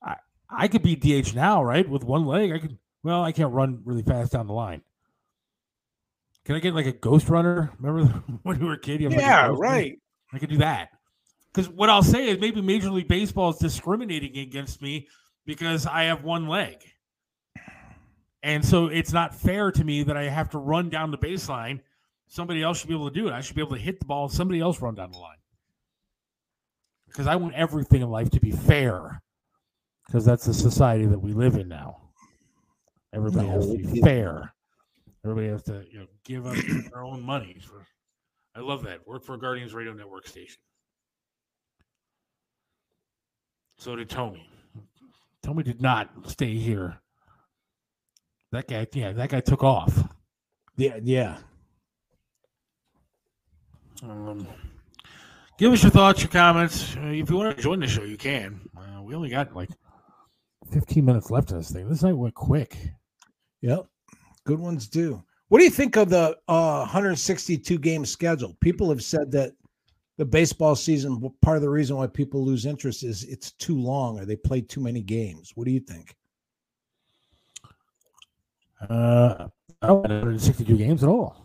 I 0.00 0.14
I 0.48 0.68
could 0.68 0.84
be 0.84 0.94
DH 0.94 1.34
now, 1.34 1.64
right? 1.64 1.88
With 1.88 2.04
one 2.04 2.24
leg, 2.24 2.52
I 2.52 2.60
could. 2.60 2.78
Well, 3.02 3.24
I 3.24 3.32
can't 3.32 3.52
run 3.52 3.82
really 3.84 4.04
fast 4.04 4.30
down 4.30 4.46
the 4.46 4.52
line. 4.52 4.82
Can 6.44 6.56
I 6.56 6.58
get 6.58 6.74
like 6.74 6.86
a 6.86 6.92
ghost 6.92 7.28
runner? 7.28 7.72
Remember 7.78 8.12
when 8.42 8.60
you 8.60 8.66
were 8.66 8.74
a 8.74 8.78
kid? 8.78 9.00
You 9.00 9.10
yeah, 9.10 9.48
like 9.48 9.58
right. 9.58 9.98
I 10.32 10.38
could 10.38 10.50
do 10.50 10.58
that. 10.58 10.88
Because 11.52 11.68
what 11.68 11.90
I'll 11.90 12.02
say 12.02 12.28
is 12.28 12.40
maybe 12.40 12.62
Major 12.62 12.90
League 12.90 13.08
Baseball 13.08 13.50
is 13.50 13.58
discriminating 13.58 14.38
against 14.38 14.80
me 14.80 15.06
because 15.44 15.86
I 15.86 16.04
have 16.04 16.24
one 16.24 16.48
leg. 16.48 16.78
And 18.42 18.64
so 18.64 18.86
it's 18.86 19.12
not 19.12 19.34
fair 19.34 19.70
to 19.70 19.84
me 19.84 20.02
that 20.02 20.16
I 20.16 20.24
have 20.24 20.50
to 20.50 20.58
run 20.58 20.88
down 20.88 21.10
the 21.10 21.18
baseline. 21.18 21.80
Somebody 22.26 22.62
else 22.62 22.78
should 22.78 22.88
be 22.88 22.94
able 22.94 23.10
to 23.10 23.14
do 23.14 23.28
it. 23.28 23.32
I 23.32 23.40
should 23.40 23.54
be 23.54 23.62
able 23.62 23.76
to 23.76 23.82
hit 23.82 24.00
the 24.00 24.06
ball 24.06 24.24
and 24.24 24.32
somebody 24.32 24.60
else 24.60 24.80
run 24.80 24.94
down 24.94 25.12
the 25.12 25.18
line. 25.18 25.36
Because 27.06 27.26
I 27.26 27.36
want 27.36 27.54
everything 27.54 28.00
in 28.00 28.10
life 28.10 28.30
to 28.30 28.40
be 28.40 28.50
fair. 28.50 29.22
Because 30.06 30.24
that's 30.24 30.46
the 30.46 30.54
society 30.54 31.04
that 31.06 31.18
we 31.18 31.34
live 31.34 31.56
in 31.56 31.68
now. 31.68 31.98
Everybody 33.12 33.46
no, 33.46 33.52
has 33.52 33.70
to 33.70 33.76
be 33.76 34.00
fair. 34.00 34.51
Everybody 35.24 35.48
has 35.48 35.62
to, 35.64 35.84
you 35.90 36.00
know, 36.00 36.06
give 36.24 36.46
up 36.46 36.56
their 36.90 37.04
own 37.04 37.22
money. 37.22 37.56
For, 37.64 37.86
I 38.56 38.60
love 38.60 38.82
that. 38.84 39.06
Work 39.06 39.24
for 39.24 39.36
Guardians 39.36 39.72
Radio 39.72 39.92
Network 39.92 40.26
station. 40.26 40.58
So 43.78 43.96
did 43.96 44.10
Tony. 44.10 44.48
Tony 45.42 45.62
did 45.62 45.80
not 45.80 46.10
stay 46.26 46.54
here. 46.54 47.00
That 48.52 48.68
guy, 48.68 48.86
yeah, 48.92 49.12
that 49.12 49.30
guy 49.30 49.40
took 49.40 49.64
off. 49.64 50.08
Yeah, 50.76 50.98
yeah. 51.02 51.38
Um, 54.02 54.46
give 55.58 55.72
us 55.72 55.82
your 55.82 55.90
thoughts, 55.90 56.20
your 56.20 56.30
comments. 56.30 56.96
Uh, 56.96 57.06
if 57.06 57.30
you 57.30 57.36
want 57.36 57.56
to 57.56 57.62
join 57.62 57.80
the 57.80 57.86
show, 57.86 58.02
you 58.02 58.16
can. 58.16 58.60
Uh, 58.76 59.02
we 59.02 59.14
only 59.14 59.30
got 59.30 59.54
like 59.54 59.70
15 60.72 61.04
minutes 61.04 61.30
left 61.30 61.50
in 61.50 61.58
this 61.58 61.70
thing. 61.70 61.88
This 61.88 62.02
night 62.02 62.16
went 62.16 62.34
quick. 62.34 62.76
Yep. 63.62 63.86
Good 64.44 64.58
ones 64.58 64.88
do. 64.88 65.22
What 65.48 65.58
do 65.58 65.64
you 65.64 65.70
think 65.70 65.96
of 65.96 66.08
the 66.08 66.36
uh, 66.48 66.78
162 66.80 67.78
game 67.78 68.04
schedule? 68.04 68.56
People 68.60 68.88
have 68.88 69.02
said 69.02 69.30
that 69.32 69.52
the 70.18 70.24
baseball 70.24 70.74
season, 70.74 71.30
part 71.42 71.56
of 71.56 71.62
the 71.62 71.68
reason 71.68 71.96
why 71.96 72.06
people 72.06 72.44
lose 72.44 72.66
interest 72.66 73.02
is 73.02 73.24
it's 73.24 73.52
too 73.52 73.78
long 73.78 74.18
or 74.18 74.24
they 74.24 74.36
play 74.36 74.60
too 74.60 74.80
many 74.80 75.02
games. 75.02 75.52
What 75.54 75.66
do 75.66 75.70
you 75.70 75.80
think? 75.80 76.16
Uh, 78.88 79.48
I 79.80 79.86
don't 79.86 80.02
162 80.02 80.76
games 80.76 81.02
at 81.02 81.08
all. 81.08 81.36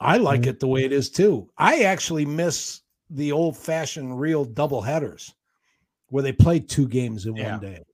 I 0.00 0.16
like 0.18 0.42
mm-hmm. 0.42 0.50
it 0.50 0.60
the 0.60 0.68
way 0.68 0.84
it 0.84 0.92
is 0.92 1.10
too. 1.10 1.48
I 1.56 1.82
actually 1.82 2.26
miss 2.26 2.82
the 3.10 3.32
old 3.32 3.56
fashioned 3.56 4.18
real 4.18 4.44
double 4.44 4.82
headers 4.82 5.34
where 6.08 6.22
they 6.22 6.32
played 6.32 6.68
two 6.68 6.88
games 6.88 7.26
in 7.26 7.36
yeah. 7.36 7.52
one 7.52 7.60
day. 7.60 7.84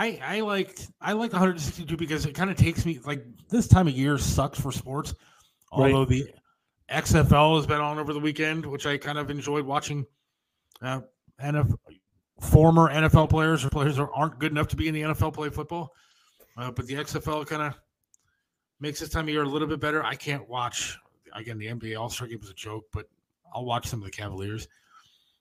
I 0.00 0.18
I 0.24 0.40
liked 0.40 0.90
I 0.98 1.12
like 1.12 1.30
162 1.32 1.94
because 1.98 2.24
it 2.24 2.34
kind 2.34 2.50
of 2.50 2.56
takes 2.56 2.86
me 2.86 2.98
like 3.04 3.22
this 3.50 3.68
time 3.68 3.86
of 3.86 3.92
year 3.92 4.16
sucks 4.16 4.58
for 4.58 4.72
sports. 4.72 5.14
Although 5.70 6.00
right. 6.00 6.08
the 6.08 6.30
XFL 6.90 7.56
has 7.56 7.66
been 7.66 7.82
on 7.82 7.98
over 7.98 8.14
the 8.14 8.18
weekend, 8.18 8.64
which 8.64 8.86
I 8.86 8.96
kind 8.96 9.18
of 9.18 9.28
enjoyed 9.28 9.66
watching. 9.66 10.06
Uh, 10.80 11.02
NFL, 11.42 11.76
former 12.40 12.88
NFL 12.88 13.28
players 13.28 13.62
or 13.62 13.68
players 13.68 13.96
that 13.96 14.08
aren't 14.14 14.38
good 14.38 14.52
enough 14.52 14.68
to 14.68 14.76
be 14.76 14.88
in 14.88 14.94
the 14.94 15.02
NFL 15.02 15.34
play 15.34 15.50
football, 15.50 15.92
uh, 16.56 16.70
but 16.70 16.86
the 16.86 16.94
XFL 16.94 17.46
kind 17.46 17.62
of 17.62 17.74
makes 18.80 19.00
this 19.00 19.10
time 19.10 19.26
of 19.26 19.28
year 19.28 19.42
a 19.42 19.48
little 19.48 19.68
bit 19.68 19.80
better. 19.80 20.02
I 20.02 20.14
can't 20.14 20.48
watch 20.48 20.96
again. 21.34 21.58
The 21.58 21.66
NBA 21.66 22.00
All 22.00 22.08
Star 22.08 22.26
game 22.26 22.40
was 22.40 22.48
a 22.48 22.54
joke, 22.54 22.86
but 22.90 23.06
I'll 23.54 23.66
watch 23.66 23.86
some 23.86 24.00
of 24.00 24.06
the 24.06 24.10
Cavaliers. 24.10 24.66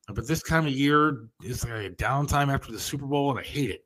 Uh, 0.10 0.14
but 0.14 0.28
this 0.28 0.44
time 0.44 0.68
of 0.68 0.74
year 0.74 1.30
is 1.46 1.64
like 1.64 1.86
a 1.86 1.90
downtime 1.92 2.54
after 2.54 2.74
the 2.74 2.80
Super 2.80 3.06
Bowl, 3.06 3.30
and 3.30 3.40
I 3.40 3.44
hate 3.44 3.70
it. 3.70 3.86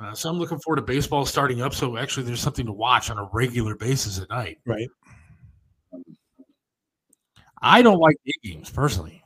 Uh, 0.00 0.14
so 0.14 0.28
I'm 0.28 0.38
looking 0.38 0.58
forward 0.58 0.76
to 0.76 0.82
baseball 0.82 1.24
starting 1.24 1.62
up. 1.62 1.74
So 1.74 1.96
actually, 1.96 2.26
there's 2.26 2.40
something 2.40 2.66
to 2.66 2.72
watch 2.72 3.10
on 3.10 3.18
a 3.18 3.28
regular 3.32 3.76
basis 3.76 4.20
at 4.20 4.28
night. 4.28 4.58
Right. 4.66 4.88
I 7.62 7.80
don't 7.80 7.98
like 7.98 8.16
day 8.26 8.32
games 8.42 8.70
personally. 8.70 9.22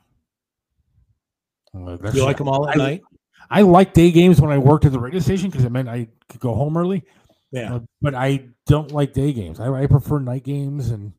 Uh, 1.75 1.97
you 2.13 2.23
like 2.23 2.37
them 2.37 2.47
all 2.47 2.67
at 2.69 2.75
I, 2.75 2.77
night? 2.77 3.01
I 3.49 3.61
like 3.61 3.93
day 3.93 4.11
games 4.11 4.39
when 4.39 4.51
I 4.51 4.57
worked 4.57 4.85
at 4.85 4.91
the 4.91 4.99
radio 4.99 5.19
station 5.19 5.49
because 5.49 5.65
it 5.65 5.71
meant 5.71 5.89
I 5.89 6.07
could 6.29 6.39
go 6.39 6.53
home 6.53 6.77
early. 6.77 7.03
Yeah, 7.51 7.75
uh, 7.75 7.79
but 8.01 8.13
I 8.13 8.47
don't 8.67 8.91
like 8.91 9.13
day 9.13 9.33
games. 9.33 9.59
I, 9.59 9.71
I 9.73 9.87
prefer 9.87 10.19
night 10.19 10.43
games, 10.43 10.91
and 10.91 11.13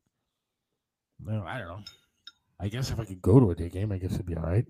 you 1.25 1.31
know, 1.33 1.43
I 1.45 1.59
don't 1.59 1.67
know. 1.67 1.79
I 2.59 2.69
guess 2.69 2.89
if 2.89 2.99
I 2.99 3.05
could 3.05 3.21
go 3.21 3.39
to 3.39 3.51
a 3.51 3.55
day 3.55 3.69
game, 3.69 3.91
I 3.91 3.97
guess 3.97 4.13
it'd 4.13 4.25
be 4.25 4.35
all 4.35 4.43
right. 4.43 4.65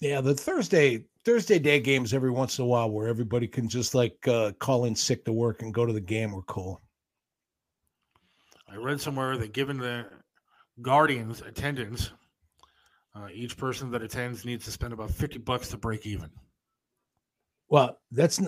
Yeah, 0.00 0.20
the 0.20 0.34
Thursday 0.34 1.04
Thursday 1.24 1.58
day 1.58 1.80
games 1.80 2.12
every 2.12 2.30
once 2.30 2.58
in 2.58 2.64
a 2.64 2.66
while 2.66 2.90
where 2.90 3.08
everybody 3.08 3.46
can 3.46 3.68
just 3.68 3.94
like 3.94 4.26
uh, 4.28 4.52
call 4.58 4.84
in 4.84 4.94
sick 4.94 5.24
to 5.24 5.32
work 5.32 5.62
and 5.62 5.72
go 5.72 5.86
to 5.86 5.92
the 5.92 6.00
game 6.00 6.32
were 6.32 6.42
cool. 6.42 6.80
I 8.68 8.76
read 8.76 9.00
somewhere 9.00 9.36
that 9.38 9.52
given 9.52 9.78
the 9.78 10.06
Guardians 10.82 11.40
attendance, 11.42 12.10
uh, 13.14 13.28
each 13.32 13.56
person 13.56 13.90
that 13.92 14.02
attends 14.02 14.44
needs 14.44 14.64
to 14.64 14.72
spend 14.72 14.92
about 14.92 15.10
50 15.10 15.38
bucks 15.38 15.68
to 15.68 15.76
break 15.76 16.04
even. 16.04 16.30
Well, 17.68 17.98
that's 18.10 18.40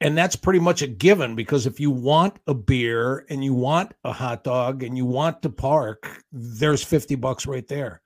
and 0.00 0.18
that's 0.18 0.36
pretty 0.36 0.58
much 0.58 0.82
a 0.82 0.86
given 0.86 1.34
because 1.34 1.66
if 1.66 1.80
you 1.80 1.90
want 1.90 2.38
a 2.46 2.54
beer 2.54 3.24
and 3.30 3.42
you 3.42 3.54
want 3.54 3.94
a 4.04 4.12
hot 4.12 4.44
dog 4.44 4.82
and 4.82 4.98
you 4.98 5.06
want 5.06 5.40
to 5.42 5.50
park, 5.50 6.22
there's 6.32 6.84
50 6.84 7.14
bucks 7.14 7.46
right 7.46 7.66
there. 7.66 8.02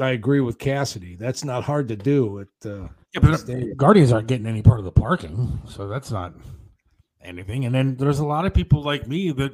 I 0.00 0.10
agree 0.10 0.40
with 0.40 0.58
Cassidy. 0.58 1.16
That's 1.16 1.44
not 1.44 1.64
hard 1.64 1.88
to 1.88 1.96
do 1.96 2.40
at 2.40 2.70
uh, 2.70 2.88
yeah, 3.14 3.20
but 3.20 3.76
Guardians 3.76 4.12
aren't 4.12 4.28
getting 4.28 4.46
any 4.46 4.62
part 4.62 4.78
of 4.78 4.84
the 4.84 4.92
parking, 4.92 5.60
so 5.66 5.86
that's 5.88 6.10
not 6.10 6.34
anything. 7.22 7.66
And 7.66 7.74
then 7.74 7.96
there's 7.96 8.18
a 8.18 8.26
lot 8.26 8.46
of 8.46 8.54
people 8.54 8.82
like 8.82 9.06
me 9.06 9.32
that 9.32 9.52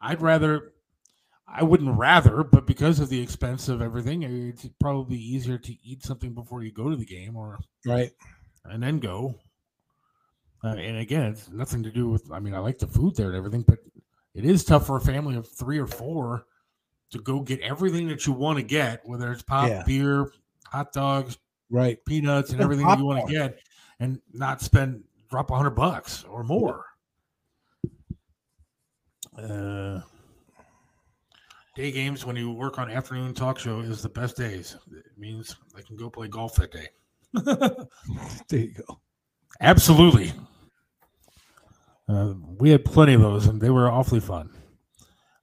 I'd 0.00 0.20
rather 0.20 0.74
I 1.46 1.62
wouldn't 1.62 1.96
rather, 1.98 2.42
but 2.42 2.66
because 2.66 3.00
of 3.00 3.08
the 3.08 3.20
expense 3.20 3.68
of 3.68 3.80
everything, 3.80 4.22
it's 4.22 4.68
probably 4.80 5.18
easier 5.18 5.58
to 5.58 5.72
eat 5.82 6.04
something 6.04 6.34
before 6.34 6.62
you 6.62 6.72
go 6.72 6.90
to 6.90 6.96
the 6.96 7.04
game, 7.04 7.36
or 7.36 7.58
right, 7.86 8.10
and 8.64 8.82
then 8.82 8.98
go. 8.98 9.34
Uh, 10.62 10.68
and 10.68 10.98
again, 10.98 11.24
it's 11.24 11.50
nothing 11.50 11.82
to 11.82 11.90
do 11.90 12.08
with. 12.08 12.30
I 12.32 12.40
mean, 12.40 12.54
I 12.54 12.58
like 12.58 12.78
the 12.78 12.86
food 12.86 13.16
there 13.16 13.28
and 13.28 13.36
everything, 13.36 13.64
but 13.66 13.78
it 14.34 14.44
is 14.44 14.64
tough 14.64 14.86
for 14.86 14.96
a 14.96 15.00
family 15.00 15.36
of 15.36 15.46
three 15.48 15.78
or 15.78 15.86
four 15.86 16.46
to 17.14 17.20
go 17.20 17.40
get 17.40 17.60
everything 17.60 18.06
that 18.08 18.26
you 18.26 18.32
want 18.32 18.58
to 18.58 18.62
get, 18.62 19.00
whether 19.04 19.32
it's 19.32 19.42
pop, 19.42 19.68
Yeah. 19.68 19.82
beer, 19.86 20.30
hot 20.66 20.92
dogs, 20.92 21.38
right, 21.70 21.98
peanuts, 22.04 22.50
and 22.50 22.60
everything 22.60 22.86
that 22.86 22.98
you 22.98 23.04
want 23.06 23.26
to 23.26 23.32
get, 23.32 23.58
and 24.00 24.20
not 24.32 24.60
spend 24.60 25.02
drop 25.30 25.50
a 25.50 25.56
hundred 25.56 25.70
bucks 25.70 26.24
or 26.24 26.44
more. 26.44 26.84
Uh, 29.36 30.00
day 31.74 31.90
games 31.90 32.24
when 32.24 32.36
you 32.36 32.52
work 32.52 32.78
on 32.78 32.90
afternoon 32.90 33.34
talk 33.34 33.58
show 33.58 33.80
is 33.80 34.02
the 34.02 34.08
best 34.08 34.36
days. 34.36 34.76
It 34.92 35.04
means 35.18 35.56
I 35.76 35.82
can 35.82 35.96
go 35.96 36.08
play 36.10 36.28
golf 36.28 36.54
that 36.56 36.70
day. 36.72 36.88
There 38.48 38.60
you 38.60 38.74
go. 38.86 39.00
Absolutely. 39.60 40.32
Uh, 42.08 42.34
we 42.58 42.70
had 42.70 42.84
plenty 42.84 43.14
of 43.14 43.22
those, 43.22 43.46
and 43.46 43.60
they 43.60 43.70
were 43.70 43.90
awfully 43.90 44.20
fun 44.20 44.50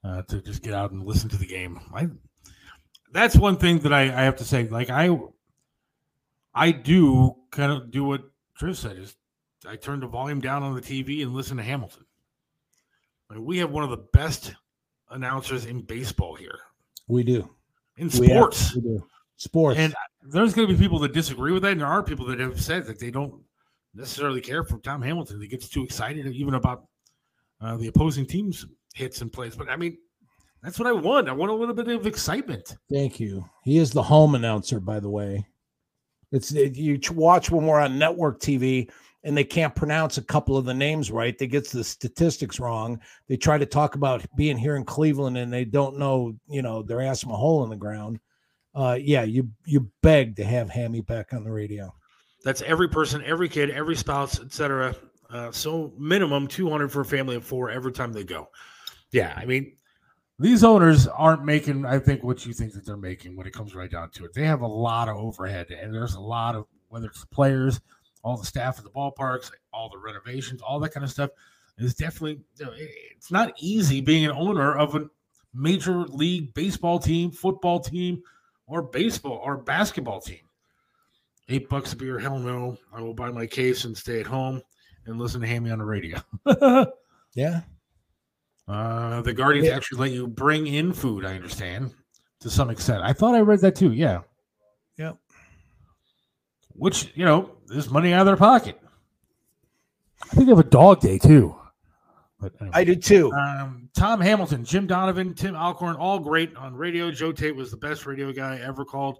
uh, 0.03 0.21
to 0.23 0.41
just 0.41 0.61
get 0.63 0.73
out 0.73 0.91
and 0.91 1.03
listen 1.03 1.29
to 1.29 1.37
the 1.37 1.45
game. 1.45 1.79
I, 1.93 2.07
that's 3.11 3.35
one 3.35 3.57
thing 3.57 3.79
that 3.79 3.93
I, 3.93 4.03
I 4.03 4.23
have 4.23 4.37
to 4.37 4.43
say. 4.45 4.67
Like 4.67 4.89
I, 4.89 5.17
I 6.53 6.71
do 6.71 7.35
kind 7.51 7.71
of 7.71 7.91
do 7.91 8.03
what 8.03 8.23
Trish 8.59 8.77
said. 8.77 8.97
Is 8.97 9.15
I 9.67 9.75
turn 9.75 9.99
the 9.99 10.07
volume 10.07 10.41
down 10.41 10.63
on 10.63 10.73
the 10.75 10.81
TV 10.81 11.21
and 11.21 11.33
listen 11.33 11.57
to 11.57 11.63
Hamilton. 11.63 12.05
Like, 13.29 13.39
we 13.39 13.59
have 13.59 13.71
one 13.71 13.83
of 13.83 13.89
the 13.89 13.97
best 13.97 14.53
announcers 15.09 15.65
in 15.65 15.81
baseball 15.81 16.35
here 16.35 16.59
We 17.07 17.23
do. 17.23 17.49
in 17.97 18.09
We 18.19 18.27
have- 18.27 18.37
sports. 18.53 18.75
we 18.75 18.81
do. 18.81 19.07
Sports. 19.37 19.79
And 19.79 19.95
there's 20.21 20.53
going 20.53 20.67
to 20.67 20.73
be 20.73 20.79
people 20.79 20.99
that 20.99 21.13
disagree 21.13 21.51
with 21.51 21.63
that, 21.63 21.71
and 21.71 21.81
there 21.81 21.87
are 21.87 22.03
people 22.03 22.25
that 22.27 22.39
have 22.39 22.61
said 22.61 22.85
that 22.85 22.99
they 22.99 23.09
don't 23.09 23.41
necessarily 23.95 24.39
care 24.41 24.63
for 24.63 24.77
Tom 24.79 25.01
Hamilton. 25.01 25.41
He 25.41 25.47
gets 25.47 25.67
too 25.67 25.83
excited 25.83 26.27
even 26.27 26.53
about 26.53 26.85
uh, 27.59 27.75
the 27.77 27.87
opposing 27.87 28.25
team's 28.27 28.65
hits 28.93 29.21
and 29.21 29.31
plays. 29.31 29.55
But 29.55 29.69
I 29.69 29.75
mean, 29.75 29.97
that's 30.63 30.79
what 30.79 30.87
I 30.87 30.91
want. 30.91 31.29
I 31.29 31.33
want 31.33 31.51
a 31.51 31.55
little 31.55 31.73
bit 31.73 31.87
of 31.87 32.05
excitement. 32.05 32.77
Thank 32.91 33.19
you. 33.19 33.45
He 33.63 33.77
is 33.77 33.91
the 33.91 34.03
home 34.03 34.35
announcer, 34.35 34.79
by 34.79 34.99
the 34.99 35.09
way. 35.09 35.45
It's 36.31 36.53
it, 36.53 36.77
you 36.77 36.99
watch 37.13 37.51
when 37.51 37.65
we're 37.65 37.79
on 37.79 37.97
network 37.97 38.39
TV 38.39 38.89
and 39.23 39.35
they 39.35 39.43
can't 39.43 39.75
pronounce 39.75 40.17
a 40.17 40.23
couple 40.23 40.57
of 40.57 40.65
the 40.65 40.73
names 40.73 41.11
right. 41.11 41.37
They 41.37 41.47
get 41.47 41.69
the 41.69 41.83
statistics 41.83 42.59
wrong. 42.59 42.99
They 43.27 43.37
try 43.37 43.57
to 43.57 43.65
talk 43.65 43.95
about 43.95 44.25
being 44.35 44.57
here 44.57 44.75
in 44.75 44.85
Cleveland 44.85 45.37
and 45.37 45.51
they 45.51 45.65
don't 45.65 45.97
know, 45.97 46.35
you 46.47 46.61
know, 46.61 46.81
they're 46.83 47.01
asking 47.01 47.31
a 47.31 47.35
hole 47.35 47.63
in 47.63 47.69
the 47.69 47.75
ground. 47.75 48.19
Uh, 48.73 48.97
yeah, 48.99 49.23
you 49.23 49.49
you 49.65 49.91
beg 50.01 50.35
to 50.37 50.45
have 50.45 50.69
Hammy 50.69 51.01
back 51.01 51.33
on 51.33 51.43
the 51.43 51.51
radio. 51.51 51.93
That's 52.43 52.61
every 52.61 52.87
person, 52.87 53.21
every 53.25 53.49
kid, 53.49 53.69
every 53.69 53.95
spouse, 53.95 54.39
etc. 54.39 54.95
Uh, 55.29 55.51
so 55.51 55.93
minimum 55.97 56.47
200 56.47 56.89
for 56.89 57.01
a 57.01 57.05
family 57.05 57.35
of 57.35 57.43
four 57.43 57.69
every 57.69 57.91
time 57.91 58.13
they 58.13 58.23
go. 58.23 58.47
Yeah, 59.11 59.33
I 59.35 59.45
mean, 59.45 59.73
these 60.39 60.63
owners 60.63 61.07
aren't 61.07 61.45
making, 61.45 61.85
I 61.85 61.99
think, 61.99 62.23
what 62.23 62.45
you 62.45 62.53
think 62.53 62.73
that 62.73 62.85
they're 62.85 62.97
making 62.97 63.35
when 63.35 63.45
it 63.45 63.53
comes 63.53 63.75
right 63.75 63.91
down 63.91 64.09
to 64.11 64.25
it. 64.25 64.33
They 64.33 64.45
have 64.45 64.61
a 64.61 64.67
lot 64.67 65.09
of 65.09 65.17
overhead, 65.17 65.69
and 65.71 65.93
there's 65.93 66.15
a 66.15 66.19
lot 66.19 66.55
of 66.55 66.65
whether 66.89 67.07
it's 67.07 67.21
the 67.21 67.27
players, 67.27 67.79
all 68.23 68.37
the 68.37 68.45
staff 68.45 68.77
at 68.77 68.83
the 68.83 68.89
ballparks, 68.89 69.51
all 69.73 69.89
the 69.89 69.97
renovations, 69.97 70.61
all 70.61 70.79
that 70.79 70.93
kind 70.93 71.03
of 71.03 71.11
stuff. 71.11 71.29
Is 71.77 71.95
definitely 71.95 72.43
you 72.57 72.65
know, 72.65 72.73
it's 72.75 73.31
not 73.31 73.53
easy 73.59 74.01
being 74.01 74.25
an 74.25 74.31
owner 74.31 74.75
of 74.75 74.93
a 74.95 75.09
major 75.53 76.05
league 76.07 76.53
baseball 76.53 76.99
team, 76.99 77.31
football 77.31 77.79
team, 77.79 78.21
or 78.67 78.83
baseball 78.83 79.41
or 79.43 79.57
basketball 79.57 80.21
team. 80.21 80.41
Eight 81.49 81.69
bucks 81.69 81.93
a 81.93 81.95
beer, 81.95 82.19
hell 82.19 82.37
no. 82.39 82.77
I 82.93 83.01
will 83.01 83.13
buy 83.13 83.31
my 83.31 83.47
case 83.47 83.85
and 83.85 83.97
stay 83.97 84.19
at 84.19 84.27
home 84.27 84.61
and 85.05 85.19
listen 85.19 85.41
to 85.41 85.47
Hammy 85.47 85.71
on 85.71 85.79
the 85.79 85.85
radio. 85.85 86.19
Yeah. 87.33 87.61
Uh, 88.71 89.21
the 89.21 89.33
Guardians 89.33 89.67
Yeah. 89.67 89.75
actually 89.75 89.99
let 89.99 90.11
you 90.11 90.27
bring 90.27 90.67
in 90.67 90.93
food, 90.93 91.25
I 91.25 91.35
understand, 91.35 91.93
to 92.39 92.49
some 92.49 92.69
extent. 92.69 93.03
I 93.03 93.11
thought 93.13 93.35
I 93.35 93.41
read 93.41 93.59
that 93.61 93.75
too. 93.75 93.91
Yeah. 93.91 94.21
Yep. 94.97 95.17
Which, 96.73 97.11
you 97.15 97.25
know, 97.25 97.51
is 97.69 97.89
money 97.89 98.13
out 98.13 98.21
of 98.21 98.27
their 98.27 98.37
pocket. 98.37 98.79
I 100.23 100.27
think 100.27 100.45
they 100.45 100.51
have 100.51 100.59
a 100.59 100.63
dog 100.63 101.01
day 101.01 101.17
too. 101.17 101.55
But 102.39 102.53
anyway. 102.61 102.71
I 102.75 102.83
do 102.83 102.95
too. 102.95 103.31
Um, 103.33 103.89
Tom 103.93 104.21
Hamilton, 104.21 104.63
Jim 104.63 104.87
Donovan, 104.87 105.33
Tim 105.35 105.55
Alcorn, 105.55 105.95
all 105.97 106.19
great 106.19 106.55
on 106.55 106.73
radio. 106.75 107.11
Joe 107.11 107.31
Tait 107.31 107.55
was 107.55 107.71
the 107.71 107.77
best 107.77 108.05
radio 108.05 108.31
guy 108.31 108.59
ever 108.63 108.85
called. 108.85 109.17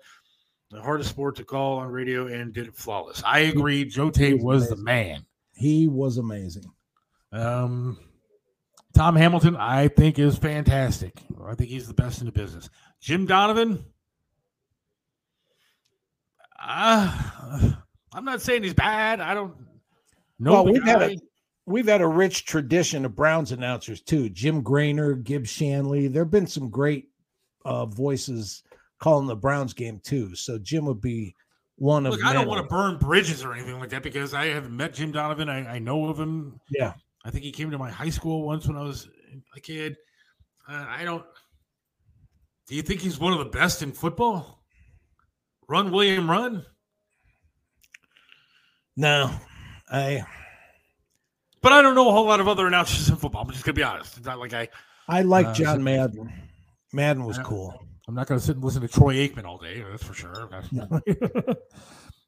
The 0.72 0.82
hardest 0.82 1.10
sport 1.10 1.36
to 1.36 1.44
call 1.44 1.80
on 1.80 1.90
radio 1.90 2.28
and 2.28 2.54
did 2.54 2.68
it 2.68 2.76
flawless. 2.76 3.22
I 3.26 3.40
agree. 3.40 3.84
Joe 3.84 4.10
Tait 4.10 4.42
was 4.42 4.70
the 4.70 4.78
man. 4.78 5.26
He 5.54 5.88
was 5.88 6.18
amazing. 6.18 6.64
Um, 7.34 8.00
Tom 8.94 9.16
Hamilton, 9.16 9.56
I 9.56 9.88
think, 9.88 10.20
is 10.20 10.38
fantastic. 10.38 11.14
I 11.46 11.56
think 11.56 11.70
he's 11.70 11.88
the 11.88 11.94
best 11.94 12.20
in 12.20 12.26
the 12.26 12.32
business. 12.32 12.70
Jim 13.00 13.26
Donovan, 13.26 13.86
uh, 16.64 17.72
I'm 18.14 18.26
not 18.26 18.42
saying 18.42 18.64
he's 18.64 18.74
bad. 18.74 19.22
I 19.22 19.34
don't 19.34 19.56
know. 20.40 20.52
well, 20.54 20.66
we've 20.66 20.84
had 20.84 21.02
a 21.02 21.18
we've 21.66 21.88
had 21.88 22.02
a 22.02 22.08
rich 22.08 22.46
tradition 22.46 23.06
of 23.06 23.16
Browns 23.16 23.52
announcers 23.52 24.02
too. 24.02 24.30
Jim 24.30 24.64
Graner, 24.64 25.22
Gib 25.24 25.48
Shanley. 25.48 26.08
There 26.08 26.24
have 26.24 26.32
been 26.32 26.48
some 26.48 26.70
great 26.70 27.10
uh, 27.66 27.86
voices 27.86 28.64
calling 29.00 29.28
the 29.28 29.36
Browns 29.36 29.74
game 29.74 30.00
too. 30.04 30.36
So 30.36 30.58
Jim 30.60 30.86
would 30.86 31.02
be 31.02 31.36
one 31.78 32.06
of 32.06 32.12
Look, 32.12 32.26
I 32.26 32.34
don't 32.34 32.48
want 32.48 32.64
to 32.64 32.70
burn 32.70 32.98
bridges 32.98 33.44
or 33.44 33.54
anything 33.54 33.80
like 33.80 33.90
that 33.90 34.04
because 34.04 34.34
I 34.34 34.48
haven't 34.48 34.76
met 34.76 34.94
Jim 34.94 35.12
Donovan. 35.12 35.50
I, 35.50 35.76
I 35.76 35.80
know 35.80 36.08
of 36.10 36.20
him. 36.20 36.60
Yeah. 36.70 36.94
I 37.24 37.30
think 37.32 37.44
he 37.44 37.52
came 37.52 37.72
to 37.72 37.78
my 37.78 37.92
high 37.92 38.10
school 38.10 38.44
once 38.44 38.68
when 38.68 38.78
I 38.78 38.82
was 38.82 39.08
a 39.56 39.60
kid. 39.60 39.96
Uh, 40.68 40.86
I 40.88 41.04
don't. 41.04 41.24
Do 42.68 42.76
you 42.76 42.82
think 42.82 43.02
he's 43.02 43.20
one 43.20 43.34
of 43.34 43.40
the 43.40 43.46
best 43.46 43.82
in 43.82 43.92
football? 43.92 44.64
Run, 45.68 45.92
William, 45.92 46.30
run. 46.30 46.66
No, 48.98 49.32
I 49.90 50.24
But 51.62 51.74
I 51.74 51.82
don't 51.82 51.96
know 51.96 52.10
a 52.10 52.12
whole 52.12 52.26
lot 52.26 52.40
of 52.40 52.48
other 52.48 52.68
announcers 52.68 53.10
in 53.10 53.16
football. 53.16 53.44
I'm 53.44 53.52
just 53.52 53.64
gonna 53.64 53.74
be 53.74 53.84
honest. 53.84 54.18
It's 54.18 54.26
not 54.26 54.40
like 54.40 54.54
I. 54.54 54.68
I 55.08 55.22
like 55.22 55.48
Uh, 55.48 55.54
John 55.54 55.84
Madden. 55.84 56.32
Madden 56.94 57.26
was 57.26 57.38
cool. 57.40 57.86
I'm 58.08 58.16
not 58.16 58.28
gonna 58.28 58.40
sit 58.40 58.56
and 58.56 58.66
listen 58.66 58.82
to 58.82 58.88
Troy 58.88 59.16
Aikman 59.16 59.46
all 59.46 59.58
day. 59.58 59.84
That's 59.90 60.04
for 60.04 60.14
sure. 60.14 60.50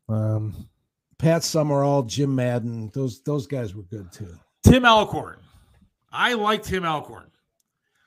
um, 0.10 0.68
Pat 1.18 1.44
Summerall, 1.44 2.04
Jim 2.04 2.34
Madden, 2.36 2.90
those 2.94 3.22
those 3.24 3.48
guys 3.48 3.76
were 3.76 3.84
good 3.84 4.12
too. 4.12 4.34
Tim 4.64 4.86
Alcorn. 4.86 5.38
I 6.12 6.34
like 6.34 6.64
Tim 6.64 6.86
Alcorn. 6.86 7.30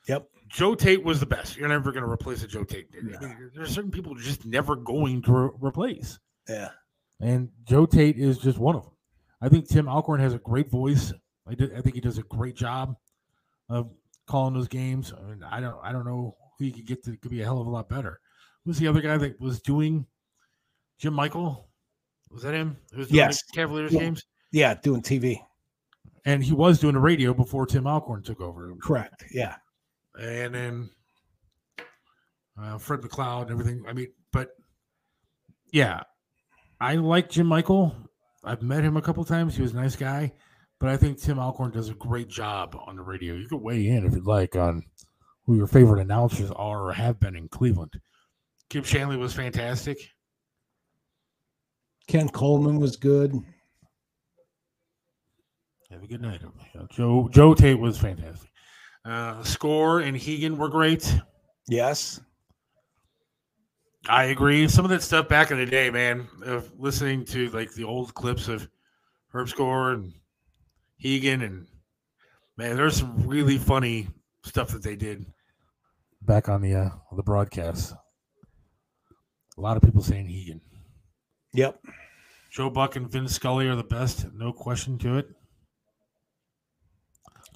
Yep. 0.07 0.27
Joe 0.49 0.75
Tait 0.75 1.03
was 1.03 1.19
the 1.19 1.25
best. 1.25 1.57
You're 1.57 1.67
never 1.67 1.91
going 1.91 2.03
to 2.05 2.09
replace 2.09 2.41
a 2.43 2.47
Joe 2.47 2.63
Tait. 2.63 2.87
Mean, 2.93 3.51
There's 3.53 3.73
certain 3.73 3.91
people 3.91 4.15
just 4.15 4.45
never 4.45 4.75
going 4.75 5.21
to 5.23 5.31
re- 5.33 5.49
replace. 5.59 6.19
Yeah. 6.47 6.69
And 7.19 7.49
Joe 7.65 7.85
Tait 7.85 8.17
is 8.17 8.37
just 8.37 8.57
one 8.57 8.75
of 8.75 8.83
them. 8.83 8.93
I 9.41 9.49
think 9.49 9.67
Tim 9.67 9.87
Alcorn 9.89 10.21
has 10.21 10.33
a 10.33 10.39
great 10.39 10.69
voice. 10.71 11.11
I, 11.47 11.53
did, 11.55 11.75
I 11.75 11.81
think 11.81 11.95
he 11.95 12.01
does 12.01 12.17
a 12.17 12.23
great 12.23 12.55
job 12.55 12.95
of 13.69 13.91
calling 14.25 14.53
those 14.53 14.67
games. 14.67 15.13
I, 15.13 15.21
mean, 15.29 15.43
I 15.43 15.59
don't 15.59 15.77
I 15.83 15.91
don't 15.91 16.05
know 16.05 16.35
who 16.57 16.65
you 16.65 16.71
could 16.71 16.85
get 16.87 17.03
to 17.05 17.15
could 17.17 17.31
be 17.31 17.41
a 17.41 17.43
hell 17.45 17.59
of 17.61 17.67
a 17.67 17.69
lot 17.69 17.89
better. 17.89 18.19
Who's 18.65 18.77
the 18.79 18.87
other 18.87 19.01
guy 19.01 19.17
that 19.17 19.39
was 19.39 19.61
doing 19.61 20.05
Jim 20.97 21.13
Michael? 21.13 21.67
Was 22.31 22.43
that 22.43 22.53
him? 22.53 22.77
Who 22.91 22.99
was 22.99 23.07
doing 23.07 23.17
Yes. 23.17 23.43
Cavaliers 23.53 23.93
Yeah. 23.93 23.99
games? 23.99 24.23
Yeah, 24.51 24.73
doing 24.75 25.01
TV. 25.01 25.39
And 26.27 26.43
he 26.43 26.51
was 26.51 26.79
doing 26.79 26.93
the 26.95 26.99
radio 26.99 27.33
before 27.33 27.65
Tim 27.65 27.87
Alcorn 27.87 28.21
took 28.21 28.41
over. 28.41 28.75
Correct. 28.81 29.23
Yeah. 29.31 29.55
and 30.19 30.53
then 30.53 30.89
uh, 32.61 32.77
Fred 32.77 32.99
McLeod 32.99 33.43
and 33.43 33.51
everything. 33.51 33.83
I 33.87 33.93
mean, 33.93 34.07
but 34.33 34.49
yeah, 35.71 36.01
I 36.81 36.95
like 36.95 37.29
Jim 37.29 37.47
Michael. 37.47 37.95
I've 38.43 38.61
met 38.61 38.83
him 38.83 38.97
a 38.97 39.01
couple 39.01 39.23
times. 39.23 39.55
He 39.55 39.61
was 39.61 39.71
a 39.71 39.77
nice 39.77 39.95
guy, 39.95 40.33
but 40.79 40.89
I 40.89 40.97
think 40.97 41.17
Tim 41.21 41.39
Alcorn 41.39 41.71
does 41.71 41.87
a 41.89 41.93
great 41.93 42.27
job 42.27 42.75
on 42.85 42.97
the 42.97 43.03
radio. 43.03 43.35
You 43.35 43.47
could 43.47 43.61
weigh 43.61 43.87
in 43.87 44.05
if 44.05 44.13
you'd 44.13 44.25
like 44.27 44.55
on 44.57 44.83
who 45.45 45.55
your 45.55 45.67
favorite 45.67 46.01
announcers 46.01 46.51
are 46.51 46.87
or 46.89 46.93
have 46.93 47.21
been 47.21 47.37
in 47.37 47.47
Cleveland. 47.47 47.93
Kim 48.69 48.83
Shanley 48.83 49.15
was 49.15 49.33
fantastic. 49.33 49.97
Ken 52.07 52.27
Coleman 52.27 52.79
was 52.79 52.97
good. 52.97 53.33
Have 55.91 56.03
a 56.03 56.07
good 56.07 56.21
night. 56.21 56.41
Joe 56.91 57.29
Joe 57.31 57.53
Tait 57.53 57.79
was 57.79 57.97
fantastic. 57.97 58.49
Uh, 59.05 59.41
Score 59.43 59.99
and 59.99 60.17
Hegan 60.17 60.57
were 60.57 60.69
great. 60.69 61.17
Yes. 61.69 62.19
I 64.09 64.25
agree. 64.25 64.67
Some 64.67 64.85
of 64.85 64.91
that 64.91 65.01
stuff 65.01 65.27
back 65.27 65.51
in 65.51 65.57
the 65.57 65.65
day, 65.65 65.89
man, 65.89 66.27
of 66.45 66.71
listening 66.77 67.25
to 67.25 67.49
like 67.49 67.73
the 67.73 67.83
old 67.83 68.13
clips 68.13 68.47
of 68.47 68.67
Herb 69.33 69.49
Score 69.49 69.91
and 69.91 70.13
Hegan, 70.97 71.41
and 71.41 71.67
man, 72.57 72.75
there's 72.75 72.97
some 72.97 73.27
really 73.27 73.57
funny 73.57 74.07
stuff 74.43 74.69
that 74.69 74.83
they 74.83 74.95
did 74.95 75.25
back 76.21 76.49
on 76.49 76.61
the 76.61 76.75
uh, 76.75 76.89
the 77.15 77.23
broadcast. 77.23 77.93
A 79.57 79.61
lot 79.61 79.77
of 79.77 79.83
people 79.83 80.03
saying 80.03 80.27
Hegan. 80.27 80.61
Yep. 81.53 81.79
Joe 82.51 82.69
Buck 82.69 82.95
and 82.95 83.09
Vince 83.09 83.35
Scully 83.35 83.67
are 83.67 83.75
the 83.75 83.83
best, 83.83 84.27
no 84.33 84.53
question 84.53 84.97
to 84.99 85.17
it. 85.17 85.29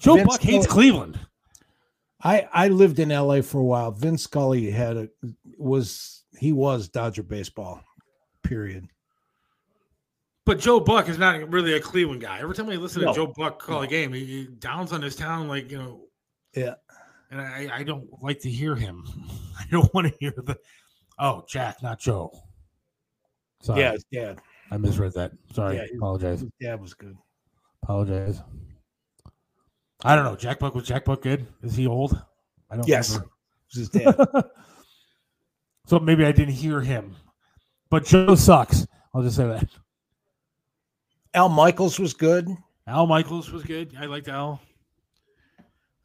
Joe 0.02 0.16
Vince 0.16 0.28
Buck 0.28 0.40
hates 0.40 0.64
Scully- 0.64 0.90
Cleveland. 0.90 1.18
I 2.22 2.48
I 2.52 2.68
lived 2.68 2.98
in 2.98 3.08
LA 3.10 3.40
for 3.42 3.58
a 3.58 3.64
while. 3.64 3.90
Vince 3.90 4.22
Scully 4.24 4.70
had 4.70 4.96
a 4.96 5.08
was 5.58 6.24
he 6.38 6.52
was 6.52 6.88
Dodger 6.88 7.22
baseball. 7.22 7.82
Period. 8.42 8.88
But 10.44 10.58
Joe 10.58 10.80
Buck 10.80 11.08
is 11.08 11.18
not 11.18 11.48
really 11.50 11.74
a 11.74 11.80
Cleveland 11.80 12.20
guy. 12.20 12.40
Every 12.40 12.54
time 12.54 12.68
I 12.68 12.74
listen 12.74 13.02
No. 13.02 13.08
to 13.12 13.14
Joe 13.14 13.26
Buck 13.36 13.60
call 13.60 13.82
a 13.82 13.86
game, 13.86 14.12
he, 14.12 14.24
he 14.24 14.44
downs 14.58 14.92
on 14.92 15.00
his 15.00 15.14
town 15.14 15.46
like 15.46 15.70
you 15.70 15.78
know, 15.78 16.00
Yeah. 16.54 16.74
and 17.30 17.40
I, 17.40 17.68
I 17.72 17.82
don't 17.84 18.08
like 18.22 18.40
to 18.40 18.50
hear 18.50 18.74
him. 18.74 19.04
I 19.58 19.64
don't 19.70 19.92
want 19.94 20.08
to 20.08 20.14
hear 20.18 20.32
the 20.36 20.58
oh 21.18 21.44
Jack, 21.48 21.80
not 21.82 22.00
Joe. 22.00 22.32
Sorry, 23.62 23.80
Yeah, 23.80 23.92
his 23.92 24.04
dad. 24.12 24.40
I 24.72 24.76
misread 24.78 25.12
that. 25.14 25.30
Sorry, 25.54 25.76
Yeah, 25.76 25.84
apologize. 25.96 26.40
His 26.40 26.50
dad 26.60 26.80
was 26.80 26.94
good. 26.94 27.16
Apologize. 27.84 28.40
I 30.04 30.16
don't 30.16 30.24
know. 30.24 30.36
Jack 30.36 30.58
Buck 30.58 30.74
was 30.74 30.86
Jack 30.86 31.04
Buck 31.04 31.22
good? 31.22 31.46
Is 31.62 31.76
he 31.76 31.86
old? 31.86 32.20
I 32.70 32.76
don't. 32.76 32.88
Yes. 32.88 33.10
remember. 33.10 33.30
It 33.74 33.78
was 33.78 33.92
his. 33.92 34.44
So 35.86 35.98
maybe 35.98 36.24
I 36.24 36.32
didn't 36.32 36.54
hear 36.54 36.80
him. 36.80 37.16
But 37.90 38.04
Joe 38.04 38.34
sucks. 38.34 38.86
I'll 39.14 39.22
just 39.22 39.36
say 39.36 39.46
that. 39.46 39.68
Al 41.34 41.48
Michaels 41.48 41.98
was 41.98 42.14
good. 42.14 42.48
Al 42.86 43.06
Michaels 43.06 43.50
was 43.50 43.62
good. 43.62 43.94
I 43.98 44.06
liked 44.06 44.28
Al. 44.28 44.60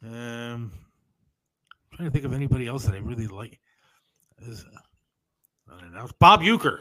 Um, 0.04 0.72
trying 1.94 2.08
to 2.08 2.10
think 2.10 2.24
of 2.24 2.32
anybody 2.32 2.66
else 2.66 2.84
that 2.84 2.94
I 2.94 2.98
really 2.98 3.26
like. 3.26 3.58
Is, 4.42 4.64
uh, 4.64 5.74
I 5.74 5.80
don't 5.80 5.94
know. 5.94 6.08
Bob 6.18 6.40
Uecker, 6.42 6.80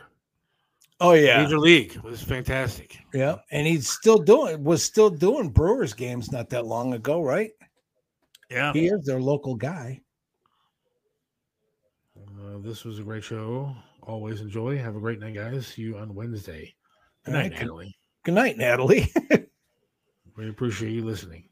Oh 1.00 1.14
yeah. 1.14 1.44
Major 1.44 1.60
League, 1.60 1.96
was 2.04 2.22
fantastic. 2.22 2.98
Yeah. 3.14 3.36
And 3.52 3.68
he's 3.68 3.90
still 3.90 4.18
doing 4.18 4.64
was 4.64 4.84
still 4.84 5.10
doing 5.10 5.50
Brewers 5.50 5.94
games 5.94 6.32
not 6.32 6.50
that 6.50 6.66
long 6.66 6.94
ago, 6.94 7.22
right? 7.22 7.52
Yeah. 8.50 8.74
He 8.74 8.88
is 8.88 9.06
their 9.06 9.22
local 9.22 9.56
guy. 9.56 10.02
Uh, 12.18 12.58
this 12.60 12.84
was 12.84 13.00
a 13.00 13.04
great 13.04 13.24
show. 13.24 13.76
Always 14.04 14.42
enjoy. 14.42 14.78
Have 14.78 14.96
a 14.96 15.00
great 15.00 15.20
night, 15.20 15.36
guys. 15.36 15.68
See 15.68 15.84
you 15.84 15.98
on 15.98 16.16
Wednesday. 16.16 16.74
Good 17.26 17.34
night, 17.34 17.52
right, 17.52 17.60
Natalie. 17.60 17.96
Good 18.24 18.36
night, 18.36 18.58
Natalie. 18.58 19.12
We 20.38 20.50
appreciate 20.50 20.92
you 20.92 21.04
listening. 21.04 21.50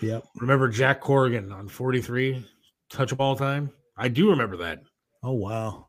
yep. 0.00 0.22
Remember 0.36 0.68
Jack 0.68 1.00
Corrigan 1.00 1.50
on 1.50 1.66
43, 1.66 2.46
touch 2.88 3.10
of 3.10 3.20
all 3.20 3.34
time? 3.34 3.72
I 3.96 4.06
do 4.06 4.30
remember 4.30 4.56
that. 4.58 4.78
Oh 5.24 5.32
wow. 5.32 5.88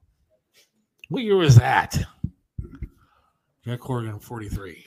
What 1.09 1.21
year 1.21 1.35
was 1.37 1.55
that? 1.57 1.95
Jack 3.65 3.79
Corrigan, 3.79 4.19
43. 4.19 4.85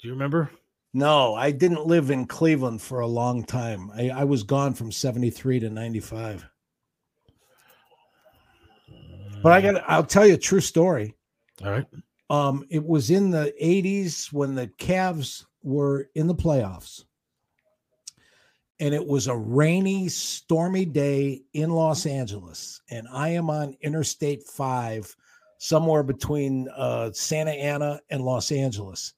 Do 0.00 0.08
you 0.08 0.12
remember? 0.12 0.50
No, 0.92 1.34
I 1.34 1.50
didn't 1.50 1.86
live 1.86 2.10
in 2.10 2.26
Cleveland 2.26 2.82
for 2.82 3.00
a 3.00 3.06
long 3.06 3.44
time. 3.44 3.90
I, 3.96 4.10
I 4.10 4.24
was 4.24 4.42
gone 4.42 4.74
from 4.74 4.92
73 4.92 5.60
to 5.60 5.70
95. 5.70 6.46
But 9.42 9.52
I 9.52 9.60
got 9.60 9.84
I'll 9.88 10.04
tell 10.04 10.26
you 10.26 10.34
a 10.34 10.38
true 10.38 10.60
story. 10.60 11.14
All 11.64 11.70
right. 11.70 11.86
Um, 12.28 12.66
it 12.70 12.84
was 12.84 13.10
in 13.10 13.30
the 13.30 13.54
80s 13.62 14.32
when 14.32 14.54
the 14.54 14.66
Cavs 14.78 15.44
were 15.62 16.08
in 16.14 16.26
the 16.26 16.34
playoffs. 16.34 17.04
And 18.80 18.94
it 18.94 19.06
was 19.06 19.28
a 19.28 19.36
rainy, 19.36 20.08
stormy 20.08 20.84
day 20.84 21.42
in 21.54 21.70
Los 21.70 22.04
Angeles. 22.04 22.82
And 22.90 23.06
I 23.10 23.30
am 23.30 23.48
on 23.48 23.76
Interstate 23.80 24.42
5, 24.42 25.16
somewhere 25.58 26.02
between 26.02 26.68
uh, 26.76 27.10
Santa 27.12 27.52
Ana 27.52 28.00
and 28.10 28.22
Los 28.22 28.52
Angeles. 28.52 29.14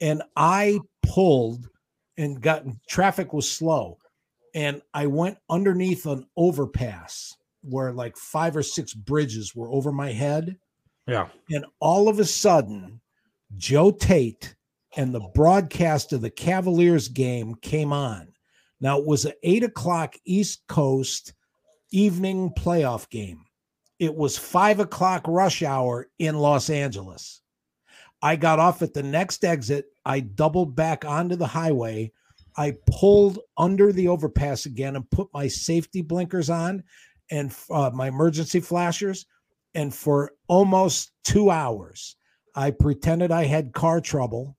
And 0.00 0.22
I 0.36 0.80
pulled 1.02 1.68
and 2.16 2.40
got 2.40 2.64
traffic 2.88 3.32
was 3.32 3.50
slow. 3.50 3.98
And 4.54 4.80
I 4.94 5.06
went 5.06 5.38
underneath 5.50 6.06
an 6.06 6.26
overpass 6.36 7.34
where 7.62 7.92
like 7.92 8.16
five 8.16 8.56
or 8.56 8.62
six 8.62 8.94
bridges 8.94 9.54
were 9.54 9.70
over 9.70 9.92
my 9.92 10.12
head. 10.12 10.56
Yeah. 11.06 11.28
And 11.50 11.66
all 11.80 12.08
of 12.08 12.18
a 12.20 12.24
sudden, 12.24 13.00
Joe 13.56 13.90
Tait 13.90 14.54
and 14.96 15.14
the 15.14 15.28
broadcast 15.34 16.12
of 16.12 16.22
the 16.22 16.30
Cavaliers 16.30 17.08
game 17.08 17.54
came 17.56 17.92
on. 17.92 18.32
Now, 18.80 18.98
it 18.98 19.06
was 19.06 19.24
an 19.24 19.32
eight 19.42 19.62
o'clock 19.62 20.14
East 20.24 20.62
Coast 20.68 21.32
evening 21.90 22.50
playoff 22.58 23.08
game. 23.08 23.45
It 23.98 24.14
was 24.14 24.36
five 24.36 24.80
o'clock 24.80 25.24
rush 25.26 25.62
hour 25.62 26.08
in 26.18 26.36
Los 26.36 26.70
Angeles. 26.70 27.40
I 28.22 28.36
got 28.36 28.58
off 28.58 28.82
at 28.82 28.94
the 28.94 29.02
next 29.02 29.44
exit. 29.44 29.86
I 30.04 30.20
doubled 30.20 30.74
back 30.74 31.04
onto 31.04 31.36
the 31.36 31.46
highway. 31.46 32.12
I 32.56 32.76
pulled 32.90 33.38
under 33.56 33.92
the 33.92 34.08
overpass 34.08 34.66
again 34.66 34.96
and 34.96 35.10
put 35.10 35.28
my 35.32 35.48
safety 35.48 36.02
blinkers 36.02 36.48
on 36.50 36.82
and 37.30 37.54
uh, 37.70 37.90
my 37.92 38.08
emergency 38.08 38.60
flashers. 38.60 39.26
And 39.74 39.94
for 39.94 40.32
almost 40.48 41.12
two 41.24 41.50
hours, 41.50 42.16
I 42.54 42.70
pretended 42.70 43.30
I 43.30 43.44
had 43.44 43.74
car 43.74 44.00
trouble 44.00 44.56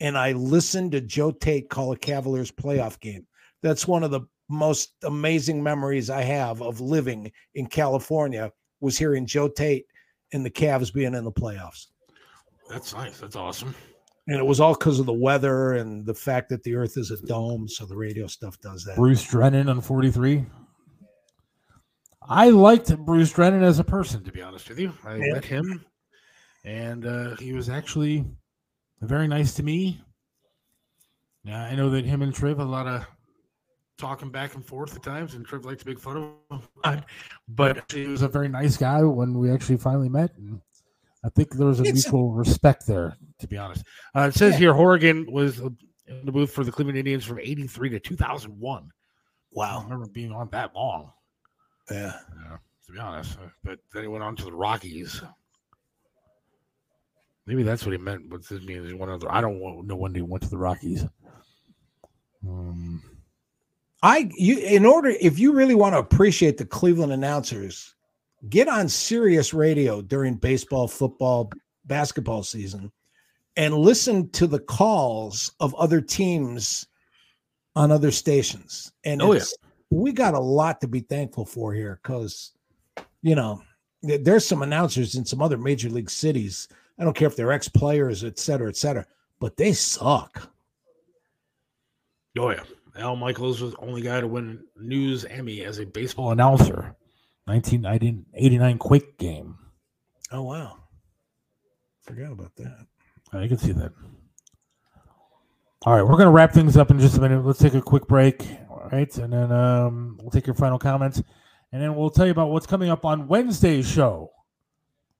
and 0.00 0.16
I 0.16 0.32
listened 0.32 0.92
to 0.92 1.00
Joe 1.00 1.32
Tait 1.32 1.68
call 1.68 1.92
a 1.92 1.96
Cavaliers 1.96 2.50
playoff 2.50 3.00
game. 3.00 3.26
That's 3.62 3.86
one 3.86 4.04
of 4.04 4.10
the 4.10 4.22
most 4.48 4.94
amazing 5.04 5.62
memories 5.62 6.08
I 6.08 6.22
have 6.22 6.62
of 6.62 6.80
living 6.80 7.30
in 7.54 7.66
California 7.66 8.50
was 8.80 8.96
hearing 8.98 9.26
Joe 9.26 9.48
Tait 9.48 9.86
and 10.32 10.44
the 10.44 10.50
Cavs 10.50 10.92
being 10.92 11.14
in 11.14 11.24
the 11.24 11.32
playoffs. 11.32 11.86
That's 12.68 12.94
nice. 12.94 13.18
That's 13.18 13.36
awesome. 13.36 13.74
And 14.26 14.36
it 14.36 14.44
was 14.44 14.60
all 14.60 14.74
because 14.74 15.00
of 15.00 15.06
the 15.06 15.12
weather 15.12 15.72
and 15.74 16.04
the 16.04 16.14
fact 16.14 16.50
that 16.50 16.62
the 16.62 16.74
earth 16.74 16.98
is 16.98 17.10
a 17.10 17.16
dome. 17.26 17.66
So 17.66 17.86
the 17.86 17.96
radio 17.96 18.26
stuff 18.26 18.60
does 18.60 18.84
that. 18.84 18.96
Bruce 18.96 19.24
Drennan 19.24 19.68
on 19.70 19.80
43. 19.80 20.44
I 22.28 22.50
liked 22.50 22.94
Bruce 23.06 23.32
Drennan 23.32 23.62
as 23.62 23.78
a 23.78 23.84
person, 23.84 24.22
to 24.24 24.30
be 24.32 24.42
honest 24.42 24.68
with 24.68 24.78
you. 24.78 24.92
I 25.04 25.16
Yeah. 25.16 25.32
met 25.32 25.44
him, 25.46 25.82
and 26.62 27.06
uh, 27.06 27.36
he 27.36 27.54
was 27.54 27.70
actually 27.70 28.26
very 29.00 29.26
nice 29.28 29.54
to 29.54 29.62
me. 29.62 29.98
Yeah, 31.42 31.62
I 31.62 31.74
know 31.74 31.88
that 31.88 32.04
him 32.04 32.20
and 32.20 32.34
Triv 32.34 32.58
had 32.58 32.66
a 32.66 32.68
lot 32.68 32.86
of 32.86 33.06
talking 33.98 34.30
back 34.30 34.54
and 34.54 34.64
forth 34.64 34.94
at 34.96 35.02
times, 35.02 35.34
and 35.34 35.46
Triv 35.46 35.64
likes 35.64 35.82
to 35.82 35.88
make 35.88 35.98
fun 35.98 36.34
of 36.50 36.68
him. 36.84 37.04
But 37.48 37.90
he 37.92 38.06
was 38.06 38.22
a 38.22 38.28
very 38.28 38.48
nice 38.48 38.76
guy 38.76 39.02
when 39.02 39.34
we 39.38 39.50
actually 39.50 39.76
finally 39.78 40.08
met. 40.08 40.34
And 40.36 40.60
I 41.24 41.28
think 41.30 41.52
there 41.54 41.66
was 41.66 41.80
a 41.80 41.82
It's- 41.82 42.04
mutual 42.04 42.32
respect 42.32 42.86
there, 42.86 43.16
to 43.40 43.46
be 43.48 43.56
honest. 43.58 43.84
Uh, 44.14 44.28
it 44.32 44.34
says 44.34 44.52
Yeah. 44.54 44.58
here 44.58 44.72
Corrigan 44.72 45.30
was 45.30 45.58
in 45.60 46.24
the 46.24 46.32
booth 46.32 46.52
for 46.52 46.64
the 46.64 46.72
Cleveland 46.72 46.98
Indians 46.98 47.24
from 47.24 47.38
83 47.40 47.90
to 47.90 48.00
2001. 48.00 48.84
I 48.84 48.90
Wow. 49.52 49.82
remember 49.82 50.06
being 50.06 50.32
on 50.32 50.48
that 50.50 50.74
long, 50.74 51.12
Yeah. 51.90 52.14
uh, 52.50 52.56
to 52.86 52.92
be 52.92 52.98
honest. 52.98 53.38
Uh, 53.38 53.48
But 53.64 53.80
then 53.92 54.02
he 54.02 54.08
went 54.08 54.22
on 54.24 54.36
to 54.36 54.44
the 54.44 54.52
Rockies. 54.52 55.22
Maybe 57.46 57.62
that's 57.62 57.84
what 57.84 57.92
he 57.92 57.98
meant. 57.98 58.28
But 58.28 58.46
this 58.46 58.62
means 58.62 58.86
he 58.86 58.94
went 58.94 59.10
on 59.10 59.20
to, 59.20 59.28
I 59.34 59.40
don't 59.40 59.86
know 59.86 59.96
when 59.96 60.14
he 60.14 60.20
went 60.20 60.42
to 60.44 60.50
the 60.50 60.58
Rockies. 60.58 61.04
Um, 62.46 63.02
I 64.02 64.30
you 64.36 64.58
in 64.58 64.86
order 64.86 65.10
if 65.20 65.38
you 65.38 65.52
really 65.52 65.74
want 65.74 65.94
to 65.94 65.98
appreciate 65.98 66.56
the 66.56 66.64
Cleveland 66.64 67.12
announcers, 67.12 67.94
get 68.48 68.68
on 68.68 68.88
Sirius 68.88 69.52
Radio 69.52 70.00
during 70.02 70.34
baseball, 70.36 70.86
football, 70.86 71.50
basketball 71.86 72.42
season 72.42 72.92
and 73.56 73.74
listen 73.74 74.30
to 74.30 74.46
the 74.46 74.60
calls 74.60 75.52
of 75.58 75.74
other 75.74 76.00
teams 76.00 76.86
on 77.74 77.90
other 77.90 78.12
stations. 78.12 78.92
And 79.04 79.20
Oh, 79.20 79.32
yeah. 79.32 79.42
we 79.90 80.12
got 80.12 80.34
a 80.34 80.40
lot 80.40 80.80
to 80.82 80.88
be 80.88 81.00
thankful 81.00 81.44
for 81.44 81.74
here 81.74 81.98
because 82.02 82.52
you 83.22 83.34
know 83.34 83.60
there's 84.02 84.46
some 84.46 84.62
announcers 84.62 85.16
in 85.16 85.24
some 85.24 85.42
other 85.42 85.58
major 85.58 85.88
league 85.88 86.10
cities. 86.10 86.68
I 87.00 87.04
don't 87.04 87.16
care 87.16 87.26
if 87.28 87.34
they're 87.34 87.52
ex 87.52 87.68
players, 87.68 88.22
et 88.22 88.38
cetera, 88.38 88.68
et 88.68 88.76
cetera, 88.76 89.04
but 89.40 89.56
they 89.56 89.72
suck. 89.72 90.48
oh, 92.38 92.50
yeah. 92.50 92.62
Al 92.98 93.16
Michaels 93.16 93.60
was 93.60 93.72
the 93.72 93.78
only 93.78 94.02
guy 94.02 94.20
to 94.20 94.26
win 94.26 94.64
a 94.76 94.82
News 94.82 95.24
Emmy 95.24 95.64
as 95.64 95.78
a 95.78 95.86
baseball 95.86 96.32
announcer. 96.32 96.94
1989 97.44 98.78
Quake 98.78 99.16
game. 99.18 99.56
Oh 100.30 100.42
wow. 100.42 100.76
Forgot 102.02 102.32
about 102.32 102.56
that. 102.56 102.86
I 103.32 103.48
can 103.48 103.58
see 103.58 103.72
that. 103.72 103.92
All 105.82 105.94
right, 105.94 106.02
we're 106.02 106.16
going 106.16 106.26
to 106.26 106.30
wrap 106.30 106.52
things 106.52 106.76
up 106.76 106.90
in 106.90 106.98
just 106.98 107.16
a 107.18 107.20
minute. 107.20 107.44
Let's 107.44 107.60
take 107.60 107.74
a 107.74 107.80
quick 107.80 108.06
break. 108.08 108.44
All 108.68 108.88
right, 108.90 109.16
and 109.18 109.32
then 109.32 109.52
um, 109.52 110.18
we'll 110.20 110.30
take 110.30 110.46
your 110.46 110.54
final 110.54 110.78
comments, 110.78 111.22
and 111.72 111.80
then 111.80 111.94
we'll 111.94 112.10
tell 112.10 112.26
you 112.26 112.32
about 112.32 112.50
what's 112.50 112.66
coming 112.66 112.90
up 112.90 113.04
on 113.04 113.28
Wednesday's 113.28 113.88
show. 113.88 114.32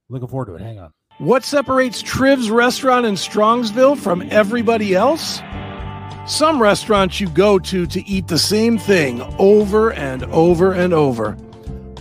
Looking 0.08 0.28
forward 0.28 0.46
to 0.46 0.54
it. 0.56 0.62
Hang 0.62 0.80
on. 0.80 0.92
What 1.18 1.44
separates 1.44 2.02
Triv's 2.02 2.50
restaurant 2.50 3.06
in 3.06 3.14
Strongsville 3.14 3.98
from 3.98 4.26
everybody 4.30 4.94
else? 4.94 5.40
Some 6.28 6.60
restaurants 6.60 7.20
you 7.20 7.30
go 7.30 7.58
to 7.58 7.86
to 7.86 8.06
eat 8.06 8.28
the 8.28 8.38
same 8.38 8.76
thing 8.76 9.22
over 9.38 9.94
and 9.94 10.24
over 10.24 10.72
and 10.72 10.92
over. 10.92 11.32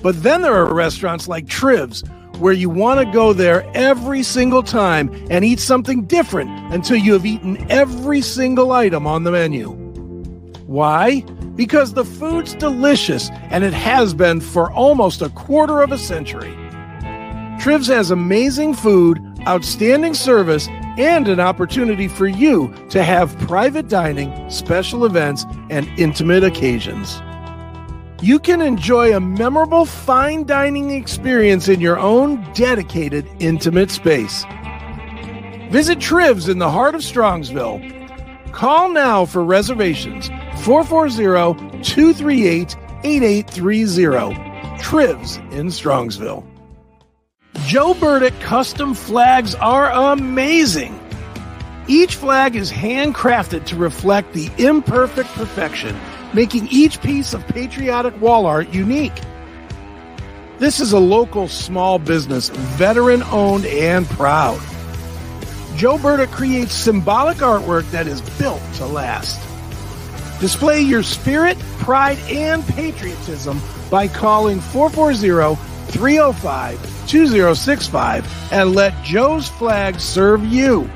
But 0.03 0.21
then 0.21 0.41
there 0.41 0.53
are 0.53 0.73
restaurants 0.73 1.29
like 1.29 1.47
Trivs 1.47 2.03
where 2.37 2.51
you 2.51 2.69
want 2.69 2.99
to 2.99 3.13
go 3.13 3.31
there 3.31 3.65
every 3.73 4.23
single 4.23 4.63
time 4.63 5.09
and 5.31 5.45
eat 5.45 5.61
something 5.61 6.03
different 6.03 6.49
until 6.73 6.97
you 6.97 7.13
have 7.13 7.25
eaten 7.25 7.71
every 7.71 8.19
single 8.19 8.73
item 8.73 9.07
on 9.07 9.23
the 9.23 9.31
menu. 9.31 9.69
Why? 10.65 11.21
Because 11.55 11.93
the 11.93 12.03
food's 12.03 12.53
delicious 12.53 13.29
and 13.49 13.63
it 13.63 13.73
has 13.73 14.13
been 14.13 14.41
for 14.41 14.69
almost 14.73 15.21
a 15.21 15.29
quarter 15.29 15.81
of 15.81 15.93
a 15.93 15.97
century. 15.97 16.53
Trivs 17.61 17.87
has 17.87 18.11
amazing 18.11 18.73
food, 18.73 19.19
outstanding 19.47 20.13
service, 20.13 20.67
and 20.97 21.27
an 21.27 21.39
opportunity 21.39 22.07
for 22.07 22.27
you 22.27 22.73
to 22.89 23.03
have 23.03 23.37
private 23.39 23.87
dining, 23.87 24.49
special 24.49 25.05
events, 25.05 25.45
and 25.69 25.87
intimate 25.97 26.43
occasions. 26.43 27.21
You 28.21 28.39
can 28.39 28.61
enjoy 28.61 29.15
a 29.15 29.19
memorable 29.19 29.85
fine 29.85 30.45
dining 30.45 30.91
experience 30.91 31.67
in 31.67 31.79
your 31.79 31.99
own 31.99 32.51
dedicated, 32.53 33.27
intimate 33.39 33.91
space. 33.91 34.43
Visit 35.69 35.99
Trivs 35.99 36.49
in 36.49 36.57
the 36.57 36.71
heart 36.71 36.95
of 36.95 37.01
Strongsville. 37.01 38.51
Call 38.53 38.89
now 38.89 39.25
for 39.25 39.43
reservations 39.43 40.29
440 40.63 41.83
238 41.83 42.75
8830. 43.03 44.81
Trivs 44.81 45.37
in 45.51 45.67
Strongsville. 45.67 46.56
Joe 47.67 47.93
Burdick 47.93 48.39
custom 48.39 48.93
flags 48.93 49.53
are 49.53 49.91
amazing. 50.13 50.97
Each 51.89 52.15
flag 52.15 52.55
is 52.55 52.71
handcrafted 52.71 53.65
to 53.65 53.75
reflect 53.75 54.31
the 54.31 54.49
imperfect 54.57 55.27
perfection, 55.31 55.99
making 56.33 56.69
each 56.69 57.01
piece 57.01 57.33
of 57.33 57.45
patriotic 57.45 58.21
wall 58.21 58.45
art 58.45 58.69
unique. 58.69 59.19
This 60.59 60.79
is 60.79 60.93
a 60.93 60.97
local 60.97 61.49
small 61.49 61.99
business, 61.99 62.47
veteran 62.47 63.21
owned 63.23 63.65
and 63.65 64.07
proud. 64.07 64.61
Joe 65.75 65.97
Burdick 65.97 66.31
creates 66.31 66.73
symbolic 66.73 67.39
artwork 67.39 67.91
that 67.91 68.07
is 68.07 68.21
built 68.39 68.61
to 68.75 68.85
last. 68.85 69.41
Display 70.39 70.79
your 70.79 71.03
spirit, 71.03 71.59
pride, 71.79 72.19
and 72.29 72.65
patriotism 72.65 73.59
by 73.91 74.07
calling 74.07 74.61
440 74.61 75.61
305 75.91 76.96
2065 77.07 78.51
and 78.51 78.75
let 78.75 78.93
Joe's 79.03 79.47
flag 79.49 79.99
serve 79.99 80.45
you. 80.45 80.89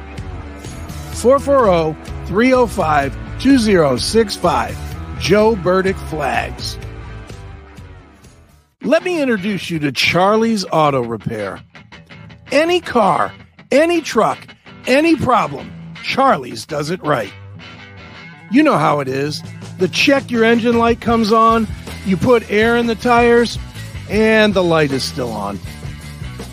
440 1.13 1.99
305 2.27 3.41
2065. 3.41 4.77
Joe 5.19 5.55
Burdick 5.55 5.95
Flags. 5.95 6.77
Let 8.83 9.03
me 9.03 9.21
introduce 9.21 9.69
you 9.69 9.77
to 9.79 9.91
Charlie's 9.91 10.65
Auto 10.65 11.03
Repair. 11.03 11.61
Any 12.51 12.81
car, 12.81 13.31
any 13.71 14.01
truck, 14.01 14.39
any 14.87 15.15
problem, 15.15 15.71
Charlie's 16.03 16.65
does 16.65 16.89
it 16.89 17.01
right. 17.03 17.31
You 18.49 18.63
know 18.63 18.77
how 18.77 18.99
it 18.99 19.07
is. 19.07 19.41
The 19.77 19.87
check 19.87 20.31
your 20.31 20.43
engine 20.43 20.77
light 20.77 20.99
comes 20.99 21.31
on, 21.31 21.67
you 22.05 22.17
put 22.17 22.49
air 22.51 22.75
in 22.75 22.87
the 22.87 22.95
tires, 22.95 23.59
and 24.09 24.53
the 24.53 24.63
light 24.63 24.91
is 24.91 25.03
still 25.03 25.31
on. 25.31 25.59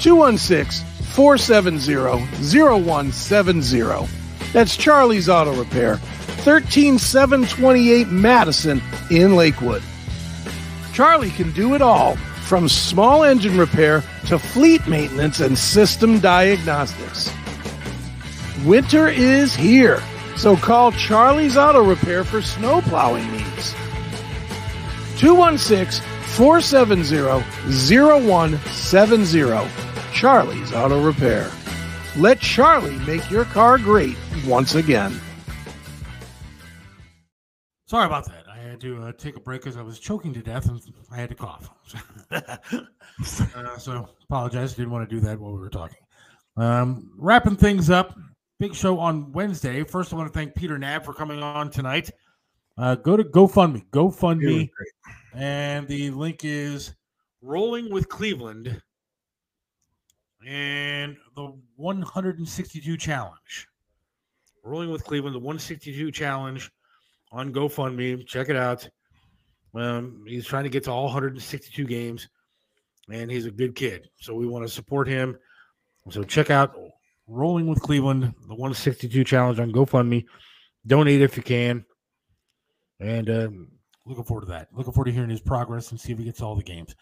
216 0.00 0.86
470 1.14 1.94
0170. 2.42 4.08
That's 4.52 4.76
Charlie's 4.76 5.28
Auto 5.28 5.58
Repair, 5.58 5.96
13728 5.96 8.08
Madison 8.08 8.80
in 9.10 9.36
Lakewood. 9.36 9.82
Charlie 10.92 11.30
can 11.30 11.52
do 11.52 11.74
it 11.74 11.82
all 11.82 12.16
from 12.16 12.68
small 12.68 13.24
engine 13.24 13.58
repair 13.58 14.02
to 14.26 14.38
fleet 14.38 14.86
maintenance 14.86 15.40
and 15.40 15.58
system 15.58 16.18
diagnostics. 16.18 17.30
Winter 18.64 19.08
is 19.08 19.54
here, 19.54 20.02
so 20.36 20.56
call 20.56 20.92
Charlie's 20.92 21.56
Auto 21.56 21.84
Repair 21.84 22.24
for 22.24 22.40
snow 22.40 22.80
plowing 22.82 23.30
needs. 23.32 23.74
216 25.18 26.04
470 26.36 27.42
0170. 27.88 29.87
Charlie's 30.18 30.72
Auto 30.72 31.00
Repair. 31.00 31.48
Let 32.16 32.40
Charlie 32.40 32.98
make 33.06 33.30
your 33.30 33.44
car 33.44 33.78
great 33.78 34.16
once 34.44 34.74
again. 34.74 35.16
Sorry 37.86 38.04
about 38.04 38.26
that. 38.26 38.46
I 38.52 38.56
had 38.56 38.80
to 38.80 39.00
uh, 39.00 39.12
take 39.12 39.36
a 39.36 39.40
break 39.40 39.62
because 39.62 39.76
I 39.76 39.82
was 39.82 40.00
choking 40.00 40.34
to 40.34 40.40
death 40.40 40.68
and 40.68 40.82
I 41.12 41.18
had 41.18 41.28
to 41.28 41.36
cough. 41.36 41.70
uh, 42.32 43.78
so 43.78 44.08
apologize. 44.24 44.74
Didn't 44.74 44.90
want 44.90 45.08
to 45.08 45.14
do 45.14 45.20
that 45.20 45.38
while 45.38 45.52
we 45.52 45.60
were 45.60 45.70
talking. 45.70 46.00
Um, 46.56 47.12
wrapping 47.16 47.54
things 47.54 47.88
up. 47.88 48.18
Big 48.58 48.74
show 48.74 48.98
on 48.98 49.30
Wednesday. 49.30 49.84
First, 49.84 50.12
I 50.12 50.16
want 50.16 50.32
to 50.32 50.36
thank 50.36 50.56
Peter 50.56 50.76
Knab 50.78 51.04
for 51.04 51.14
coming 51.14 51.44
on 51.44 51.70
tonight. 51.70 52.10
Uh, 52.76 52.96
go 52.96 53.16
to 53.16 53.22
GoFundMe. 53.22 53.86
GoFundMe. 53.90 54.68
And 55.32 55.86
the 55.86 56.10
link 56.10 56.40
is 56.42 56.92
Rolling 57.40 57.92
with 57.92 58.08
Cleveland 58.08 58.82
and 60.46 61.16
the 61.34 61.52
162 61.76 62.96
challenge. 62.96 63.68
Rolling 64.64 64.90
with 64.90 65.04
Cleveland, 65.04 65.34
the 65.34 65.40
162 65.40 66.10
challenge 66.12 66.70
on 67.32 67.52
GoFundMe. 67.52 68.26
Check 68.26 68.48
it 68.48 68.56
out. 68.56 68.88
Um, 69.74 70.24
he's 70.26 70.46
trying 70.46 70.64
to 70.64 70.70
get 70.70 70.84
to 70.84 70.90
all 70.90 71.04
162 71.04 71.84
games, 71.84 72.28
and 73.10 73.30
he's 73.30 73.46
a 73.46 73.50
good 73.50 73.74
kid. 73.74 74.08
So 74.16 74.34
we 74.34 74.46
want 74.46 74.66
to 74.66 74.68
support 74.68 75.08
him. 75.08 75.38
So 76.10 76.22
check 76.22 76.50
out 76.50 76.74
Rolling 77.26 77.66
with 77.66 77.82
Cleveland, 77.82 78.22
the 78.22 78.54
162 78.54 79.22
challenge 79.22 79.60
on 79.60 79.70
GoFundMe. 79.70 80.24
Donate 80.86 81.20
if 81.20 81.36
you 81.36 81.42
can. 81.42 81.84
And 83.00 83.28
um, 83.28 83.68
looking 84.06 84.24
forward 84.24 84.46
to 84.46 84.46
that. 84.48 84.68
Looking 84.72 84.94
forward 84.94 85.06
to 85.06 85.12
hearing 85.12 85.28
his 85.28 85.42
progress 85.42 85.90
and 85.90 86.00
see 86.00 86.12
if 86.12 86.18
he 86.18 86.24
gets 86.24 86.40
all 86.40 86.56
the 86.56 86.62
games. 86.62 86.94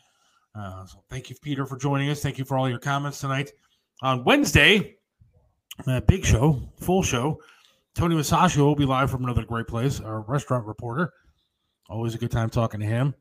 Uh, 0.56 0.86
so 0.86 1.02
thank 1.10 1.28
you, 1.28 1.36
Peter, 1.42 1.66
for 1.66 1.76
joining 1.76 2.08
us. 2.08 2.22
Thank 2.22 2.38
you 2.38 2.44
for 2.44 2.56
all 2.56 2.68
your 2.68 2.78
comments 2.78 3.20
tonight. 3.20 3.52
On 4.02 4.24
Wednesday, 4.24 4.96
uh, 5.86 6.00
big 6.00 6.24
show, 6.24 6.60
full 6.80 7.02
show. 7.02 7.40
Tony 7.94 8.14
Masaccio 8.14 8.58
will 8.58 8.76
be 8.76 8.84
live 8.84 9.10
from 9.10 9.24
another 9.24 9.44
great 9.44 9.66
place, 9.66 10.00
our 10.00 10.20
restaurant 10.22 10.66
reporter. 10.66 11.12
Always 11.88 12.14
a 12.14 12.18
good 12.18 12.30
time 12.30 12.50
talking 12.50 12.80
to 12.80 12.86
him. 12.86 13.14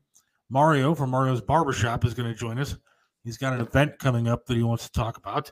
Mario 0.48 0.94
from 0.94 1.10
Mario's 1.10 1.40
Barbershop 1.40 2.04
is 2.04 2.14
going 2.14 2.28
to 2.28 2.38
join 2.38 2.58
us. 2.58 2.76
He's 3.24 3.38
got 3.38 3.52
an 3.52 3.60
event 3.60 3.98
coming 3.98 4.28
up 4.28 4.46
that 4.46 4.56
he 4.56 4.62
wants 4.62 4.84
to 4.86 4.92
talk 4.92 5.16
about. 5.16 5.50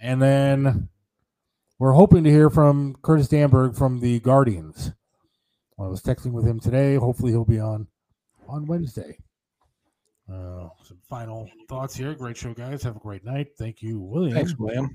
And 0.00 0.20
then 0.20 0.88
we're 1.78 1.92
hoping 1.92 2.24
to 2.24 2.30
hear 2.30 2.48
from 2.48 2.96
Curtis 3.02 3.28
Danburg 3.28 3.76
from 3.76 4.00
the 4.00 4.20
Guardians. 4.20 4.92
I 5.78 5.88
was 5.88 6.02
texting 6.02 6.32
with 6.32 6.46
him 6.46 6.60
today. 6.60 6.94
Hopefully, 6.94 7.32
he'll 7.32 7.44
be 7.44 7.58
on 7.58 7.88
on 8.46 8.66
Wednesday. 8.66 9.18
Uh, 10.32 10.68
some 10.84 10.98
final 11.08 11.48
thoughts 11.68 11.94
here. 11.94 12.14
Great 12.14 12.36
show, 12.36 12.54
guys. 12.54 12.82
Have 12.82 12.96
a 12.96 13.00
great 13.00 13.24
night. 13.24 13.48
Thank 13.58 13.82
you, 13.82 14.00
William. 14.00 14.34
Thanks, 14.34 14.56
William. 14.56 14.94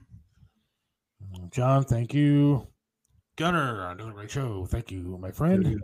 Uh, 1.35 1.47
John, 1.51 1.83
thank 1.83 2.13
you. 2.13 2.67
Gunner, 3.37 3.89
another 3.91 4.11
great 4.13 4.31
show. 4.31 4.65
Thank 4.65 4.91
you, 4.91 5.17
my 5.21 5.29
friend. 5.29 5.79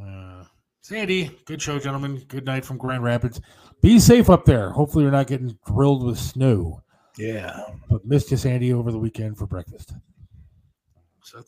Uh, 0.00 0.44
Sandy, 0.82 1.30
good 1.46 1.60
show, 1.60 1.78
gentlemen. 1.78 2.22
Good 2.28 2.44
night 2.44 2.64
from 2.64 2.78
Grand 2.78 3.02
Rapids. 3.02 3.40
Be 3.80 3.98
safe 3.98 4.30
up 4.30 4.44
there. 4.44 4.70
Hopefully, 4.70 5.02
you're 5.04 5.12
not 5.12 5.26
getting 5.26 5.58
drilled 5.66 6.04
with 6.04 6.18
snow. 6.18 6.82
Yeah. 7.18 7.60
But 7.90 8.04
missed 8.04 8.30
you, 8.30 8.36
Sandy, 8.36 8.72
over 8.72 8.92
the 8.92 8.98
weekend 8.98 9.36
for 9.36 9.46
breakfast. 9.46 9.94
So, 11.22 11.42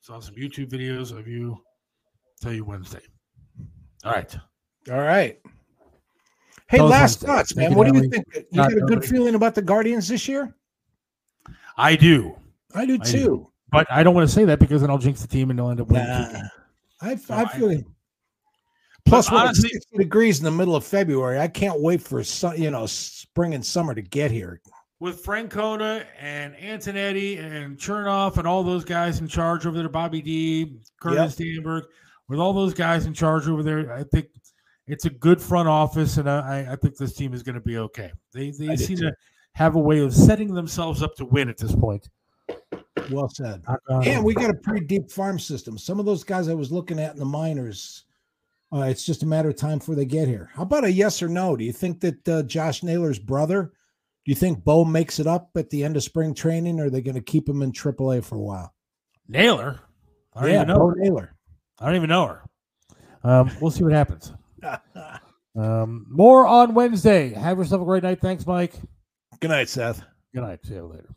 saw 0.00 0.20
some 0.20 0.34
YouTube 0.36 0.70
videos 0.70 1.16
of 1.16 1.26
you. 1.26 1.58
Tell 2.40 2.52
you 2.52 2.64
Wednesday. 2.64 3.02
All 4.04 4.12
right. 4.12 4.36
All 4.90 4.98
right. 4.98 5.38
Hey, 6.70 6.76
Tell 6.78 6.86
us 6.86 6.90
last 6.92 7.22
Wednesday. 7.22 7.26
thoughts, 7.26 7.56
man. 7.56 7.74
What 7.74 7.92
do 7.92 7.98
you 7.98 8.08
think? 8.08 8.24
You 8.50 8.56
got 8.62 8.72
a 8.72 8.80
good 8.82 9.04
feeling 9.04 9.34
about 9.34 9.54
the 9.56 9.62
Guardians 9.62 10.06
this 10.08 10.28
year? 10.28 10.54
I 11.76 11.96
do. 11.96 12.36
I 12.74 12.86
do 12.86 12.94
I 12.94 13.04
too. 13.04 13.18
do. 13.18 13.50
But 13.72 13.86
I 13.90 14.02
don't 14.04 14.14
want 14.14 14.28
to 14.28 14.34
say 14.34 14.44
that 14.44 14.58
because 14.60 14.80
then 14.80 14.90
I'll 14.90 14.98
jinx 14.98 15.20
the 15.20 15.28
team 15.28 15.50
and 15.50 15.58
they'll 15.58 15.70
end 15.70 15.80
up 15.80 15.88
winning. 15.88 16.06
Nah. 16.08 16.42
I, 17.02 17.16
So 17.16 17.34
I 17.34 17.42
I- 17.42 17.46
feel 17.46 17.70
it. 17.70 17.84
Plus, 19.06 19.30
when 19.30 19.40
honestly- 19.40 19.70
it's 19.72 19.86
60 19.90 19.98
degrees 19.98 20.38
in 20.38 20.44
the 20.44 20.50
middle 20.50 20.76
of 20.76 20.84
February, 20.84 21.40
I 21.40 21.48
can't 21.48 21.80
wait 21.80 22.02
for 22.02 22.22
su- 22.22 22.54
you 22.56 22.70
know 22.70 22.86
spring 22.86 23.54
and 23.54 23.64
summer 23.64 23.94
to 23.94 24.02
get 24.02 24.30
here. 24.30 24.60
with 25.00 25.24
Francona 25.24 26.04
and 26.20 26.54
Antonetti 26.56 27.42
and 27.42 27.78
Chernoff 27.78 28.36
and 28.36 28.46
all 28.46 28.62
those 28.62 28.84
guys 28.84 29.18
in 29.20 29.26
charge 29.26 29.64
over 29.64 29.78
there, 29.78 29.88
Bobby 29.88 30.20
D, 30.20 30.78
Curtis 31.00 31.36
Danburg, 31.36 31.84
with 32.28 32.38
all 32.38 32.52
those 32.52 32.74
guys 32.74 33.06
in 33.06 33.14
charge 33.14 33.48
over 33.48 33.62
there, 33.62 33.90
I 33.94 34.02
think 34.04 34.26
it's 34.92 35.04
a 35.04 35.10
good 35.10 35.40
front 35.40 35.68
office, 35.68 36.16
and 36.16 36.28
I, 36.28 36.66
I 36.70 36.76
think 36.76 36.96
this 36.96 37.14
team 37.14 37.34
is 37.34 37.42
going 37.42 37.54
to 37.54 37.60
be 37.60 37.78
okay. 37.78 38.12
They 38.32 38.50
they 38.50 38.68
do 38.68 38.76
seem 38.76 38.98
to 38.98 39.12
have 39.52 39.74
a 39.74 39.78
way 39.78 40.00
of 40.00 40.14
setting 40.14 40.54
themselves 40.54 41.02
up 41.02 41.14
to 41.16 41.24
win 41.24 41.48
at 41.48 41.58
this 41.58 41.74
point. 41.74 42.08
Well 43.10 43.28
said. 43.28 43.62
Knock 43.68 43.80
on 43.88 44.06
And 44.06 44.24
we 44.24 44.34
got 44.34 44.50
a 44.50 44.54
pretty 44.54 44.86
deep 44.86 45.10
farm 45.10 45.38
system. 45.38 45.78
Some 45.78 45.98
of 45.98 46.06
those 46.06 46.24
guys 46.24 46.48
I 46.48 46.54
was 46.54 46.70
looking 46.70 46.98
at 46.98 47.12
in 47.12 47.18
the 47.18 47.24
minors, 47.24 48.04
uh, 48.72 48.82
it's 48.82 49.04
just 49.04 49.22
a 49.22 49.26
matter 49.26 49.48
of 49.48 49.56
time 49.56 49.78
before 49.78 49.94
they 49.94 50.04
get 50.04 50.28
here. 50.28 50.50
How 50.54 50.62
about 50.62 50.84
a 50.84 50.92
yes 50.92 51.22
or 51.22 51.28
no? 51.28 51.56
Do 51.56 51.64
you 51.64 51.72
think 51.72 52.00
that 52.00 52.28
uh, 52.28 52.42
Josh 52.44 52.82
Naylor's 52.82 53.18
brother, 53.18 53.72
do 54.24 54.30
you 54.30 54.34
think 54.34 54.64
Bo 54.64 54.84
makes 54.84 55.18
it 55.18 55.26
up 55.26 55.50
at 55.56 55.70
the 55.70 55.82
end 55.82 55.96
of 55.96 56.02
spring 56.02 56.34
training, 56.34 56.78
or 56.78 56.86
are 56.86 56.90
they 56.90 57.00
going 57.00 57.14
to 57.16 57.20
keep 57.20 57.48
him 57.48 57.62
in 57.62 57.72
AAA 57.72 58.24
for 58.24 58.36
a 58.36 58.40
while? 58.40 58.74
Naylor. 59.28 59.80
I 60.34 60.42
don't 60.42 60.50
yeah, 60.50 60.56
even 60.56 60.68
know. 60.68 60.78
Bo 60.78 60.88
her. 60.88 60.94
Naylor. 60.96 61.34
I 61.80 61.86
don't 61.86 61.96
even 61.96 62.10
know 62.10 62.26
her. 62.26 62.42
Um, 63.22 63.50
we'll 63.60 63.70
see 63.70 63.82
what 63.82 63.92
happens. 63.92 64.32
Um, 65.56 66.06
more 66.08 66.46
on 66.46 66.74
Wednesday. 66.74 67.32
Have 67.32 67.58
yourself 67.58 67.82
a 67.82 67.84
great 67.84 68.04
night. 68.04 68.20
Thanks, 68.20 68.46
Mike. 68.46 68.74
Good 69.40 69.48
night, 69.48 69.68
Seth. 69.68 70.00
Good 70.32 70.42
night. 70.42 70.60
See 70.64 70.74
you 70.74 70.86
later. 70.86 71.08